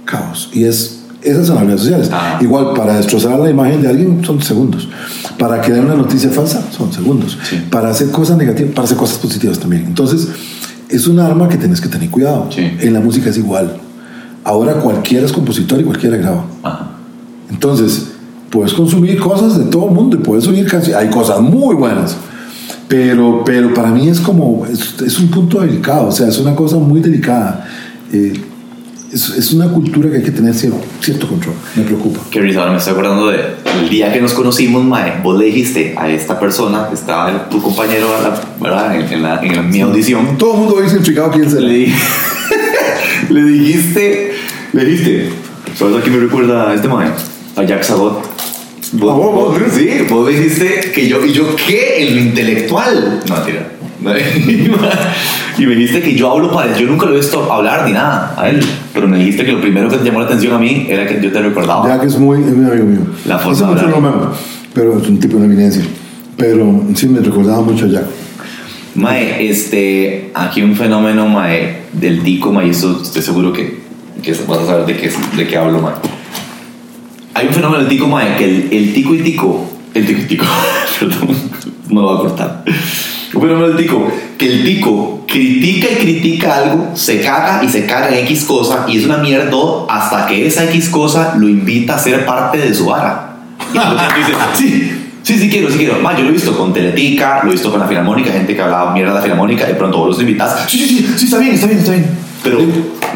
caos. 0.06 0.50
Y 0.54 0.64
es, 0.64 1.02
esas 1.22 1.48
son 1.48 1.58
las 1.58 1.66
redes 1.66 1.82
sociales. 1.82 2.10
Ah. 2.12 2.40
Igual 2.42 2.74
para 2.76 2.98
destrozar 2.98 3.38
la 3.40 3.50
imagen 3.50 3.82
de 3.82 3.90
alguien 3.90 4.24
son 4.24 4.42
segundos. 4.42 4.88
Para 5.38 5.62
crear 5.62 5.84
una 5.84 5.96
noticia 5.96 6.30
falsa 6.30 6.64
son 6.72 6.92
segundos. 6.94 7.38
Sí. 7.48 7.62
Para 7.70 7.90
hacer 7.90 8.10
cosas 8.10 8.38
negativas, 8.38 8.74
para 8.74 8.86
hacer 8.86 8.98
cosas 8.98 9.18
positivas 9.18 9.60
también. 9.60 9.86
Entonces, 9.86 10.30
es 10.88 11.08
un 11.08 11.20
arma 11.20 11.50
que 11.50 11.58
tienes 11.58 11.82
que 11.82 11.90
tener 11.90 12.10
cuidado. 12.10 12.50
Sí. 12.56 12.72
En 12.80 12.94
la 12.94 13.02
música 13.02 13.30
es 13.30 13.38
igual. 13.38 13.78
Ahora 14.44 14.74
cualquiera 14.76 15.26
es 15.26 15.32
compositor 15.32 15.80
y 15.80 15.84
cualquiera 15.84 16.18
graba. 16.18 16.46
Ajá. 16.64 16.88
Entonces, 17.50 18.08
puedes 18.50 18.74
consumir 18.74 19.20
cosas 19.20 19.58
de 19.58 19.66
todo 19.66 19.88
el 19.90 19.92
mundo 19.96 20.18
y 20.18 20.20
puedes 20.20 20.48
oír 20.48 20.66
canciones. 20.68 21.02
Hay 21.04 21.10
cosas 21.10 21.40
muy 21.42 21.76
buenas. 21.76 22.16
Pero, 22.88 23.44
pero 23.46 23.74
para 23.74 23.90
mí 23.90 24.10
es 24.10 24.20
como, 24.20 24.66
es, 24.66 25.00
es 25.02 25.18
un 25.20 25.30
punto 25.30 25.62
delicado, 25.62 26.08
o 26.08 26.12
sea, 26.12 26.28
es 26.28 26.38
una 26.40 26.54
cosa 26.56 26.76
muy 26.78 27.00
delicada. 27.00 27.66
Eh, 28.12 28.34
es, 29.14 29.30
es 29.30 29.54
una 29.54 29.68
cultura 29.70 30.10
que 30.10 30.18
hay 30.18 30.24
que 30.24 30.32
tener 30.32 30.54
cierto, 30.54 30.80
cierto 31.02 31.28
control, 31.28 31.54
me 31.76 31.84
preocupa. 31.84 32.20
Risa, 32.34 32.60
ahora 32.60 32.72
me 32.74 32.78
estoy 32.80 32.94
acordando 32.94 33.28
de 33.28 33.40
el 33.82 33.90
día 33.90 34.12
que 34.12 34.20
nos 34.22 34.34
conocimos, 34.34 34.84
mae, 34.84 35.22
vos 35.24 35.38
le 35.40 35.46
dijiste 35.46 35.96
a 35.98 36.10
esta 36.10 36.38
persona, 36.40 36.88
que 36.90 36.96
estaba 36.96 37.48
tu 37.50 37.62
compañero 37.62 38.08
¿verdad? 38.60 38.96
En, 39.00 39.14
en 39.14 39.22
la- 39.24 39.42
en 39.42 39.70
mi 39.70 39.80
audición, 39.82 40.38
Todo 40.38 40.54
el 40.56 40.60
mundo 40.62 40.82
dice 40.82 40.96
explicado 40.96 41.32
quién 41.32 41.50
será. 41.50 41.62
le, 41.62 41.94
le 43.30 43.44
dijiste, 43.44 44.31
le 44.74 44.86
dijiste, 44.86 45.30
¿sabes 45.76 45.98
a 45.98 46.02
quién 46.02 46.16
me 46.16 46.22
recuerda 46.22 46.70
a 46.70 46.76
este 46.76 46.88
mae? 46.88 47.10
A 47.56 47.64
Jack 47.64 47.84
Sabot. 47.84 48.24
Vos, 48.94 49.12
¿A 49.12 49.16
vos, 49.16 49.34
vos, 49.34 49.72
sí, 49.74 49.90
vos 50.10 50.28
dijiste 50.28 50.92
que 50.94 51.08
yo, 51.08 51.26
y 51.26 51.32
yo, 51.32 51.56
¿qué? 51.56 52.08
En 52.08 52.16
lo 52.16 52.22
intelectual. 52.22 53.22
No, 53.28 53.36
mentira. 53.36 53.72
Y 55.58 55.66
me 55.66 55.76
dijiste 55.76 56.02
que 56.02 56.16
yo 56.16 56.32
hablo 56.32 56.52
para 56.52 56.72
él. 56.72 56.82
Yo 56.82 56.88
nunca 56.88 57.06
lo 57.06 57.14
he 57.14 57.18
visto 57.18 57.52
hablar 57.52 57.86
ni 57.86 57.94
nada 57.94 58.34
a 58.38 58.50
él. 58.50 58.60
Pero 58.94 59.08
me 59.08 59.18
dijiste 59.18 59.46
que 59.46 59.52
lo 59.52 59.62
primero 59.62 59.90
que 59.90 59.98
te 59.98 60.06
llamó 60.06 60.20
la 60.20 60.26
atención 60.26 60.54
a 60.54 60.58
mí 60.58 60.88
era 60.90 61.06
que 61.06 61.22
yo 61.22 61.32
te 61.32 61.42
recordaba. 61.42 61.88
Ya 61.88 62.00
que 62.00 62.08
es 62.08 62.18
muy, 62.18 62.40
es 62.40 62.56
muy 62.56 62.66
amigo 62.66 62.86
mío. 62.86 63.00
La 63.26 63.38
forma 63.38 63.68
mucho 63.68 63.88
no 63.88 64.02
me 64.02 64.08
amo, 64.08 64.32
pero 64.74 64.98
es 64.98 65.08
un 65.08 65.20
tipo 65.20 65.38
de 65.38 65.46
eminencia. 65.46 65.84
Pero 66.38 66.84
sí 66.96 67.08
me 67.08 67.20
recordaba 67.20 67.62
mucho 67.62 67.86
a 67.86 67.90
Jack. 67.90 68.06
Mae, 68.96 69.48
este, 69.50 70.32
aquí 70.34 70.62
un 70.62 70.76
fenómeno, 70.76 71.28
mae, 71.28 71.82
del 71.94 72.24
tico, 72.24 72.52
mae, 72.52 72.70
eso 72.70 73.00
estoy 73.02 73.22
seguro 73.22 73.54
que, 73.54 73.81
que 74.22 74.34
vas 74.48 74.60
a 74.60 74.66
saber 74.66 74.86
de 74.86 74.98
qué, 74.98 75.12
de 75.36 75.48
qué 75.48 75.58
hablo, 75.58 75.80
mae. 75.80 75.94
Hay 77.34 77.48
un 77.48 77.54
fenómeno 77.54 77.80
del 77.80 77.90
tico, 77.90 78.08
mae, 78.08 78.36
que 78.38 78.46
el, 78.46 78.70
el 78.72 78.94
tico 78.94 79.16
y 79.16 79.20
tico, 79.20 79.70
el 79.94 80.06
tico 80.06 80.22
y 80.22 80.26
tico, 80.26 80.46
no 81.90 82.02
lo 82.02 82.08
voy 82.08 82.16
a 82.16 82.20
cortar. 82.20 82.64
Un 83.34 83.42
fenómeno 83.42 83.68
del 83.70 83.78
tico, 83.78 84.12
que 84.38 84.52
el 84.52 84.64
tico 84.64 85.26
critica 85.28 85.88
y 85.92 85.96
critica 85.96 86.58
algo, 86.58 86.92
se 86.96 87.22
caga 87.22 87.64
y 87.64 87.70
se 87.70 87.86
caga 87.86 88.10
en 88.10 88.26
X 88.26 88.44
cosa, 88.44 88.86
y 88.88 88.98
es 88.98 89.06
una 89.06 89.18
mierda 89.18 89.58
hasta 89.90 90.28
que 90.28 90.46
esa 90.46 90.66
X 90.66 90.90
cosa 90.90 91.36
lo 91.38 91.48
invita 91.48 91.96
a 91.96 92.00
ser 92.00 92.26
parte 92.26 92.58
de 92.58 92.74
su 92.74 92.88
vara. 92.88 93.38
Y 93.74 93.78
dices, 94.20 94.36
sí, 94.56 95.02
Sí, 95.24 95.38
sí 95.38 95.50
quiero, 95.50 95.70
sí 95.70 95.78
quiero. 95.78 96.00
Ma, 96.00 96.18
yo 96.18 96.24
lo 96.24 96.30
he 96.30 96.34
visto 96.34 96.58
con 96.58 96.74
Teletica, 96.74 97.42
lo 97.44 97.50
he 97.50 97.54
visto 97.54 97.70
con 97.70 97.80
la 97.80 97.88
Filarmónica, 97.88 98.32
gente 98.32 98.56
que 98.56 98.62
hablaba 98.62 98.92
mierda 98.92 99.12
de 99.12 99.18
la 99.18 99.22
Filarmónica, 99.22 99.66
de 99.66 99.76
pronto 99.76 100.00
vos 100.00 100.10
los 100.10 100.20
invitas. 100.20 100.66
Sí, 100.68 100.80
sí, 100.80 100.88
sí, 100.88 101.14
sí, 101.16 101.26
está 101.26 101.38
bien, 101.38 101.54
está 101.54 101.68
bien, 101.68 101.80
está 101.80 101.92
bien. 101.92 102.06
Pero, 102.44 102.60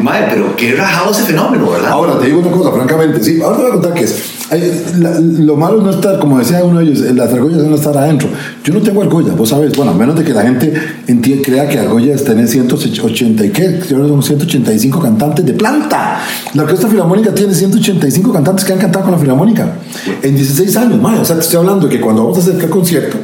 madre, 0.04 0.28
pero 0.30 0.56
qué 0.56 0.74
rajado 0.76 1.12
ese 1.12 1.24
fenómeno, 1.24 1.72
¿verdad? 1.72 1.90
Ahora 1.92 2.20
te 2.20 2.28
digo 2.28 2.40
una 2.40 2.52
cosa, 2.52 2.72
francamente, 2.72 3.24
sí, 3.24 3.42
ahora 3.42 3.56
te 3.58 3.62
voy 3.64 3.72
a 3.72 3.74
contar 3.74 3.94
que 3.96 4.04
es. 4.04 4.16
hay- 4.52 4.84
la- 5.00 5.20
lo 5.20 5.56
malo 5.56 5.82
no 5.82 5.90
estar, 5.90 6.20
como 6.20 6.38
decía 6.38 6.64
uno 6.64 6.78
de 6.80 6.86
ellos, 6.86 7.00
las 7.16 7.34
argollas 7.34 7.64
no 7.64 7.74
estar 7.76 7.98
adentro. 7.98 8.28
Yo 8.64 8.74
no 8.76 8.82
tengo 8.82 9.02
argollas, 9.02 9.36
vos 9.36 9.50
sabes, 9.50 9.76
bueno, 9.76 9.92
a 9.92 9.96
menos 9.96 10.16
de 10.16 10.24
que 10.24 10.32
la 10.34 10.44
gente 10.44 10.72
enti- 11.08 11.42
crea 11.44 11.68
que 11.68 11.80
argollas 11.80 12.24
tiene 12.24 12.46
180 12.48 13.44
y 13.44 13.50
qué, 13.50 13.80
son 13.90 14.22
185 14.22 15.00
cantantes 15.00 15.44
de 15.44 15.54
planta. 15.54 16.20
La 16.54 16.62
Orquesta 16.62 16.88
Filarmónica 16.88 17.34
tiene 17.34 17.56
185 17.56 18.32
cantantes 18.32 18.64
que 18.64 18.74
han 18.74 18.80
cantado 18.80 19.06
con 19.06 19.14
la 19.14 19.18
Filarmónica 19.20 19.74
en 20.22 20.36
16 20.36 20.78
años, 20.78 21.02
más. 21.02 21.20
O 21.22 21.26
sea, 21.26 21.36
te 21.38 21.42
estoy 21.42 21.58
hablando 21.58 21.88
de 21.88 21.96
que 21.96 22.00
cuando 22.02 22.22
vamos 22.24 22.38
a 22.38 22.42
hacer 22.42 22.64
el 22.64 22.70
concierto, 22.70 23.18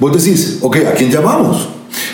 vos 0.00 0.12
decís, 0.24 0.56
ok, 0.62 0.76
¿a 0.90 0.94
quién 0.94 1.10
llamamos? 1.10 1.68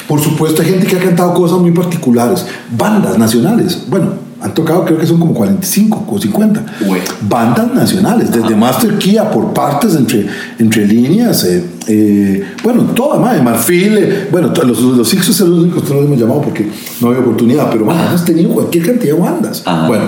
Por 0.09 0.20
supuesto, 0.20 0.62
hay 0.62 0.70
gente 0.70 0.86
que 0.86 0.97
ha 0.97 1.01
cantado 1.01 1.35
cosas 1.35 1.59
muy 1.59 1.70
particulares, 1.70 2.47
bandas 2.76 3.18
nacionales. 3.18 3.85
Bueno, 3.89 4.28
han 4.40 4.55
tocado, 4.55 4.85
creo 4.86 4.98
que 4.98 5.06
son 5.06 5.18
como 5.18 5.35
45 5.35 6.06
o 6.09 6.18
50. 6.18 6.64
Uy. 6.89 6.98
Bandas 7.28 7.74
nacionales, 7.74 8.32
desde 8.32 8.56
Master 8.56 8.97
Kia 8.97 9.30
por 9.30 9.52
partes 9.52 9.94
entre, 9.97 10.26
entre 10.59 10.86
líneas, 10.86 11.44
eh, 11.44 11.62
eh, 11.89 12.43
bueno, 12.64 12.85
toda, 12.94 13.18
madre, 13.18 13.43
Marfil, 13.43 13.98
eh, 13.98 14.28
bueno, 14.32 14.51
los, 14.64 14.80
los 14.80 15.09
Sixos 15.09 15.36
son 15.36 15.51
los 15.51 15.59
únicos 15.60 15.82
que 15.82 15.90
no 15.90 15.97
los 15.97 16.06
hemos 16.06 16.18
llamado 16.18 16.40
porque 16.40 16.70
no 17.01 17.09
había 17.09 17.20
oportunidad, 17.20 17.70
pero 17.70 17.85
bueno, 17.85 18.01
hemos 18.06 18.24
tenido 18.24 18.51
cualquier 18.51 18.86
cantidad 18.86 19.14
de 19.14 19.20
bandas. 19.20 19.62
Ajá. 19.66 19.89
Bueno, 19.89 20.05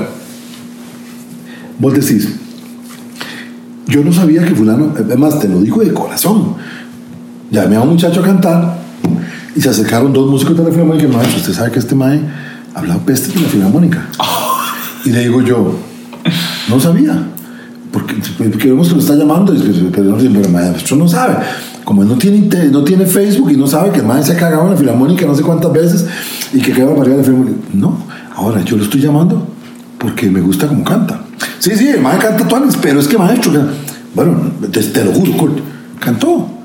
vos 1.78 1.92
decís, 1.92 2.28
yo 3.86 4.02
no 4.02 4.12
sabía 4.14 4.44
que 4.46 4.54
fulano, 4.54 4.94
además 4.96 5.40
te 5.40 5.48
lo 5.48 5.60
digo 5.60 5.82
de 5.82 5.92
corazón, 5.92 6.54
llamé 7.50 7.76
a 7.76 7.82
un 7.82 7.90
muchacho 7.90 8.20
a 8.20 8.22
cantar 8.22 8.79
y 9.54 9.60
se 9.60 9.68
acercaron 9.68 10.12
dos 10.12 10.30
músicos 10.30 10.56
de 10.56 10.64
la 10.64 10.70
Filarmónica 10.70 11.04
y 11.04 11.08
me 11.08 11.16
dijeron, 11.16 11.36
usted 11.36 11.52
sabe 11.52 11.72
que 11.72 11.78
este 11.78 11.94
mae 11.94 12.20
hablaba 12.74 13.00
peste 13.04 13.32
de 13.32 13.40
la 13.40 13.48
Filarmónica. 13.48 14.08
Y 15.02 15.12
le 15.12 15.20
digo 15.20 15.40
yo, 15.40 15.76
no 16.68 16.78
sabía. 16.78 17.26
Porque, 17.90 18.16
porque 18.36 18.68
vemos 18.68 18.88
que 18.88 18.94
lo 18.94 19.00
está 19.00 19.14
llamando, 19.14 19.54
y 19.54 19.90
pero, 19.92 20.16
pero 20.16 20.48
maestro 20.50 20.96
no 20.96 21.08
sabe. 21.08 21.36
Como 21.84 22.02
él 22.02 22.08
no 22.08 22.16
tiene, 22.16 22.48
no 22.70 22.84
tiene 22.84 23.06
Facebook 23.06 23.50
y 23.50 23.56
no 23.56 23.66
sabe 23.66 23.90
que 23.92 24.00
el 24.00 24.06
maestro 24.06 24.34
se 24.34 24.38
ha 24.38 24.40
cagado 24.40 24.64
en 24.64 24.72
la 24.72 24.76
Filarmónica 24.76 25.24
no 25.26 25.34
sé 25.34 25.42
cuántas 25.42 25.72
veces 25.72 26.06
y 26.52 26.60
que 26.60 26.72
queda 26.72 26.94
para 26.94 27.16
la 27.16 27.24
Filarmónica. 27.24 27.58
No, 27.72 27.96
ahora 28.36 28.62
yo 28.62 28.76
lo 28.76 28.84
estoy 28.84 29.00
llamando 29.00 29.48
porque 29.98 30.30
me 30.30 30.42
gusta 30.42 30.68
como 30.68 30.84
canta. 30.84 31.22
Sí, 31.58 31.70
sí, 31.74 31.88
el 31.88 32.02
maestro 32.02 32.28
canta 32.28 32.46
tuanes, 32.46 32.76
pero 32.76 33.00
es 33.00 33.08
que 33.08 33.16
maestro, 33.16 33.52
bueno, 34.14 34.52
te, 34.70 34.82
te 34.82 35.04
lo 35.04 35.12
juro, 35.12 35.56
cantó. 35.98 36.59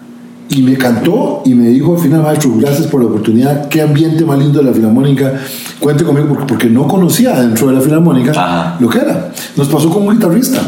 Y 0.49 0.61
me 0.61 0.77
cantó 0.77 1.41
y 1.43 1.55
me 1.55 1.69
dijo 1.69 1.95
al 1.95 2.01
final, 2.01 2.21
maestro, 2.21 2.51
gracias 2.57 2.87
por 2.87 3.01
la 3.01 3.07
oportunidad, 3.07 3.67
qué 3.67 3.81
ambiente 3.81 4.23
más 4.25 4.37
lindo 4.37 4.59
de 4.59 4.65
la 4.65 4.73
Filarmónica, 4.73 5.33
cuente 5.79 6.03
conmigo 6.03 6.37
porque, 6.47 6.69
no 6.69 6.87
conocía 6.87 7.39
dentro 7.41 7.67
de 7.67 7.73
la 7.73 7.81
Filarmónica 7.81 8.31
Ajá. 8.31 8.77
lo 8.79 8.87
que 8.87 8.99
era. 8.99 9.31
Nos 9.57 9.67
pasó 9.67 9.89
con 9.89 10.07
un 10.07 10.13
guitarrista 10.13 10.61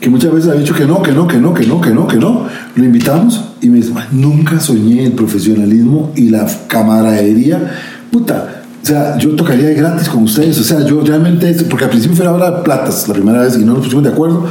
que 0.00 0.10
muchas 0.10 0.32
veces 0.32 0.50
ha 0.50 0.54
dicho 0.54 0.74
que 0.74 0.84
no, 0.84 1.02
que 1.02 1.12
no, 1.12 1.26
que 1.26 1.38
no, 1.38 1.54
que 1.54 1.66
no, 1.66 1.80
que 1.80 1.90
no, 1.90 2.06
que 2.06 2.16
no. 2.16 2.46
Lo 2.74 2.84
invitamos 2.84 3.40
y 3.60 3.68
me 3.70 3.78
dice, 3.78 3.92
"Ma, 3.92 4.06
nunca 4.12 4.60
soñé 4.60 5.04
el 5.04 5.12
profesionalismo 5.12 6.12
y 6.14 6.28
la 6.28 6.46
camaradería. 6.68 7.72
Puta, 8.10 8.62
o 8.86 8.88
sea, 8.88 9.18
yo 9.18 9.30
tocaría 9.34 9.66
de 9.66 9.74
gratis 9.74 10.08
con 10.08 10.22
ustedes. 10.22 10.56
O 10.60 10.62
sea, 10.62 10.84
yo 10.86 11.00
realmente, 11.00 11.52
porque 11.68 11.86
al 11.86 11.90
principio 11.90 12.16
fue 12.16 12.24
la 12.24 12.32
hora 12.32 12.50
de 12.52 12.62
platas, 12.62 13.08
la 13.08 13.14
primera 13.14 13.40
vez, 13.40 13.56
y 13.56 13.64
no 13.64 13.72
nos 13.74 13.82
pusimos 13.82 14.04
de 14.04 14.10
acuerdo, 14.10 14.44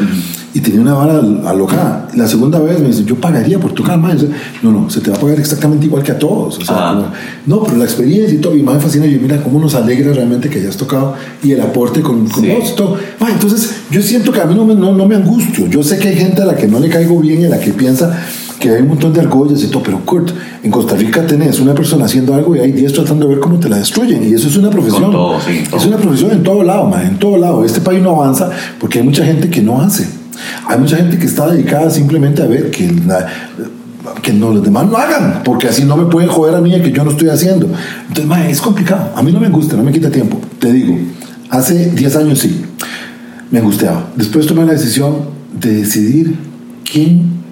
y 0.54 0.60
tenía 0.60 0.82
una 0.82 0.94
vara 0.94 1.22
alocada. 1.46 2.10
La 2.16 2.28
segunda 2.28 2.60
vez 2.60 2.82
me 2.82 2.88
dice, 2.88 3.06
yo 3.06 3.16
pagaría 3.16 3.58
por 3.60 3.72
tocar 3.74 3.98
más. 3.98 4.18
No, 4.62 4.72
no, 4.74 4.90
se 4.90 5.00
te 5.00 5.10
va 5.10 5.16
a 5.16 5.20
pagar 5.22 5.40
exactamente 5.40 5.86
igual 5.86 6.04
que 6.04 6.12
a 6.12 6.20
todos. 6.20 6.58
O 6.60 6.66
sea, 6.66 6.76
Ah. 6.78 6.94
como- 6.96 7.08
no, 7.46 7.64
pero 7.64 7.78
la 7.78 7.86
experiencia 7.86 8.36
y 8.38 8.42
todo, 8.42 8.58
y 8.58 8.62
más 8.62 8.76
me 8.76 8.82
fascina, 8.82 9.06
yo 9.06 9.20
mira 9.22 9.42
cómo 9.42 9.58
nos 9.58 9.74
alegra 9.74 10.12
realmente 10.12 10.50
que 10.50 10.60
hayas 10.60 10.76
tocado 10.76 11.14
y 11.42 11.54
el 11.54 11.62
aporte 11.62 12.02
con, 12.02 12.28
con 12.28 12.44
Sí. 12.44 12.50
vos 12.50 12.72
y 12.72 12.76
todo. 12.76 12.98
Ah, 13.22 13.30
entonces, 13.32 13.70
yo 13.90 14.02
siento 14.02 14.34
que 14.34 14.42
a 14.42 14.46
mí 14.46 14.54
no 14.54 14.66
me, 14.66 14.76
no, 14.76 14.94
no 14.94 15.08
me 15.08 15.16
angustio. 15.16 15.68
Yo 15.68 15.82
sé 15.82 15.98
que 15.98 16.10
hay 16.10 16.16
gente 16.18 16.42
a 16.42 16.46
la 16.46 16.56
que 16.58 16.68
no 16.68 16.80
le 16.82 16.90
caigo 16.90 17.18
bien 17.22 17.40
y 17.42 17.46
a 17.46 17.50
la 17.50 17.60
que 17.62 17.72
piensa 17.72 18.12
que 18.60 18.70
hay 18.70 18.82
un 18.82 18.88
montón 18.90 19.12
de 19.14 19.20
argollas 19.22 19.62
y 19.64 19.68
todo, 19.68 19.84
pero 19.84 20.00
Kurt, 20.06 20.32
en 20.64 20.72
Costa 20.72 20.96
Rica 20.96 21.26
tenés 21.28 21.60
una 21.60 21.74
persona 21.74 22.06
haciendo 22.06 22.34
algo 22.34 22.56
y 22.56 22.60
hay 22.60 22.72
10 22.72 22.94
tratando 22.94 23.28
de 23.28 23.34
ver 23.36 23.40
cómo 23.42 23.60
te 23.60 23.68
la 23.70 23.78
destruyen. 23.78 24.24
Y 24.28 24.34
eso 24.34 24.48
es 24.48 24.56
una 24.58 24.70
profesión. 24.70 25.12
Todo, 25.12 25.40
sí, 25.42 25.64
todo. 25.70 25.80
Es 25.80 25.86
una 25.86 25.98
profesión 25.98 26.32
en 26.32 26.44
todo 26.44 26.64
lado, 26.64 26.86
man, 26.88 27.06
en 27.06 27.20
todo 27.20 27.38
lado. 27.38 27.66
Este 27.66 27.82
país 27.82 28.02
no 28.02 28.12
avanza 28.12 28.50
porque 28.80 29.00
hay 29.00 29.06
mucha 29.06 29.26
gente 29.26 29.50
que 29.50 29.62
no 29.62 29.82
hace. 29.82 30.08
Hay 30.68 30.80
mucha 30.80 30.98
gente 30.98 31.18
que 31.18 31.26
está 31.26 31.48
dedicada 31.52 31.90
simplemente 31.90 32.42
a 32.42 32.46
ver 32.46 32.72
que 32.72 32.92
la- 33.08 33.28
que 34.22 34.32
no, 34.34 34.52
los 34.52 34.64
demás 34.64 34.88
no 34.88 34.98
hagan, 34.98 35.42
porque 35.44 35.68
así 35.68 35.84
no 35.84 35.98
me 35.98 36.06
pueden 36.06 36.30
joder 36.30 36.56
a 36.56 36.62
mí 36.62 36.72
que 36.82 36.92
yo 36.92 37.04
no 37.04 37.12
estoy 37.12 37.30
haciendo. 37.30 37.68
Entonces, 38.08 38.26
mae, 38.26 38.50
es 38.52 38.62
complicado. 38.62 39.10
A 39.16 39.22
mí 39.24 39.32
no 39.32 39.40
me 39.40 39.50
gusta, 39.50 39.76
no 39.76 39.84
me 39.84 39.92
quita 39.92 40.10
tiempo. 40.12 40.40
Te 40.60 40.72
digo, 40.72 40.98
hace 41.50 41.90
10 41.92 42.16
años 42.16 42.40
sí, 42.40 42.62
me 43.52 43.60
angustiaba. 43.60 44.08
Después 44.16 44.46
tomé 44.48 44.64
la 44.66 44.74
decisión 44.74 45.16
de 45.60 45.74
decidir 45.78 46.36
quién, 46.90 47.44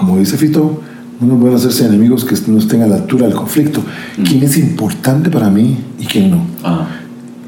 como 0.00 0.16
dice 0.16 0.38
Fito, 0.38 0.80
uno 1.20 1.38
puede 1.38 1.54
hacerse 1.54 1.84
enemigos 1.84 2.24
que 2.24 2.34
no 2.50 2.58
estén 2.58 2.80
a 2.80 2.86
la 2.86 2.96
altura 2.96 3.26
del 3.26 3.34
conflicto. 3.34 3.82
¿Quién 4.24 4.42
es 4.42 4.56
importante 4.56 5.28
para 5.28 5.50
mí 5.50 5.76
y 5.98 6.06
quién 6.06 6.30
no? 6.30 6.42
Ah. 6.64 6.86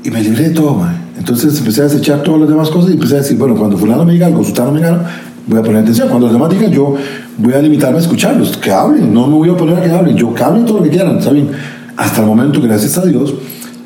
Y 0.05 0.11
me 0.11 0.21
libré 0.23 0.51
de 0.51 0.55
todo, 0.55 0.75
mae. 0.75 0.95
Entonces 1.17 1.59
empecé 1.59 1.81
a 1.81 1.85
desechar 1.85 2.23
todas 2.23 2.41
las 2.41 2.51
demás 2.51 2.69
cosas 2.69 2.91
y 2.91 2.95
empecé 2.95 3.15
a 3.15 3.19
decir, 3.19 3.39
bueno, 3.39 3.55
cuando 3.57 3.79
fulano 3.79 4.05
me 4.05 4.13
diga 4.13 4.27
algo, 4.27 4.45
sultano 4.45 4.71
me 4.71 4.81
diga 4.81 4.91
algo, 4.91 5.05
voy 5.47 5.61
a 5.61 5.63
poner 5.63 5.81
atención. 5.81 6.09
Cuando 6.09 6.27
los 6.27 6.35
demás 6.35 6.51
digan, 6.51 6.71
yo 6.71 6.95
voy 7.39 7.55
a 7.55 7.63
limitarme 7.63 7.97
a 7.97 8.01
escucharlos, 8.03 8.59
que 8.59 8.71
hablen, 8.71 9.15
no 9.15 9.27
me 9.29 9.35
voy 9.35 9.49
a 9.49 9.57
poner 9.57 9.79
a 9.79 9.83
que 9.83 9.91
hablen, 9.91 10.15
yo 10.15 10.35
que 10.35 10.43
hablen 10.43 10.67
todo 10.67 10.79
lo 10.79 10.85
que 10.85 10.91
quieran, 10.91 11.23
¿saben? 11.23 11.49
Hasta 11.97 12.21
el 12.21 12.27
momento, 12.27 12.61
gracias 12.61 12.99
a 12.99 13.07
Dios, 13.07 13.33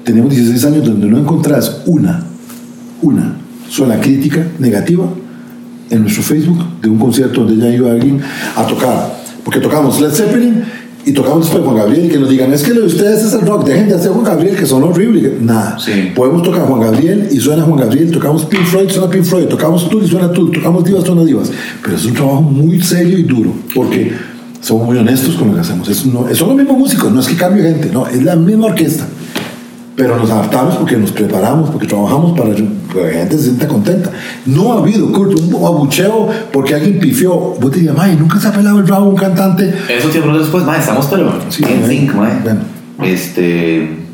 tenemos 0.03 0.31
16 0.31 0.65
años 0.65 0.85
donde 0.85 1.07
no 1.07 1.19
encontrás 1.19 1.83
una, 1.87 2.25
una 3.03 3.37
sola 3.69 4.01
crítica 4.01 4.45
negativa 4.59 5.07
en 5.91 6.03
nuestro 6.03 6.23
Facebook 6.23 6.59
de 6.83 6.89
un 6.89 6.99
concierto 6.99 7.45
donde 7.45 7.57
ya 7.57 7.75
iba 7.75 7.91
alguien 7.91 8.21
a 8.57 8.67
tocar. 8.67 9.17
Porque 9.45 9.61
tocamos 9.61 10.01
Led 10.01 10.11
Zeppelin 10.11 10.65
y 11.05 11.13
tocamos 11.13 11.45
después 11.45 11.63
Juan 11.63 11.77
Gabriel 11.77 12.07
y 12.07 12.09
que 12.09 12.19
nos 12.19 12.29
digan, 12.29 12.53
es 12.53 12.65
que 12.65 12.75
lo 12.75 12.81
de 12.81 12.87
ustedes 12.89 13.23
es 13.23 13.33
el 13.33 13.43
rock, 13.43 13.65
dejen 13.65 13.89
de 13.89 13.95
hacer 13.95 14.11
Juan 14.11 14.25
Gabriel 14.25 14.57
que 14.57 14.67
son 14.67 14.83
horribles. 14.83 15.41
Nada. 15.41 15.79
Sí. 15.79 16.11
Podemos 16.15 16.43
tocar 16.43 16.63
Juan 16.63 16.81
Gabriel 16.81 17.29
y 17.31 17.37
suena 17.39 17.63
Juan 17.63 17.79
Gabriel, 17.79 18.11
tocamos 18.11 18.45
Pink 18.47 18.65
Floyd, 18.65 18.91
suena 18.91 19.09
Pink 19.09 19.23
Floyd, 19.23 19.45
tocamos 19.45 19.89
Tool 19.89 20.03
y 20.03 20.09
suena 20.09 20.33
Tool, 20.33 20.51
tocamos 20.51 20.85
Divas, 20.85 21.05
suena 21.05 21.25
Divas. 21.25 21.53
Pero 21.81 21.97
es 21.97 22.05
un 22.05 22.15
trabajo 22.15 22.43
muy 22.43 22.83
serio 22.83 23.19
y 23.19 23.23
duro 23.23 23.53
porque 23.73 24.13
somos 24.61 24.87
muy 24.87 24.99
honestos 24.99 25.37
con 25.37 25.49
lo 25.49 25.55
que 25.55 25.61
hacemos. 25.61 25.89
Es 25.89 26.05
no, 26.07 26.27
son 26.35 26.49
los 26.49 26.57
mismos 26.57 26.77
músicos, 26.77 27.13
no 27.13 27.21
es 27.21 27.29
que 27.29 27.37
cambie 27.37 27.63
gente, 27.63 27.89
no, 27.93 28.09
es 28.09 28.25
la 28.25 28.35
misma 28.35 28.67
orquesta. 28.67 29.07
Pero 29.97 30.19
nos 30.19 30.31
adaptamos 30.31 30.77
porque 30.77 30.97
nos 30.99 31.11
preparamos, 31.11 31.71
porque 31.71 31.87
trabajamos 31.87 32.39
para 32.39 32.55
que 32.55 32.63
la 32.95 33.11
gente 33.13 33.39
se 33.39 33.45
sienta 33.45 33.67
contenta. 33.67 34.11
No 34.45 34.75
ha 34.75 34.79
habido, 34.81 35.11
Kurt, 35.11 35.41
un 35.41 35.55
abucheo 35.55 36.29
porque 36.53 36.75
alguien 36.75 37.01
pifió. 37.01 37.35
Vos 37.35 37.71
te 37.71 37.79
dirías, 37.79 37.97
"Mae, 37.97 38.15
nunca 38.15 38.39
se 38.39 38.49
ha 38.49 38.53
pelado 38.53 38.79
el 38.79 38.87
rabo 38.87 39.09
un 39.09 39.17
cantante. 39.17 39.75
Eso 39.89 40.09
tiempo 40.11 40.37
después, 40.37 40.65
mae, 40.65 40.81
estamos 40.81 41.07
pero 41.07 41.33
Sí, 41.49 41.65
en 41.65 41.87
sync, 41.87 42.15
mae. 42.15 42.41
Bueno. 42.43 42.61
Este. 43.03 44.05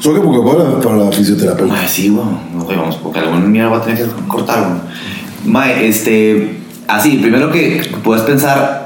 Solo 0.00 0.20
que 0.20 0.26
porque 0.26 0.50
para, 0.50 0.80
para 0.80 0.96
la 0.96 1.12
fisioterapeuta. 1.12 1.72
Mae, 1.72 1.88
sí, 1.88 2.10
weón. 2.10 2.38
No, 2.56 2.64
güey, 2.64 2.76
vamos, 2.76 2.96
porque 2.96 3.20
alguna 3.20 3.38
mierda 3.46 3.70
va 3.70 3.78
a 3.78 3.82
tener 3.82 4.04
que 4.04 4.26
cortar, 4.26 4.60
weón. 4.62 4.80
Mae, 5.44 5.86
este. 5.88 6.58
Así, 6.88 7.18
primero 7.18 7.52
que 7.52 7.82
puedes 8.02 8.24
pensar 8.24 8.77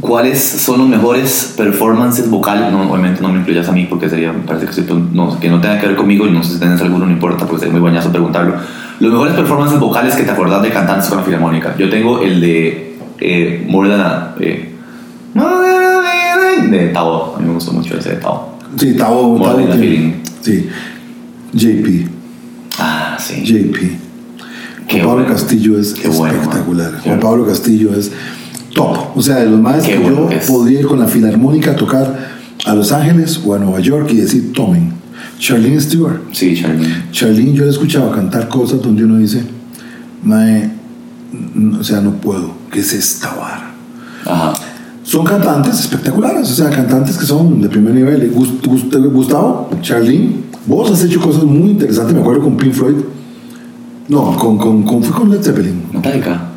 cuáles 0.00 0.40
son 0.42 0.78
los 0.80 0.88
mejores 0.88 1.54
performances 1.56 2.28
vocales. 2.30 2.70
No, 2.72 2.90
obviamente 2.90 3.20
no 3.22 3.28
me 3.32 3.40
incluyas 3.40 3.68
a 3.68 3.72
mí 3.72 3.86
porque 3.88 4.08
sería, 4.08 4.32
parece 4.46 4.66
que, 4.66 4.80
estoy 4.80 5.04
no, 5.12 5.38
que 5.38 5.48
no 5.50 5.60
tenga 5.60 5.78
que 5.80 5.86
ver 5.86 5.96
conmigo 5.96 6.26
y 6.26 6.30
no 6.30 6.42
sé 6.42 6.54
si 6.54 6.58
tenés 6.60 6.80
alguno, 6.80 7.06
no 7.06 7.12
importa, 7.12 7.46
porque 7.46 7.60
sería 7.66 7.72
muy 7.78 7.88
bañazo 7.90 8.10
preguntarlo. 8.10 8.54
Los 9.00 9.12
mejores 9.12 9.34
performances 9.34 9.78
vocales 9.80 10.14
que 10.14 10.24
te 10.24 10.30
acordás 10.30 10.62
de 10.62 10.70
cantantes 10.70 11.08
con 11.08 11.18
la 11.18 11.24
filarmónica. 11.24 11.74
Yo 11.78 11.88
tengo 11.88 12.20
el 12.20 12.40
de 12.40 12.98
eh, 13.18 13.66
More 13.68 13.88
Than 13.88 14.00
a. 14.00 14.34
eh, 14.40 14.74
de 16.70 16.88
Tao. 16.88 17.34
A 17.36 17.38
mí 17.40 17.46
me 17.46 17.54
gustó 17.54 17.72
mucho 17.72 17.96
ese 17.98 18.10
de 18.10 18.16
Tao. 18.16 18.58
Sí, 18.76 18.94
Tavo, 18.96 19.36
More 19.36 19.64
than 19.64 19.72
a 19.72 19.76
feeling. 19.76 20.12
Sí. 20.42 20.68
JP, 21.52 22.08
Ah, 22.78 23.16
sí. 23.18 23.42
JP. 23.44 23.76
Qué 24.86 25.00
Juan 25.00 25.06
Pablo 25.08 25.22
bueno. 25.24 25.28
Castillo 25.34 25.78
es 25.78 25.94
Qué 25.94 26.08
bueno, 26.08 26.34
espectacular. 26.40 26.92
man. 26.92 27.00
Juan 27.02 27.20
Pablo 27.20 27.46
Castillo 27.46 27.94
es 27.94 28.12
top. 28.74 29.16
O 29.16 29.22
sea, 29.22 29.36
de 29.36 29.46
los 29.50 29.60
más 29.60 29.82
que 29.84 29.98
bueno 29.98 30.28
yo 30.30 30.36
es. 30.36 30.46
podría 30.50 30.80
ir 30.80 30.86
con 30.86 30.98
la 30.98 31.06
filarmónica 31.06 31.72
a 31.72 31.76
tocar 31.76 32.30
a 32.66 32.74
Los 32.74 32.92
Ángeles 32.92 33.40
o 33.44 33.54
a 33.54 33.58
Nueva 33.58 33.80
York 33.80 34.08
y 34.12 34.16
decir, 34.16 34.52
tomen. 34.52 34.92
Charlene 35.38 35.80
Stewart. 35.80 36.20
Sí, 36.32 36.54
Charlie. 36.60 36.86
Charlene, 37.12 37.52
yo 37.54 37.62
le 37.62 37.68
he 37.68 37.72
escuchado 37.72 38.10
cantar 38.12 38.48
cosas 38.48 38.80
donde 38.82 39.04
uno 39.04 39.16
dice, 39.18 39.42
Mae, 40.22 40.70
o 41.78 41.82
sea, 41.84 42.00
no 42.00 42.12
puedo. 42.12 42.52
¿Qué 42.70 42.80
es 42.80 42.92
esta 42.92 43.34
vara? 43.34 43.70
Ajá. 44.26 44.52
Son 45.02 45.24
cantantes 45.24 45.80
espectaculares, 45.80 46.50
o 46.50 46.54
sea, 46.54 46.70
cantantes 46.70 47.16
que 47.16 47.24
son 47.26 47.60
de 47.62 47.68
primer 47.68 47.94
nivel. 47.94 48.32
Gust- 48.34 48.62
Gust- 48.64 49.10
Gustavo, 49.12 49.68
Charlene, 49.80 50.36
vos 50.66 50.90
has 50.90 51.02
hecho 51.04 51.20
cosas 51.20 51.42
muy 51.44 51.70
interesantes, 51.70 52.14
me 52.14 52.20
acuerdo 52.20 52.42
con 52.42 52.56
Pink 52.56 52.72
Floyd. 52.74 52.96
No, 54.08 54.36
con, 54.36 54.58
con, 54.58 54.82
con, 54.82 55.02
fue 55.02 55.16
con 55.16 55.30
Led 55.30 55.42
Zeppelin. 55.42 55.82
Metallica. 55.92 56.49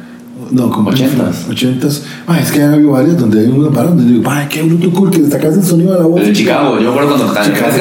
No, 0.53 0.65
Ochentas. 0.67 1.35
Floyd, 1.38 1.51
Ochentas. 1.51 2.03
Ah, 2.27 2.39
es 2.39 2.51
que 2.51 2.61
hay 2.61 2.84
varias 2.84 3.17
donde 3.17 3.39
hay 3.41 3.47
una 3.47 3.69
parada 3.69 3.95
donde 3.95 4.13
digo, 4.13 4.23
ay, 4.30 4.47
qué 4.49 4.61
bruto 4.61 4.91
cool 4.91 5.09
que 5.09 5.19
destacas 5.19 5.55
el 5.55 5.63
sonido 5.63 5.93
de 5.93 5.99
la 5.99 6.05
voz. 6.05 6.15
Pero 6.17 6.27
en 6.27 6.34
Chicago, 6.35 6.75
yo 6.80 6.84
me 6.84 6.89
acuerdo 6.89 7.15
cuando 7.15 7.34
canté 7.34 7.53
Chicago 7.53 7.71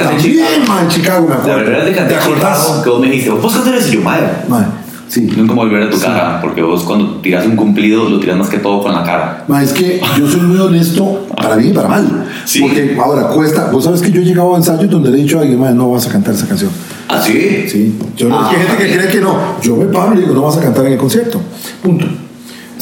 en 0.81 0.89
Chicago. 0.89 1.23
me 1.29 1.35
La 1.35 1.41
acuerdo. 1.41 1.57
verdad 1.71 1.89
es 1.89 1.97
que 1.99 2.03
¿Te 2.05 2.15
acordás? 2.15 2.81
Que 2.83 2.91
vos 2.91 3.01
me 3.01 3.07
dijiste, 3.09 3.31
¿vos 3.31 3.53
cantar 3.55 3.75
eso? 3.75 3.93
Yo, 3.93 4.01
madre. 4.01 4.27
Man, 4.49 4.67
sí. 5.09 5.29
Nunca 5.37 5.53
volví 5.55 5.77
a 5.83 5.91
tu 5.91 5.99
cara, 6.01 6.41
porque 6.41 6.63
vos 6.63 6.83
cuando 6.85 7.17
tiras 7.21 7.45
un 7.47 7.57
cumplido 7.57 8.09
lo 8.09 8.19
tiras 8.19 8.39
más 8.39 8.49
que 8.49 8.59
todo 8.59 8.83
con 8.83 8.93
la 8.95 9.03
cara. 9.05 9.45
Ma, 9.49 9.63
es 9.63 9.73
que 9.73 10.01
yo 10.19 10.27
soy 10.31 10.41
muy 10.41 10.59
honesto 10.59 11.27
para 11.37 11.57
bien 11.57 11.73
y 11.73 11.75
para 11.75 11.89
mal. 11.89 12.25
Sí. 12.47 12.61
Porque 12.63 12.97
ahora 12.99 13.29
cuesta. 13.29 13.71
Vos 13.71 13.85
sabes 13.85 14.01
que 14.01 14.11
yo 14.11 14.23
he 14.23 14.25
llegado 14.25 14.55
a 14.55 14.57
ensayos 14.57 14.89
donde 14.91 15.11
le 15.11 15.19
he 15.19 15.23
dicho 15.23 15.39
a 15.39 15.43
alguien, 15.43 15.61
"Ma, 15.61 15.71
no 15.73 15.91
vas 15.91 16.07
a 16.07 16.11
cantar 16.11 16.33
esa 16.35 16.47
canción. 16.49 16.71
¿Ah, 17.09 17.21
sí? 17.21 17.65
Sí. 17.69 17.95
Yo 18.17 18.29
Ah, 18.33 18.49
es 18.51 18.57
que 18.57 18.63
hay 18.63 18.67
gente 18.69 18.85
que 18.87 18.97
cree 18.99 19.11
que 19.13 19.21
no. 19.21 19.37
Yo 19.61 19.77
me 19.77 19.85
paro 19.87 20.15
y 20.15 20.21
digo, 20.23 20.33
no 20.35 20.43
vas 20.43 20.57
a 20.57 20.61
cantar 20.63 20.87
en 20.87 20.93
el 20.93 20.99
concierto. 20.99 21.39
Punto. 21.83 22.07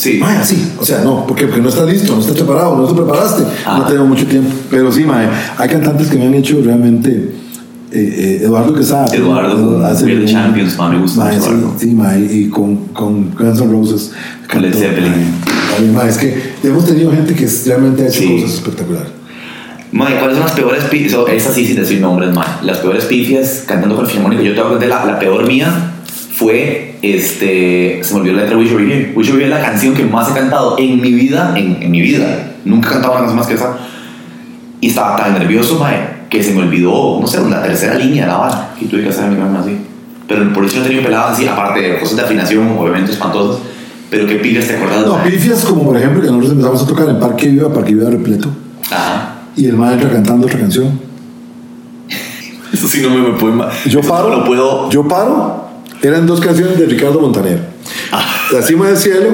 Sí. 0.00 0.18
Ma, 0.18 0.40
así. 0.40 0.72
O 0.80 0.84
sea, 0.84 1.00
no, 1.04 1.26
porque, 1.26 1.44
porque 1.46 1.60
no 1.60 1.68
estás 1.68 1.86
listo, 1.88 2.14
no 2.14 2.20
estás 2.20 2.34
preparado, 2.36 2.74
no 2.76 2.86
te 2.86 2.94
preparaste. 2.94 3.42
Ah. 3.66 3.78
No 3.80 3.84
tengo 3.84 4.06
mucho 4.06 4.24
tiempo. 4.26 4.50
Pero 4.70 4.90
sí, 4.90 5.04
ma, 5.04 5.28
hay 5.58 5.68
cantantes 5.68 6.08
que 6.08 6.16
me 6.16 6.26
han 6.26 6.34
hecho 6.34 6.60
realmente. 6.64 7.10
eh, 7.92 8.38
eh, 8.40 8.40
Eduardo 8.44 8.72
Quesada. 8.72 9.06
Eduardo, 9.14 9.84
hace 9.84 10.04
un- 10.14 10.24
Champions, 10.24 10.78
ma, 10.78 10.88
me 10.88 10.98
gusta 11.00 11.24
Ma, 11.24 11.26
mucho 11.32 11.40
sí, 11.42 11.48
Eduardo. 11.48 11.74
Sí, 11.78 11.86
ma, 11.94 12.16
y, 12.16 12.22
y 12.44 12.48
con, 12.48 12.76
con 12.94 13.34
Guns 13.34 13.60
N' 13.60 13.70
Roses. 13.72 14.12
Con 14.50 14.62
Led 14.62 14.72
Zeppelin. 14.74 15.10
ma. 15.12 15.74
También, 15.74 15.94
ma, 15.94 16.08
es 16.08 16.16
que 16.16 16.52
hemos 16.62 16.84
tenido 16.86 17.10
gente 17.12 17.34
que 17.34 17.46
realmente 17.66 18.04
ha 18.04 18.08
hecho 18.08 18.20
Sí. 18.20 18.28
cosas 18.40 18.54
espectaculares. 18.54 19.08
Mae, 19.92 20.18
¿cuáles 20.20 20.36
son 20.36 20.46
las 20.46 20.54
peores 20.54 20.84
pifias? 20.84 21.14
Esas 21.32 21.52
sí, 21.54 21.66
sin 21.66 21.76
decir 21.76 22.00
nombres, 22.00 22.32
mae. 22.32 22.46
Las 22.62 22.78
peores 22.78 23.04
pifias 23.06 23.64
cantando 23.66 23.96
con 23.96 24.04
el 24.04 24.10
filarmónico. 24.10 24.42
Yo 24.44 24.54
te 24.54 24.60
voy 24.60 24.68
a 24.68 24.70
contar 24.70 24.88
la, 24.88 25.04
la 25.04 25.18
peor 25.18 25.46
mía 25.48 25.92
fue, 26.32 26.89
este, 27.02 28.00
se 28.02 28.14
me 28.14 28.20
olvidó 28.20 28.36
la 28.36 28.42
letra 28.42 28.56
de 28.56 28.62
Wish 28.62 28.70
You 28.72 28.76
Were 28.76 28.94
Here. 28.94 29.12
Wish 29.16 29.26
You 29.28 29.34
Were 29.34 29.44
Here 29.46 29.54
es 29.54 29.60
la 29.60 29.66
canción 29.70 29.94
que 29.94 30.04
más 30.04 30.30
he 30.30 30.34
cantado 30.34 30.76
en 30.78 31.00
mi 31.00 31.12
vida, 31.12 31.54
en, 31.56 31.82
en 31.82 31.90
mi 31.90 32.00
vida. 32.00 32.52
Nunca 32.64 32.88
he 32.88 32.92
cantado 32.92 33.12
una 33.14 33.20
canción 33.20 33.38
más 33.38 33.46
que 33.46 33.54
esa. 33.54 33.76
Y 34.80 34.88
estaba 34.88 35.16
tan 35.16 35.34
nervioso, 35.38 35.78
mae, 35.78 36.20
que 36.30 36.42
se 36.42 36.52
me 36.54 36.62
olvidó, 36.62 37.18
no 37.20 37.26
sé, 37.26 37.40
la 37.48 37.62
tercera 37.62 37.94
línea 37.94 38.24
de 38.24 38.30
la 38.32 38.36
bala. 38.38 38.70
Y 38.80 38.86
tuve 38.86 39.02
que 39.02 39.08
hacer 39.10 39.28
mi 39.30 39.36
mano 39.36 39.58
así. 39.60 39.76
Pero 40.28 40.52
por 40.52 40.64
eso 40.64 40.78
no 40.78 40.84
tenido 40.84 41.02
peladas 41.02 41.32
así, 41.32 41.46
aparte 41.46 41.80
de 41.80 41.98
cosas 41.98 42.16
de 42.16 42.22
afinación, 42.22 42.76
obviamente 42.78 43.12
espantosas. 43.12 43.60
Pero 44.10 44.26
qué 44.26 44.36
pifias 44.36 44.66
te 44.66 44.76
acordás, 44.76 45.06
No, 45.06 45.18
mae? 45.18 45.30
pifias 45.30 45.64
como 45.64 45.84
por 45.84 45.96
ejemplo 45.96 46.20
que 46.20 46.26
nosotros 46.28 46.52
empezamos 46.52 46.82
a 46.82 46.86
tocar 46.86 47.08
en 47.08 47.20
Parque 47.20 47.48
Viva, 47.48 47.72
Parque 47.72 47.94
Viva 47.94 48.10
repleto, 48.10 48.48
Ajá. 48.90 49.34
y 49.56 49.66
el 49.66 49.74
maestro 49.76 50.10
cantando 50.10 50.46
otra 50.46 50.58
canción. 50.58 50.98
Eso 52.72 52.88
sí 52.88 53.02
no 53.02 53.10
me, 53.10 53.18
me 53.20 53.38
puede... 53.38 53.54
Yo 53.86 54.00
paro, 54.00 54.30
No 54.30 54.44
puedo... 54.44 54.90
yo 54.90 55.06
paro, 55.06 55.69
eran 56.02 56.26
dos 56.26 56.40
canciones 56.40 56.78
de 56.78 56.86
Ricardo 56.86 57.20
Montaner. 57.20 57.60
La 58.52 58.62
cima 58.62 58.88
del 58.88 58.96
cielo, 58.96 59.28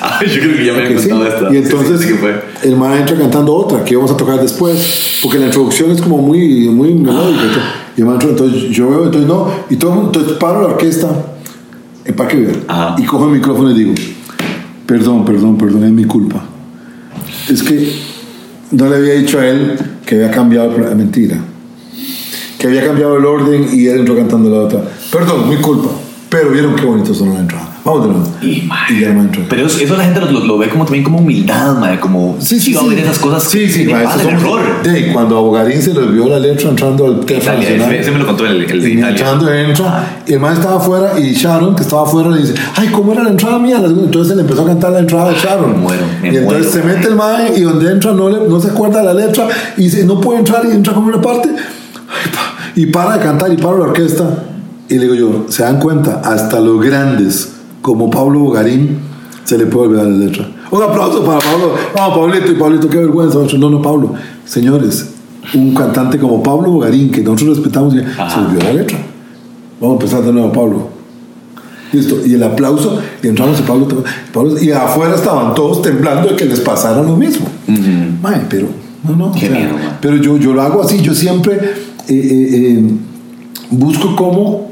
Ay, 0.00 0.28
yo 0.34 0.40
creo 0.40 0.56
que 0.56 0.64
ya 0.64 0.72
me 0.72 0.88
que 0.88 0.98
sí, 0.98 1.08
contado 1.08 1.28
esta. 1.34 1.48
y 1.48 1.52
Sí, 1.52 1.56
entonces 1.58 2.00
sí, 2.00 2.08
sí 2.08 2.68
el 2.68 2.76
maestro 2.76 3.16
cantando 3.18 3.54
otra 3.54 3.84
que 3.84 3.92
íbamos 3.94 4.10
a 4.10 4.16
tocar 4.16 4.40
después, 4.40 5.18
porque 5.22 5.38
la 5.38 5.46
introducción 5.46 5.90
es 5.90 6.00
como 6.02 6.18
muy, 6.18 6.68
muy 6.68 6.94
melódica. 6.94 7.44
y 7.44 7.48
todo. 7.54 7.62
Y 7.96 8.00
el 8.00 8.06
maestro, 8.06 8.30
entonces 8.30 8.62
yo 8.70 8.88
veo, 8.90 9.04
entonces 9.06 9.28
no, 9.28 9.48
y 9.68 9.76
todo 9.76 10.00
entonces 10.06 10.32
paro 10.34 10.62
la 10.62 10.68
orquesta 10.68 11.08
en 12.04 12.14
Parque 12.14 12.36
Viva, 12.36 12.52
Ajá. 12.68 12.96
y 12.98 13.04
cojo 13.04 13.26
el 13.26 13.32
micrófono 13.32 13.70
y 13.70 13.74
digo, 13.74 13.92
perdón, 14.86 15.24
perdón, 15.24 15.56
perdón, 15.58 15.84
es 15.84 15.92
mi 15.92 16.04
culpa. 16.04 16.42
Es 17.48 17.62
que 17.62 17.92
no 18.72 18.88
le 18.88 18.96
había 18.96 19.14
dicho 19.14 19.38
a 19.38 19.46
él 19.46 19.78
que 20.06 20.16
había 20.16 20.30
cambiado 20.30 20.70
mentira. 20.94 21.38
Que 22.58 22.66
había 22.66 22.84
cambiado 22.86 23.16
el 23.16 23.24
orden 23.24 23.68
y 23.72 23.86
él 23.86 24.00
entró 24.00 24.16
cantando 24.16 24.50
la 24.50 24.58
otra. 24.58 24.82
Perdón, 25.10 25.48
mi 25.48 25.56
culpa. 25.56 25.88
Pero 26.28 26.50
vieron 26.50 26.76
qué 26.76 26.84
bonito 26.84 27.12
sonó 27.12 27.34
la 27.34 27.40
entrada. 27.40 27.66
Vamos 27.84 28.02
de 28.06 28.08
nuevo. 28.12 28.24
Y, 28.40 28.60
mae, 28.62 28.92
Y 28.92 29.00
ya 29.00 29.08
el 29.08 29.16
maestro. 29.16 29.42
Pero 29.50 29.66
eso, 29.66 29.80
eso 29.80 29.96
la 29.96 30.04
gente 30.04 30.20
lo, 30.20 30.30
lo 30.30 30.58
ve 30.58 30.68
como 30.68 30.84
también 30.84 31.02
como 31.02 31.18
humildad, 31.18 31.76
madre, 31.76 31.98
como 31.98 32.36
Sí, 32.38 32.60
sí, 32.60 32.72
va 32.72 32.82
a 32.82 32.84
sí. 32.84 32.90
ver 32.90 32.98
esas 33.00 33.18
cosas. 33.18 33.42
Sí, 33.42 33.68
sí, 33.68 33.84
que 33.84 33.92
ma, 33.92 34.02
vale 34.04 34.22
eso 34.22 34.30
somos- 34.30 34.42
error. 34.44 34.82
De, 34.84 35.12
cuando 35.12 35.38
a 35.38 35.40
Bogarín 35.40 35.82
se 35.82 35.92
le 35.92 35.98
olvidó 35.98 36.28
la 36.28 36.38
letra 36.38 36.70
entrando 36.70 37.04
al 37.06 37.20
Teatro 37.26 37.52
ese, 37.54 38.12
me 38.12 38.18
lo 38.20 38.26
contó 38.26 38.46
el, 38.46 38.62
el 38.62 38.80
de 38.80 38.90
Italia. 38.90 39.08
entrando 39.08 39.52
entra, 39.52 40.22
y 40.24 40.32
el 40.34 40.38
man 40.38 40.52
estaba 40.52 40.76
afuera 40.76 41.18
y 41.18 41.32
Sharon, 41.32 41.74
que 41.74 41.82
estaba 41.82 42.02
afuera, 42.02 42.30
le 42.30 42.42
dice, 42.42 42.54
ay, 42.76 42.88
¿cómo 42.92 43.12
era 43.12 43.24
la 43.24 43.30
entrada 43.30 43.58
mía? 43.58 43.82
Entonces 43.84 44.34
él 44.34 44.38
empezó 44.40 44.62
a 44.62 44.66
cantar 44.66 44.92
la 44.92 45.00
entrada 45.00 45.30
de 45.32 45.36
Sharon. 45.36 45.72
Me 45.72 45.78
muero, 45.78 46.02
me 46.22 46.32
y 46.32 46.36
entonces 46.36 46.72
muero. 46.76 46.90
se 46.92 46.94
mete 46.96 47.08
el 47.08 47.16
man 47.16 47.46
y 47.56 47.60
donde 47.62 47.90
entra 47.90 48.12
no, 48.12 48.30
le, 48.30 48.46
no 48.48 48.60
se 48.60 48.68
acuerda 48.68 49.00
de 49.00 49.06
la 49.06 49.14
letra 49.14 49.48
y 49.76 49.82
dice, 49.82 50.04
no 50.04 50.20
puede 50.20 50.38
entrar 50.38 50.62
y 50.64 50.70
entra 50.70 50.92
como 50.94 51.08
una 51.08 51.20
parte. 51.20 51.48
Ay, 51.48 52.30
pa- 52.32 52.70
Y 52.76 52.86
para 52.86 53.16
de 53.16 53.24
cantar 53.24 53.52
y 53.52 53.56
para 53.56 53.78
la 53.78 53.84
orquesta. 53.86 54.44
Y 54.90 54.94
le 54.98 55.02
digo 55.04 55.14
yo, 55.14 55.46
¿se 55.48 55.62
dan 55.62 55.78
cuenta? 55.78 56.20
Hasta 56.24 56.60
los 56.60 56.80
grandes, 56.84 57.52
como 57.80 58.10
Pablo 58.10 58.40
Bogarín, 58.40 58.98
se 59.44 59.56
le 59.56 59.66
puede 59.66 59.88
olvidar 59.88 60.06
la 60.06 60.16
letra. 60.26 60.48
Un 60.70 60.82
aplauso 60.82 61.24
para 61.24 61.38
Pablo. 61.38 61.74
Vamos, 61.96 62.18
Pablito 62.18 62.52
y 62.52 62.54
Pablito, 62.56 62.88
qué 62.88 62.98
vergüenza. 62.98 63.38
No, 63.58 63.70
no, 63.70 63.80
Pablo. 63.80 64.12
Señores, 64.44 65.10
un 65.54 65.74
cantante 65.74 66.18
como 66.18 66.42
Pablo 66.42 66.70
Bogarín, 66.72 67.10
que 67.10 67.22
nosotros 67.22 67.56
respetamos, 67.56 67.94
se 67.94 68.00
olvidó 68.40 68.62
la 68.64 68.72
letra. 68.74 68.98
Vamos 69.80 69.98
a 69.98 70.04
empezar 70.04 70.22
de 70.24 70.32
nuevo, 70.32 70.52
Pablo. 70.52 70.88
Listo. 71.92 72.16
Y 72.26 72.34
el 72.34 72.42
aplauso, 72.42 73.00
y 73.22 73.26
entramos 73.28 73.58
y 73.58 73.62
Pablo, 73.62 73.88
Pablo- 74.32 74.60
y 74.62 74.70
afuera 74.70 75.14
estaban 75.14 75.54
todos 75.54 75.82
temblando 75.82 76.28
de 76.28 76.36
que 76.36 76.44
les 76.44 76.60
pasara 76.60 77.02
lo 77.02 77.16
mismo. 77.16 77.46
Mae, 78.22 78.42
pero, 78.48 78.68
no, 79.08 79.16
no. 79.16 79.26
o 79.26 79.32
Qué 79.32 79.46
sea, 79.46 79.50
miedo, 79.56 79.74
pero 80.00 80.16
yo, 80.16 80.36
yo 80.36 80.52
lo 80.52 80.62
hago 80.62 80.82
así, 80.82 81.00
yo 81.00 81.14
siempre 81.14 81.54
eh, 81.54 81.64
eh, 82.08 82.78
eh, 82.78 82.84
busco 83.70 84.14
cómo. 84.14 84.69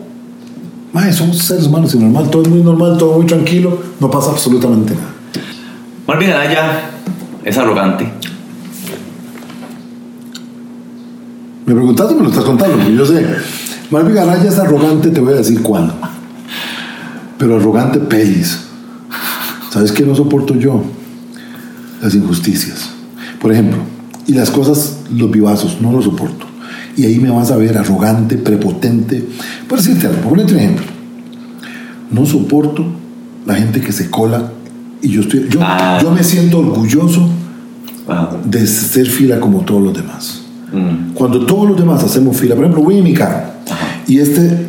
Mae, 0.98 1.12
somos 1.12 1.38
seres 1.38 1.66
humanos 1.66 1.94
y 1.94 1.98
normal, 1.98 2.28
todo 2.28 2.42
es 2.42 2.48
muy 2.48 2.60
normal, 2.60 2.98
todo 2.98 3.18
muy 3.18 3.26
tranquilo, 3.26 3.78
no 4.00 4.10
pasa 4.10 4.32
absolutamente 4.32 4.94
nada. 4.94 5.14
Marvin 6.08 6.30
Araya 6.30 6.90
es 7.44 7.56
arrogante. 7.56 8.12
Me 11.66 11.72
preguntaste, 11.72 12.14
me 12.16 12.22
lo 12.22 12.30
estás 12.30 12.42
contando, 12.42 12.78
porque 12.78 12.96
yo 12.96 13.06
sé. 13.06 13.24
Marvin 13.92 14.18
Araya 14.18 14.48
es 14.48 14.58
arrogante, 14.58 15.10
te 15.10 15.20
voy 15.20 15.34
a 15.34 15.36
decir 15.36 15.62
cuándo. 15.62 15.94
Pero 17.38 17.54
arrogante 17.54 18.00
pelis. 18.00 18.58
¿Sabes 19.70 19.92
qué 19.92 20.02
no 20.02 20.16
soporto 20.16 20.56
yo? 20.56 20.82
Las 22.02 22.12
injusticias. 22.16 22.90
Por 23.40 23.52
ejemplo, 23.52 23.78
y 24.26 24.32
las 24.32 24.50
cosas, 24.50 24.96
los 25.14 25.30
vivazos, 25.30 25.80
no 25.80 25.92
los 25.92 26.06
soporto. 26.06 26.44
Y 26.96 27.06
ahí 27.06 27.20
me 27.20 27.30
vas 27.30 27.52
a 27.52 27.56
ver 27.56 27.78
arrogante, 27.78 28.36
prepotente. 28.36 29.24
Por 29.68 29.78
decirte 29.78 30.06
algo, 30.06 30.20
por 30.22 30.32
un 30.32 30.40
ejemplo. 30.40 30.84
No 32.10 32.24
soporto 32.24 32.84
la 33.46 33.54
gente 33.54 33.80
que 33.80 33.92
se 33.92 34.10
cola 34.10 34.50
y 35.02 35.10
yo 35.10 35.20
estoy. 35.20 35.46
Yo, 35.50 35.60
Ah. 35.62 35.98
yo 36.00 36.10
me 36.10 36.24
siento 36.24 36.58
orgulloso 36.60 37.28
Ajá. 38.08 38.30
de 38.44 38.66
ser 38.66 39.06
fila 39.06 39.38
como 39.40 39.60
todos 39.60 39.82
los 39.82 39.94
demás. 39.94 40.42
Mm. 40.72 41.12
Cuando 41.14 41.44
todos 41.46 41.68
los 41.68 41.78
demás 41.78 42.02
hacemos 42.02 42.36
fila, 42.36 42.54
por 42.54 42.64
ejemplo, 42.64 42.82
voy 42.82 42.98
en 42.98 43.04
mi 43.04 43.14
carro 43.14 43.42
y 44.06 44.18
este 44.18 44.66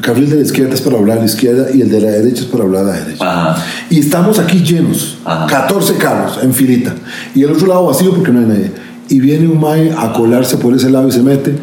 carril 0.00 0.30
de 0.30 0.36
la 0.36 0.42
izquierda 0.42 0.74
es 0.74 0.80
para 0.80 0.96
hablar 0.98 1.18
a 1.18 1.20
la 1.20 1.26
izquierda 1.26 1.66
y 1.74 1.80
el 1.82 1.90
de 1.90 2.00
la 2.00 2.10
derecha 2.10 2.42
es 2.42 2.46
para 2.46 2.64
hablar 2.64 2.82
a 2.84 2.86
la 2.88 2.92
derecha. 2.94 3.50
Ajá. 3.50 3.64
Y 3.90 3.98
estamos 4.00 4.38
aquí 4.38 4.58
llenos, 4.60 5.18
Ajá. 5.24 5.46
14 5.46 5.94
carros 5.94 6.38
en 6.42 6.52
filita. 6.52 6.94
Y 7.34 7.42
el 7.42 7.50
otro 7.52 7.66
lado 7.66 7.86
vacío 7.86 8.12
porque 8.14 8.30
no 8.32 8.40
hay 8.40 8.46
nadie. 8.46 8.72
Y 9.08 9.20
viene 9.20 9.48
un 9.48 9.60
mae 9.60 9.92
a 9.96 10.12
colarse 10.12 10.56
por 10.58 10.74
ese 10.74 10.90
lado 10.90 11.08
y 11.08 11.12
se 11.12 11.22
mete. 11.22 11.56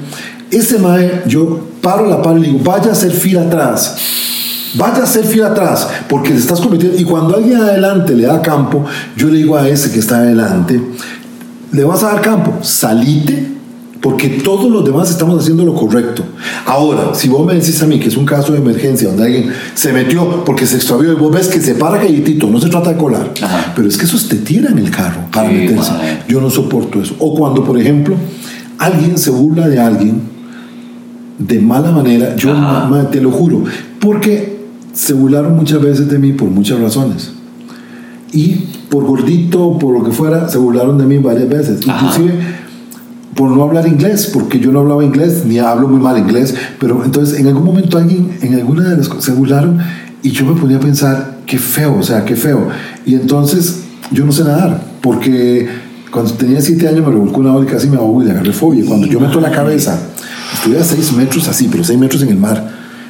Ese 0.51 0.79
mae, 0.79 1.23
yo 1.27 1.69
paro 1.85 2.07
la 2.07 2.19
par 2.19 2.35
y 2.39 2.41
digo, 2.41 2.59
vaya 2.63 2.89
a 2.89 2.93
hacer 2.93 3.11
fila 3.11 3.41
atrás. 3.43 3.95
Vaya 4.73 5.01
a 5.01 5.03
hacer 5.03 5.23
fila 5.23 5.47
atrás, 5.49 5.87
porque 6.09 6.31
te 6.31 6.37
estás 6.39 6.59
cometiendo. 6.59 6.97
Y 6.99 7.03
cuando 7.03 7.35
alguien 7.35 7.57
adelante 7.61 8.15
le 8.15 8.23
da 8.25 8.41
campo, 8.41 8.83
yo 9.15 9.27
le 9.27 9.37
digo 9.37 9.55
a 9.55 9.69
ese 9.69 9.91
que 9.91 9.99
está 9.99 10.17
adelante, 10.17 10.81
le 11.71 11.83
vas 11.83 12.03
a 12.03 12.07
dar 12.07 12.21
campo, 12.21 12.51
salite, 12.61 13.51
porque 14.01 14.27
todos 14.43 14.69
los 14.69 14.83
demás 14.83 15.09
estamos 15.11 15.39
haciendo 15.41 15.63
lo 15.63 15.75
correcto. 15.75 16.23
Ahora, 16.65 17.13
si 17.13 17.29
vos 17.29 17.45
me 17.45 17.53
decís 17.53 17.81
a 17.83 17.85
mí 17.85 17.99
que 17.99 18.07
es 18.09 18.17
un 18.17 18.25
caso 18.25 18.51
de 18.51 18.57
emergencia 18.59 19.07
donde 19.07 19.23
alguien 19.25 19.53
se 19.75 19.93
metió 19.93 20.43
porque 20.43 20.65
se 20.65 20.75
extravió 20.77 21.11
y 21.13 21.15
vos 21.15 21.31
ves 21.31 21.47
que 21.47 21.61
se 21.61 21.75
para 21.75 21.99
calladito, 21.99 22.47
no 22.47 22.59
se 22.59 22.67
trata 22.69 22.89
de 22.91 22.97
colar, 22.97 23.31
Ajá. 23.41 23.71
pero 23.75 23.87
es 23.87 23.95
que 23.97 24.05
esos 24.05 24.27
te 24.27 24.37
tiran 24.37 24.77
el 24.77 24.89
carro 24.91 25.21
para 25.31 25.49
Sí, 25.49 25.55
meterse. 25.55 25.91
madre. 25.91 26.23
Yo 26.27 26.41
no 26.41 26.49
soporto 26.49 27.01
eso. 27.01 27.15
O 27.19 27.33
cuando, 27.35 27.63
por 27.63 27.79
ejemplo, 27.79 28.15
alguien 28.77 29.17
se 29.17 29.29
burla 29.29 29.67
de 29.69 29.79
alguien 29.79 30.34
de 31.39 31.59
mala 31.59 31.91
manera, 31.91 32.35
yo 32.35 32.51
Ajá. 32.51 32.87
ma- 32.87 33.09
te 33.09 33.19
lo 33.21 33.31
juro, 33.31 33.63
porque 33.99 34.55
se 34.93 35.13
burlaron 35.13 35.55
muchas 35.55 35.81
veces 35.81 36.09
de 36.09 36.17
mí 36.19 36.31
por 36.33 36.49
muchas 36.49 36.79
razones. 36.79 37.31
Y 38.31 38.65
por 38.89 39.03
gordito, 39.05 39.77
por 39.77 39.97
lo 39.97 40.03
que 40.03 40.11
fuera, 40.11 40.47
se 40.49 40.57
burlaron 40.57 40.97
de 40.97 41.05
mí 41.05 41.17
varias 41.17 41.49
veces. 41.49 41.87
Ajá. 41.87 42.05
Inclusive 42.07 42.33
por 43.35 43.49
no 43.51 43.63
hablar 43.63 43.85
inglés, 43.85 44.29
porque 44.33 44.59
yo 44.61 44.71
no 44.71 44.79
hablaba 44.79 45.03
inglés, 45.03 45.43
ni 45.45 45.59
hablo 45.59 45.89
muy 45.89 45.99
mal 45.99 46.17
inglés, 46.17 46.55
pero 46.79 47.03
entonces 47.03 47.37
en 47.37 47.47
algún 47.47 47.65
momento 47.65 47.97
alguien, 47.97 48.37
en 48.41 48.53
alguna 48.55 48.89
de 48.89 48.95
las 48.97 49.09
cosas, 49.09 49.25
se 49.25 49.31
burlaron 49.33 49.77
y 50.23 50.31
yo 50.31 50.45
me 50.45 50.59
ponía 50.59 50.77
a 50.77 50.79
pensar, 50.79 51.39
qué 51.45 51.57
feo, 51.57 51.97
o 51.99 52.03
sea, 52.03 52.23
qué 52.23 52.37
feo. 52.37 52.69
Y 53.05 53.15
entonces 53.15 53.83
yo 54.11 54.23
no 54.25 54.31
sé 54.31 54.45
nadar, 54.45 54.81
porque 55.01 55.67
cuando 56.11 56.31
tenía 56.31 56.61
siete 56.61 56.87
años 56.87 57.01
me 57.05 57.11
revolcó 57.11 57.41
una 57.41 57.53
ola 57.53 57.65
y 57.67 57.71
casi 57.71 57.89
me 57.89 57.97
ahogo 57.97 58.21
y 58.21 58.25
le 58.25 58.31
agarré 58.31 58.53
fobia. 58.53 58.85
Cuando 58.85 59.05
yo 59.05 59.19
meto 59.19 59.41
la 59.41 59.51
cabeza, 59.51 59.99
estuve 60.55 60.79
a 60.79 60.83
seis 60.83 61.11
metros 61.13 61.47
así, 61.47 61.67
pero 61.71 61.83
seis 61.83 61.99
metros 61.99 62.21
en 62.23 62.29
el 62.29 62.37
mar, 62.37 62.67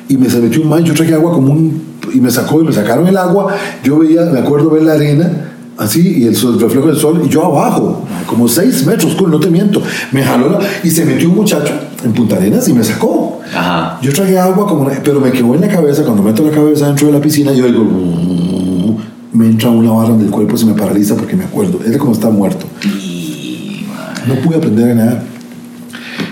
y 0.09 0.17
me 0.17 0.29
se 0.29 0.39
metió 0.39 0.61
un 0.61 0.69
man, 0.69 0.83
yo 0.83 0.93
traje 0.93 1.13
agua 1.13 1.31
como 1.33 1.51
un, 1.53 1.81
y 2.13 2.19
me 2.19 2.29
sacó 2.29 2.61
y 2.61 2.65
me 2.65 2.73
sacaron 2.73 3.07
el 3.07 3.17
agua, 3.17 3.55
yo 3.83 3.99
veía, 3.99 4.21
me 4.25 4.39
acuerdo 4.39 4.69
ver 4.69 4.83
la 4.83 4.93
arena, 4.93 5.51
así, 5.77 6.19
y 6.19 6.23
el, 6.25 6.35
sol- 6.35 6.53
el 6.55 6.59
reflejo 6.61 6.87
del 6.87 6.97
sol, 6.97 7.21
y 7.25 7.29
yo 7.29 7.45
abajo, 7.45 8.03
como 8.27 8.47
seis 8.47 8.85
metros, 8.85 9.15
cool, 9.15 9.31
no 9.31 9.39
te 9.39 9.49
miento, 9.49 9.81
me 10.11 10.23
jaló 10.23 10.49
la- 10.49 10.59
y 10.83 10.89
se 10.89 11.05
metió 11.05 11.29
un 11.29 11.35
muchacho 11.35 11.73
en 12.03 12.13
Punta 12.13 12.35
Arenas 12.37 12.67
y 12.67 12.73
me 12.73 12.83
sacó. 12.83 13.39
Ajá. 13.55 13.99
Yo 14.01 14.11
traje 14.13 14.37
agua, 14.37 14.67
como, 14.67 14.81
una- 14.83 15.01
pero 15.03 15.19
me 15.19 15.31
quedó 15.31 15.55
en 15.55 15.61
la 15.61 15.67
cabeza, 15.67 16.03
cuando 16.03 16.21
meto 16.23 16.43
la 16.43 16.51
cabeza 16.51 16.87
dentro 16.87 17.07
de 17.07 17.13
la 17.13 17.19
piscina, 17.21 17.51
yo 17.53 17.65
digo, 17.65 17.83
"Mm", 17.83 18.95
me 19.37 19.47
entra 19.47 19.69
una 19.69 19.91
barra 19.91 20.09
donde 20.09 20.25
el 20.25 20.31
cuerpo 20.31 20.55
se 20.57 20.65
me 20.65 20.73
paraliza 20.73 21.15
porque 21.15 21.35
me 21.35 21.43
acuerdo, 21.43 21.79
era 21.85 21.97
como 21.97 22.13
estar 22.13 22.31
muerto. 22.31 22.65
No 24.27 24.35
pude 24.35 24.55
aprender 24.57 24.91
a 24.91 24.95
nadar. 24.95 25.23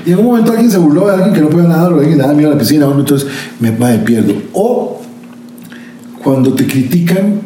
Y 0.05 0.11
en 0.11 0.19
un 0.19 0.25
momento 0.25 0.51
alguien 0.51 0.69
se 0.69 0.77
burló 0.77 1.07
de 1.07 1.13
alguien 1.13 1.33
que 1.33 1.41
no 1.41 1.49
puede 1.49 1.67
nadar 1.67 1.93
o 1.93 1.99
alguien 1.99 2.17
le 2.17 2.23
da 2.25 2.33
miedo 2.33 2.49
a 2.49 2.53
la 2.53 2.59
piscina, 2.59 2.85
hombre, 2.85 3.01
entonces 3.01 3.27
me, 3.59 3.71
me 3.71 3.97
pierdo. 3.99 4.33
O 4.53 5.01
cuando 6.23 6.53
te 6.53 6.65
critican 6.65 7.41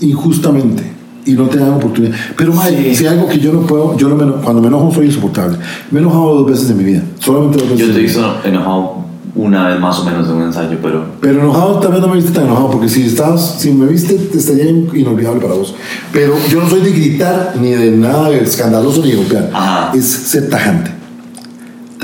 injustamente 0.00 0.82
y 1.26 1.32
no 1.32 1.46
te 1.48 1.58
dan 1.58 1.74
oportunidad. 1.74 2.14
Pero, 2.36 2.52
madre, 2.52 2.76
Sí. 2.90 2.96
si 2.96 3.06
hay 3.06 3.14
algo 3.14 3.28
que 3.28 3.38
yo 3.38 3.52
no 3.52 3.60
puedo, 3.62 3.96
yo 3.96 4.08
no 4.08 4.16
me 4.16 4.30
cuando 4.42 4.60
me 4.60 4.68
enojo 4.68 4.92
soy 4.92 5.06
insoportable. 5.06 5.56
Me 5.90 5.98
he 6.00 6.02
enojado 6.02 6.34
dos 6.36 6.50
veces 6.50 6.70
en 6.70 6.78
mi 6.78 6.84
vida, 6.84 7.02
solamente 7.18 7.58
dos 7.58 7.70
veces. 7.70 7.86
Yo 7.86 7.92
te 7.92 7.98
he 7.98 8.02
visto 8.02 8.36
enojado 8.44 9.04
una 9.36 9.68
vez 9.68 9.80
más 9.80 9.98
o 9.98 10.04
menos 10.04 10.28
en 10.28 10.34
un 10.36 10.42
ensayo, 10.42 10.78
pero. 10.82 11.06
Pero 11.20 11.40
enojado 11.40 11.80
también 11.80 12.02
no 12.02 12.08
me 12.08 12.16
viste 12.16 12.30
tan 12.32 12.44
enojado, 12.44 12.70
porque 12.70 12.88
si 12.88 13.02
estabas, 13.06 13.56
si 13.58 13.72
me 13.72 13.86
viste, 13.86 14.14
te 14.14 14.38
estaría 14.38 14.68
inolvidable 14.68 15.40
para 15.40 15.54
vos. 15.54 15.74
Pero 16.12 16.34
yo 16.50 16.60
no 16.60 16.68
soy 16.68 16.80
de 16.82 16.92
gritar 16.92 17.54
ni 17.60 17.70
de 17.70 17.90
nada 17.92 18.30
escandaloso 18.30 19.02
ni 19.02 19.10
de 19.12 19.16
golpear. 19.16 19.50
Ajá. 19.52 19.92
Es 19.96 20.04
ser 20.04 20.50
tajante. 20.50 20.90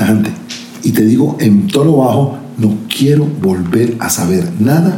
Tajante. 0.01 0.31
Y 0.81 0.93
te 0.93 1.05
digo 1.05 1.37
en 1.39 1.67
tono 1.67 1.97
bajo, 1.97 2.35
no 2.57 2.75
quiero 2.89 3.23
volver 3.23 3.97
a 3.99 4.09
saber 4.09 4.49
nada 4.59 4.97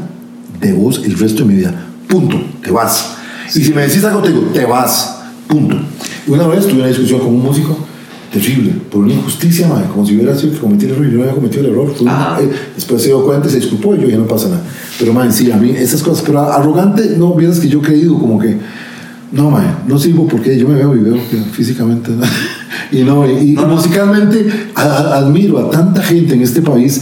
de 0.61 0.71
vos 0.71 1.01
el 1.03 1.19
resto 1.19 1.43
de 1.43 1.49
mi 1.49 1.55
vida. 1.55 1.73
Punto. 2.07 2.41
Te 2.63 2.71
vas. 2.71 3.15
Y 3.53 3.61
si 3.65 3.73
me 3.73 3.81
decís 3.81 4.01
algo, 4.05 4.21
te 4.21 4.29
digo, 4.29 4.43
te 4.53 4.63
vas. 4.65 5.17
Punto. 5.45 5.75
Una 6.27 6.47
vez 6.47 6.65
tuve 6.67 6.79
una 6.79 6.87
discusión 6.87 7.19
con 7.19 7.33
un 7.33 7.43
músico 7.43 7.77
terrible, 8.31 8.71
por 8.89 9.03
una 9.03 9.13
injusticia, 9.13 9.67
madre, 9.67 9.87
como 9.91 10.05
si 10.05 10.15
hubiera 10.15 10.37
sido 10.37 10.53
que 10.53 10.59
cometí 10.59 10.85
el 10.85 10.91
error 10.91 11.05
y 11.05 11.11
yo 11.11 11.17
no 11.17 11.23
había 11.23 11.35
cometido 11.35 11.65
el 11.65 11.71
error. 11.71 11.93
Eh, 12.39 12.51
después 12.73 13.01
se 13.01 13.09
dio 13.09 13.25
cuenta 13.25 13.49
y 13.49 13.51
se 13.51 13.57
disculpó 13.57 13.95
y 13.95 13.99
yo 14.03 14.07
ya 14.07 14.17
no 14.17 14.25
pasa 14.25 14.47
nada. 14.47 14.63
Pero, 14.97 15.11
madre, 15.11 15.33
sí, 15.33 15.51
a 15.51 15.57
mí 15.57 15.71
esas 15.71 16.01
cosas, 16.01 16.23
pero 16.25 16.39
arrogante, 16.39 17.15
no, 17.17 17.33
vieras 17.35 17.59
que 17.59 17.67
yo 17.67 17.79
he 17.79 17.81
creído 17.81 18.17
como 18.17 18.39
que, 18.39 18.57
no, 19.33 19.51
madre, 19.51 19.67
no 19.85 19.99
sirvo 19.99 20.27
porque 20.29 20.57
yo 20.57 20.69
me 20.69 20.75
veo 20.75 20.95
y 20.95 20.99
veo 20.99 21.15
que 21.29 21.37
físicamente, 21.51 22.11
¿no? 22.11 22.23
y 22.91 23.01
no, 23.03 23.29
y, 23.29 23.51
y 23.51 23.55
musicalmente 23.55 24.47
a- 24.75 25.17
admiro 25.17 25.59
a 25.59 25.69
tanta 25.69 26.01
gente 26.01 26.33
en 26.35 26.41
este 26.41 26.61
país. 26.61 27.01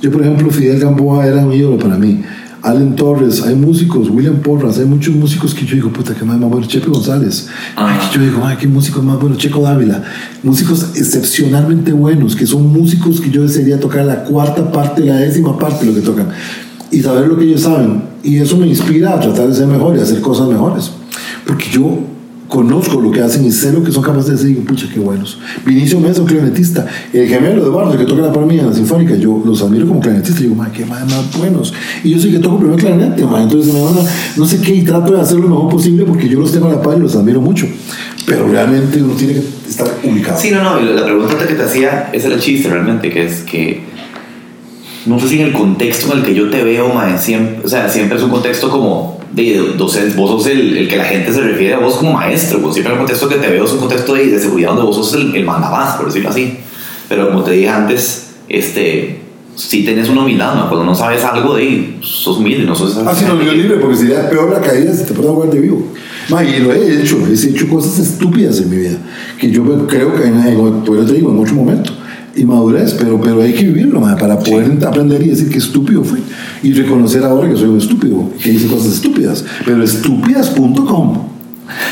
Yo, 0.00 0.10
por 0.10 0.20
ejemplo, 0.22 0.50
Fidel 0.50 0.80
Gamboa 0.80 1.26
era 1.26 1.44
un 1.44 1.52
ídolo 1.52 1.78
para 1.78 1.96
mí. 1.96 2.22
Allen 2.64 2.94
Torres, 2.94 3.42
hay 3.42 3.56
músicos, 3.56 4.08
William 4.08 4.36
Porras, 4.36 4.78
hay 4.78 4.84
muchos 4.84 5.12
músicos 5.16 5.52
que 5.52 5.66
yo 5.66 5.74
digo, 5.74 5.92
puta, 5.92 6.14
que 6.14 6.24
más 6.24 6.38
bueno, 6.38 6.64
Chepe 6.64 6.88
González, 6.90 7.48
Ay, 7.74 7.98
que 8.12 8.18
yo 8.18 8.24
digo, 8.24 8.40
ay, 8.44 8.56
qué 8.56 8.68
músicos 8.68 9.02
más 9.02 9.18
buenos, 9.18 9.38
Checo 9.38 9.62
Dávila, 9.62 10.04
músicos 10.44 10.90
excepcionalmente 10.94 11.92
buenos, 11.92 12.36
que 12.36 12.46
son 12.46 12.72
músicos 12.72 13.20
que 13.20 13.30
yo 13.30 13.42
desearía 13.42 13.80
tocar 13.80 14.04
la 14.04 14.22
cuarta 14.22 14.70
parte, 14.70 15.04
la 15.04 15.16
décima 15.16 15.58
parte 15.58 15.86
de 15.86 15.90
lo 15.92 15.98
que 16.00 16.06
tocan, 16.06 16.28
y 16.92 17.00
saber 17.00 17.26
lo 17.26 17.36
que 17.36 17.46
ellos 17.46 17.62
saben, 17.62 18.04
y 18.22 18.36
eso 18.38 18.56
me 18.56 18.68
inspira 18.68 19.14
a 19.14 19.18
tratar 19.18 19.48
de 19.48 19.54
ser 19.56 19.66
mejor 19.66 19.96
y 19.96 20.00
hacer 20.00 20.20
cosas 20.20 20.46
mejores, 20.48 20.92
porque 21.44 21.64
yo 21.68 21.98
conozco 22.52 23.00
lo 23.00 23.10
que 23.10 23.22
hacen 23.22 23.46
y 23.46 23.50
sé 23.50 23.72
lo 23.72 23.82
que 23.82 23.90
son 23.90 24.02
capaces 24.02 24.28
de 24.28 24.34
hacer 24.34 24.46
y 24.50 24.50
digo, 24.50 24.64
pucha, 24.66 24.86
qué 24.92 25.00
buenos. 25.00 25.38
Vinicio 25.64 25.98
Mesa, 25.98 26.20
un 26.20 26.26
clarinetista, 26.26 26.86
el 27.10 27.26
gemelo 27.26 27.64
de 27.64 27.70
Barrio 27.70 27.98
que 27.98 28.04
toca 28.04 28.20
la 28.20 28.30
para 28.30 28.44
mí 28.44 28.58
en 28.58 28.66
la 28.66 28.74
sinfónica, 28.74 29.14
yo 29.16 29.42
los 29.42 29.62
admiro 29.62 29.86
como 29.86 30.00
clarinetistas 30.00 30.40
y 30.40 30.44
digo, 30.44 30.56
madre, 30.56 30.72
qué 30.76 30.84
madre 30.84 31.06
más 31.06 31.38
buenos. 31.38 31.72
Y 32.04 32.10
yo 32.10 32.18
soy 32.18 32.30
que 32.30 32.40
toco 32.40 32.58
primero 32.58 32.76
clarinete, 32.76 33.24
madre, 33.24 33.44
entonces 33.44 33.72
me 33.72 33.80
van 33.80 33.94
a, 33.94 34.10
no 34.36 34.46
sé 34.46 34.60
qué, 34.60 34.74
y 34.74 34.82
trato 34.82 35.14
de 35.14 35.22
hacer 35.22 35.38
lo 35.38 35.48
mejor 35.48 35.70
posible 35.70 36.04
porque 36.04 36.28
yo 36.28 36.40
los 36.40 36.52
tengo 36.52 36.66
a 36.66 36.72
la 36.72 36.82
par 36.82 36.98
y 36.98 37.00
los 37.00 37.16
admiro 37.16 37.40
mucho. 37.40 37.66
Pero 38.26 38.46
realmente 38.46 39.02
uno 39.02 39.14
tiene 39.14 39.32
que 39.32 39.44
estar 39.66 39.88
ubicado. 40.04 40.38
Sí, 40.38 40.50
no, 40.50 40.62
no, 40.62 40.78
la 40.78 41.04
pregunta 41.06 41.46
que 41.48 41.54
te 41.54 41.62
hacía, 41.62 42.10
ese 42.12 42.26
era 42.26 42.36
el 42.36 42.42
chiste 42.42 42.68
realmente, 42.68 43.08
que 43.08 43.24
es 43.24 43.40
que 43.44 43.80
no 45.06 45.18
sé 45.18 45.28
si 45.28 45.40
en 45.40 45.46
el 45.46 45.52
contexto 45.54 46.12
en 46.12 46.18
el 46.18 46.24
que 46.26 46.34
yo 46.34 46.50
te 46.50 46.62
veo, 46.62 46.92
mae, 46.92 47.16
siempre, 47.16 47.64
o 47.64 47.68
sea, 47.68 47.88
siempre 47.88 48.18
es 48.18 48.22
un 48.22 48.30
contexto 48.30 48.68
como 48.68 49.21
de 49.32 49.74
docentes, 49.76 50.14
vos 50.14 50.30
sos 50.30 50.46
el, 50.52 50.76
el 50.76 50.88
que 50.88 50.96
la 50.96 51.04
gente 51.04 51.32
se 51.32 51.40
refiere 51.40 51.74
a 51.74 51.78
vos 51.78 51.94
como 51.94 52.12
maestro, 52.12 52.58
vos 52.60 52.74
siempre 52.74 52.92
el 52.92 52.98
contexto 52.98 53.28
que 53.28 53.36
te 53.36 53.48
veo 53.48 53.64
es 53.64 53.72
un 53.72 53.78
contexto 53.78 54.14
de, 54.14 54.26
de 54.26 54.38
seguridad 54.38 54.70
donde 54.70 54.84
vos 54.84 54.96
sos 54.96 55.14
el, 55.14 55.34
el 55.34 55.44
mandamás, 55.44 55.96
por 55.96 56.06
decirlo 56.06 56.30
así. 56.30 56.58
Pero 57.08 57.28
como 57.28 57.42
te 57.42 57.52
dije 57.52 57.68
antes, 57.68 58.30
este, 58.48 59.20
si 59.54 59.84
tenés 59.84 60.08
una 60.08 60.22
humildad, 60.22 60.54
mae, 60.54 60.68
cuando 60.68 60.84
no 60.84 60.94
sabes 60.94 61.24
algo 61.24 61.54
de 61.56 61.96
sos 62.00 62.38
humilde, 62.38 62.64
no 62.64 62.74
sos 62.74 62.96
Así 62.96 63.24
no 63.24 63.40
yo 63.42 63.52
libre, 63.52 63.76
porque 63.76 63.96
sería 63.96 64.28
peor 64.28 64.50
la 64.50 64.60
caída 64.60 64.92
si 64.94 65.04
te 65.04 65.12
puedo 65.12 65.32
guardar 65.34 65.54
de 65.54 65.60
vivo. 65.60 65.86
Ma, 66.28 66.44
y 66.44 66.60
lo 66.60 66.72
he 66.72 67.02
hecho, 67.02 67.18
he 67.26 67.32
hecho 67.32 67.68
cosas 67.68 67.98
estúpidas 67.98 68.60
en 68.60 68.70
mi 68.70 68.76
vida, 68.76 68.98
que 69.38 69.50
yo 69.50 69.64
creo 69.86 70.14
que, 70.14 70.24
en, 70.26 70.40
en, 70.40 70.84
digo, 70.84 71.30
en 71.30 71.38
otro 71.38 71.54
momento, 71.54 71.92
inmadurez, 72.36 72.94
pero, 72.94 73.20
pero 73.20 73.42
hay 73.42 73.52
que 73.52 73.64
vivirlo, 73.64 74.00
ma, 74.00 74.16
para 74.16 74.38
poder 74.38 74.78
aprender 74.86 75.22
y 75.22 75.28
decir 75.30 75.48
que 75.50 75.58
estúpido 75.58 76.02
fui. 76.04 76.20
Y 76.62 76.72
reconocer 76.72 77.24
ahora 77.24 77.48
que 77.48 77.56
soy 77.56 77.68
un 77.68 77.78
estúpido, 77.78 78.30
que 78.42 78.50
hice 78.52 78.66
cosas 78.68 78.92
estúpidas, 78.94 79.44
pero 79.64 79.82
estúpidas.com. 79.82 81.18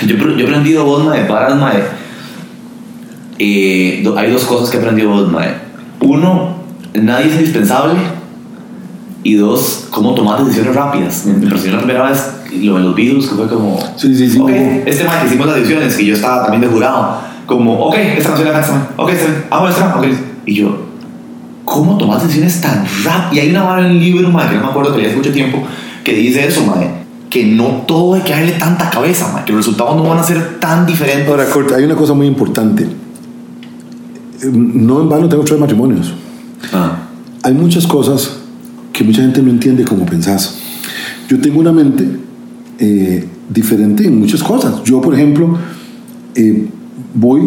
Yo, 0.07 0.17
yo 0.17 0.39
he 0.39 0.43
aprendido 0.45 0.85
vos, 0.85 1.05
mae, 1.05 1.27
varas, 1.29 1.59
mae. 1.59 1.83
Eh, 3.39 4.01
do- 4.05 4.19
hay 4.19 4.31
dos 4.31 4.45
cosas 4.45 4.71
que 4.71 4.77
he 4.77 4.81
aprendido 4.81 5.11
vos, 5.11 5.31
mae. 5.31 5.55
Uno, 6.01 6.57
nadie 6.95 7.27
es 7.29 7.35
indispensable. 7.35 7.95
Y 9.23 9.35
dos, 9.35 9.87
cómo 9.91 10.15
tomar 10.15 10.43
decisiones 10.43 10.75
rápidas. 10.75 11.27
Me 11.27 11.33
impresionó 11.45 11.77
la 11.77 11.83
primera 11.83 12.09
vez 12.09 12.23
lo 12.63 12.77
de 12.79 12.81
los 12.85 12.97
Beatles, 12.97 13.27
que 13.29 13.35
fue 13.35 13.49
como... 13.49 13.79
Sí, 13.97 14.15
sí, 14.15 14.31
sí, 14.31 14.39
Ok, 14.41 14.49
hubo- 14.51 14.83
este 14.87 15.05
mae 15.05 15.21
que 15.21 15.27
hicimos 15.27 15.47
las 15.47 15.57
decisiones, 15.57 15.95
que 15.95 16.05
yo 16.07 16.15
estaba 16.15 16.43
también 16.43 16.63
de 16.63 16.69
jurado. 16.69 17.19
Como, 17.47 17.81
ok, 17.87 17.95
esta 18.17 18.29
canción 18.31 18.49
la 18.49 18.55
canción, 18.55 18.79
ok, 18.97 19.11
esta, 19.11 19.27
ah, 19.51 19.59
bueno, 19.61 19.75
esta, 19.75 19.97
ok. 19.99 20.07
Y 20.51 20.55
yo, 20.55 20.77
¿cómo 21.65 21.97
tomas 21.97 22.25
decisiones 22.25 22.61
tan 22.61 22.85
rápidas? 23.05 23.35
Y 23.35 23.39
hay 23.39 23.51
una 23.51 23.63
vara 23.63 23.87
en 23.87 23.93
el 23.93 24.01
libro, 24.01 24.33
mae, 24.33 24.49
que 24.49 24.57
no 24.57 24.63
me 24.63 24.67
acuerdo 24.67 24.91
que 24.91 24.99
leí 24.99 25.07
hace 25.07 25.17
mucho 25.17 25.31
tiempo, 25.31 25.63
que 26.03 26.13
dice 26.13 26.45
eso, 26.45 26.67
mae. 26.67 26.91
Que 27.31 27.45
no 27.45 27.85
todo 27.87 28.15
hay 28.15 28.23
que 28.23 28.33
darle 28.33 28.53
tanta 28.55 28.91
cabeza, 28.91 29.31
mae. 29.33 29.45
Que 29.45 29.53
los 29.53 29.65
resultados 29.65 29.95
no 29.95 30.09
van 30.09 30.19
a 30.19 30.25
ser 30.25 30.59
tan 30.59 30.87
diferentes. 30.87 31.29
Ahora, 31.29 31.49
corta, 31.49 31.77
hay 31.77 31.85
una 31.85 31.95
cosa 31.95 32.15
muy 32.15 32.27
importante. 32.27 32.85
No 34.53 35.03
en 35.03 35.09
vano 35.09 35.29
tengo 35.29 35.45
tres 35.45 35.61
matrimonios. 35.61 36.15
Ah, 36.73 36.97
hay 37.45 37.55
muchas 37.55 37.87
cosas 37.87 38.39
que 38.93 39.05
mucha 39.05 39.23
gente 39.23 39.41
no 39.41 39.51
entiende 39.51 39.85
como 39.85 40.05
pensás. 40.05 40.59
Yo 41.29 41.41
tengo 41.41 41.61
una 41.61 41.71
mente 41.71 42.09
eh, 42.81 43.25
diferente 43.49 44.05
en 44.05 44.19
muchas 44.19 44.43
cosas. 44.43 44.83
Yo, 44.83 45.01
por 45.01 45.15
ejemplo, 45.15 45.57
eh, 46.35 46.67
voy 47.15 47.41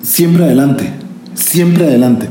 siempre 0.00 0.44
adelante, 0.44 1.01
siempre 1.34 1.84
adelante. 1.84 2.28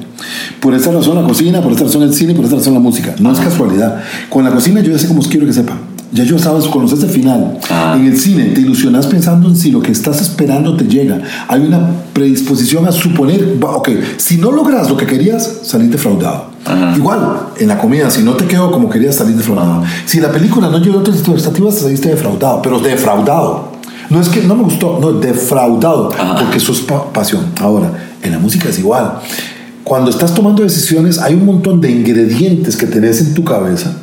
Por 0.60 0.76
esta 0.76 0.92
razón 0.92 1.16
la 1.16 1.28
cocina, 1.28 1.62
por 1.62 1.72
esta 1.72 1.86
razón 1.86 2.04
el 2.04 2.14
cine, 2.14 2.34
por 2.34 2.46
esta 2.46 2.58
razón 2.58 2.74
la 2.74 2.80
música. 2.80 3.16
No 3.20 3.32
es 3.32 3.40
casualidad. 3.40 4.04
Con 4.30 4.44
la 4.44 4.52
cocina 4.52 4.82
yo 4.82 4.92
ya 4.92 5.00
sé 5.00 5.08
cómo 5.08 5.22
quiero 5.24 5.46
que 5.46 5.54
sepa. 5.54 5.78
Ya 6.14 6.26
yo 6.26 6.38
sabes, 6.38 6.66
conoces 6.66 7.02
el 7.04 7.10
final. 7.10 7.58
Ah. 7.70 7.96
En 7.98 8.06
el 8.06 8.20
cine 8.20 8.46
te 8.46 8.60
ilusionas 8.60 9.08
pensando 9.08 9.48
en 9.48 9.56
si 9.56 9.72
lo 9.72 9.82
que 9.82 9.94
estás 9.94 10.22
esperando 10.22 10.76
te 10.76 10.84
llega. 10.84 11.22
Hay 11.48 11.62
una 11.62 11.90
predisposición 12.12 12.86
a 12.86 12.92
suponer, 12.92 13.58
ok, 13.62 13.90
si 14.18 14.38
no 14.38 14.52
logras 14.52 14.90
lo 14.90 14.98
que 14.98 15.06
querías, 15.06 15.60
salir 15.64 15.90
defraudado. 15.90 16.52
Ajá. 16.66 16.94
Igual, 16.98 17.20
en 17.58 17.68
la 17.70 17.78
comida, 17.78 18.12
si 18.12 18.24
no 18.24 18.34
te 18.34 18.46
quedó 18.46 18.72
como 18.72 18.90
querías, 18.90 19.16
salir 19.16 19.38
defraudado. 19.38 19.84
Si 20.06 20.20
la 20.20 20.32
película 20.32 20.70
no 20.70 20.80
llegó 20.80 21.00
a 21.00 21.04
tus 21.04 21.16
expectativas, 21.16 21.80
saliste 21.80 22.10
defraudado, 22.10 22.62
pero 22.62 22.80
defraudado. 22.80 23.71
No 24.12 24.20
es 24.22 24.30
que 24.30 24.44
no 24.44 24.56
me 24.56 24.64
gustó, 24.64 25.00
no, 25.00 25.14
defraudado, 25.14 26.12
Ajá. 26.14 26.36
porque 26.40 26.58
eso 26.58 26.72
es 26.74 26.82
pa- 26.82 27.12
pasión. 27.12 27.46
Ahora, 27.60 27.92
en 28.22 28.32
la 28.32 28.40
música 28.40 28.70
es 28.70 28.78
igual. 28.78 29.20
Cuando 29.84 30.12
estás 30.12 30.34
tomando 30.36 30.62
decisiones, 30.64 31.18
hay 31.18 31.34
un 31.34 31.46
montón 31.46 31.82
de 31.82 31.90
ingredientes 31.90 32.76
que 32.76 32.86
tenés 32.88 33.22
en 33.22 33.34
tu 33.34 33.44
cabeza. 33.44 33.96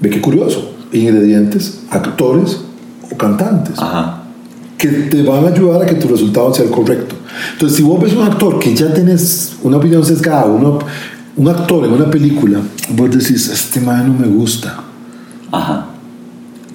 Ve 0.00 0.10
qué 0.10 0.20
curioso. 0.20 0.72
Ingredientes, 0.92 1.80
actores 1.90 2.58
o 3.12 3.16
cantantes 3.16 3.78
Ajá. 3.78 4.22
que 4.78 4.88
te 4.88 5.22
van 5.22 5.44
a 5.44 5.48
ayudar 5.48 5.82
a 5.82 5.86
que 5.86 5.96
tu 5.96 6.08
resultado 6.08 6.54
sea 6.54 6.64
el 6.64 6.70
correcto. 6.70 7.16
Entonces, 7.52 7.76
si 7.76 7.82
vos 7.82 8.00
ves 8.00 8.14
un 8.14 8.22
actor 8.22 8.58
que 8.58 8.74
ya 8.74 8.92
tenés 8.94 9.56
una 9.62 9.76
opinión 9.76 10.04
sesgada, 10.04 10.46
uno- 10.46 10.78
un 11.36 11.48
actor 11.48 11.84
en 11.84 11.92
una 11.92 12.10
película, 12.10 12.60
vos 12.90 13.10
decís, 13.10 13.48
este 13.48 13.80
man 13.80 14.06
no 14.12 14.18
me 14.26 14.28
gusta. 14.28 14.80
Ajá. 15.52 15.87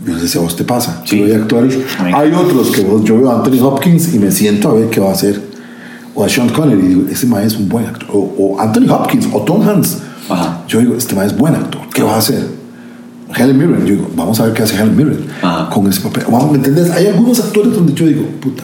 Yo 0.05 0.13
no 0.13 0.19
sé 0.19 0.27
si 0.27 0.38
a 0.38 0.41
vos 0.41 0.55
te 0.55 0.63
pasa. 0.63 1.01
Sí. 1.05 1.17
Yo 1.25 1.35
actores, 1.35 1.77
A 1.99 2.03
mí. 2.03 2.11
hay 2.13 2.31
otros 2.34 2.71
que 2.71 2.81
vos, 2.81 3.03
yo 3.03 3.17
veo 3.17 3.31
a 3.31 3.35
Anthony 3.38 3.59
Hopkins 3.65 4.13
y 4.13 4.19
me 4.19 4.31
siento 4.31 4.69
a 4.69 4.73
ver 4.73 4.89
qué 4.89 4.99
va 4.99 5.09
a 5.09 5.13
hacer. 5.13 5.41
O 6.15 6.23
a 6.23 6.30
Sean 6.30 6.49
Connery 6.49 6.81
y 6.84 6.88
digo, 6.89 7.03
ese 7.09 7.25
man 7.25 7.43
es 7.43 7.55
un 7.55 7.67
buen 7.69 7.85
actor. 7.85 8.07
O, 8.13 8.19
o 8.38 8.59
Anthony 8.59 8.89
Hopkins 8.91 9.27
o 9.34 9.41
Tom 9.41 9.67
Hanks. 9.67 9.97
Ajá. 10.30 10.63
Yo 10.67 10.80
digo, 10.80 10.95
este 10.95 11.15
man 11.15 11.25
es 11.25 11.35
buen 11.38 11.55
actor. 11.55 11.81
¿Qué 11.93 12.03
va 12.03 12.15
a 12.15 12.17
hacer? 12.17 12.45
Helen 13.35 13.57
Mirren. 13.57 13.85
Yo 13.85 13.95
digo, 13.95 14.09
vamos 14.15 14.39
a 14.39 14.45
ver 14.45 14.53
qué 14.53 14.61
hace 14.63 14.75
Helen 14.75 14.95
Mirren 14.95 15.25
Ajá. 15.41 15.69
con 15.69 15.88
ese 15.88 16.01
papel. 16.01 16.23
Vamos, 16.30 16.51
¿Me 16.51 16.57
entendés? 16.57 16.91
Hay 16.91 17.07
algunos 17.07 17.39
actores 17.39 17.73
donde 17.73 17.93
yo 17.93 18.05
digo, 18.05 18.23
puta, 18.41 18.63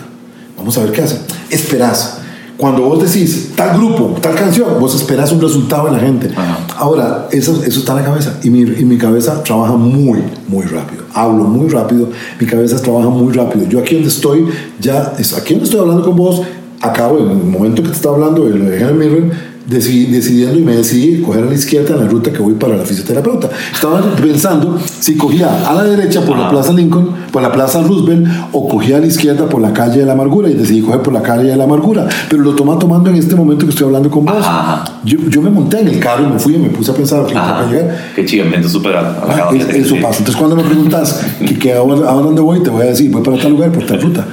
vamos 0.57 0.77
a 0.77 0.81
ver 0.81 0.91
qué 0.91 1.01
hace. 1.01 1.17
Esperás. 1.49 2.18
Cuando 2.59 2.81
vos 2.81 2.99
decís 3.01 3.53
tal 3.55 3.77
grupo, 3.77 4.17
tal 4.21 4.35
canción, 4.35 4.67
vos 4.81 4.93
esperás 4.93 5.31
un 5.31 5.39
resultado 5.39 5.87
en 5.87 5.93
la 5.93 5.99
gente. 5.99 6.29
Ajá. 6.35 6.57
Ahora, 6.75 7.29
eso, 7.31 7.63
eso 7.65 7.79
está 7.79 7.93
en 7.93 7.99
la 7.99 8.03
cabeza. 8.03 8.37
Y 8.43 8.49
mi, 8.49 8.59
y 8.59 8.83
mi 8.83 8.97
cabeza 8.97 9.41
trabaja 9.43 9.77
muy, 9.77 10.21
muy 10.45 10.65
rápido. 10.65 11.03
Hablo 11.13 11.45
muy 11.45 11.69
rápido. 11.69 12.09
Mi 12.37 12.45
cabeza 12.45 12.81
trabaja 12.81 13.07
muy 13.07 13.31
rápido. 13.31 13.65
Yo 13.69 13.79
aquí 13.79 13.95
donde 13.95 14.09
estoy, 14.09 14.45
ya, 14.77 15.13
aquí 15.37 15.53
donde 15.53 15.63
estoy 15.63 15.79
hablando 15.79 16.03
con 16.03 16.17
vos, 16.17 16.41
acabo, 16.81 17.19
en 17.19 17.29
el 17.29 17.37
momento 17.37 17.81
que 17.81 17.87
te 17.87 17.95
estaba 17.95 18.15
hablando 18.15 18.43
lo 18.43 18.69
de 18.69 18.75
Helen 18.75 18.97
Mirren, 18.97 19.31
decidí- 19.69 20.07
decidiendo 20.07 20.57
y 20.57 20.63
me 20.63 20.75
decidí 20.75 21.21
coger 21.21 21.43
a 21.43 21.47
la 21.47 21.53
izquierda 21.53 21.93
en 21.95 22.01
la 22.01 22.07
ruta 22.07 22.31
que 22.33 22.39
voy 22.39 22.53
para 22.55 22.75
la 22.75 22.83
fisioterapeuta. 22.83 23.49
Estaba 23.73 24.01
pensando 24.15 24.77
si 24.99 25.15
cogía 25.15 25.69
a 25.69 25.73
la 25.75 25.83
derecha 25.83 26.21
por 26.25 26.37
la. 26.37 26.49
Plaza 26.49 26.73
Lincoln, 26.73 27.09
por 27.31 27.41
la 27.43 27.51
Plaza 27.51 27.81
Roosevelt, 27.83 28.27
o 28.51 28.67
cogía 28.67 28.97
a 28.97 28.99
la 28.99 29.05
izquierda 29.07 29.47
por 29.47 29.61
la 29.61 29.71
calle 29.71 29.99
de 29.99 30.05
la 30.05 30.13
amargura 30.13 30.49
y 30.49 30.55
decidí 30.55 30.81
coger 30.81 31.01
por 31.01 31.13
la 31.13 31.21
calle 31.21 31.49
de 31.49 31.55
la 31.55 31.65
amargura. 31.65 32.07
Pero 32.29 32.41
lo 32.43 32.55
toma 32.55 32.79
tomando 32.79 33.09
en 33.11 33.17
este 33.17 33.35
momento 33.35 33.65
que 33.65 33.69
estoy 33.71 33.85
hablando 33.85 34.09
con 34.09 34.25
vos. 34.25 34.35
Ajá. 34.37 34.83
Yo, 35.05 35.19
yo 35.29 35.41
me 35.41 35.49
monté 35.51 35.79
en 35.81 35.89
el 35.89 35.99
carro 35.99 36.23
y 36.27 36.33
me 36.33 36.39
fui 36.39 36.55
y 36.55 36.57
me 36.57 36.69
puse 36.69 36.89
a 36.91 36.95
pensar 36.95 37.25
que 37.27 37.33
para 37.35 37.67
llegar. 37.67 38.11
Qué 38.15 38.27
siento 38.27 38.67
súper 38.67 38.95
Ah, 38.95 39.49
es- 39.53 39.69
eso 39.69 39.95
pasa. 40.01 40.19
Entonces, 40.19 40.35
cuando 40.35 40.55
me 40.55 40.63
preguntas 40.63 41.21
que, 41.39 41.59
que 41.59 41.73
ahora, 41.73 42.09
ahora 42.09 42.25
dónde 42.25 42.41
voy, 42.41 42.61
te 42.63 42.69
voy 42.71 42.81
a 42.81 42.85
decir, 42.85 43.11
voy 43.11 43.21
para 43.21 43.37
tal 43.37 43.51
lugar, 43.51 43.71
por 43.71 43.85
tal 43.85 44.01
ruta. 44.01 44.25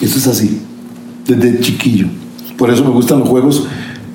Eso 0.00 0.18
es 0.18 0.26
así, 0.26 0.60
desde 1.26 1.60
chiquillo. 1.60 2.06
Por 2.56 2.70
eso 2.70 2.84
me 2.84 2.90
gustan 2.90 3.18
los 3.20 3.28
juegos, 3.28 3.66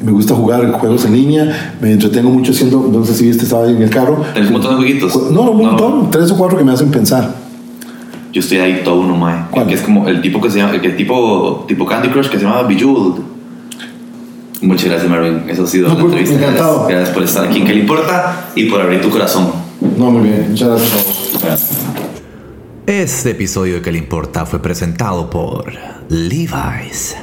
me 0.03 0.11
gusta 0.11 0.33
jugar 0.35 0.71
juegos 0.73 1.05
en 1.05 1.13
línea, 1.13 1.75
me 1.81 1.91
entretengo 1.91 2.29
mucho 2.29 2.51
haciendo, 2.51 2.89
no 2.91 3.03
sé 3.05 3.13
si 3.13 3.27
viste, 3.27 3.43
estaba 3.43 3.65
ahí 3.65 3.75
en 3.75 3.81
el 3.81 3.89
carro. 3.89 4.23
¿Tenés 4.33 4.47
un 4.47 4.53
montón 4.53 4.71
de 4.71 4.77
jueguitos? 4.77 5.13
Ju- 5.13 5.29
No, 5.31 5.51
un 5.51 5.57
montón, 5.65 6.09
tres 6.11 6.31
o 6.31 6.37
cuatro 6.37 6.57
que 6.57 6.63
me 6.63 6.71
hacen 6.71 6.89
pensar. 6.91 7.35
Yo 8.31 8.41
estoy 8.41 8.59
adicto 8.59 8.91
a 8.91 8.93
uno, 8.95 9.15
mae. 9.17 9.45
¿Cuál? 9.51 9.67
Que 9.67 9.73
es 9.73 9.81
como 9.81 10.07
el 10.07 10.21
tipo 10.21 10.39
que 10.39 10.49
se 10.51 10.59
llama, 10.59 10.73
el 10.75 10.95
tipo, 10.95 11.65
tipo 11.67 11.85
Candy 11.85 12.09
Crush 12.09 12.27
que 12.29 12.37
se 12.37 12.43
llama 12.45 12.61
Bejeweled. 12.63 13.21
Muchas 14.61 14.85
gracias, 14.89 15.09
Marvin. 15.09 15.43
Eso 15.49 15.63
ha 15.63 15.67
sido 15.67 15.87
No, 15.87 15.93
la 15.95 15.99
pues, 16.01 16.13
entrevista. 16.13 16.35
encantado. 16.45 16.73
Gracias, 16.87 16.89
gracias 16.97 17.13
por 17.15 17.23
estar 17.23 17.45
aquí 17.45 17.59
en 17.61 17.65
Que 17.65 17.73
le 17.73 17.79
importa 17.79 18.49
y 18.55 18.65
por 18.65 18.81
abrir 18.81 19.01
tu 19.01 19.09
corazón. 19.09 19.47
No, 19.97 20.11
muy 20.11 20.29
bien, 20.29 20.47
muchas 20.49 20.67
gracias. 20.67 21.41
Gracias. 21.41 21.69
Este 22.85 23.31
episodio 23.31 23.75
de 23.75 23.81
que 23.81 23.91
le 23.91 23.97
importa 23.99 24.45
fue 24.45 24.59
presentado 24.61 25.29
por 25.29 25.71
Levi's. 26.09 27.15